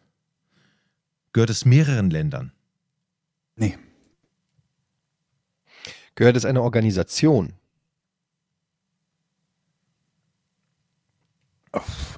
Gehört 1.32 1.51
es 1.51 1.64
mehreren 1.64 2.11
Ländern? 2.11 2.53
Nee. 3.57 3.76
Gehört 6.14 6.36
es 6.36 6.44
einer 6.44 6.62
Organisation? 6.62 7.55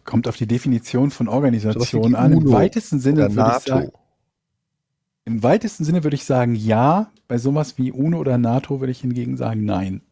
Kommt 0.05 0.28
auf 0.28 0.36
die 0.36 0.46
Definition 0.46 1.11
von 1.11 1.28
Organisation 1.28 2.14
an. 2.14 2.32
Im 2.32 2.51
weitesten 2.51 3.01
Sinne 3.01 3.34
würde 3.34 3.57
ich 3.59 3.64
sagen, 3.64 3.84
NATO? 3.84 3.98
im 5.24 5.42
weitesten 5.42 5.84
Sinne 5.84 6.05
würde 6.05 6.16
ich 6.16 6.24
sagen 6.24 6.55
ja. 6.55 7.11
Bei 7.28 7.38
sowas 7.38 7.78
wie 7.78 7.92
UNO 7.92 8.18
oder 8.18 8.38
NATO 8.38 8.80
würde 8.80 8.90
ich 8.90 9.01
hingegen 9.01 9.36
sagen 9.36 9.64
nein. 9.64 10.03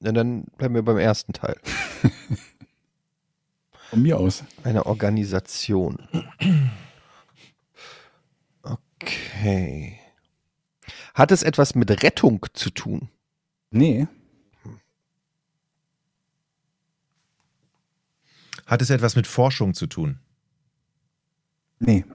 Na, 0.00 0.12
dann 0.12 0.44
bleiben 0.56 0.74
wir 0.74 0.82
beim 0.82 0.98
ersten 0.98 1.32
Teil. 1.32 1.56
Von 3.90 4.02
mir 4.02 4.18
aus. 4.18 4.44
Eine 4.64 4.86
Organisation. 4.86 5.98
Okay. 9.04 9.98
Hat 11.14 11.32
es 11.32 11.42
etwas 11.42 11.74
mit 11.74 12.04
Rettung 12.04 12.46
zu 12.52 12.70
tun? 12.70 13.08
Nee. 13.72 14.06
Hat 18.72 18.80
es 18.80 18.88
etwas 18.88 19.16
mit 19.16 19.26
Forschung 19.26 19.74
zu 19.74 19.86
tun? 19.86 20.18
Nee. 21.78 22.06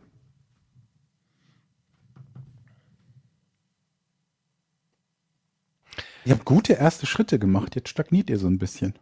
Ihr 6.25 6.33
habt 6.33 6.45
gute 6.45 6.73
erste 6.73 7.05
Schritte 7.05 7.37
gemacht, 7.37 7.75
jetzt 7.75 7.89
stagniert 7.89 8.31
ihr 8.31 8.39
so 8.39 8.47
ein 8.47 8.57
bisschen. 8.57 8.97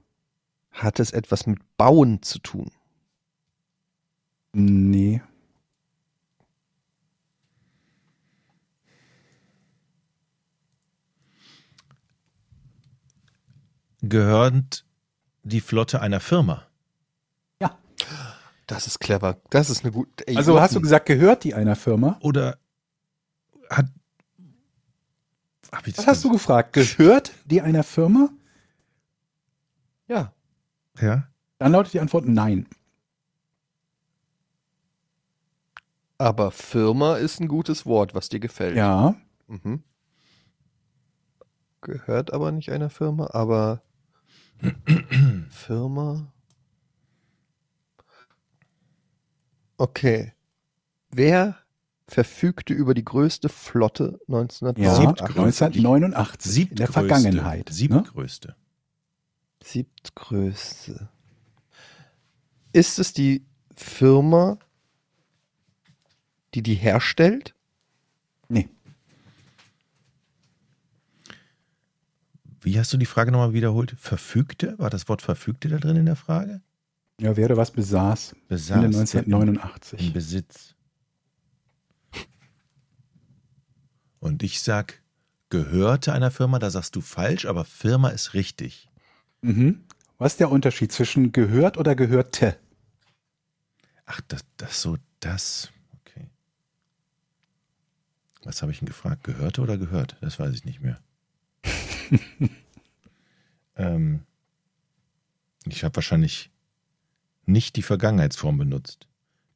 Hat 0.70 1.00
es 1.00 1.12
etwas 1.12 1.48
mit 1.48 1.60
Bauen 1.78 2.22
zu 2.22 2.40
tun? 2.40 2.70
Nee. 4.52 5.22
Gehört 14.02 14.86
die 15.44 15.62
Flotte 15.62 16.02
einer 16.02 16.20
Firma? 16.20 16.68
Das 18.68 18.88
ist 18.88 19.00
clever. 19.00 19.40
Das 19.50 19.70
ist 19.70 19.84
eine 19.84 19.92
gute. 19.92 20.28
ey, 20.28 20.36
Also 20.38 20.60
hast 20.60 20.76
du 20.76 20.82
gesagt, 20.82 21.06
gehört 21.06 21.44
die 21.44 21.54
einer 21.54 21.76
Firma? 21.76 22.18
Oder 22.22 22.58
hat. 23.70 23.86
Hab 25.72 25.88
ich 25.88 25.94
das 25.96 26.06
Was 26.06 26.16
hast 26.16 26.24
du 26.24 26.32
gefragt? 26.32 26.74
Gehört 26.74 27.32
die 27.46 27.62
einer 27.62 27.84
Firma? 27.84 28.30
Ja. 30.08 30.34
Ja. 31.00 31.28
Dann 31.58 31.72
lautet 31.72 31.94
die 31.94 32.00
Antwort 32.00 32.26
nein. 32.26 32.68
Aber 36.18 36.52
Firma 36.52 37.18
ist 37.18 37.42
ein 37.42 37.48
gutes 37.48 37.86
Wort, 37.86 38.16
was 38.16 38.30
dir 38.30 38.40
gefällt. 38.40 38.78
Ja. 38.78 39.16
Mhm. 39.48 39.84
Gehört 41.82 42.34
aber 42.34 42.52
nicht 42.52 42.72
einer 42.72 42.90
Firma, 42.90 43.30
aber 43.32 43.82
Firma. 45.50 46.32
Okay. 49.78 50.34
Wer 51.12 51.58
verfügte 52.08 52.74
über 52.74 52.94
die 52.94 53.04
größte 53.04 53.50
Flotte 53.50 54.20
Ja, 54.28 54.40
1989? 54.40 55.86
1989 55.86 56.72
in 56.72 56.76
der 56.76 56.88
Siebtgrößte. 56.88 56.94
Vergangenheit. 56.94 57.70
Ne? 57.70 57.74
Siebtgrößte. 57.74 58.56
Siebtgrößte. 59.64 61.10
Ist 62.74 63.00
es 63.00 63.14
die 63.14 63.46
Firma, 63.76 64.60
die 66.54 66.62
die 66.62 66.76
herstellt? 66.76 67.56
Nee. 68.50 68.70
Wie 72.62 72.80
hast 72.80 72.94
du 72.94 72.98
die 72.98 73.06
Frage 73.06 73.32
nochmal 73.32 73.54
wiederholt? 73.54 73.96
Verfügte? 73.98 74.78
War 74.78 74.90
das 74.90 75.08
Wort 75.08 75.22
verfügte 75.22 75.70
da 75.70 75.78
drin 75.78 75.98
in 75.98 76.06
der 76.06 76.16
Frage? 76.16 76.62
Ja, 77.20 77.38
wer 77.38 77.46
oder 77.46 77.58
was 77.58 77.72
besaß 77.72 78.36
Besaß. 78.48 78.84
Ende 78.84 78.88
In 78.88 78.96
1989. 78.96 80.14
Besitz. 80.14 80.76
Und 84.20 84.44
ich 84.44 84.62
sag, 84.62 85.02
gehörte 85.50 86.12
einer 86.12 86.32
Firma, 86.32 86.60
da 86.60 86.70
sagst 86.70 86.96
du 86.96 87.02
falsch, 87.02 87.46
aber 87.46 87.64
Firma 87.64 88.10
ist 88.10 88.34
richtig. 88.34 88.90
Mhm. 89.42 89.84
Was 90.18 90.34
ist 90.34 90.40
der 90.40 90.52
Unterschied 90.52 90.92
zwischen 90.92 91.32
gehört 91.32 91.78
oder 91.78 91.96
gehörte? 91.96 92.58
Ach, 94.06 94.22
das, 94.28 94.44
das 94.58 94.82
so, 94.82 94.98
das. 95.20 95.72
Okay. 96.02 96.28
Was 98.44 98.62
habe 98.62 98.72
ich 98.72 98.80
denn 98.80 98.88
gefragt? 98.88 99.24
Gehörte 99.24 99.62
oder 99.62 99.78
gehört? 99.78 100.18
Das 100.22 100.40
weiß 100.40 100.54
ich 100.54 100.66
nicht 100.66 100.82
mehr. 100.82 101.00
ähm, 103.76 104.24
ich 105.66 105.84
habe 105.84 105.96
wahrscheinlich 105.96 106.52
nicht 107.46 107.76
die 107.76 107.82
Vergangenheitsform 107.82 108.58
benutzt. 108.58 109.08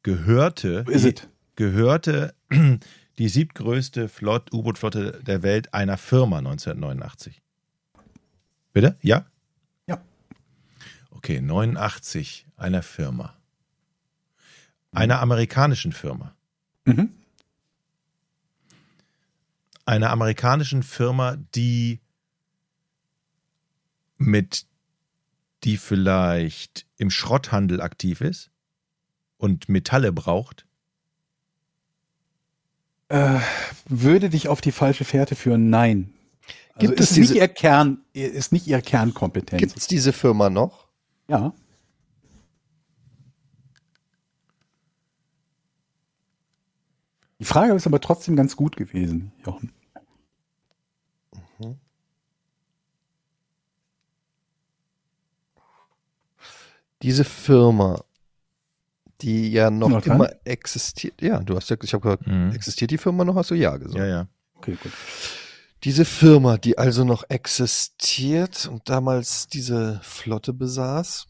Gehörte, 0.03 0.85
die, 0.85 1.15
gehörte 1.55 2.33
die 3.17 3.29
siebtgrößte 3.29 4.07
Flott, 4.07 4.53
U-Boot-Flotte 4.53 5.21
der 5.23 5.43
Welt 5.43 5.73
einer 5.73 5.97
Firma 5.97 6.37
1989. 6.37 7.41
Bitte? 8.71 8.97
Ja? 9.01 9.25
Ja. 9.87 10.01
Okay, 11.11 11.41
89 11.41 12.47
einer 12.55 12.81
Firma. 12.83 13.35
Einer 14.91 15.19
amerikanischen 15.19 15.91
Firma. 15.91 16.35
Mhm. 16.85 17.09
Einer 19.85 20.11
amerikanischen 20.11 20.83
Firma, 20.83 21.35
die 21.55 21.99
mit, 24.17 24.65
die 25.63 25.77
vielleicht 25.77 26.85
im 26.97 27.09
Schrotthandel 27.09 27.81
aktiv 27.81 28.21
ist 28.21 28.49
und 29.37 29.69
Metalle 29.69 30.11
braucht. 30.11 30.65
Äh, 33.09 33.39
würde 33.87 34.29
dich 34.29 34.47
auf 34.47 34.61
die 34.61 34.71
falsche 34.71 35.03
Fährte 35.03 35.35
führen? 35.35 35.69
Nein. 35.69 36.13
Also 36.75 36.87
Gibt 36.87 36.99
ist 36.99 37.11
es 37.11 37.17
nicht 37.17 37.29
diese- 37.31 37.39
ihr 37.39 37.47
Kern, 37.47 37.99
ist 38.13 38.51
nicht 38.51 38.67
ihr 38.67 38.81
Kernkompetenz. 38.81 39.59
Gibt 39.59 39.77
es 39.77 39.87
diese 39.87 40.13
Firma 40.13 40.49
noch? 40.49 40.87
Ja. 41.27 41.53
Die 47.39 47.45
Frage 47.45 47.73
ist 47.73 47.87
aber 47.87 48.01
trotzdem 48.01 48.35
ganz 48.35 48.55
gut 48.55 48.75
gewesen, 48.75 49.31
Jochen. 49.45 49.71
Diese 57.01 57.23
Firma, 57.23 58.03
die 59.21 59.51
ja 59.51 59.69
noch, 59.69 59.89
Noch 59.89 60.05
immer 60.05 60.29
existiert. 60.45 61.21
Ja, 61.21 61.39
du 61.39 61.55
hast 61.55 61.69
ja, 61.69 61.77
ich 61.81 61.93
habe 61.93 62.01
gesagt, 62.03 62.27
Mhm. 62.27 62.51
existiert 62.53 62.91
die 62.91 62.97
Firma 62.97 63.23
noch? 63.23 63.35
Hast 63.35 63.51
du 63.51 63.55
ja 63.55 63.75
gesagt. 63.77 63.97
Ja, 63.97 64.05
ja. 64.05 64.27
Okay, 64.55 64.77
gut. 64.81 64.91
Diese 65.85 66.03
Firma, 66.03 66.57
die 66.57 66.77
also 66.77 67.05
noch 67.05 67.23
existiert 67.29 68.65
und 68.65 68.89
damals 68.89 69.47
diese 69.47 69.99
Flotte 70.03 70.51
besaß, 70.51 71.27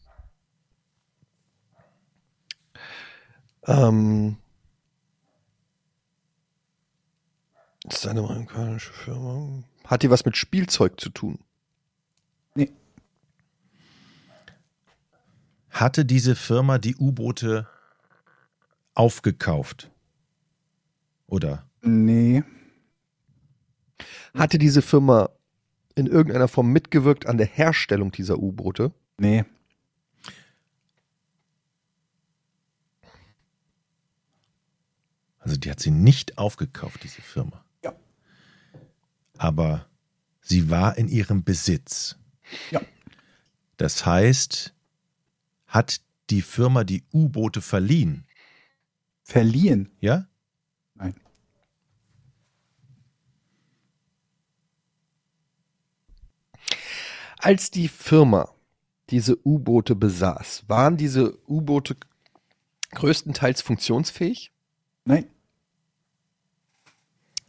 ähm, 3.66 4.36
ist 7.88 8.06
eine 8.06 8.20
amerikanische 8.20 8.92
Firma. 8.92 9.62
Hat 9.84 10.02
die 10.02 10.10
was 10.10 10.24
mit 10.24 10.36
Spielzeug 10.36 11.00
zu 11.00 11.10
tun? 11.10 11.38
Hatte 15.70 16.04
diese 16.04 16.34
Firma 16.34 16.78
die 16.78 16.96
U-Boote 16.96 17.66
aufgekauft? 18.94 19.90
Oder? 21.26 21.66
Nee. 21.82 22.42
Hatte 24.34 24.58
diese 24.58 24.82
Firma 24.82 25.30
in 25.94 26.06
irgendeiner 26.06 26.48
Form 26.48 26.72
mitgewirkt 26.72 27.26
an 27.26 27.38
der 27.38 27.46
Herstellung 27.46 28.12
dieser 28.12 28.38
U-Boote? 28.38 28.92
Nee. 29.18 29.44
Also 35.38 35.56
die 35.56 35.70
hat 35.70 35.80
sie 35.80 35.90
nicht 35.90 36.38
aufgekauft, 36.38 37.02
diese 37.02 37.22
Firma. 37.22 37.64
Ja. 37.82 37.94
Aber 39.38 39.86
sie 40.42 40.70
war 40.70 40.98
in 40.98 41.08
ihrem 41.08 41.44
Besitz. 41.44 42.16
Ja. 42.70 42.80
Das 43.76 44.04
heißt, 44.04 44.74
hat 45.70 46.00
die 46.30 46.42
Firma 46.42 46.84
die 46.84 47.04
U-Boote 47.12 47.62
verliehen? 47.62 48.26
Verliehen? 49.22 49.90
Ja? 50.00 50.26
Nein. 50.94 51.14
Als 57.38 57.70
die 57.70 57.88
Firma 57.88 58.52
diese 59.10 59.38
U-Boote 59.46 59.94
besaß, 59.94 60.64
waren 60.68 60.96
diese 60.96 61.38
U-Boote 61.48 61.96
größtenteils 62.90 63.62
funktionsfähig? 63.62 64.52
Nein. 65.04 65.26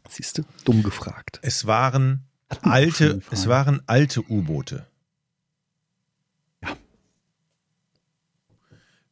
Siehst 0.08 0.38
du? 0.38 0.44
Dumm 0.64 0.84
gefragt. 0.84 1.40
Es 1.42 1.66
waren 1.66 2.28
alte, 2.62 3.22
es 3.32 3.48
waren 3.48 3.82
alte 3.88 4.22
U-Boote. 4.22 4.91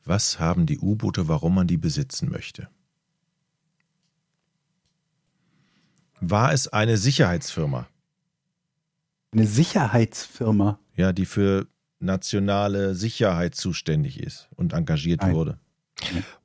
Was 0.10 0.40
haben 0.40 0.66
die 0.66 0.80
U-Boote, 0.80 1.28
warum 1.28 1.54
man 1.54 1.68
die 1.68 1.78
besitzen 1.78 2.32
möchte? 2.32 2.68
War 6.20 6.52
es 6.52 6.68
eine 6.68 6.98
Sicherheitsfirma, 6.98 7.88
Eine 9.32 9.46
Sicherheitsfirma. 9.46 10.80
ja, 10.96 11.14
die 11.14 11.28
für 11.28 11.68
nationale 12.00 12.96
Sicherheit 12.96 13.54
zuständig 13.54 14.20
ist 14.20 14.50
und 14.56 14.74
engagiert 14.74 15.22
Nein. 15.22 15.36
wurde? 15.36 15.60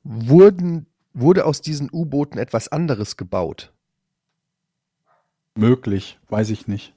Wurden, 0.03 0.85
wurde 1.13 1.45
aus 1.45 1.61
diesen 1.61 1.89
U-Booten 1.91 2.37
etwas 2.37 2.67
anderes 2.67 3.17
gebaut? 3.17 3.73
Möglich, 5.55 6.19
weiß 6.29 6.51
ich 6.51 6.67
nicht. 6.67 6.93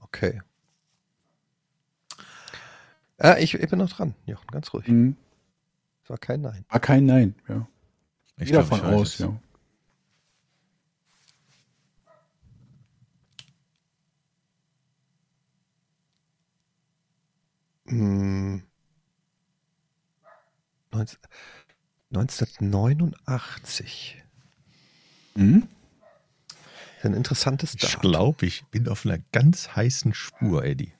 Okay. 0.00 0.40
Ah, 3.18 3.36
ich, 3.38 3.52
ich 3.52 3.68
bin 3.68 3.78
noch 3.80 3.92
dran, 3.92 4.14
Jochen, 4.24 4.46
ganz 4.50 4.72
ruhig. 4.72 4.86
Hm, 4.86 5.16
Das 6.04 6.10
war 6.10 6.18
kein 6.18 6.42
Nein. 6.42 6.64
war 6.68 6.80
kein 6.80 7.06
Nein. 7.06 7.34
Ja. 7.48 7.66
Ich 8.36 8.46
Gehe 8.48 8.56
davon 8.56 8.78
ich 8.78 8.84
aus, 8.84 9.14
es. 9.14 9.18
ja. 9.20 9.40
Hm. 17.88 18.62
19, 20.92 21.18
1989. 22.12 24.22
Hm? 25.36 25.66
Das 26.48 26.56
ist 26.98 27.04
ein 27.06 27.14
interessantes 27.14 27.74
Ich 27.74 27.80
Datum. 27.80 28.00
glaube, 28.00 28.46
ich 28.46 28.64
bin 28.66 28.88
auf 28.88 29.04
einer 29.04 29.18
ganz 29.32 29.74
heißen 29.74 30.14
Spur, 30.14 30.64
Eddie. 30.64 30.92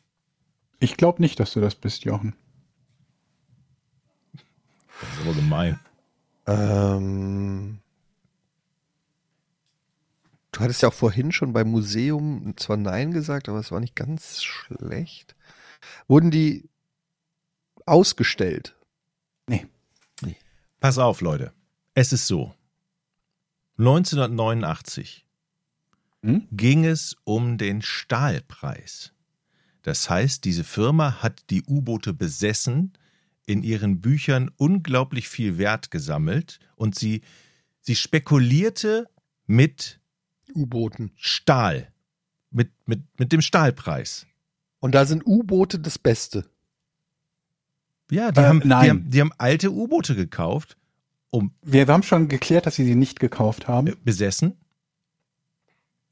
Ich 0.80 0.96
glaube 0.96 1.22
nicht, 1.22 1.38
dass 1.40 1.52
du 1.52 1.60
das 1.60 1.74
bist, 1.76 2.04
Jochen. 2.04 2.34
Das 5.00 5.10
ist 5.10 5.20
aber 5.22 5.34
gemein. 5.34 5.80
Ähm, 6.46 7.78
du 10.52 10.60
hattest 10.60 10.82
ja 10.82 10.88
auch 10.88 10.94
vorhin 10.94 11.32
schon 11.32 11.52
beim 11.52 11.70
Museum 11.70 12.54
zwar 12.56 12.76
Nein 12.76 13.12
gesagt, 13.12 13.48
aber 13.48 13.58
es 13.58 13.72
war 13.72 13.80
nicht 13.80 13.96
ganz 13.96 14.42
schlecht. 14.42 15.34
Wurden 16.06 16.30
die 16.30 16.68
ausgestellt? 17.86 18.76
Nee. 19.46 19.66
Pass 20.80 20.98
auf, 20.98 21.22
Leute. 21.22 21.52
Es 21.94 22.12
ist 22.12 22.26
so. 22.26 22.54
1989 23.78 25.24
Hm? 26.22 26.46
ging 26.52 26.84
es 26.84 27.16
um 27.24 27.58
den 27.58 27.82
Stahlpreis. 27.82 29.12
Das 29.82 30.08
heißt, 30.08 30.44
diese 30.44 30.64
Firma 30.64 31.22
hat 31.22 31.44
die 31.50 31.62
U-Boote 31.64 32.14
besessen, 32.14 32.92
in 33.46 33.62
ihren 33.62 34.00
Büchern 34.00 34.50
unglaublich 34.56 35.28
viel 35.28 35.58
Wert 35.58 35.90
gesammelt 35.90 36.60
und 36.76 36.94
sie, 36.94 37.22
sie 37.80 37.94
spekulierte 37.94 39.08
mit 39.46 40.00
U-Booten. 40.54 41.10
Stahl, 41.16 41.88
mit, 42.50 42.70
mit, 42.86 43.02
mit 43.18 43.32
dem 43.32 43.40
Stahlpreis. 43.42 44.26
Und 44.80 44.94
da 44.94 45.04
sind 45.06 45.26
U-Boote 45.26 45.78
das 45.78 45.98
Beste. 45.98 46.44
Ja, 48.10 48.32
die, 48.32 48.40
Äh, 48.40 48.44
haben, 48.44 48.60
die, 48.60 48.68
nein. 48.68 48.90
haben, 48.90 49.10
die 49.10 49.20
haben 49.20 49.32
alte 49.38 49.72
U-Boote 49.72 50.14
gekauft, 50.14 50.76
um 51.30 51.52
Wir 51.62 51.86
haben 51.86 52.02
schon 52.02 52.28
geklärt, 52.28 52.66
dass 52.66 52.76
sie 52.76 52.84
sie 52.84 52.94
nicht 52.94 53.18
gekauft 53.18 53.66
haben. 53.68 53.88
äh, 53.88 53.94
besessen. 54.04 54.54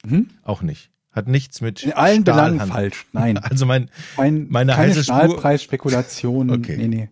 Mhm. 0.05 0.31
Auch 0.43 0.63
nicht. 0.63 0.91
Hat 1.13 1.29
nichts 1.29 1.61
mit 1.61 1.83
In 1.85 1.93
allen 1.93 2.25
Belangen 2.25 2.57
Stahlhandel- 2.59 2.73
falsch. 2.73 3.07
Nein. 3.13 3.39
Also 3.43 3.67
mein, 3.67 3.91
Kein, 4.17 4.49
Meine 4.49 4.77
heiße 4.77 5.05
Stahlpreisspekulation. 5.05 6.51
Okay. 6.59 6.77
Nee, 6.77 6.89
nee. 6.89 7.09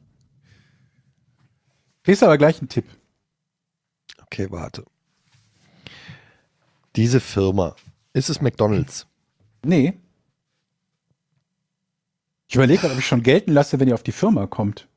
Kriegst 2.11 2.25
aber 2.25 2.39
gleich 2.39 2.59
einen 2.59 2.69
Tipp. 2.69 2.87
Okay, 4.23 4.51
warte. 4.51 4.85
Diese 6.97 7.21
Firma. 7.21 7.77
Ist 8.15 8.29
es 8.29 8.41
McDonalds? 8.41 9.07
Nee. 9.65 9.97
Ich 12.49 12.57
überlege 12.57 12.81
gerade, 12.81 12.95
ob 12.95 12.99
ich 12.99 13.07
schon 13.07 13.23
gelten 13.23 13.53
lasse, 13.53 13.79
wenn 13.79 13.87
ihr 13.87 13.95
auf 13.95 14.03
die 14.03 14.11
Firma 14.11 14.49
kommt. 14.49 14.89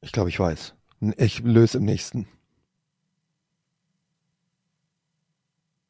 Ich 0.00 0.10
glaube, 0.10 0.28
ich 0.28 0.40
weiß. 0.40 0.74
Ich 1.16 1.44
löse 1.44 1.78
im 1.78 1.84
nächsten. 1.84 2.26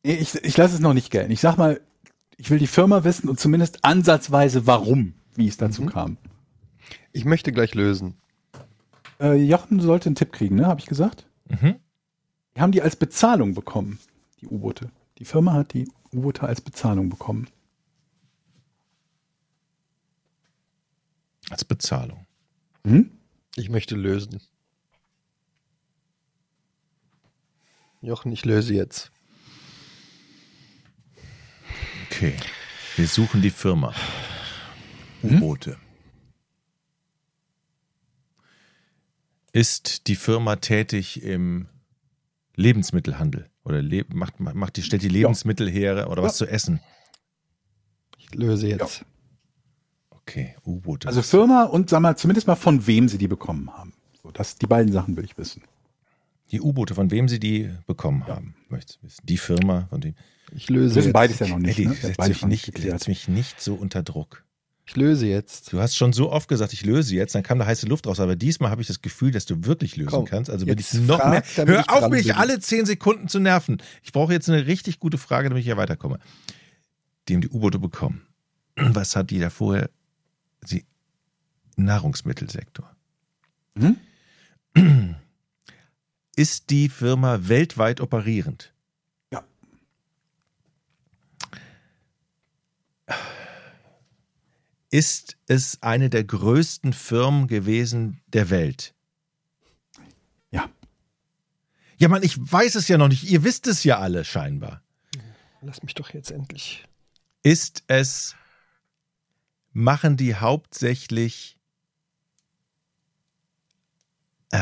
Nee, 0.05 0.17
Ich, 0.17 0.35
ich 0.35 0.55
lasse 0.59 0.75
es 0.75 0.81
noch 0.81 0.93
nicht 0.93 1.11
gelten. 1.11 1.33
Ich 1.33 1.41
sag 1.41 1.57
mal, 1.57 1.81
ich 2.37 2.51
will 2.51 2.59
die 2.59 2.67
Firma 2.67 3.05
wissen 3.05 3.31
und 3.31 3.41
zumindest 3.41 3.87
ansatzweise 3.87 4.67
warum, 4.67 5.15
wie 5.35 5.49
es 5.49 5.57
dazu 5.57 5.81
Mhm. 5.81 5.89
kam. 5.89 6.19
Ich 7.13 7.25
möchte 7.25 7.53
gleich 7.53 7.75
lösen. 7.75 8.19
Äh, 9.21 9.35
Jochen 9.35 9.81
sollte 9.81 10.07
einen 10.07 10.17
Tipp 10.17 10.33
kriegen, 10.33 10.57
ne? 10.57 10.67
Habe 10.67 10.81
ich 10.81 10.87
gesagt? 10.87 11.27
Mhm. 11.49 11.77
Die 12.55 12.61
haben 12.61 12.73
die 12.73 12.83
als 12.83 12.97
Bezahlung 12.97 13.55
bekommen, 13.55 13.99
die 14.41 14.47
U-Boote. 14.47 14.91
Die 15.19 15.25
Firma 15.25 15.53
hat 15.53 15.73
die 15.73 15.89
U-Boote 16.13 16.43
als 16.43 16.61
Bezahlung 16.61 17.09
bekommen. 17.09 17.49
Als 21.51 21.65
Bezahlung. 21.65 22.27
Hm? 22.87 23.11
Ich 23.57 23.69
möchte 23.69 23.95
lösen. 23.95 24.41
Jochen, 28.01 28.33
ich 28.33 28.45
löse 28.45 28.75
jetzt. 28.75 29.11
Okay. 32.07 32.35
Wir 32.97 33.07
suchen 33.07 33.43
die 33.43 33.51
Firma. 33.51 33.95
Mhm. 35.23 35.37
U-Boote. 35.37 35.79
Ist 39.57 40.07
die 40.09 40.17
Firma 40.17 40.57
tätig 40.57 41.23
im 41.23 41.67
Lebensmittelhandel? 42.57 43.49
Oder 43.65 43.81
le 43.81 44.05
macht, 44.13 44.39
macht 44.39 44.77
die, 44.77 44.83
stellt 44.83 45.01
die 45.03 45.09
Lebensmittel 45.09 45.71
her 45.71 46.11
oder 46.11 46.23
was 46.23 46.39
Ja. 46.39 46.45
zu 46.47 46.53
essen? 46.53 46.81
Ich 48.19 48.35
löse 48.35 48.69
jetzt. 48.69 49.07
Okay, 50.11 50.57
U-Boote. 50.67 51.09
Also 51.09 51.23
Firma 51.23 51.65
und 51.65 51.89
sag 51.89 52.01
mal 52.01 52.17
zumindest 52.19 52.47
mal 52.47 52.55
von 52.55 52.87
wem 52.87 53.09
sie 53.09 53.17
die 53.17 53.29
bekommen 53.29 53.71
haben. 53.73 53.95
So, 54.23 54.31
das, 54.31 54.57
die 54.59 54.67
beiden 54.67 54.93
Sachen 54.93 55.17
will 55.17 55.25
ich 55.25 55.39
wissen. 55.39 55.63
die 56.53 56.61
U-Boote, 56.61 56.95
von 56.95 57.11
wem 57.11 57.27
sie 57.27 57.41
die 57.41 57.71
bekommen 57.87 58.27
haben, 58.27 58.55
möchtest 58.69 58.99
du 59.01 59.07
wissen. 59.07 59.27
Die 59.27 59.39
Firma, 59.39 59.87
von 59.89 60.03
dem. 60.03 60.15
Ich 60.53 60.69
Wir 60.69 60.77
löse 60.77 60.97
wissen 60.97 61.07
jetzt. 61.07 61.13
beides 61.15 61.39
ja 61.39 61.49
noch 61.49 61.59
nicht. 61.59 61.79
Eddie, 61.79 61.89
ne? 61.89 61.95
setz, 61.95 62.19
mich 62.29 62.45
nicht, 62.45 62.79
setz 62.79 63.09
mich 63.09 63.27
nicht 63.27 63.61
so 63.63 63.75
unter 63.75 64.03
Druck. 64.03 64.45
Ich 64.89 64.95
löse 64.95 65.27
jetzt. 65.27 65.73
Du 65.73 65.81
hast 65.81 65.97
schon 65.97 66.13
so 66.13 66.31
oft 66.31 66.49
gesagt, 66.49 66.73
ich 66.73 66.85
löse 66.85 67.15
jetzt, 67.15 67.35
dann 67.35 67.43
kam 67.43 67.59
da 67.59 67.67
heiße 67.67 67.87
Luft 67.87 68.07
raus, 68.07 68.21
aber 68.21 68.37
diesmal 68.37 68.71
habe 68.71 68.83
ich 68.83 68.87
das 68.87 69.03
Gefühl, 69.03 69.33
dass 69.33 69.45
du 69.45 69.65
wirklich 69.65 69.97
lösen 69.97 70.11
Komm, 70.11 70.25
kannst. 70.27 70.49
Also 70.49 70.65
jetzt 70.65 70.95
ich 70.95 71.01
noch 71.01 71.19
frag, 71.21 71.31
mehr. 71.31 71.43
ich 71.45 71.57
Hör 71.69 71.93
auf, 71.93 72.09
mich 72.09 72.27
bin. 72.29 72.37
alle 72.37 72.61
zehn 72.61 72.87
Sekunden 72.87 73.27
zu 73.27 73.41
nerven. 73.41 73.83
Ich 74.05 74.13
brauche 74.13 74.33
jetzt 74.33 74.49
eine 74.49 74.67
richtig 74.67 75.01
gute 75.01 75.19
Frage, 75.19 75.49
damit 75.49 75.61
ich 75.61 75.67
hier 75.67 75.77
weiterkomme. 75.77 76.21
Die 77.29 77.35
haben 77.35 77.41
die 77.41 77.49
U-Boote 77.49 77.81
bekommen. 77.81 78.23
Was 78.77 79.17
hat 79.17 79.31
die 79.31 79.41
da 79.41 79.51
vorher? 79.51 79.91
Sie, 80.65 80.85
Nahrungsmittelsektor. 81.77 82.89
Mhm. 83.75 83.97
Ist 86.37 86.71
die 86.71 86.89
Firma 86.89 87.49
weltweit 87.49 88.01
operierend? 88.01 88.73
Ist 94.91 95.37
es 95.47 95.83
eine 95.83 96.11
der 96.11 96.25
größten 96.25 96.93
Firmen 96.93 97.49
gewesen 97.49 98.23
der 98.29 98.51
Welt? 98.51 98.95
Ja. 100.51 100.71
Ja, 101.99 102.09
Mann, 102.09 102.23
ich 102.23 102.39
weiß 102.39 102.77
es 102.77 102.89
ja 102.89 102.99
noch 102.99 103.09
nicht. 103.09 103.25
Ihr 103.25 103.43
wisst 103.43 103.67
es 103.67 103.85
ja 103.85 103.99
alle 103.99 104.25
scheinbar. 104.25 104.83
Lass 105.61 105.83
mich 105.83 105.95
doch 105.95 106.11
jetzt 106.11 106.31
endlich. 106.31 106.87
Ist 107.43 107.83
es, 107.89 108.37
machen 109.73 110.17
die 110.17 110.37
hauptsächlich, 110.37 111.59
äh, 114.53 114.59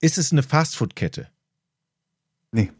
ist 0.00 0.16
es 0.16 0.32
eine 0.32 0.42
Fastfood-Kette? 0.42 1.30
Nee. 2.52 2.72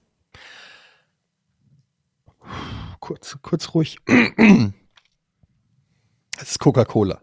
Kurz, 3.00 3.38
kurz 3.42 3.74
ruhig. 3.74 3.98
Es 6.40 6.52
ist 6.52 6.58
Coca-Cola. 6.60 7.20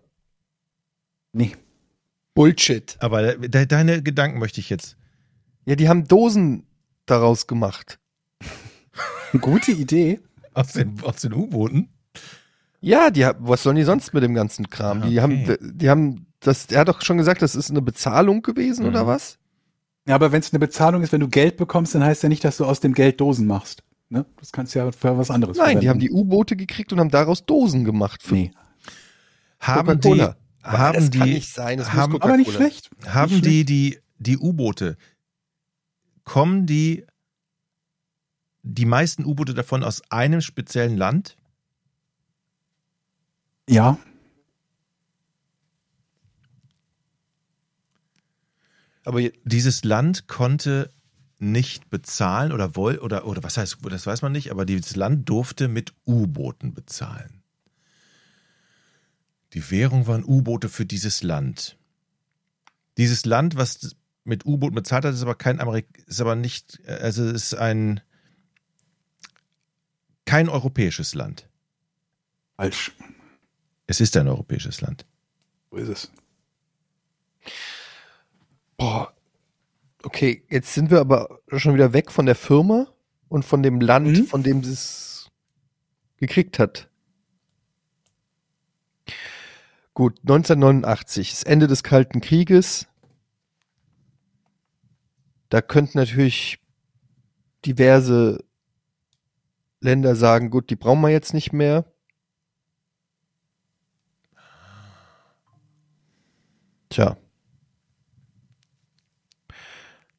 Nee. 1.33 1.51
Bullshit. 2.33 2.97
Aber 2.99 3.35
de 3.35 3.65
deine 3.65 4.01
Gedanken 4.03 4.39
möchte 4.39 4.59
ich 4.59 4.69
jetzt. 4.69 4.97
Ja, 5.65 5.75
die 5.75 5.89
haben 5.89 6.07
Dosen 6.07 6.65
daraus 7.05 7.47
gemacht. 7.47 7.99
Gute 9.41 9.71
Idee. 9.71 10.19
Aus 10.53 10.73
den, 10.73 11.01
aus 11.03 11.17
den 11.21 11.33
U-Booten? 11.33 11.89
Ja, 12.79 13.09
die 13.09 13.27
was 13.39 13.63
sollen 13.63 13.75
die 13.75 13.83
sonst 13.83 14.13
mit 14.13 14.23
dem 14.23 14.33
ganzen 14.33 14.69
Kram? 14.69 15.01
Die 15.09 15.19
haben, 15.19 15.57
die 15.59 15.89
haben 15.89 16.27
das, 16.39 16.67
er 16.67 16.81
hat 16.81 16.87
doch 16.87 17.01
schon 17.01 17.17
gesagt, 17.17 17.41
das 17.41 17.55
ist 17.55 17.69
eine 17.71 17.81
Bezahlung 17.81 18.41
gewesen 18.41 18.83
Mhm. 18.83 18.89
oder 18.89 19.07
was? 19.07 19.37
Ja, 20.07 20.15
aber 20.15 20.31
wenn 20.31 20.39
es 20.39 20.53
eine 20.53 20.59
Bezahlung 20.59 21.01
ist, 21.01 21.11
wenn 21.11 21.19
du 21.19 21.27
Geld 21.27 21.57
bekommst, 21.57 21.95
dann 21.95 22.03
heißt 22.03 22.21
ja 22.23 22.29
nicht, 22.29 22.43
dass 22.43 22.57
du 22.57 22.65
aus 22.65 22.79
dem 22.79 22.93
Geld 22.93 23.19
Dosen 23.19 23.47
machst. 23.47 23.83
Ne? 24.09 24.25
Das 24.39 24.51
kannst 24.51 24.75
du 24.75 24.79
ja 24.79 24.91
für 24.91 25.17
was 25.17 25.31
anderes 25.31 25.57
Nein, 25.57 25.79
die 25.79 25.89
haben 25.89 25.99
verwenden. 25.99 26.15
die 26.15 26.21
U-Boote 26.21 26.55
gekriegt 26.55 26.93
und 26.93 26.99
haben 26.99 27.09
daraus 27.09 27.45
Dosen 27.45 27.83
gemacht. 27.85 28.21
Für 28.21 28.35
Nee. 28.35 28.51
Haben 29.67 29.99
die, 29.99 30.21
haben 30.63 30.93
das 30.95 31.09
die, 31.09 31.19
kann 31.19 31.29
nicht 31.29 31.53
sein, 31.53 31.77
das 31.77 31.87
muss 31.87 31.95
haben, 31.95 32.11
Coca-Cola. 32.13 32.33
Aber 32.33 32.37
nicht 32.37 32.53
schlecht. 32.53 32.89
haben 33.07 33.33
Nicht 33.33 33.45
die, 33.45 33.65
die, 33.65 33.99
die 34.17 34.37
U-Boote, 34.37 34.97
kommen 36.23 36.65
die, 36.65 37.05
die 38.63 38.85
meisten 38.85 39.25
U-Boote 39.25 39.53
davon 39.53 39.83
aus 39.83 40.01
einem 40.11 40.41
speziellen 40.41 40.97
Land? 40.97 41.37
Ja. 43.69 43.97
Aber 49.03 49.21
Dieses 49.43 49.83
Land 49.83 50.27
konnte 50.27 50.89
nicht 51.37 51.89
bezahlen 51.89 52.51
oder 52.51 52.75
woll 52.75 52.97
oder 52.97 53.27
oder 53.27 53.43
was 53.43 53.57
heißt, 53.57 53.77
das 53.83 54.07
weiß 54.07 54.21
man 54.21 54.31
nicht, 54.31 54.51
aber 54.51 54.65
dieses 54.65 54.95
Land 54.95 55.29
durfte 55.29 55.67
mit 55.67 55.93
U-Booten 56.07 56.73
bezahlen. 56.73 57.43
Die 59.55 59.71
Währung 59.71 60.05
waren 60.05 60.23
U-Boote 60.23 60.67
für 60.69 60.85
dieses 60.85 61.23
Land. 61.23 61.77
Dieses 62.97 63.25
Land, 63.25 63.55
was 63.55 63.95
mit 64.25 64.45
U-Booten 64.45 64.75
bezahlt 64.75 65.05
hat, 65.05 65.13
ist 65.13 65.21
aber 65.21 65.35
kein 65.35 65.59
Amerik 65.61 66.03
ist 66.07 66.19
aber 66.21 66.35
nicht, 66.35 66.81
also 66.87 67.25
ist 67.25 67.55
ein 67.55 68.01
kein 70.25 70.49
europäisches 70.49 71.15
Land. 71.15 71.47
Falsch. 72.57 72.91
Es 73.87 74.01
ist 74.01 74.17
ein 74.17 74.27
europäisches 74.27 74.81
Land. 74.81 75.05
So 75.71 75.77
ist 75.77 75.89
es. 75.89 76.11
boah, 78.77 79.13
okay, 80.03 80.43
jetzt 80.49 80.73
sind 80.73 80.91
wir 80.91 80.99
aber 80.99 81.39
schon 81.55 81.75
wieder 81.75 81.93
weg 81.93 82.11
von 82.11 82.25
der 82.25 82.35
Firma 82.35 82.87
und 83.29 83.45
von 83.45 83.63
dem 83.63 83.79
Land, 83.79 84.07
Mhm. 84.07 84.25
von 84.27 84.43
dem 84.43 84.63
sie 84.63 84.73
es 84.73 85.31
gekriegt 86.17 86.59
hat. 86.59 86.89
Gut, 89.95 90.19
1989, 90.23 91.29
das 91.31 91.43
Ende 91.43 91.67
des 91.67 91.81
Kalten 91.81 92.19
Krieges. 92.19 92.85
Da 95.47 95.61
könnten 95.61 95.97
natürlich 95.97 96.59
diverse 97.65 98.43
Länder 99.79 100.17
sagen, 100.17 100.49
gut, 100.49 100.69
die 100.69 100.75
brauchen 100.75 100.99
wir 100.99 101.09
jetzt 101.11 101.33
nicht 101.33 101.53
mehr. 101.53 101.85
Tja. 106.89 107.17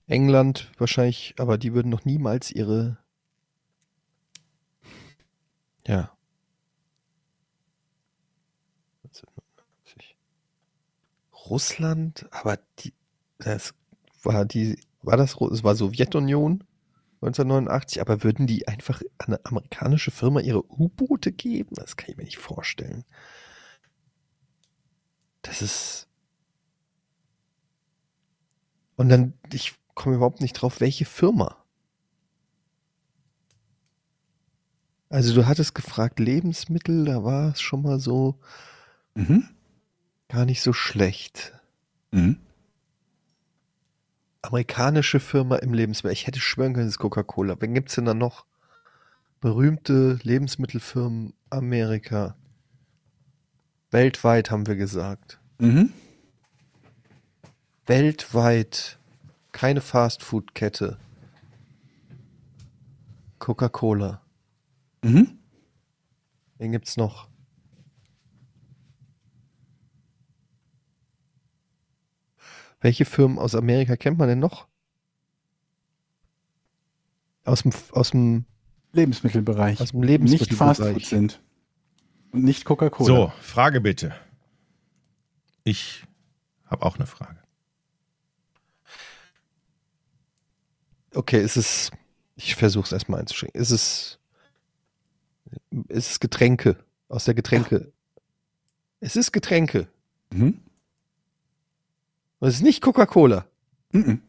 England 0.07 0.71
wahrscheinlich, 0.79 1.35
aber 1.37 1.59
die 1.59 1.75
würden 1.75 1.91
noch 1.91 2.07
niemals 2.07 2.51
ihre. 2.51 2.97
Ja. 5.87 6.16
Russland, 11.51 12.27
aber 12.31 12.59
die, 12.81 12.93
das 13.39 13.75
war 14.23 14.45
die, 14.45 14.79
war 15.03 15.17
das, 15.17 15.37
es 15.53 15.65
war 15.65 15.75
Sowjetunion 15.75 16.65
1989, 17.23 18.01
aber 18.01 18.23
würden 18.23 18.47
die 18.47 18.69
einfach 18.69 19.03
eine 19.19 19.45
amerikanische 19.45 20.11
Firma 20.11 20.41
ihre 20.41 20.65
U-Boote 20.71 21.33
geben? 21.33 21.75
Das 21.75 21.97
kann 21.97 22.11
ich 22.11 22.17
mir 22.17 22.25
nicht 22.25 22.39
vorstellen. 22.39 23.05
Das 25.43 25.63
ist. 25.63 26.09
Und 28.97 29.09
dann, 29.09 29.35
ich 29.53 29.75
komme 29.95 30.17
überhaupt 30.17 30.41
nicht 30.41 30.55
drauf, 30.55 30.81
welche 30.81 31.05
Firma. 31.05 31.57
Also 35.09 35.35
du 35.35 35.47
hattest 35.47 35.75
gefragt, 35.75 36.19
Lebensmittel, 36.21 37.05
da 37.05 37.23
war 37.25 37.51
es 37.53 37.61
schon 37.61 37.83
mal 37.83 37.99
so 38.01 38.39
Mhm. 39.17 39.56
Gar 40.29 40.45
nicht 40.45 40.63
so 40.63 40.73
schlecht. 40.73 41.53
Mhm. 42.11 42.39
Amerikanische 44.43 45.21
Firma 45.21 45.57
im 45.57 45.75
Lebensmittel. 45.75 46.13
Ich 46.13 46.27
hätte 46.27 46.41
schwören 46.41 46.75
können, 46.75 46.87
es 46.87 46.95
ist 46.95 46.99
Coca-Cola. 46.99 47.57
Wen 47.61 47.75
gibt's 47.75 47.97
denn 47.97 48.05
da 48.05 48.15
noch? 48.15 48.45
Berühmte 49.41 50.19
Lebensmittelfirmen 50.23 51.35
Amerika. 51.51 52.37
Weltweit 53.91 54.51
haben 54.51 54.67
wir 54.67 54.77
gesagt. 54.77 55.41
Mhm. 55.59 55.93
Weltweit. 57.87 58.99
Keine 59.53 59.81
Fastfood-Kette. 59.81 60.99
Coca-Cola. 63.39 64.21
Mhm. 65.03 65.39
Wen 66.59 66.73
gibt's 66.73 66.97
noch? 66.97 67.29
Welche 72.87 73.05
Firmen 73.05 73.41
aus 73.41 73.57
Amerika 73.57 73.97
kennt 73.97 74.17
man 74.17 74.29
denn 74.29 74.39
noch? 74.39 74.69
Aus 77.45 77.63
dem, 77.63 77.73
aus 77.91 78.13
dem, 78.13 78.45
Lebensmittelbereich. 78.93 79.81
aus 79.81 79.91
dem 79.91 79.99
nicht 79.99 80.09
Lebensmittelbereich. 80.09 80.77
Fastfood 80.77 81.05
sind. 81.05 81.43
Und 82.31 82.45
nicht 82.45 82.65
Coca-Cola. 82.65 83.07
So, 83.09 83.33
Frage 83.41 83.81
bitte. 83.81 84.15
Ich 85.65 86.05
habe 86.67 86.87
auch 86.87 86.95
eine 86.95 87.07
Frage. 87.07 87.41
Okay, 91.13 91.43
ist 91.43 91.57
es, 91.57 91.91
ich 92.37 92.55
versuche 92.55 92.85
es 92.85 92.93
erstmal 92.93 93.19
einzuschränken. 93.19 93.61
Ist 93.61 93.71
es, 93.73 94.21
ist 95.89 96.11
es 96.13 96.21
Getränke 96.21 96.77
aus 97.09 97.25
der 97.25 97.35
Getränke? 97.35 97.91
Es 99.01 99.17
ist 99.17 99.33
Getränke. 99.33 99.89
Mhm. 100.33 100.61
Und 102.39 102.49
es 102.49 102.57
ist 102.57 102.63
nicht 102.63 102.83
Coca-Cola. 102.83 103.47
Mhm. 103.93 104.21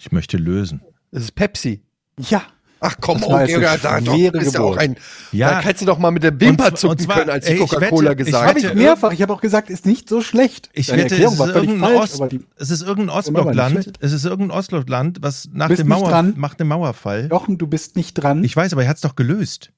Ich 0.00 0.12
möchte 0.12 0.36
lösen. 0.36 0.80
Es 1.10 1.22
ist 1.24 1.34
Pepsi. 1.34 1.82
Ja. 2.18 2.42
Ach 2.80 2.94
komm, 3.00 3.20
Das 3.20 3.28
okay, 3.28 3.60
ja, 3.60 3.72
eine 3.72 3.80
da 3.82 4.00
doch, 4.00 4.14
schwere 4.14 4.38
ist 4.38 4.54
ja 4.54 4.60
auch 4.60 4.66
Geburt. 4.70 4.78
ein, 4.78 4.96
Ja. 5.32 5.50
da 5.50 5.62
kannst 5.62 5.82
du 5.82 5.86
doch 5.86 5.98
mal 5.98 6.12
mit 6.12 6.22
der 6.22 6.40
Wimper 6.40 6.66
Und 6.68 6.78
zucken 6.78 6.90
und 6.92 7.02
zwar, 7.02 7.16
können, 7.18 7.30
als 7.30 7.46
die 7.46 7.56
Coca-Cola 7.56 8.10
wette- 8.10 8.20
ich 8.22 8.26
gesagt 8.26 8.46
Habe 8.46 8.60
hat. 8.62 8.70
ich 8.70 8.74
mehrfach. 8.74 9.10
Ich 9.12 9.20
habe 9.20 9.32
auch 9.32 9.40
gesagt, 9.40 9.68
ist 9.68 9.84
nicht 9.84 10.08
so 10.08 10.20
schlecht. 10.22 10.70
Ich 10.74 10.86
Deine 10.86 11.02
wette, 11.02 11.06
es 11.16 11.20
Erklärung 11.20 11.32
ist, 11.34 11.38
war 11.40 11.48
völlig 11.48 11.70
irgendein 11.70 11.96
falsch, 11.98 12.20
Ost, 12.20 12.32
die 12.32 12.40
es 12.54 12.70
ist 12.70 12.82
irgendein 12.82 13.16
Ostblockland. 13.16 13.92
Es 14.00 14.12
ist 14.12 14.24
irgendein 14.24 14.56
Ostblockland, 14.56 15.18
was 15.22 15.48
nach 15.52 15.74
dem, 15.74 15.88
Mauer, 15.88 16.22
nach 16.36 16.54
dem 16.54 16.68
Mauerfall. 16.68 17.26
Jochen, 17.32 17.58
du 17.58 17.66
bist 17.66 17.96
nicht 17.96 18.14
dran. 18.14 18.44
Ich 18.44 18.54
weiß, 18.54 18.72
aber 18.72 18.84
er 18.84 18.88
hat 18.90 18.96
es 18.96 19.02
doch 19.02 19.16
gelöst. 19.16 19.72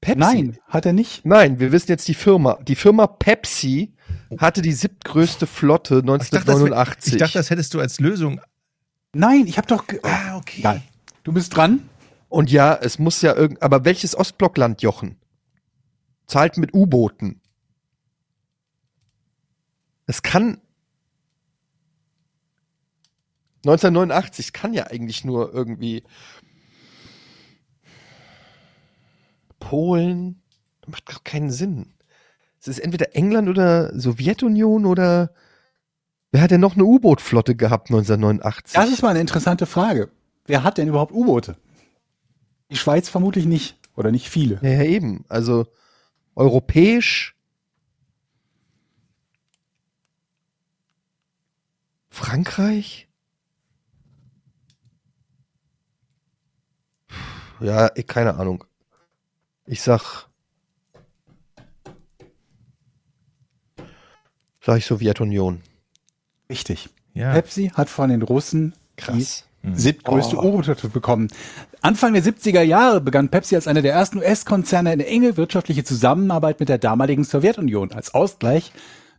Pepsi. 0.00 0.18
Nein, 0.18 0.58
hat 0.66 0.86
er 0.86 0.92
nicht. 0.92 1.26
Nein, 1.26 1.60
wir 1.60 1.72
wissen 1.72 1.90
jetzt 1.90 2.08
die 2.08 2.14
Firma. 2.14 2.58
Die 2.62 2.74
Firma 2.74 3.06
Pepsi 3.06 3.92
hatte 4.38 4.62
die 4.62 4.72
siebtgrößte 4.72 5.46
Flotte 5.46 5.96
Ich 5.98 6.04
dachte, 6.04 6.46
das, 6.46 6.56
1989. 6.56 7.12
ich 7.12 7.18
dachte, 7.18 7.38
das 7.38 7.50
hättest 7.50 7.74
du 7.74 7.80
als 7.80 8.00
Lösung. 8.00 8.40
Nein, 9.12 9.46
ich 9.46 9.58
habe 9.58 9.66
doch. 9.66 9.84
Ah, 10.02 10.36
okay. 10.38 10.60
Egal. 10.60 10.82
du 11.24 11.32
bist 11.32 11.54
dran. 11.54 11.88
Und 12.28 12.50
ja, 12.50 12.74
es 12.74 12.98
muss 12.98 13.20
ja 13.22 13.34
irgend, 13.34 13.60
aber 13.60 13.84
welches 13.84 14.16
Ostblockland, 14.16 14.82
Jochen? 14.82 15.16
Zahlt 16.26 16.56
mit 16.56 16.72
U-Booten. 16.72 17.40
Es 20.06 20.22
kann 20.22 20.60
1989, 23.64 24.46
es 24.46 24.52
kann 24.52 24.72
ja 24.72 24.86
eigentlich 24.86 25.24
nur 25.24 25.52
irgendwie 25.52 26.04
Polen. 29.60 30.42
Das 30.80 30.90
macht 30.90 31.08
doch 31.08 31.22
keinen 31.22 31.50
Sinn. 31.50 31.94
Es 32.60 32.66
ist 32.68 32.80
entweder 32.80 33.14
England 33.14 33.48
oder 33.48 33.98
Sowjetunion 33.98 34.84
oder 34.84 35.32
wer 36.32 36.42
hat 36.42 36.50
denn 36.50 36.60
noch 36.60 36.74
eine 36.74 36.84
U-Boot-Flotte 36.84 37.54
gehabt 37.54 37.90
1989? 37.90 38.74
Das 38.74 38.90
ist 38.90 39.02
mal 39.02 39.10
eine 39.10 39.20
interessante 39.20 39.66
Frage. 39.66 40.10
Wer 40.46 40.64
hat 40.64 40.78
denn 40.78 40.88
überhaupt 40.88 41.12
U-Boote? 41.12 41.56
Die 42.70 42.76
Schweiz 42.76 43.08
vermutlich 43.08 43.46
nicht. 43.46 43.78
Oder 43.96 44.10
nicht 44.10 44.28
viele. 44.28 44.58
Ja, 44.62 44.70
ja, 44.70 44.82
eben. 44.82 45.24
Also 45.28 45.66
europäisch. 46.34 47.36
Frankreich? 52.10 53.08
Ja, 57.60 57.88
eh, 57.94 58.02
keine 58.02 58.34
Ahnung. 58.34 58.64
Ich 59.70 59.82
sag. 59.82 60.26
Sag 64.60 64.78
ich 64.78 64.84
Sowjetunion. 64.84 65.62
Richtig. 66.48 66.88
Ja. 67.14 67.32
Pepsi 67.32 67.70
hat 67.72 67.88
von 67.88 68.10
den 68.10 68.22
Russen 68.22 68.74
Krass. 68.96 69.44
die 69.62 69.72
siebtgrößte 69.76 70.36
Oh. 70.38 70.58
U-Boot 70.58 70.92
bekommen. 70.92 71.28
Anfang 71.82 72.14
der 72.14 72.24
70er 72.24 72.62
Jahre 72.62 73.00
begann 73.00 73.28
Pepsi 73.28 73.54
als 73.54 73.68
einer 73.68 73.80
der 73.80 73.92
ersten 73.92 74.18
US-Konzerne 74.18 74.90
eine 74.90 75.06
enge 75.06 75.36
wirtschaftliche 75.36 75.84
Zusammenarbeit 75.84 76.58
mit 76.58 76.68
der 76.68 76.78
damaligen 76.78 77.22
Sowjetunion. 77.22 77.92
Als 77.92 78.12
Ausgleich 78.12 78.72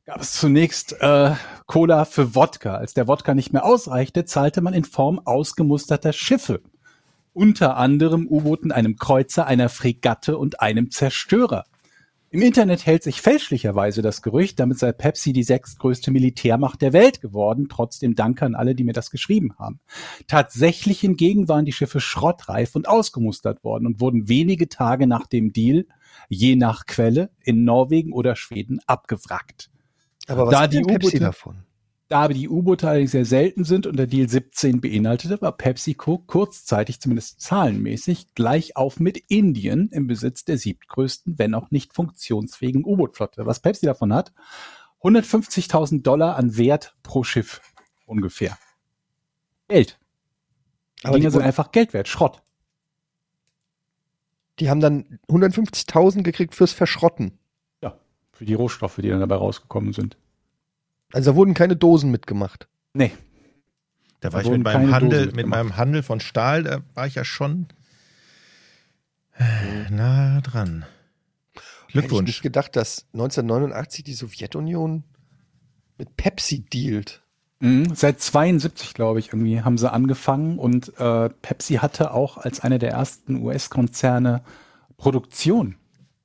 gab 0.06 0.20
es 0.20 0.34
zunächst 0.34 0.98
äh, 1.00 1.34
Cola 1.66 2.04
für 2.04 2.36
Wodka. 2.36 2.76
Als 2.76 2.94
der 2.94 3.08
Wodka 3.08 3.34
nicht 3.34 3.54
mehr 3.54 3.64
ausreichte, 3.64 4.26
zahlte 4.26 4.60
man 4.60 4.74
in 4.74 4.84
Form 4.84 5.22
ausgemusterter 5.24 6.12
Schiffe. 6.12 6.60
Unter 7.34 7.78
anderem 7.78 8.28
U-Booten, 8.28 8.72
einem 8.72 8.98
Kreuzer, 8.98 9.48
einer 9.48 9.70
Fregatte 9.70 10.38
und 10.38 10.60
einem 10.60 10.92
Zerstörer. 10.92 11.64
Im 12.34 12.42
Internet 12.42 12.86
hält 12.86 13.04
sich 13.04 13.20
fälschlicherweise 13.20 14.02
das 14.02 14.22
Gerücht, 14.22 14.58
damit 14.58 14.80
sei 14.80 14.94
Pepsi 14.94 15.34
die 15.34 15.44
sechstgrößte 15.44 16.12
Militärmacht 16.12 16.82
der 16.82 16.94
Welt 16.94 17.20
geworden. 17.20 17.68
Trotzdem 17.70 18.16
danke 18.16 18.46
an 18.46 18.56
alle, 18.56 18.74
die 18.74 18.86
mir 18.86 18.94
das 18.94 19.12
geschrieben 19.12 19.54
haben. 19.60 19.82
Tatsächlich 20.28 21.02
hingegen 21.02 21.50
waren 21.50 21.66
die 21.66 21.74
Schiffe 21.74 22.00
schrottreif 22.00 22.74
und 22.76 22.88
ausgemustert 22.88 23.66
worden 23.66 23.86
und 23.86 24.00
wurden 24.00 24.30
wenige 24.30 24.70
Tage 24.70 25.08
nach 25.08 25.28
dem 25.28 25.52
Deal, 25.52 25.86
je 26.30 26.56
nach 26.56 26.86
Quelle, 26.86 27.32
in 27.44 27.66
Norwegen 27.66 28.14
oder 28.14 28.38
Schweden 28.38 28.80
abgewrackt. 28.88 29.70
Aber 30.28 30.46
was 30.46 30.52
Da 30.52 30.62
hat 30.62 30.74
die 30.74 30.84
Pepsi 30.84 31.20
davon? 31.20 31.66
Da 32.12 32.24
aber 32.24 32.34
die 32.34 32.50
U-Boote 32.50 32.90
allerdings 32.90 33.12
sehr 33.12 33.24
selten 33.24 33.64
sind 33.64 33.88
und 33.88 33.96
der 33.96 34.06
Deal 34.06 34.28
17 34.28 34.82
beinhaltete, 34.82 35.42
war 35.42 35.56
PepsiCo 35.56 36.18
kurzzeitig, 36.18 37.00
zumindest 37.00 37.40
zahlenmäßig, 37.40 38.36
gleich 38.36 38.76
auf 38.76 39.00
mit 39.00 39.18
Indien 39.30 39.88
im 39.94 40.08
Besitz 40.08 40.44
der 40.44 40.58
siebtgrößten, 40.58 41.40
wenn 41.40 41.54
auch 41.54 41.72
nicht 41.72 41.94
funktionsfähigen 41.94 42.84
U-Boot-Flotte. 42.84 43.46
Was 43.46 43.62
Pepsi 43.62 43.86
davon 43.86 44.14
hat? 44.14 44.34
150.000 45.02 46.02
Dollar 46.02 46.36
an 46.36 46.58
Wert 46.58 46.98
pro 47.02 47.24
Schiff 47.24 47.62
ungefähr. 48.06 48.58
Geld. 49.70 49.98
Die 51.00 51.06
Aber 51.06 51.16
die, 51.16 51.22
Dinge 51.22 51.32
sind 51.32 51.44
einfach 51.44 51.72
Geld 51.72 51.94
wert, 51.94 52.10
Schrott. 52.10 52.44
die 54.60 54.70
haben 54.70 54.82
dann 54.82 55.18
150.000 55.30 56.24
gekriegt 56.24 56.56
fürs 56.56 56.74
Verschrotten. 56.74 57.40
Ja, 57.82 57.98
für 58.34 58.44
die 58.44 58.54
Rohstoffe, 58.54 58.98
die 58.98 59.08
dann 59.08 59.22
dabei 59.22 59.36
rausgekommen 59.36 59.94
sind. 59.94 60.18
Also 61.14 61.32
da 61.32 61.36
wurden 61.36 61.54
keine 61.54 61.76
Dosen 61.76 62.12
mitgemacht. 62.12 62.68
Nee, 62.94 63.12
Da 64.20 64.34
war 64.34 64.42
Da 64.44 64.50
ich 64.50 64.52
mit 64.52 64.64
meinem 64.64 64.92
Handel, 64.92 65.32
mit 65.34 65.48
meinem 65.48 65.78
Handel 65.78 66.04
von 66.04 66.20
Stahl, 66.20 66.64
da 66.64 66.82
war 66.94 67.08
ich 67.08 67.16
ja 67.16 67.24
schon 67.26 67.68
äh, 69.38 69.90
nah 69.90 70.42
dran. 70.42 70.86
Hätte 71.54 71.64
ich 71.88 71.94
Glückwunsch. 71.94 72.28
nicht 72.28 72.42
gedacht, 72.42 72.76
dass 72.76 73.08
1989 73.14 74.04
die 74.04 74.14
Sowjetunion 74.14 75.04
mit 75.98 76.16
Pepsi 76.18 76.62
dealt. 76.62 77.22
Mhm, 77.60 77.94
Seit 77.96 78.22
72, 78.22 78.94
glaube 78.94 79.20
ich, 79.20 79.28
irgendwie 79.28 79.62
haben 79.62 79.78
sie 79.78 79.92
angefangen 79.92 80.58
und 80.58 80.98
äh, 81.00 81.30
Pepsi 81.30 81.76
hatte 81.76 82.12
auch 82.14 82.38
als 82.38 82.60
einer 82.62 82.80
der 82.80 82.92
ersten 82.92 83.44
US-Konzerne 83.44 84.42
Produktion 84.98 85.76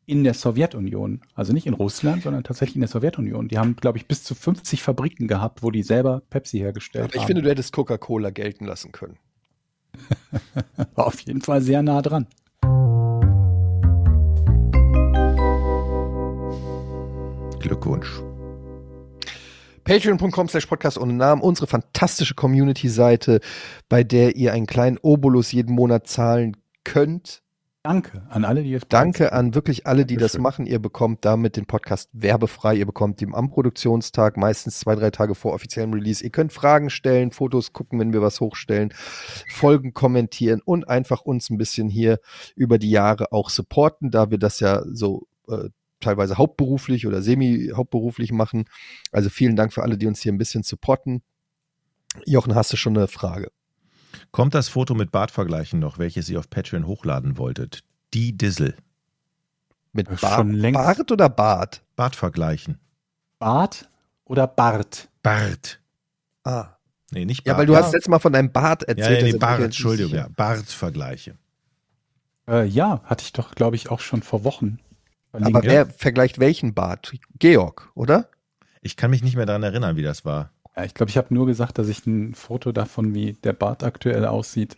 in 0.06 0.22
der 0.24 0.34
Sowjetunion. 0.34 1.20
Also 1.34 1.52
nicht 1.52 1.66
in 1.66 1.74
Russland, 1.74 2.22
sondern 2.22 2.44
tatsächlich 2.44 2.76
in 2.76 2.80
der 2.80 2.88
Sowjetunion. 2.88 3.48
Die 3.48 3.58
haben, 3.58 3.76
glaube 3.76 3.98
ich, 3.98 4.06
bis 4.06 4.22
zu 4.22 4.34
50 4.34 4.82
Fabriken 4.82 5.26
gehabt, 5.28 5.62
wo 5.62 5.70
die 5.70 5.82
selber 5.82 6.22
Pepsi 6.30 6.58
hergestellt 6.58 7.06
Aber 7.06 7.14
ich 7.14 7.20
haben. 7.22 7.26
finde, 7.26 7.42
du 7.42 7.50
hättest 7.50 7.72
Coca-Cola 7.72 8.30
gelten 8.30 8.64
lassen 8.64 8.92
können. 8.92 9.18
War 10.94 11.06
auf 11.06 11.20
jeden 11.20 11.42
Fall 11.42 11.60
sehr 11.60 11.82
nah 11.82 12.02
dran. 12.02 12.26
Glückwunsch. 17.60 18.22
Patreon.com 19.82 20.48
slash 20.48 20.66
Podcast 20.66 20.98
ohne 20.98 21.14
Namen, 21.14 21.42
unsere 21.42 21.66
fantastische 21.66 22.34
Community-Seite, 22.34 23.40
bei 23.88 24.02
der 24.02 24.36
ihr 24.36 24.52
einen 24.52 24.66
kleinen 24.66 24.98
Obolus 24.98 25.52
jeden 25.52 25.74
Monat 25.74 26.08
zahlen 26.08 26.56
könnt. 26.84 27.42
Danke 27.86 28.22
an 28.30 28.44
alle, 28.44 28.64
die 28.64 28.70
jetzt 28.70 28.86
Danke 28.88 29.32
an 29.32 29.54
wirklich 29.54 29.86
alle, 29.86 30.04
die 30.04 30.16
das 30.16 30.32
Dankeschön. 30.32 30.42
machen. 30.42 30.66
Ihr 30.66 30.80
bekommt 30.80 31.24
damit 31.24 31.56
den 31.56 31.66
Podcast 31.66 32.10
werbefrei. 32.12 32.74
Ihr 32.74 32.84
bekommt 32.84 33.22
ihn 33.22 33.32
am 33.32 33.48
Produktionstag, 33.48 34.36
meistens 34.36 34.80
zwei, 34.80 34.96
drei 34.96 35.12
Tage 35.12 35.36
vor 35.36 35.54
offiziellem 35.54 35.92
Release. 35.92 36.24
Ihr 36.24 36.30
könnt 36.30 36.52
Fragen 36.52 36.90
stellen, 36.90 37.30
Fotos 37.30 37.72
gucken, 37.72 38.00
wenn 38.00 38.12
wir 38.12 38.22
was 38.22 38.40
hochstellen, 38.40 38.92
Folgen 39.52 39.94
kommentieren 39.94 40.62
und 40.64 40.88
einfach 40.88 41.20
uns 41.20 41.48
ein 41.48 41.58
bisschen 41.58 41.88
hier 41.88 42.18
über 42.56 42.78
die 42.78 42.90
Jahre 42.90 43.30
auch 43.30 43.50
supporten, 43.50 44.10
da 44.10 44.32
wir 44.32 44.38
das 44.38 44.58
ja 44.58 44.82
so 44.92 45.28
äh, 45.46 45.68
teilweise 46.00 46.38
hauptberuflich 46.38 47.06
oder 47.06 47.22
semi-hauptberuflich 47.22 48.32
machen. 48.32 48.64
Also 49.12 49.30
vielen 49.30 49.54
Dank 49.54 49.72
für 49.72 49.84
alle, 49.84 49.96
die 49.96 50.08
uns 50.08 50.20
hier 50.20 50.32
ein 50.32 50.38
bisschen 50.38 50.64
supporten. 50.64 51.22
Jochen, 52.24 52.56
hast 52.56 52.72
du 52.72 52.76
schon 52.76 52.96
eine 52.96 53.06
Frage? 53.06 53.52
Kommt 54.30 54.54
das 54.54 54.68
Foto 54.68 54.94
mit 54.94 55.10
Bartvergleichen 55.12 55.78
noch, 55.80 55.98
welches 55.98 56.28
ihr 56.28 56.38
auf 56.38 56.50
Patreon 56.50 56.86
hochladen 56.86 57.38
wolltet? 57.38 57.84
Die 58.14 58.36
Dissel. 58.36 58.74
Mit 59.92 60.08
Bar. 60.20 60.44
Bart 60.44 61.10
oder 61.10 61.28
Bart? 61.28 61.82
Bartvergleichen. 61.96 62.78
Bart 63.38 63.88
oder 64.24 64.46
Bart? 64.46 65.08
Bart. 65.22 65.80
Ah. 66.44 66.76
Nee, 67.10 67.24
nicht 67.24 67.46
Ja, 67.46 67.52
Bart. 67.52 67.60
weil 67.60 67.66
du 67.66 67.76
hast 67.76 67.92
letztes 67.92 68.08
Mal 68.08 68.18
von 68.18 68.32
deinem 68.32 68.52
Bart 68.52 68.82
ja, 68.82 68.88
erzählt. 68.88 69.18
ja, 69.18 69.24
nee, 69.24 69.30
ich 69.30 69.38
Bart, 69.38 69.60
Entschuldigung, 69.60 70.14
ja. 70.14 70.28
Bartvergleiche. 70.36 71.36
Äh, 72.48 72.66
ja, 72.66 73.00
hatte 73.04 73.24
ich 73.24 73.32
doch, 73.32 73.54
glaube 73.54 73.76
ich, 73.76 73.90
auch 73.90 74.00
schon 74.00 74.22
vor 74.22 74.44
Wochen. 74.44 74.78
Aber 75.32 75.62
wer 75.62 75.86
vergleicht 75.86 76.38
welchen 76.38 76.74
Bart? 76.74 77.12
Georg, 77.38 77.90
oder? 77.94 78.28
Ich 78.80 78.96
kann 78.96 79.10
mich 79.10 79.22
nicht 79.22 79.36
mehr 79.36 79.46
daran 79.46 79.62
erinnern, 79.62 79.96
wie 79.96 80.02
das 80.02 80.24
war. 80.24 80.50
Ja, 80.76 80.84
ich 80.84 80.94
glaube, 80.94 81.10
ich 81.10 81.16
habe 81.16 81.32
nur 81.32 81.46
gesagt, 81.46 81.78
dass 81.78 81.88
ich 81.88 82.06
ein 82.06 82.34
Foto 82.34 82.70
davon, 82.70 83.14
wie 83.14 83.32
der 83.32 83.54
Bart 83.54 83.82
aktuell 83.82 84.26
aussieht, 84.26 84.76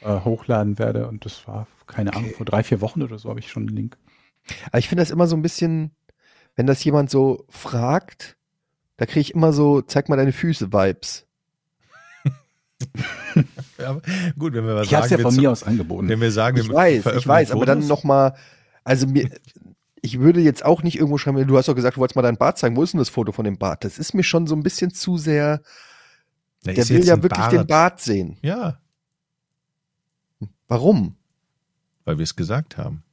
äh, 0.00 0.20
hochladen 0.20 0.78
werde. 0.78 1.08
Und 1.08 1.24
das 1.24 1.46
war, 1.48 1.66
keine 1.86 2.14
Ahnung, 2.14 2.30
vor 2.36 2.46
drei, 2.46 2.62
vier 2.62 2.80
Wochen 2.80 3.02
oder 3.02 3.18
so 3.18 3.28
habe 3.28 3.40
ich 3.40 3.50
schon 3.50 3.66
einen 3.66 3.76
Link. 3.76 3.98
Aber 4.68 4.78
ich 4.78 4.88
finde 4.88 5.02
das 5.02 5.10
immer 5.10 5.26
so 5.26 5.36
ein 5.36 5.42
bisschen, 5.42 5.90
wenn 6.54 6.66
das 6.66 6.82
jemand 6.84 7.10
so 7.10 7.44
fragt, 7.48 8.36
da 8.96 9.06
kriege 9.06 9.20
ich 9.20 9.34
immer 9.34 9.52
so, 9.52 9.82
zeig 9.82 10.08
mal 10.08 10.16
deine 10.16 10.32
Füße-Vibes. 10.32 11.26
Ja, 13.78 13.90
aber 13.90 14.02
gut, 14.36 14.54
wenn 14.54 14.66
wir 14.66 14.74
was 14.74 14.86
Ich 14.86 14.94
habe 14.94 15.04
es 15.04 15.10
ja 15.10 15.18
von 15.18 15.34
mir 15.34 15.50
aus 15.50 15.62
angeboten. 15.62 16.08
Wenn 16.08 16.20
wir 16.20 16.32
sagen, 16.32 16.58
Ich 16.58 16.68
wir 16.68 16.74
weiß, 16.74 17.06
ich 17.06 17.26
weiß, 17.26 17.52
aber 17.52 17.64
dann 17.64 17.86
nochmal, 17.86 18.34
also 18.82 19.06
mir, 19.06 19.30
ich 20.02 20.18
würde 20.20 20.40
jetzt 20.40 20.64
auch 20.64 20.82
nicht 20.82 20.96
irgendwo 20.96 21.16
schreiben, 21.16 21.46
du 21.46 21.56
hast 21.56 21.68
doch 21.68 21.74
gesagt, 21.74 21.96
du 21.96 22.00
wolltest 22.00 22.16
mal 22.16 22.22
deinen 22.22 22.36
Bart 22.36 22.58
zeigen, 22.58 22.76
wo 22.76 22.82
ist 22.82 22.92
denn 22.92 22.98
das 22.98 23.08
Foto 23.08 23.32
von 23.32 23.44
dem 23.44 23.56
Bart? 23.56 23.84
Das 23.84 23.98
ist 23.98 24.12
mir 24.14 24.24
schon 24.24 24.46
so 24.46 24.54
ein 24.54 24.62
bisschen 24.62 24.92
zu 24.92 25.16
sehr, 25.16 25.62
Da 26.64 26.72
der 26.72 26.88
will 26.88 27.04
ja 27.04 27.22
wirklich 27.22 27.46
den 27.46 27.66
Bart 27.66 28.00
sehen. 28.00 28.36
Ja, 28.42 28.78
Warum? 30.68 31.16
weil 32.04 32.18
wir 32.18 32.24
es 32.24 32.34
gesagt 32.34 32.76
haben. 32.78 33.04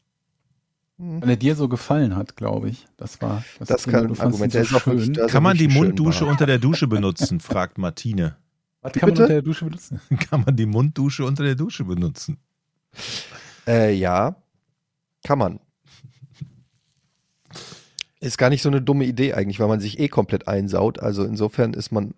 Weil 0.98 1.30
er 1.30 1.36
dir 1.38 1.56
so 1.56 1.70
gefallen 1.70 2.16
hat, 2.16 2.36
glaube 2.36 2.70
ich. 2.70 2.88
Das 2.98 3.22
war 3.22 3.44
Das 3.60 3.84
du 3.84 3.91
kann 3.91 4.07
ein 4.07 4.20
Argument 4.20 4.52
so 4.52 4.60
Ist 4.60 4.74
auch 4.74 4.86
wirklich- 4.86 5.06
schön. 5.06 5.14
das 5.14 5.32
Kann 5.32 5.44
man 5.44 5.56
die 5.57 5.68
Munddusche 5.68 6.22
Bart. 6.26 6.32
unter 6.32 6.45
der 6.45 6.57
Dusche 6.60 6.88
benutzen, 6.88 7.40
fragt 7.40 7.78
Martine. 7.78 8.36
Was 8.82 8.94
kann 8.94 9.02
man 9.02 9.10
bitte? 9.11 9.22
unter 9.24 9.34
der 9.34 9.41
Dusche 9.44 9.66
benutzen? 9.66 10.02
Kann 10.30 10.44
man 10.45 10.56
die 10.56 10.66
Munddusche 10.66 11.26
unter 11.26 11.44
der 11.44 11.56
Dusche 11.56 11.84
benutzen? 11.84 12.38
Äh, 13.68 13.94
ja, 13.94 14.36
kann 15.26 15.38
man. 15.38 15.60
Ist 18.20 18.38
gar 18.38 18.50
nicht 18.50 18.62
so 18.62 18.70
eine 18.70 18.82
dumme 18.82 19.06
Idee 19.06 19.34
eigentlich, 19.34 19.60
weil 19.60 19.68
man 19.68 19.80
sich 19.80 20.00
eh 20.00 20.10
komplett 20.10 20.48
einsaut. 20.48 21.00
Also 21.00 21.24
insofern 21.24 21.74
ist 21.74 21.91
man 21.91 22.14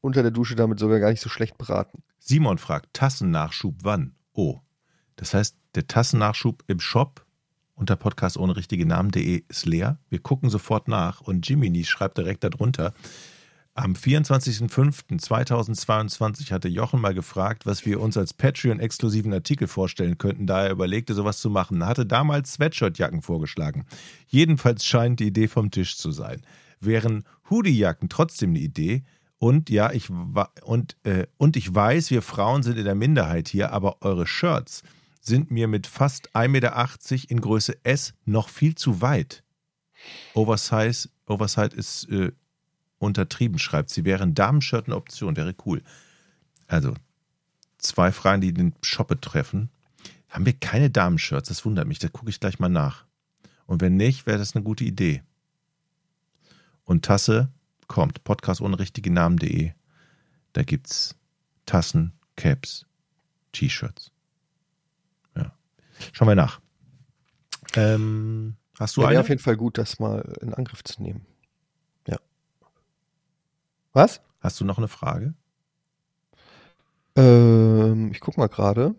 unter 0.00 0.22
der 0.22 0.30
Dusche 0.30 0.56
damit 0.56 0.78
sogar 0.78 1.00
gar 1.00 1.10
nicht 1.10 1.20
so 1.20 1.28
schlecht 1.28 1.56
beraten. 1.56 2.02
Simon 2.18 2.58
fragt, 2.58 2.92
Tassennachschub 2.92 3.76
wann? 3.82 4.14
Oh, 4.32 4.60
das 5.16 5.34
heißt, 5.34 5.56
der 5.74 5.86
Tassennachschub 5.86 6.64
im 6.66 6.80
Shop 6.80 7.24
unter 7.74 7.96
podcast 7.96 8.36
ohne 8.36 8.56
richtige 8.56 8.86
Namen.de 8.86 9.44
ist 9.48 9.66
leer. 9.66 9.98
Wir 10.08 10.18
gucken 10.18 10.50
sofort 10.50 10.88
nach 10.88 11.20
und 11.20 11.48
Jiminy 11.48 11.84
schreibt 11.84 12.18
direkt 12.18 12.44
darunter. 12.44 12.92
Am 13.78 13.92
24.05.2022 13.92 16.50
hatte 16.50 16.66
Jochen 16.66 17.00
mal 17.00 17.14
gefragt, 17.14 17.64
was 17.64 17.86
wir 17.86 18.00
uns 18.00 18.16
als 18.16 18.34
Patreon-exklusiven 18.34 19.32
Artikel 19.32 19.68
vorstellen 19.68 20.18
könnten, 20.18 20.48
da 20.48 20.64
er 20.64 20.72
überlegte, 20.72 21.14
sowas 21.14 21.38
zu 21.38 21.48
machen. 21.48 21.82
Er 21.82 21.86
hatte 21.86 22.04
damals 22.04 22.54
Sweatshirtjacken 22.54 23.22
vorgeschlagen. 23.22 23.86
Jedenfalls 24.26 24.84
scheint 24.84 25.20
die 25.20 25.28
Idee 25.28 25.46
vom 25.46 25.70
Tisch 25.70 25.96
zu 25.96 26.10
sein. 26.10 26.42
Wären 26.80 27.22
Hoodiejacken 27.50 28.08
trotzdem 28.08 28.50
eine 28.50 28.58
Idee? 28.58 29.04
Und 29.38 29.70
ja, 29.70 29.92
ich 29.92 30.10
und, 30.10 30.96
äh, 31.04 31.28
und 31.36 31.56
ich 31.56 31.72
weiß, 31.72 32.10
wir 32.10 32.22
Frauen 32.22 32.64
sind 32.64 32.78
in 32.78 32.84
der 32.84 32.96
Minderheit 32.96 33.46
hier, 33.46 33.72
aber 33.72 34.02
eure 34.02 34.26
Shirts 34.26 34.82
sind 35.20 35.52
mir 35.52 35.68
mit 35.68 35.86
fast 35.86 36.34
1,80 36.34 36.48
Meter 36.48 36.88
in 37.28 37.40
Größe 37.40 37.76
S 37.84 38.14
noch 38.24 38.48
viel 38.48 38.74
zu 38.74 39.02
weit. 39.02 39.44
Oversize, 40.34 41.10
Oversize 41.26 41.76
ist 41.76 42.08
äh, 42.10 42.32
untertrieben, 42.98 43.58
schreibt 43.58 43.90
sie. 43.90 44.04
Wäre 44.04 44.22
ein 44.22 44.34
Damenshirt 44.34 44.86
eine 44.86 44.96
Option, 44.96 45.36
wäre 45.36 45.54
cool. 45.66 45.82
Also, 46.66 46.94
zwei 47.78 48.12
Fragen, 48.12 48.40
die 48.40 48.52
den 48.52 48.74
Shop 48.82 49.08
betreffen. 49.08 49.70
Haben 50.28 50.46
wir 50.46 50.52
keine 50.52 50.90
Damenshirts? 50.90 51.48
Das 51.48 51.64
wundert 51.64 51.88
mich. 51.88 51.98
Da 51.98 52.08
gucke 52.08 52.28
ich 52.30 52.40
gleich 52.40 52.58
mal 52.58 52.68
nach. 52.68 53.04
Und 53.66 53.80
wenn 53.80 53.96
nicht, 53.96 54.26
wäre 54.26 54.38
das 54.38 54.54
eine 54.54 54.62
gute 54.64 54.84
Idee. 54.84 55.22
Und 56.84 57.04
Tasse 57.04 57.50
kommt. 57.86 58.24
Podcast 58.24 58.60
ohne 58.60 58.78
richtige 58.78 59.10
Namen.de. 59.10 59.72
Da 60.52 60.62
gibt's 60.62 61.16
Tassen, 61.66 62.12
Caps, 62.36 62.86
T-Shirts. 63.52 64.10
Ja. 65.36 65.52
Schauen 66.12 66.28
wir 66.28 66.34
nach. 66.34 66.60
Ähm, 67.74 68.56
hast 68.78 68.96
du 68.96 69.02
Ja, 69.02 69.08
eine? 69.08 69.14
Wäre 69.14 69.22
auf 69.22 69.28
jeden 69.28 69.42
Fall 69.42 69.56
gut, 69.56 69.78
das 69.78 69.98
mal 69.98 70.20
in 70.40 70.54
Angriff 70.54 70.82
zu 70.84 71.02
nehmen. 71.02 71.26
Was? 73.98 74.20
Hast 74.38 74.60
du 74.60 74.64
noch 74.64 74.78
eine 74.78 74.86
Frage? 74.86 75.34
Ähm, 77.16 78.12
ich 78.12 78.20
guck 78.20 78.38
mal 78.38 78.46
gerade. 78.46 78.94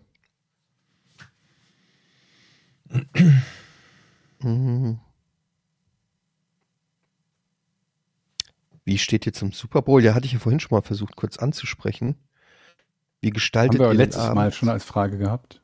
Mhm. 4.40 5.00
Wie 8.84 8.98
steht 8.98 9.24
ihr 9.24 9.32
zum 9.32 9.52
Super 9.52 9.80
Bowl? 9.80 10.04
Ja, 10.04 10.12
hatte 10.12 10.26
ich 10.26 10.34
ja 10.34 10.38
vorhin 10.38 10.60
schon 10.60 10.76
mal 10.76 10.82
versucht, 10.82 11.16
kurz 11.16 11.38
anzusprechen. 11.38 12.16
Wie 13.22 13.28
Haben 13.28 13.34
gestaltet 13.34 13.78
wir 13.78 13.86
aber 13.86 13.94
ihr 13.94 13.96
den 13.96 14.04
letztes 14.04 14.22
Abend? 14.22 14.34
Mal 14.34 14.52
schon 14.52 14.68
als 14.68 14.84
Frage 14.84 15.16
gehabt. 15.16 15.62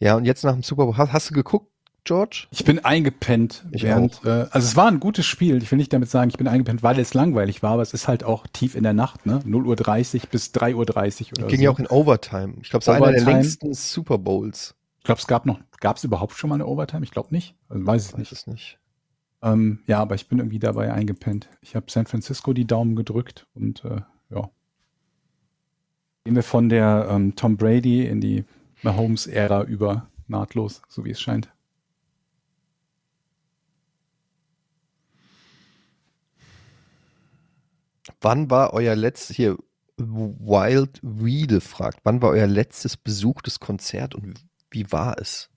Ja, 0.00 0.16
und 0.16 0.26
jetzt 0.26 0.44
nach 0.44 0.52
dem 0.52 0.62
Super 0.62 0.84
Bowl. 0.84 0.98
Hast, 0.98 1.14
hast 1.14 1.30
du 1.30 1.34
geguckt, 1.34 1.72
George? 2.04 2.46
Ich 2.50 2.64
bin 2.64 2.84
eingepennt. 2.84 3.64
Ich 3.70 3.82
während, 3.82 4.24
Äh, 4.24 4.46
also 4.50 4.58
es 4.66 4.76
war 4.76 4.88
ein 4.88 5.00
gutes 5.00 5.26
Spiel. 5.26 5.62
Ich 5.62 5.70
will 5.70 5.76
nicht 5.78 5.92
damit 5.92 6.08
sagen, 6.10 6.30
ich 6.30 6.36
bin 6.36 6.48
eingepennt, 6.48 6.82
weil 6.82 6.98
es 6.98 7.14
langweilig 7.14 7.62
war, 7.62 7.72
aber 7.72 7.82
es 7.82 7.92
ist 7.94 8.08
halt 8.08 8.24
auch 8.24 8.46
tief 8.52 8.74
in 8.74 8.82
der 8.82 8.92
Nacht, 8.92 9.26
ne? 9.26 9.40
0.30 9.46 10.14
Uhr 10.22 10.28
bis 10.30 10.46
3.30 10.52 10.74
Uhr 10.74 11.38
oder 11.38 11.46
Ging 11.48 11.58
so. 11.58 11.64
ja 11.64 11.70
auch 11.70 11.78
in 11.78 11.86
Overtime. 11.86 12.54
Ich 12.62 12.70
glaube, 12.70 12.80
es 12.82 12.86
war 12.88 12.96
einer 12.96 13.12
der 13.12 13.24
längsten 13.24 13.74
Super 13.74 14.18
Bowls. 14.18 14.74
ich 14.98 15.04
glaube, 15.04 15.20
es 15.20 15.26
gab 15.26 15.46
noch, 15.46 15.60
gab 15.80 15.96
es 15.96 16.04
überhaupt 16.04 16.34
schon 16.34 16.48
mal 16.50 16.56
eine 16.56 16.66
Overtime? 16.66 17.04
Ich 17.04 17.10
glaube 17.10 17.28
nicht. 17.32 17.54
Also 17.68 17.86
weiß 17.86 18.02
ich 18.02 18.08
Ich 18.08 18.12
weiß 18.14 18.18
nicht. 18.18 18.32
es 18.32 18.46
nicht. 18.46 18.78
Ähm, 19.42 19.80
ja, 19.86 19.98
aber 20.00 20.14
ich 20.16 20.28
bin 20.28 20.38
irgendwie 20.38 20.58
dabei 20.58 20.92
eingepennt. 20.92 21.48
Ich 21.62 21.74
habe 21.74 21.86
San 21.90 22.06
Francisco 22.06 22.52
die 22.52 22.66
Daumen 22.66 22.94
gedrückt 22.96 23.46
und 23.54 23.84
äh, 23.84 24.00
ja. 24.28 24.50
Gehen 26.24 26.34
wir 26.34 26.42
von 26.42 26.68
der 26.68 27.08
ähm, 27.10 27.34
Tom 27.36 27.56
Brady 27.56 28.06
in 28.06 28.20
die 28.20 28.44
Mahomes-Ära 28.82 29.62
über 29.64 30.08
nahtlos, 30.28 30.82
so 30.88 31.04
wie 31.04 31.10
es 31.10 31.20
scheint. 31.20 31.50
Wann 38.20 38.50
war 38.50 38.72
euer 38.72 38.96
letztes, 38.96 39.36
hier, 39.36 39.56
Wild 39.96 40.98
Weede 41.02 41.60
fragt, 41.60 42.00
wann 42.04 42.22
war 42.22 42.30
euer 42.30 42.46
letztes 42.46 42.96
besuchtes 42.96 43.60
Konzert 43.60 44.14
und 44.14 44.40
wie 44.70 44.90
war 44.90 45.18
es? 45.18 45.50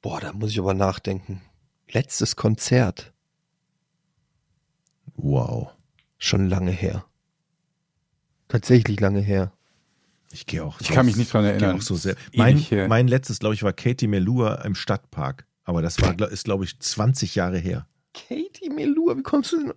Boah, 0.00 0.20
da 0.20 0.32
muss 0.32 0.50
ich 0.50 0.58
aber 0.58 0.74
nachdenken. 0.74 1.42
Letztes 1.90 2.36
Konzert. 2.36 3.12
Wow. 5.16 5.72
Schon 6.18 6.48
lange 6.48 6.70
her. 6.70 7.04
Tatsächlich 8.48 9.00
lange 9.00 9.20
her. 9.20 9.52
Ich 10.32 10.46
gehe 10.46 10.64
auch. 10.64 10.80
Ich 10.80 10.88
kann 10.88 11.06
mich 11.06 11.16
nicht 11.16 11.32
dran 11.32 11.44
ich 11.44 11.52
gehe 11.52 11.60
erinnern. 11.60 11.76
Auch 11.76 11.82
so 11.82 12.12
Mein, 12.34 12.64
mein 12.88 13.08
letztes, 13.08 13.38
glaube 13.38 13.54
ich, 13.54 13.62
war 13.62 13.72
Katie 13.72 14.06
Melua 14.06 14.56
im 14.62 14.74
Stadtpark. 14.74 15.46
Aber 15.64 15.82
das 15.82 16.00
war, 16.00 16.18
ist, 16.30 16.44
glaube 16.44 16.64
ich, 16.64 16.78
20 16.78 17.34
Jahre 17.34 17.58
her. 17.58 17.88
Katie 18.14 18.70
Melua, 18.70 19.16
wie 19.16 19.22
kommst 19.22 19.52
du 19.52 19.58
denn? 19.58 19.74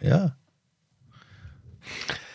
Ja. 0.00 0.34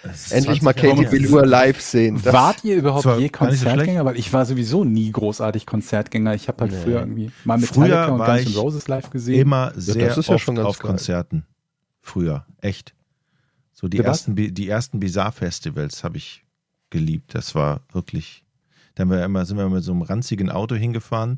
Endlich 0.03 0.59
20 0.59 0.61
mal 0.63 0.73
Katie 0.73 1.03
her. 1.03 1.11
Melua 1.11 1.45
live 1.45 1.79
sehen. 1.79 2.19
Das- 2.21 2.33
Wart 2.33 2.63
ihr 2.65 2.75
überhaupt 2.75 3.05
je 3.05 3.15
nicht 3.17 3.35
so 3.35 3.45
Konzertgänger? 3.45 4.03
Weil 4.03 4.17
ich 4.17 4.33
war 4.33 4.45
sowieso 4.45 4.83
nie 4.83 5.09
großartig 5.11 5.65
Konzertgänger. 5.65 6.33
Ich 6.35 6.49
habe 6.49 6.61
halt 6.61 6.71
Nee. 6.73 6.77
früher 6.83 6.99
irgendwie 6.99 7.31
mal 7.45 7.57
Früher 7.59 7.83
Metallica 7.87 8.07
und 8.11 8.25
Guns 8.43 8.55
N' 8.55 8.61
Roses 8.61 8.87
live 8.89 9.09
gesehen. 9.11 9.39
Immer 9.39 9.71
sehr 9.75 10.07
das 10.07 10.17
ist 10.17 10.27
ja 10.27 10.35
oft 10.35 10.43
schon 10.43 10.55
ganz 10.55 10.67
auf 10.67 10.79
geil. 10.79 10.87
Konzerten. 10.89 11.45
Früher. 12.01 12.45
Echt. 12.59 12.93
So 13.71 13.87
die 13.87 13.99
was? 13.99 14.05
ersten, 14.27 14.35
die 14.35 14.67
ersten 14.67 14.99
Bizarre-Festivals 14.99 16.03
habe 16.03 16.17
ich 16.17 16.43
geliebt. 16.89 17.33
Das 17.33 17.55
war 17.55 17.81
wirklich. 17.93 18.43
Dann 18.95 19.09
wir 19.09 19.23
immer, 19.23 19.45
sind 19.45 19.57
wir 19.57 19.69
mit 19.69 19.83
so 19.83 19.91
einem 19.93 20.01
ranzigen 20.01 20.49
Auto 20.51 20.75
hingefahren. 20.75 21.37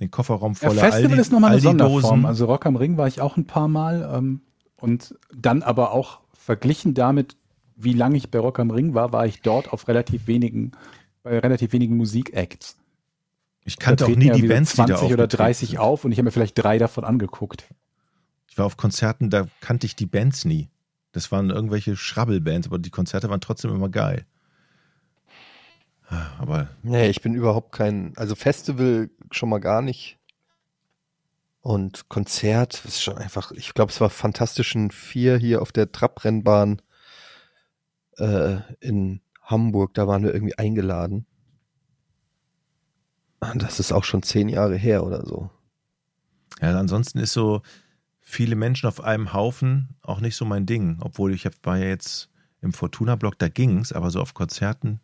Den 0.00 0.10
Kofferraum 0.10 0.54
Ja, 0.54 0.68
voller 0.68 0.80
Festival 0.80 1.10
Aldi, 1.12 1.20
ist 1.20 1.30
nochmal 1.32 1.52
eine. 1.52 1.60
Sonderform. 1.60 2.26
Also 2.26 2.46
Rock 2.46 2.66
am 2.66 2.74
Ring 2.76 2.96
war 2.96 3.06
ich 3.06 3.20
auch 3.20 3.36
ein 3.36 3.46
paar 3.46 3.68
Mal. 3.68 4.10
Ähm, 4.12 4.40
und 4.82 5.14
dann 5.32 5.62
aber 5.62 5.92
auch 5.92 6.20
verglichen 6.34 6.92
damit, 6.92 7.36
wie 7.76 7.92
lange 7.92 8.16
ich 8.16 8.32
bei 8.32 8.40
Rock 8.40 8.58
am 8.58 8.72
Ring 8.72 8.94
war, 8.94 9.12
war 9.12 9.26
ich 9.26 9.40
dort 9.40 9.72
auf 9.72 9.86
relativ 9.86 10.26
wenigen, 10.26 10.72
bei 11.22 11.38
relativ 11.38 11.72
wenigen 11.72 11.96
Musikacts. 11.96 12.76
ich 13.64 13.78
kannte 13.78 14.06
auch 14.06 14.08
nie 14.08 14.26
ja 14.26 14.34
die 14.34 14.48
Bands, 14.48 14.72
die 14.72 14.76
20 14.76 14.88
da 14.88 14.94
oder 14.96 15.04
aufgetreten 15.24 15.36
30 15.36 15.68
sind. 15.70 15.78
auf 15.78 16.04
und 16.04 16.10
ich 16.10 16.18
habe 16.18 16.24
mir 16.24 16.30
vielleicht 16.32 16.58
drei 16.60 16.78
davon 16.78 17.04
angeguckt. 17.04 17.68
Ich 18.48 18.58
war 18.58 18.66
auf 18.66 18.76
Konzerten, 18.76 19.30
da 19.30 19.46
kannte 19.60 19.86
ich 19.86 19.94
die 19.94 20.06
Bands 20.06 20.44
nie. 20.44 20.68
Das 21.12 21.30
waren 21.30 21.50
irgendwelche 21.50 21.96
Schrabbelbands, 21.96 22.66
aber 22.66 22.80
die 22.80 22.90
Konzerte 22.90 23.30
waren 23.30 23.40
trotzdem 23.40 23.70
immer 23.70 23.88
geil. 23.88 24.26
Aber 26.38 26.68
Nee, 26.82 27.08
ich 27.08 27.22
bin 27.22 27.34
überhaupt 27.34 27.70
kein, 27.70 28.14
also 28.16 28.34
Festival 28.34 29.10
schon 29.30 29.48
mal 29.48 29.60
gar 29.60 29.80
nicht. 29.80 30.18
Und 31.62 32.08
Konzert 32.08 32.84
ist 32.84 33.00
schon 33.00 33.16
einfach, 33.18 33.52
ich 33.52 33.72
glaube, 33.72 33.92
es 33.92 34.00
war 34.00 34.10
Fantastischen 34.10 34.90
Vier 34.90 35.38
hier 35.38 35.62
auf 35.62 35.70
der 35.70 35.92
Trabrennbahn 35.92 36.82
äh, 38.18 38.58
in 38.80 39.20
Hamburg, 39.42 39.94
da 39.94 40.08
waren 40.08 40.24
wir 40.24 40.34
irgendwie 40.34 40.58
eingeladen. 40.58 41.26
Das 43.54 43.80
ist 43.80 43.92
auch 43.92 44.04
schon 44.04 44.22
zehn 44.22 44.48
Jahre 44.48 44.76
her 44.76 45.04
oder 45.04 45.24
so. 45.26 45.50
ja, 46.60 46.78
ansonsten 46.78 47.18
ist 47.18 47.32
so 47.32 47.62
viele 48.20 48.56
Menschen 48.56 48.88
auf 48.88 49.00
einem 49.00 49.32
Haufen 49.32 49.96
auch 50.02 50.20
nicht 50.20 50.36
so 50.36 50.44
mein 50.44 50.66
Ding. 50.66 50.98
Obwohl 51.00 51.32
ich 51.34 51.48
war 51.62 51.76
ja 51.78 51.86
jetzt 51.86 52.30
im 52.60 52.72
Fortuna-Block, 52.72 53.38
da 53.38 53.48
ging's, 53.48 53.92
aber 53.92 54.10
so 54.10 54.20
auf 54.20 54.34
Konzerten. 54.34 55.00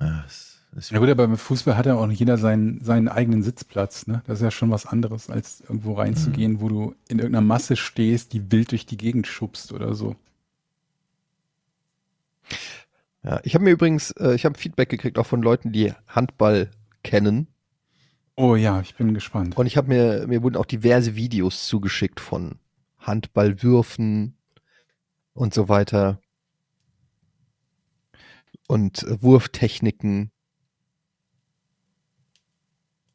Ja, 0.00 0.24
es 0.26 0.32
ist, 0.32 0.57
Ja 0.90 0.98
gut, 0.98 1.08
aber 1.08 1.26
beim 1.26 1.36
Fußball 1.36 1.76
hat 1.76 1.86
ja 1.86 1.94
auch 1.94 2.06
nicht 2.06 2.20
jeder 2.20 2.38
seinen, 2.38 2.82
seinen 2.84 3.08
eigenen 3.08 3.42
Sitzplatz. 3.42 4.06
Ne? 4.06 4.22
Das 4.26 4.38
ist 4.38 4.44
ja 4.44 4.50
schon 4.50 4.70
was 4.70 4.86
anderes, 4.86 5.30
als 5.30 5.60
irgendwo 5.60 5.94
reinzugehen, 5.94 6.60
wo 6.60 6.68
du 6.68 6.94
in 7.08 7.18
irgendeiner 7.18 7.46
Masse 7.46 7.76
stehst, 7.76 8.32
die 8.32 8.52
wild 8.52 8.70
durch 8.70 8.86
die 8.86 8.96
Gegend 8.96 9.26
schubst 9.26 9.72
oder 9.72 9.94
so. 9.94 10.16
Ja, 13.24 13.40
ich 13.42 13.54
habe 13.54 13.64
mir 13.64 13.70
übrigens, 13.70 14.12
äh, 14.12 14.34
ich 14.34 14.44
habe 14.44 14.58
Feedback 14.58 14.88
gekriegt 14.88 15.18
auch 15.18 15.26
von 15.26 15.42
Leuten, 15.42 15.72
die 15.72 15.92
Handball 16.06 16.70
kennen. 17.02 17.48
Oh 18.36 18.54
ja, 18.54 18.80
ich 18.80 18.94
bin 18.94 19.14
gespannt. 19.14 19.56
Und 19.56 19.66
ich 19.66 19.76
habe 19.76 19.88
mir, 19.88 20.26
mir 20.28 20.42
wurden 20.42 20.56
auch 20.56 20.64
diverse 20.64 21.16
Videos 21.16 21.66
zugeschickt 21.66 22.20
von 22.20 22.60
Handballwürfen 22.98 24.36
und 25.32 25.52
so 25.54 25.68
weiter. 25.68 26.20
Und 28.68 29.02
äh, 29.02 29.20
Wurftechniken. 29.22 30.30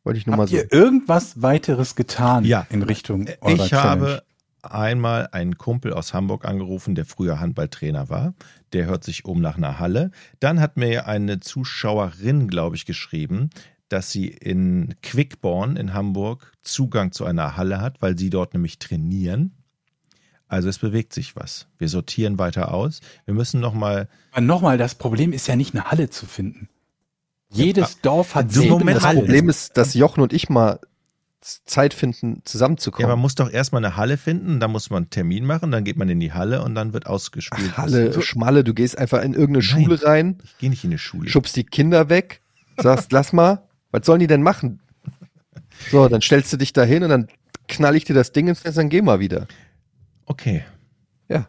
Wollte 0.03 0.19
ich 0.19 0.25
nur 0.27 0.35
mal 0.35 0.43
Habt 0.43 0.51
so. 0.51 0.57
ihr 0.57 0.71
irgendwas 0.71 1.41
weiteres 1.41 1.95
getan 1.95 2.43
Ja. 2.45 2.67
in 2.69 2.83
Richtung 2.83 3.27
eurer 3.41 3.53
Ich 3.63 3.69
Challenge? 3.69 3.89
habe 3.89 4.23
einmal 4.61 5.29
einen 5.31 5.57
Kumpel 5.57 5.93
aus 5.93 6.13
Hamburg 6.13 6.45
angerufen, 6.45 6.95
der 6.95 7.05
früher 7.05 7.39
Handballtrainer 7.39 8.09
war. 8.09 8.33
Der 8.73 8.85
hört 8.85 9.03
sich 9.03 9.25
um 9.25 9.41
nach 9.41 9.57
einer 9.57 9.79
Halle. 9.79 10.11
Dann 10.39 10.59
hat 10.59 10.77
mir 10.77 11.07
eine 11.07 11.39
Zuschauerin, 11.39 12.47
glaube 12.47 12.75
ich, 12.75 12.85
geschrieben, 12.85 13.49
dass 13.89 14.11
sie 14.11 14.27
in 14.27 14.95
Quickborn 15.01 15.75
in 15.75 15.93
Hamburg 15.93 16.51
Zugang 16.61 17.11
zu 17.11 17.25
einer 17.25 17.57
Halle 17.57 17.79
hat, 17.81 18.01
weil 18.01 18.17
sie 18.17 18.29
dort 18.29 18.53
nämlich 18.53 18.79
trainieren. 18.79 19.51
Also 20.47 20.69
es 20.69 20.79
bewegt 20.79 21.13
sich 21.13 21.35
was. 21.35 21.67
Wir 21.77 21.89
sortieren 21.89 22.37
weiter 22.39 22.73
aus. 22.73 23.01
Wir 23.25 23.33
müssen 23.33 23.59
nochmal. 23.59 24.07
Aber 24.31 24.41
nochmal, 24.41 24.77
das 24.77 24.95
Problem 24.95 25.33
ist 25.33 25.47
ja 25.47 25.55
nicht 25.55 25.73
eine 25.73 25.85
Halle 25.85 26.09
zu 26.09 26.25
finden. 26.25 26.69
Jedes 27.53 28.01
Dorf 28.01 28.35
hat 28.35 28.51
sieben 28.51 28.69
Moment, 28.69 28.97
Das 28.97 29.03
Hallen. 29.05 29.19
Problem 29.19 29.49
ist, 29.49 29.77
dass 29.77 29.93
Jochen 29.93 30.21
und 30.21 30.33
ich 30.33 30.49
mal 30.49 30.79
Zeit 31.41 31.93
finden, 31.93 32.35
Ja, 32.37 32.41
zusammenzukommen. 32.45 33.09
man 33.09 33.19
muss 33.19 33.35
doch 33.35 33.51
erstmal 33.51 33.83
eine 33.83 33.97
Halle 33.97 34.17
finden, 34.17 34.59
dann 34.61 34.71
muss 34.71 34.89
man 34.89 35.03
einen 35.03 35.09
Termin 35.09 35.45
machen, 35.45 35.71
dann 35.71 35.83
geht 35.83 35.97
man 35.97 36.07
in 36.07 36.19
die 36.21 36.31
Halle 36.31 36.63
und 36.63 36.73
dann 36.73 36.93
wird 36.93 37.05
ausgespielt. 37.05 37.71
Ach, 37.73 37.77
Halle, 37.79 38.21
Schmalle, 38.21 38.63
du 38.63 38.73
gehst 38.73 38.97
einfach 38.97 39.21
in 39.21 39.33
irgendeine 39.33 39.65
Nein. 39.65 39.83
Schule 39.83 40.03
rein, 40.03 40.37
Ich 40.43 40.57
gehe 40.57 40.69
nicht 40.69 40.85
in 40.85 40.91
die 40.91 40.97
Schule. 40.97 41.29
schubst 41.29 41.55
die 41.57 41.65
Kinder 41.65 42.07
weg, 42.07 42.41
sagst, 42.77 43.11
lass 43.11 43.33
mal, 43.33 43.63
was 43.91 44.05
sollen 44.05 44.21
die 44.21 44.27
denn 44.27 44.41
machen? 44.41 44.79
So, 45.91 46.07
dann 46.07 46.21
stellst 46.21 46.53
du 46.53 46.57
dich 46.57 46.71
da 46.71 46.83
hin 46.83 47.03
und 47.03 47.09
dann 47.09 47.27
knall 47.67 47.95
ich 47.97 48.05
dir 48.05 48.13
das 48.13 48.31
Ding 48.31 48.47
ins 48.47 48.63
Netz, 48.63 48.75
dann 48.75 48.87
geh 48.89 49.01
mal 49.01 49.19
wieder. 49.19 49.47
Okay. 50.25 50.63
Ja. 51.27 51.45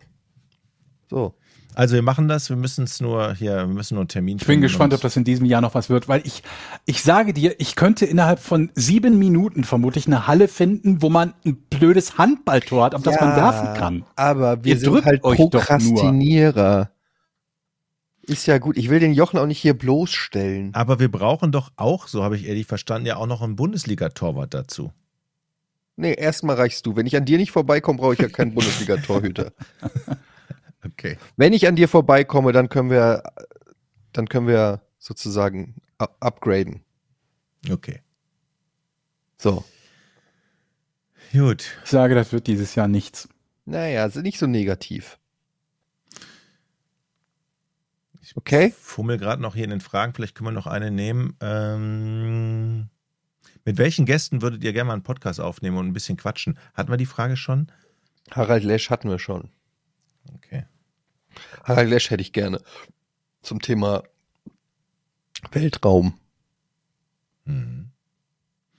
So. 1.08 1.34
Also 1.74 1.94
wir 1.94 2.02
machen 2.02 2.28
das, 2.28 2.50
wir 2.50 2.56
müssen 2.56 2.84
es 2.84 3.00
nur 3.00 3.34
hier, 3.34 3.56
wir 3.56 3.66
müssen 3.66 3.94
nur 3.94 4.02
einen 4.02 4.08
Termin 4.08 4.38
Ich 4.38 4.46
bin 4.46 4.60
gespannt, 4.60 4.94
ob 4.94 5.00
das 5.00 5.16
in 5.16 5.24
diesem 5.24 5.46
Jahr 5.46 5.60
noch 5.60 5.74
was 5.74 5.90
wird, 5.90 6.08
weil 6.08 6.22
ich, 6.24 6.42
ich 6.86 7.02
sage 7.02 7.32
dir, 7.32 7.54
ich 7.58 7.74
könnte 7.76 8.06
innerhalb 8.06 8.38
von 8.38 8.70
sieben 8.74 9.18
Minuten 9.18 9.64
vermutlich 9.64 10.06
eine 10.06 10.26
Halle 10.26 10.48
finden, 10.48 11.02
wo 11.02 11.10
man 11.10 11.34
ein 11.44 11.56
blödes 11.56 12.16
Handballtor 12.18 12.84
hat, 12.84 12.94
auf 12.94 13.02
das 13.02 13.20
man 13.20 13.36
werfen 13.36 13.74
kann. 13.74 14.04
Aber 14.16 14.64
wir 14.64 14.74
Ihr 14.74 14.80
sind 14.80 15.04
halt. 15.04 15.22
Prokrastinierer. 15.22 16.90
Ist 18.22 18.46
ja 18.46 18.58
gut. 18.58 18.76
Ich 18.78 18.88
will 18.88 19.00
den 19.00 19.12
Jochen 19.12 19.38
auch 19.38 19.46
nicht 19.46 19.58
hier 19.58 19.74
bloßstellen. 19.74 20.74
Aber 20.74 20.98
wir 20.98 21.10
brauchen 21.10 21.52
doch 21.52 21.72
auch, 21.76 22.08
so 22.08 22.22
habe 22.22 22.36
ich 22.36 22.46
ehrlich 22.46 22.66
verstanden, 22.66 23.06
ja 23.06 23.16
auch 23.16 23.26
noch 23.26 23.42
einen 23.42 23.56
Bundesliga-Torwart 23.56 24.54
dazu. 24.54 24.92
Nee, 25.96 26.14
erstmal 26.14 26.56
reichst 26.56 26.86
du. 26.86 26.96
Wenn 26.96 27.06
ich 27.06 27.16
an 27.16 27.24
dir 27.24 27.38
nicht 27.38 27.52
vorbeikomme, 27.52 27.98
brauche 27.98 28.14
ich 28.14 28.20
ja 28.20 28.28
keinen 28.28 28.54
Bundesliga-Torhüter. 28.54 29.52
Okay. 30.84 31.16
Wenn 31.36 31.52
ich 31.52 31.66
an 31.66 31.76
dir 31.76 31.88
vorbeikomme, 31.88 32.52
dann 32.52 32.68
können 32.68 32.90
wir, 32.90 33.22
dann 34.12 34.28
können 34.28 34.46
wir 34.46 34.82
sozusagen 34.98 35.76
upgraden. 35.98 36.82
Okay. 37.70 38.00
So. 39.38 39.64
Gut. 41.32 41.78
Ich 41.84 41.90
sage, 41.90 42.14
das 42.14 42.32
wird 42.32 42.46
dieses 42.46 42.74
Jahr 42.74 42.88
nichts. 42.88 43.28
Naja, 43.64 44.08
sind 44.08 44.24
nicht 44.24 44.38
so 44.38 44.46
negativ. 44.46 45.18
Okay. 48.34 48.74
Fummel 48.78 49.18
gerade 49.18 49.42
noch 49.42 49.54
hier 49.54 49.64
in 49.64 49.70
den 49.70 49.80
Fragen, 49.80 50.12
vielleicht 50.14 50.34
können 50.34 50.48
wir 50.48 50.52
noch 50.52 50.66
eine 50.66 50.90
nehmen. 50.90 51.36
Ähm, 51.40 52.88
mit 53.64 53.78
welchen 53.78 54.06
Gästen 54.06 54.42
würdet 54.42 54.62
ihr 54.64 54.72
gerne 54.72 54.88
mal 54.88 54.92
einen 54.94 55.02
Podcast 55.02 55.40
aufnehmen 55.40 55.76
und 55.76 55.86
ein 55.86 55.92
bisschen 55.92 56.16
quatschen? 56.16 56.58
Hatten 56.74 56.90
wir 56.90 56.96
die 56.96 57.06
Frage 57.06 57.36
schon? 57.36 57.70
Harald 58.30 58.64
Lesch 58.64 58.90
hatten 58.90 59.08
wir 59.08 59.18
schon. 59.18 59.50
Okay. 60.34 60.64
Harald 61.64 61.88
Lesch 61.88 62.10
hätte 62.10 62.22
ich 62.22 62.32
gerne. 62.32 62.60
Zum 63.42 63.60
Thema 63.60 64.04
Weltraum. 65.50 66.14
Mhm. 67.44 67.90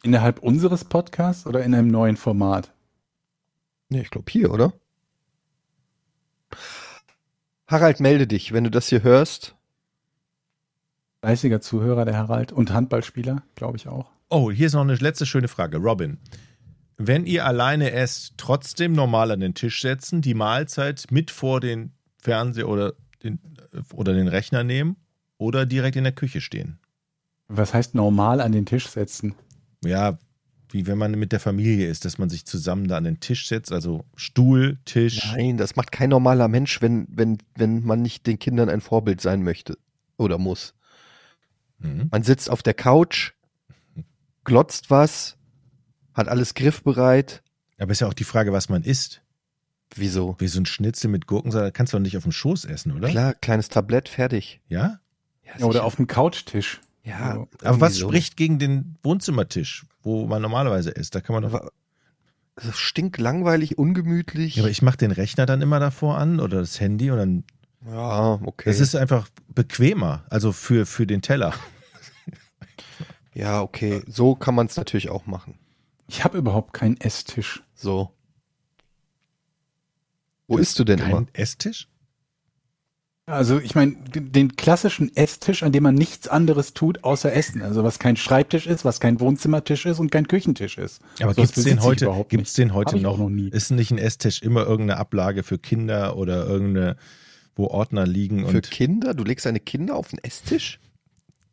Innerhalb 0.04 0.40
unseres 0.40 0.86
Podcasts 0.86 1.48
oder 1.48 1.64
in 1.64 1.74
einem 1.74 1.88
neuen 1.88 2.16
Format? 2.16 2.72
Nee, 3.90 4.02
ich 4.02 4.12
glaube 4.12 4.32
hier, 4.32 4.52
oder? 4.52 4.74
Harald, 7.68 8.00
melde 8.00 8.28
dich, 8.28 8.54
wenn 8.54 8.64
du 8.64 8.70
das 8.70 8.88
hier 8.88 9.02
hörst. 9.02 9.56
Fleißiger 11.22 11.62
Zuhörer, 11.62 12.06
der 12.06 12.18
Harald. 12.18 12.52
Und 12.52 12.72
Handballspieler, 12.72 13.42
glaube 13.56 13.78
ich 13.78 13.88
auch. 13.88 14.12
Oh, 14.30 14.52
hier 14.52 14.68
ist 14.68 14.74
noch 14.74 14.82
eine 14.82 14.94
letzte 14.96 15.26
schöne 15.26 15.48
Frage. 15.48 15.78
Robin, 15.78 16.20
wenn 16.98 17.26
ihr 17.26 17.46
alleine 17.46 17.92
esst, 17.92 18.36
trotzdem 18.38 18.94
normal 18.94 19.32
an 19.32 19.40
den 19.40 19.56
Tisch 19.56 19.82
setzen, 19.82 20.22
die 20.22 20.36
Mahlzeit 20.36 21.06
mit 21.10 21.32
vor 21.32 21.60
den 21.60 21.95
Fernseher 22.26 22.68
oder 22.68 22.94
den, 23.24 23.40
oder 23.94 24.14
den 24.14 24.28
Rechner 24.28 24.64
nehmen 24.64 24.98
oder 25.38 25.66
direkt 25.66 25.96
in 25.96 26.04
der 26.04 26.14
Küche 26.14 26.42
stehen? 26.42 26.80
Was 27.48 27.74
heißt 27.74 27.94
normal 27.94 28.42
an 28.42 28.52
den 28.52 28.66
Tisch 28.66 28.88
setzen? 28.88 29.36
Ja, 29.84 30.18
wie 30.72 30.88
wenn 30.88 30.98
man 30.98 31.12
mit 31.12 31.32
der 31.32 31.40
Familie 31.40 31.88
ist, 31.88 32.04
dass 32.04 32.18
man 32.18 32.30
sich 32.30 32.46
zusammen 32.46 32.88
da 32.88 32.98
an 32.98 33.04
den 33.04 33.20
Tisch 33.20 33.48
setzt, 33.48 33.72
also 33.72 34.06
Stuhl, 34.16 34.80
Tisch. 34.86 35.34
Nein, 35.34 35.58
das 35.58 35.76
macht 35.76 35.92
kein 35.92 36.10
normaler 36.10 36.48
Mensch, 36.48 36.82
wenn, 36.82 37.06
wenn, 37.10 37.38
wenn 37.56 37.86
man 37.86 38.02
nicht 38.02 38.26
den 38.26 38.40
Kindern 38.40 38.70
ein 38.70 38.82
Vorbild 38.82 39.22
sein 39.22 39.44
möchte 39.44 39.78
oder 40.18 40.40
muss. 40.40 40.74
Mhm. 41.78 42.08
Man 42.12 42.24
sitzt 42.24 42.50
auf 42.50 42.64
der 42.64 42.74
Couch, 42.74 43.34
glotzt 44.44 44.90
was, 44.90 45.38
hat 46.16 46.28
alles 46.28 46.56
griffbereit. 46.56 47.44
Aber 47.78 47.92
ist 47.92 48.02
ja 48.02 48.08
auch 48.08 48.14
die 48.14 48.24
Frage, 48.24 48.52
was 48.52 48.68
man 48.68 48.82
isst. 48.82 49.22
Wieso? 49.96 50.36
Wie 50.40 50.48
so 50.48 50.60
ein 50.60 50.66
Schnitzel 50.66 51.10
mit 51.10 51.26
Gurkensalat 51.26 51.74
kannst 51.74 51.94
du 51.94 51.98
doch 51.98 52.02
nicht 52.04 52.18
auf 52.18 52.24
dem 52.24 52.32
Schoß 52.34 52.66
essen, 52.66 52.92
oder? 52.92 53.10
Klar, 53.10 53.34
kleines 53.34 53.70
Tablett, 53.70 54.10
fertig. 54.10 54.60
Ja? 54.68 55.00
Ja, 55.58 55.66
oder 55.66 55.84
auf 55.86 55.96
dem 55.96 56.08
Couchtisch. 56.08 56.82
Ja, 57.04 57.32
Also, 57.32 57.48
Aber 57.64 57.82
was 57.82 57.96
so. 57.96 58.08
spricht 58.10 58.36
gegen 58.36 58.60
den 58.60 58.98
Wohnzimmertisch, 59.04 59.86
wo 60.04 60.26
man 60.26 60.42
normalerweise 60.42 60.90
isst? 60.92 61.16
Da 61.16 61.22
kann 61.22 61.40
man 61.40 61.44
doch. 61.50 61.70
Das 62.56 62.66
ist 62.66 62.80
stinklangweilig, 62.80 63.78
ungemütlich. 63.78 64.56
Ja, 64.56 64.64
aber 64.64 64.72
ich 64.72 64.82
mache 64.82 64.98
den 64.98 65.12
Rechner 65.12 65.46
dann 65.46 65.62
immer 65.62 65.80
davor 65.80 66.18
an 66.18 66.40
oder 66.40 66.60
das 66.60 66.80
Handy 66.80 67.12
und 67.12 67.18
dann. 67.18 67.44
ja, 67.88 68.40
okay. 68.44 68.70
Das 68.70 68.80
ist 68.80 68.96
einfach 68.96 69.28
bequemer, 69.50 70.24
also 70.30 70.52
für, 70.52 70.86
für 70.86 71.06
den 71.06 71.22
Teller. 71.22 71.54
ja, 73.34 73.62
okay. 73.62 74.04
So 74.08 74.36
kann 74.36 74.56
man 74.56 74.68
es 74.68 74.78
natürlich 74.78 75.10
auch 75.10 75.26
machen. 75.26 75.60
Ich 76.08 76.24
habe 76.24 76.38
überhaupt 76.38 76.74
keinen 76.74 77.00
Esstisch. 77.00 77.64
So. 77.76 78.12
Wo 80.48 80.58
isst 80.58 80.78
du 80.80 80.84
denn 80.84 81.00
Kein 81.00 81.12
immer? 81.12 81.26
Esstisch? 81.34 81.88
Also 83.28 83.60
ich 83.60 83.74
meine, 83.74 83.96
den 83.96 84.56
klassischen 84.56 85.16
Esstisch, 85.16 85.64
an 85.64 85.72
dem 85.72 85.82
man 85.82 85.96
nichts 85.96 86.28
anderes 86.28 86.76
tut, 86.76 87.04
außer 87.04 87.34
Essen. 87.34 87.64
Also 87.64 87.84
was 87.84 87.98
kein 87.98 88.18
Schreibtisch 88.18 88.68
ist, 88.68 88.86
was 88.86 89.00
kein 89.00 89.20
Wohnzimmertisch 89.20 89.88
ist 89.88 89.98
und 89.98 90.12
kein 90.12 90.28
Küchentisch 90.28 90.78
ist. 90.78 91.02
Aber 91.20 91.34
Sowas 91.34 91.54
gibt's 91.54 91.64
den 91.64 91.82
heute, 91.82 92.26
gibt's 92.30 92.56
nicht. 92.56 92.58
den 92.60 92.74
heute 92.76 93.00
noch? 93.00 93.18
noch 93.18 93.30
nie. 93.30 93.50
Ist 93.50 93.72
nicht 93.72 93.90
ein 93.90 93.98
Esstisch 93.98 94.44
immer 94.44 94.68
irgendeine 94.68 95.00
Ablage 95.00 95.42
für 95.42 95.58
Kinder 95.58 96.18
oder 96.18 96.46
irgendeine, 96.46 96.98
wo 97.56 97.66
Ordner 97.66 98.06
liegen 98.06 98.48
Für 98.48 98.58
und 98.58 98.70
Kinder? 98.70 99.16
Du 99.16 99.24
legst 99.24 99.48
deine 99.48 99.60
Kinder 99.60 99.96
auf 99.96 100.10
den 100.10 100.20
Esstisch? 100.20 100.80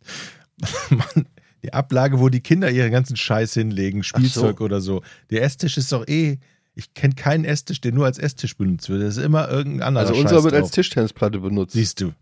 Mann, 0.91 1.27
die 1.63 1.73
Ablage, 1.73 2.21
wo 2.21 2.29
die 2.29 2.41
Kinder 2.41 2.71
ihren 2.71 2.91
ganzen 2.91 3.17
Scheiß 3.17 3.55
hinlegen, 3.55 4.03
Spielzeug 4.03 4.59
so. 4.59 4.65
oder 4.65 4.83
so. 4.83 5.03
Der 5.31 5.43
Esstisch 5.43 5.79
ist 5.79 5.91
doch 5.91 6.07
eh. 6.07 6.39
Ich 6.75 6.95
kenne 6.95 7.15
keinen 7.15 7.45
Esstisch, 7.45 7.81
der 7.81 7.93
nur 7.93 8.07
als 8.07 8.19
Esstisch 8.19 8.57
benutzt 8.57 8.89
wird. 8.89 9.03
Das 9.03 9.17
ist 9.17 9.25
immer 9.25 9.49
irgendein 9.51 9.89
anderer 9.89 10.07
Also 10.07 10.15
Scheiß 10.15 10.23
unser 10.33 10.45
wird 10.45 10.55
drauf. 10.55 10.63
als 10.63 10.71
Tischtennisplatte 10.71 11.41
benutzt. 11.41 11.75
Siehst 11.75 12.01
du. 12.01 12.13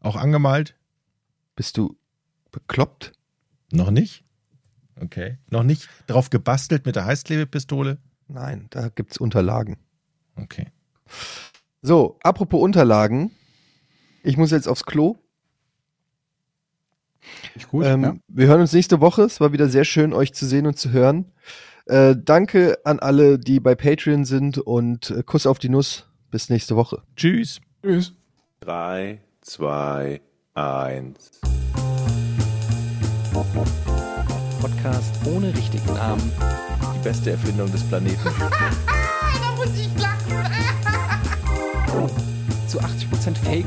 Auch 0.00 0.16
angemalt? 0.16 0.74
Bist 1.54 1.76
du 1.76 1.96
bekloppt? 2.50 3.12
Noch 3.70 3.90
nicht? 3.90 4.24
Okay. 5.00 5.38
Noch 5.48 5.62
nicht 5.62 5.88
drauf 6.08 6.30
gebastelt 6.30 6.84
mit 6.84 6.96
der 6.96 7.04
Heißklebepistole? 7.04 7.98
Nein, 8.28 8.66
da 8.70 8.88
gibt's 8.88 9.18
Unterlagen. 9.18 9.76
Okay. 10.36 10.66
So, 11.82 12.18
apropos 12.22 12.60
Unterlagen. 12.60 13.30
Ich 14.22 14.36
muss 14.36 14.50
jetzt 14.50 14.68
aufs 14.68 14.84
Klo. 14.84 15.16
Ich 17.54 17.68
gut, 17.68 17.84
ähm, 17.84 18.02
ja. 18.02 18.16
Wir 18.28 18.46
hören 18.48 18.60
uns 18.60 18.72
nächste 18.72 19.00
Woche. 19.00 19.22
Es 19.22 19.40
war 19.40 19.52
wieder 19.52 19.68
sehr 19.68 19.84
schön, 19.84 20.12
euch 20.12 20.32
zu 20.34 20.46
sehen 20.46 20.66
und 20.66 20.78
zu 20.78 20.90
hören. 20.90 21.32
Äh, 21.86 22.16
danke 22.16 22.78
an 22.84 22.98
alle, 22.98 23.38
die 23.38 23.60
bei 23.60 23.74
Patreon 23.74 24.24
sind 24.24 24.58
und 24.58 25.10
äh, 25.10 25.22
Kuss 25.22 25.46
auf 25.46 25.58
die 25.58 25.68
Nuss. 25.68 26.06
Bis 26.30 26.48
nächste 26.48 26.76
Woche. 26.76 27.02
Tschüss. 27.16 27.60
Tschüss. 27.82 28.12
3, 28.60 29.20
2, 29.40 30.20
1. 30.54 31.40
Podcast 34.60 35.14
ohne 35.26 35.48
richtigen 35.56 35.94
Namen. 35.94 36.32
Die 36.94 37.02
beste 37.02 37.30
Erfindung 37.30 37.70
des 37.72 37.82
Planeten. 37.84 38.18
Da 39.42 39.56
muss 39.56 39.78
ich 39.78 39.90
lachen. 40.00 40.36
Zu 42.68 42.80
80% 42.80 43.36
Fake. 43.44 43.66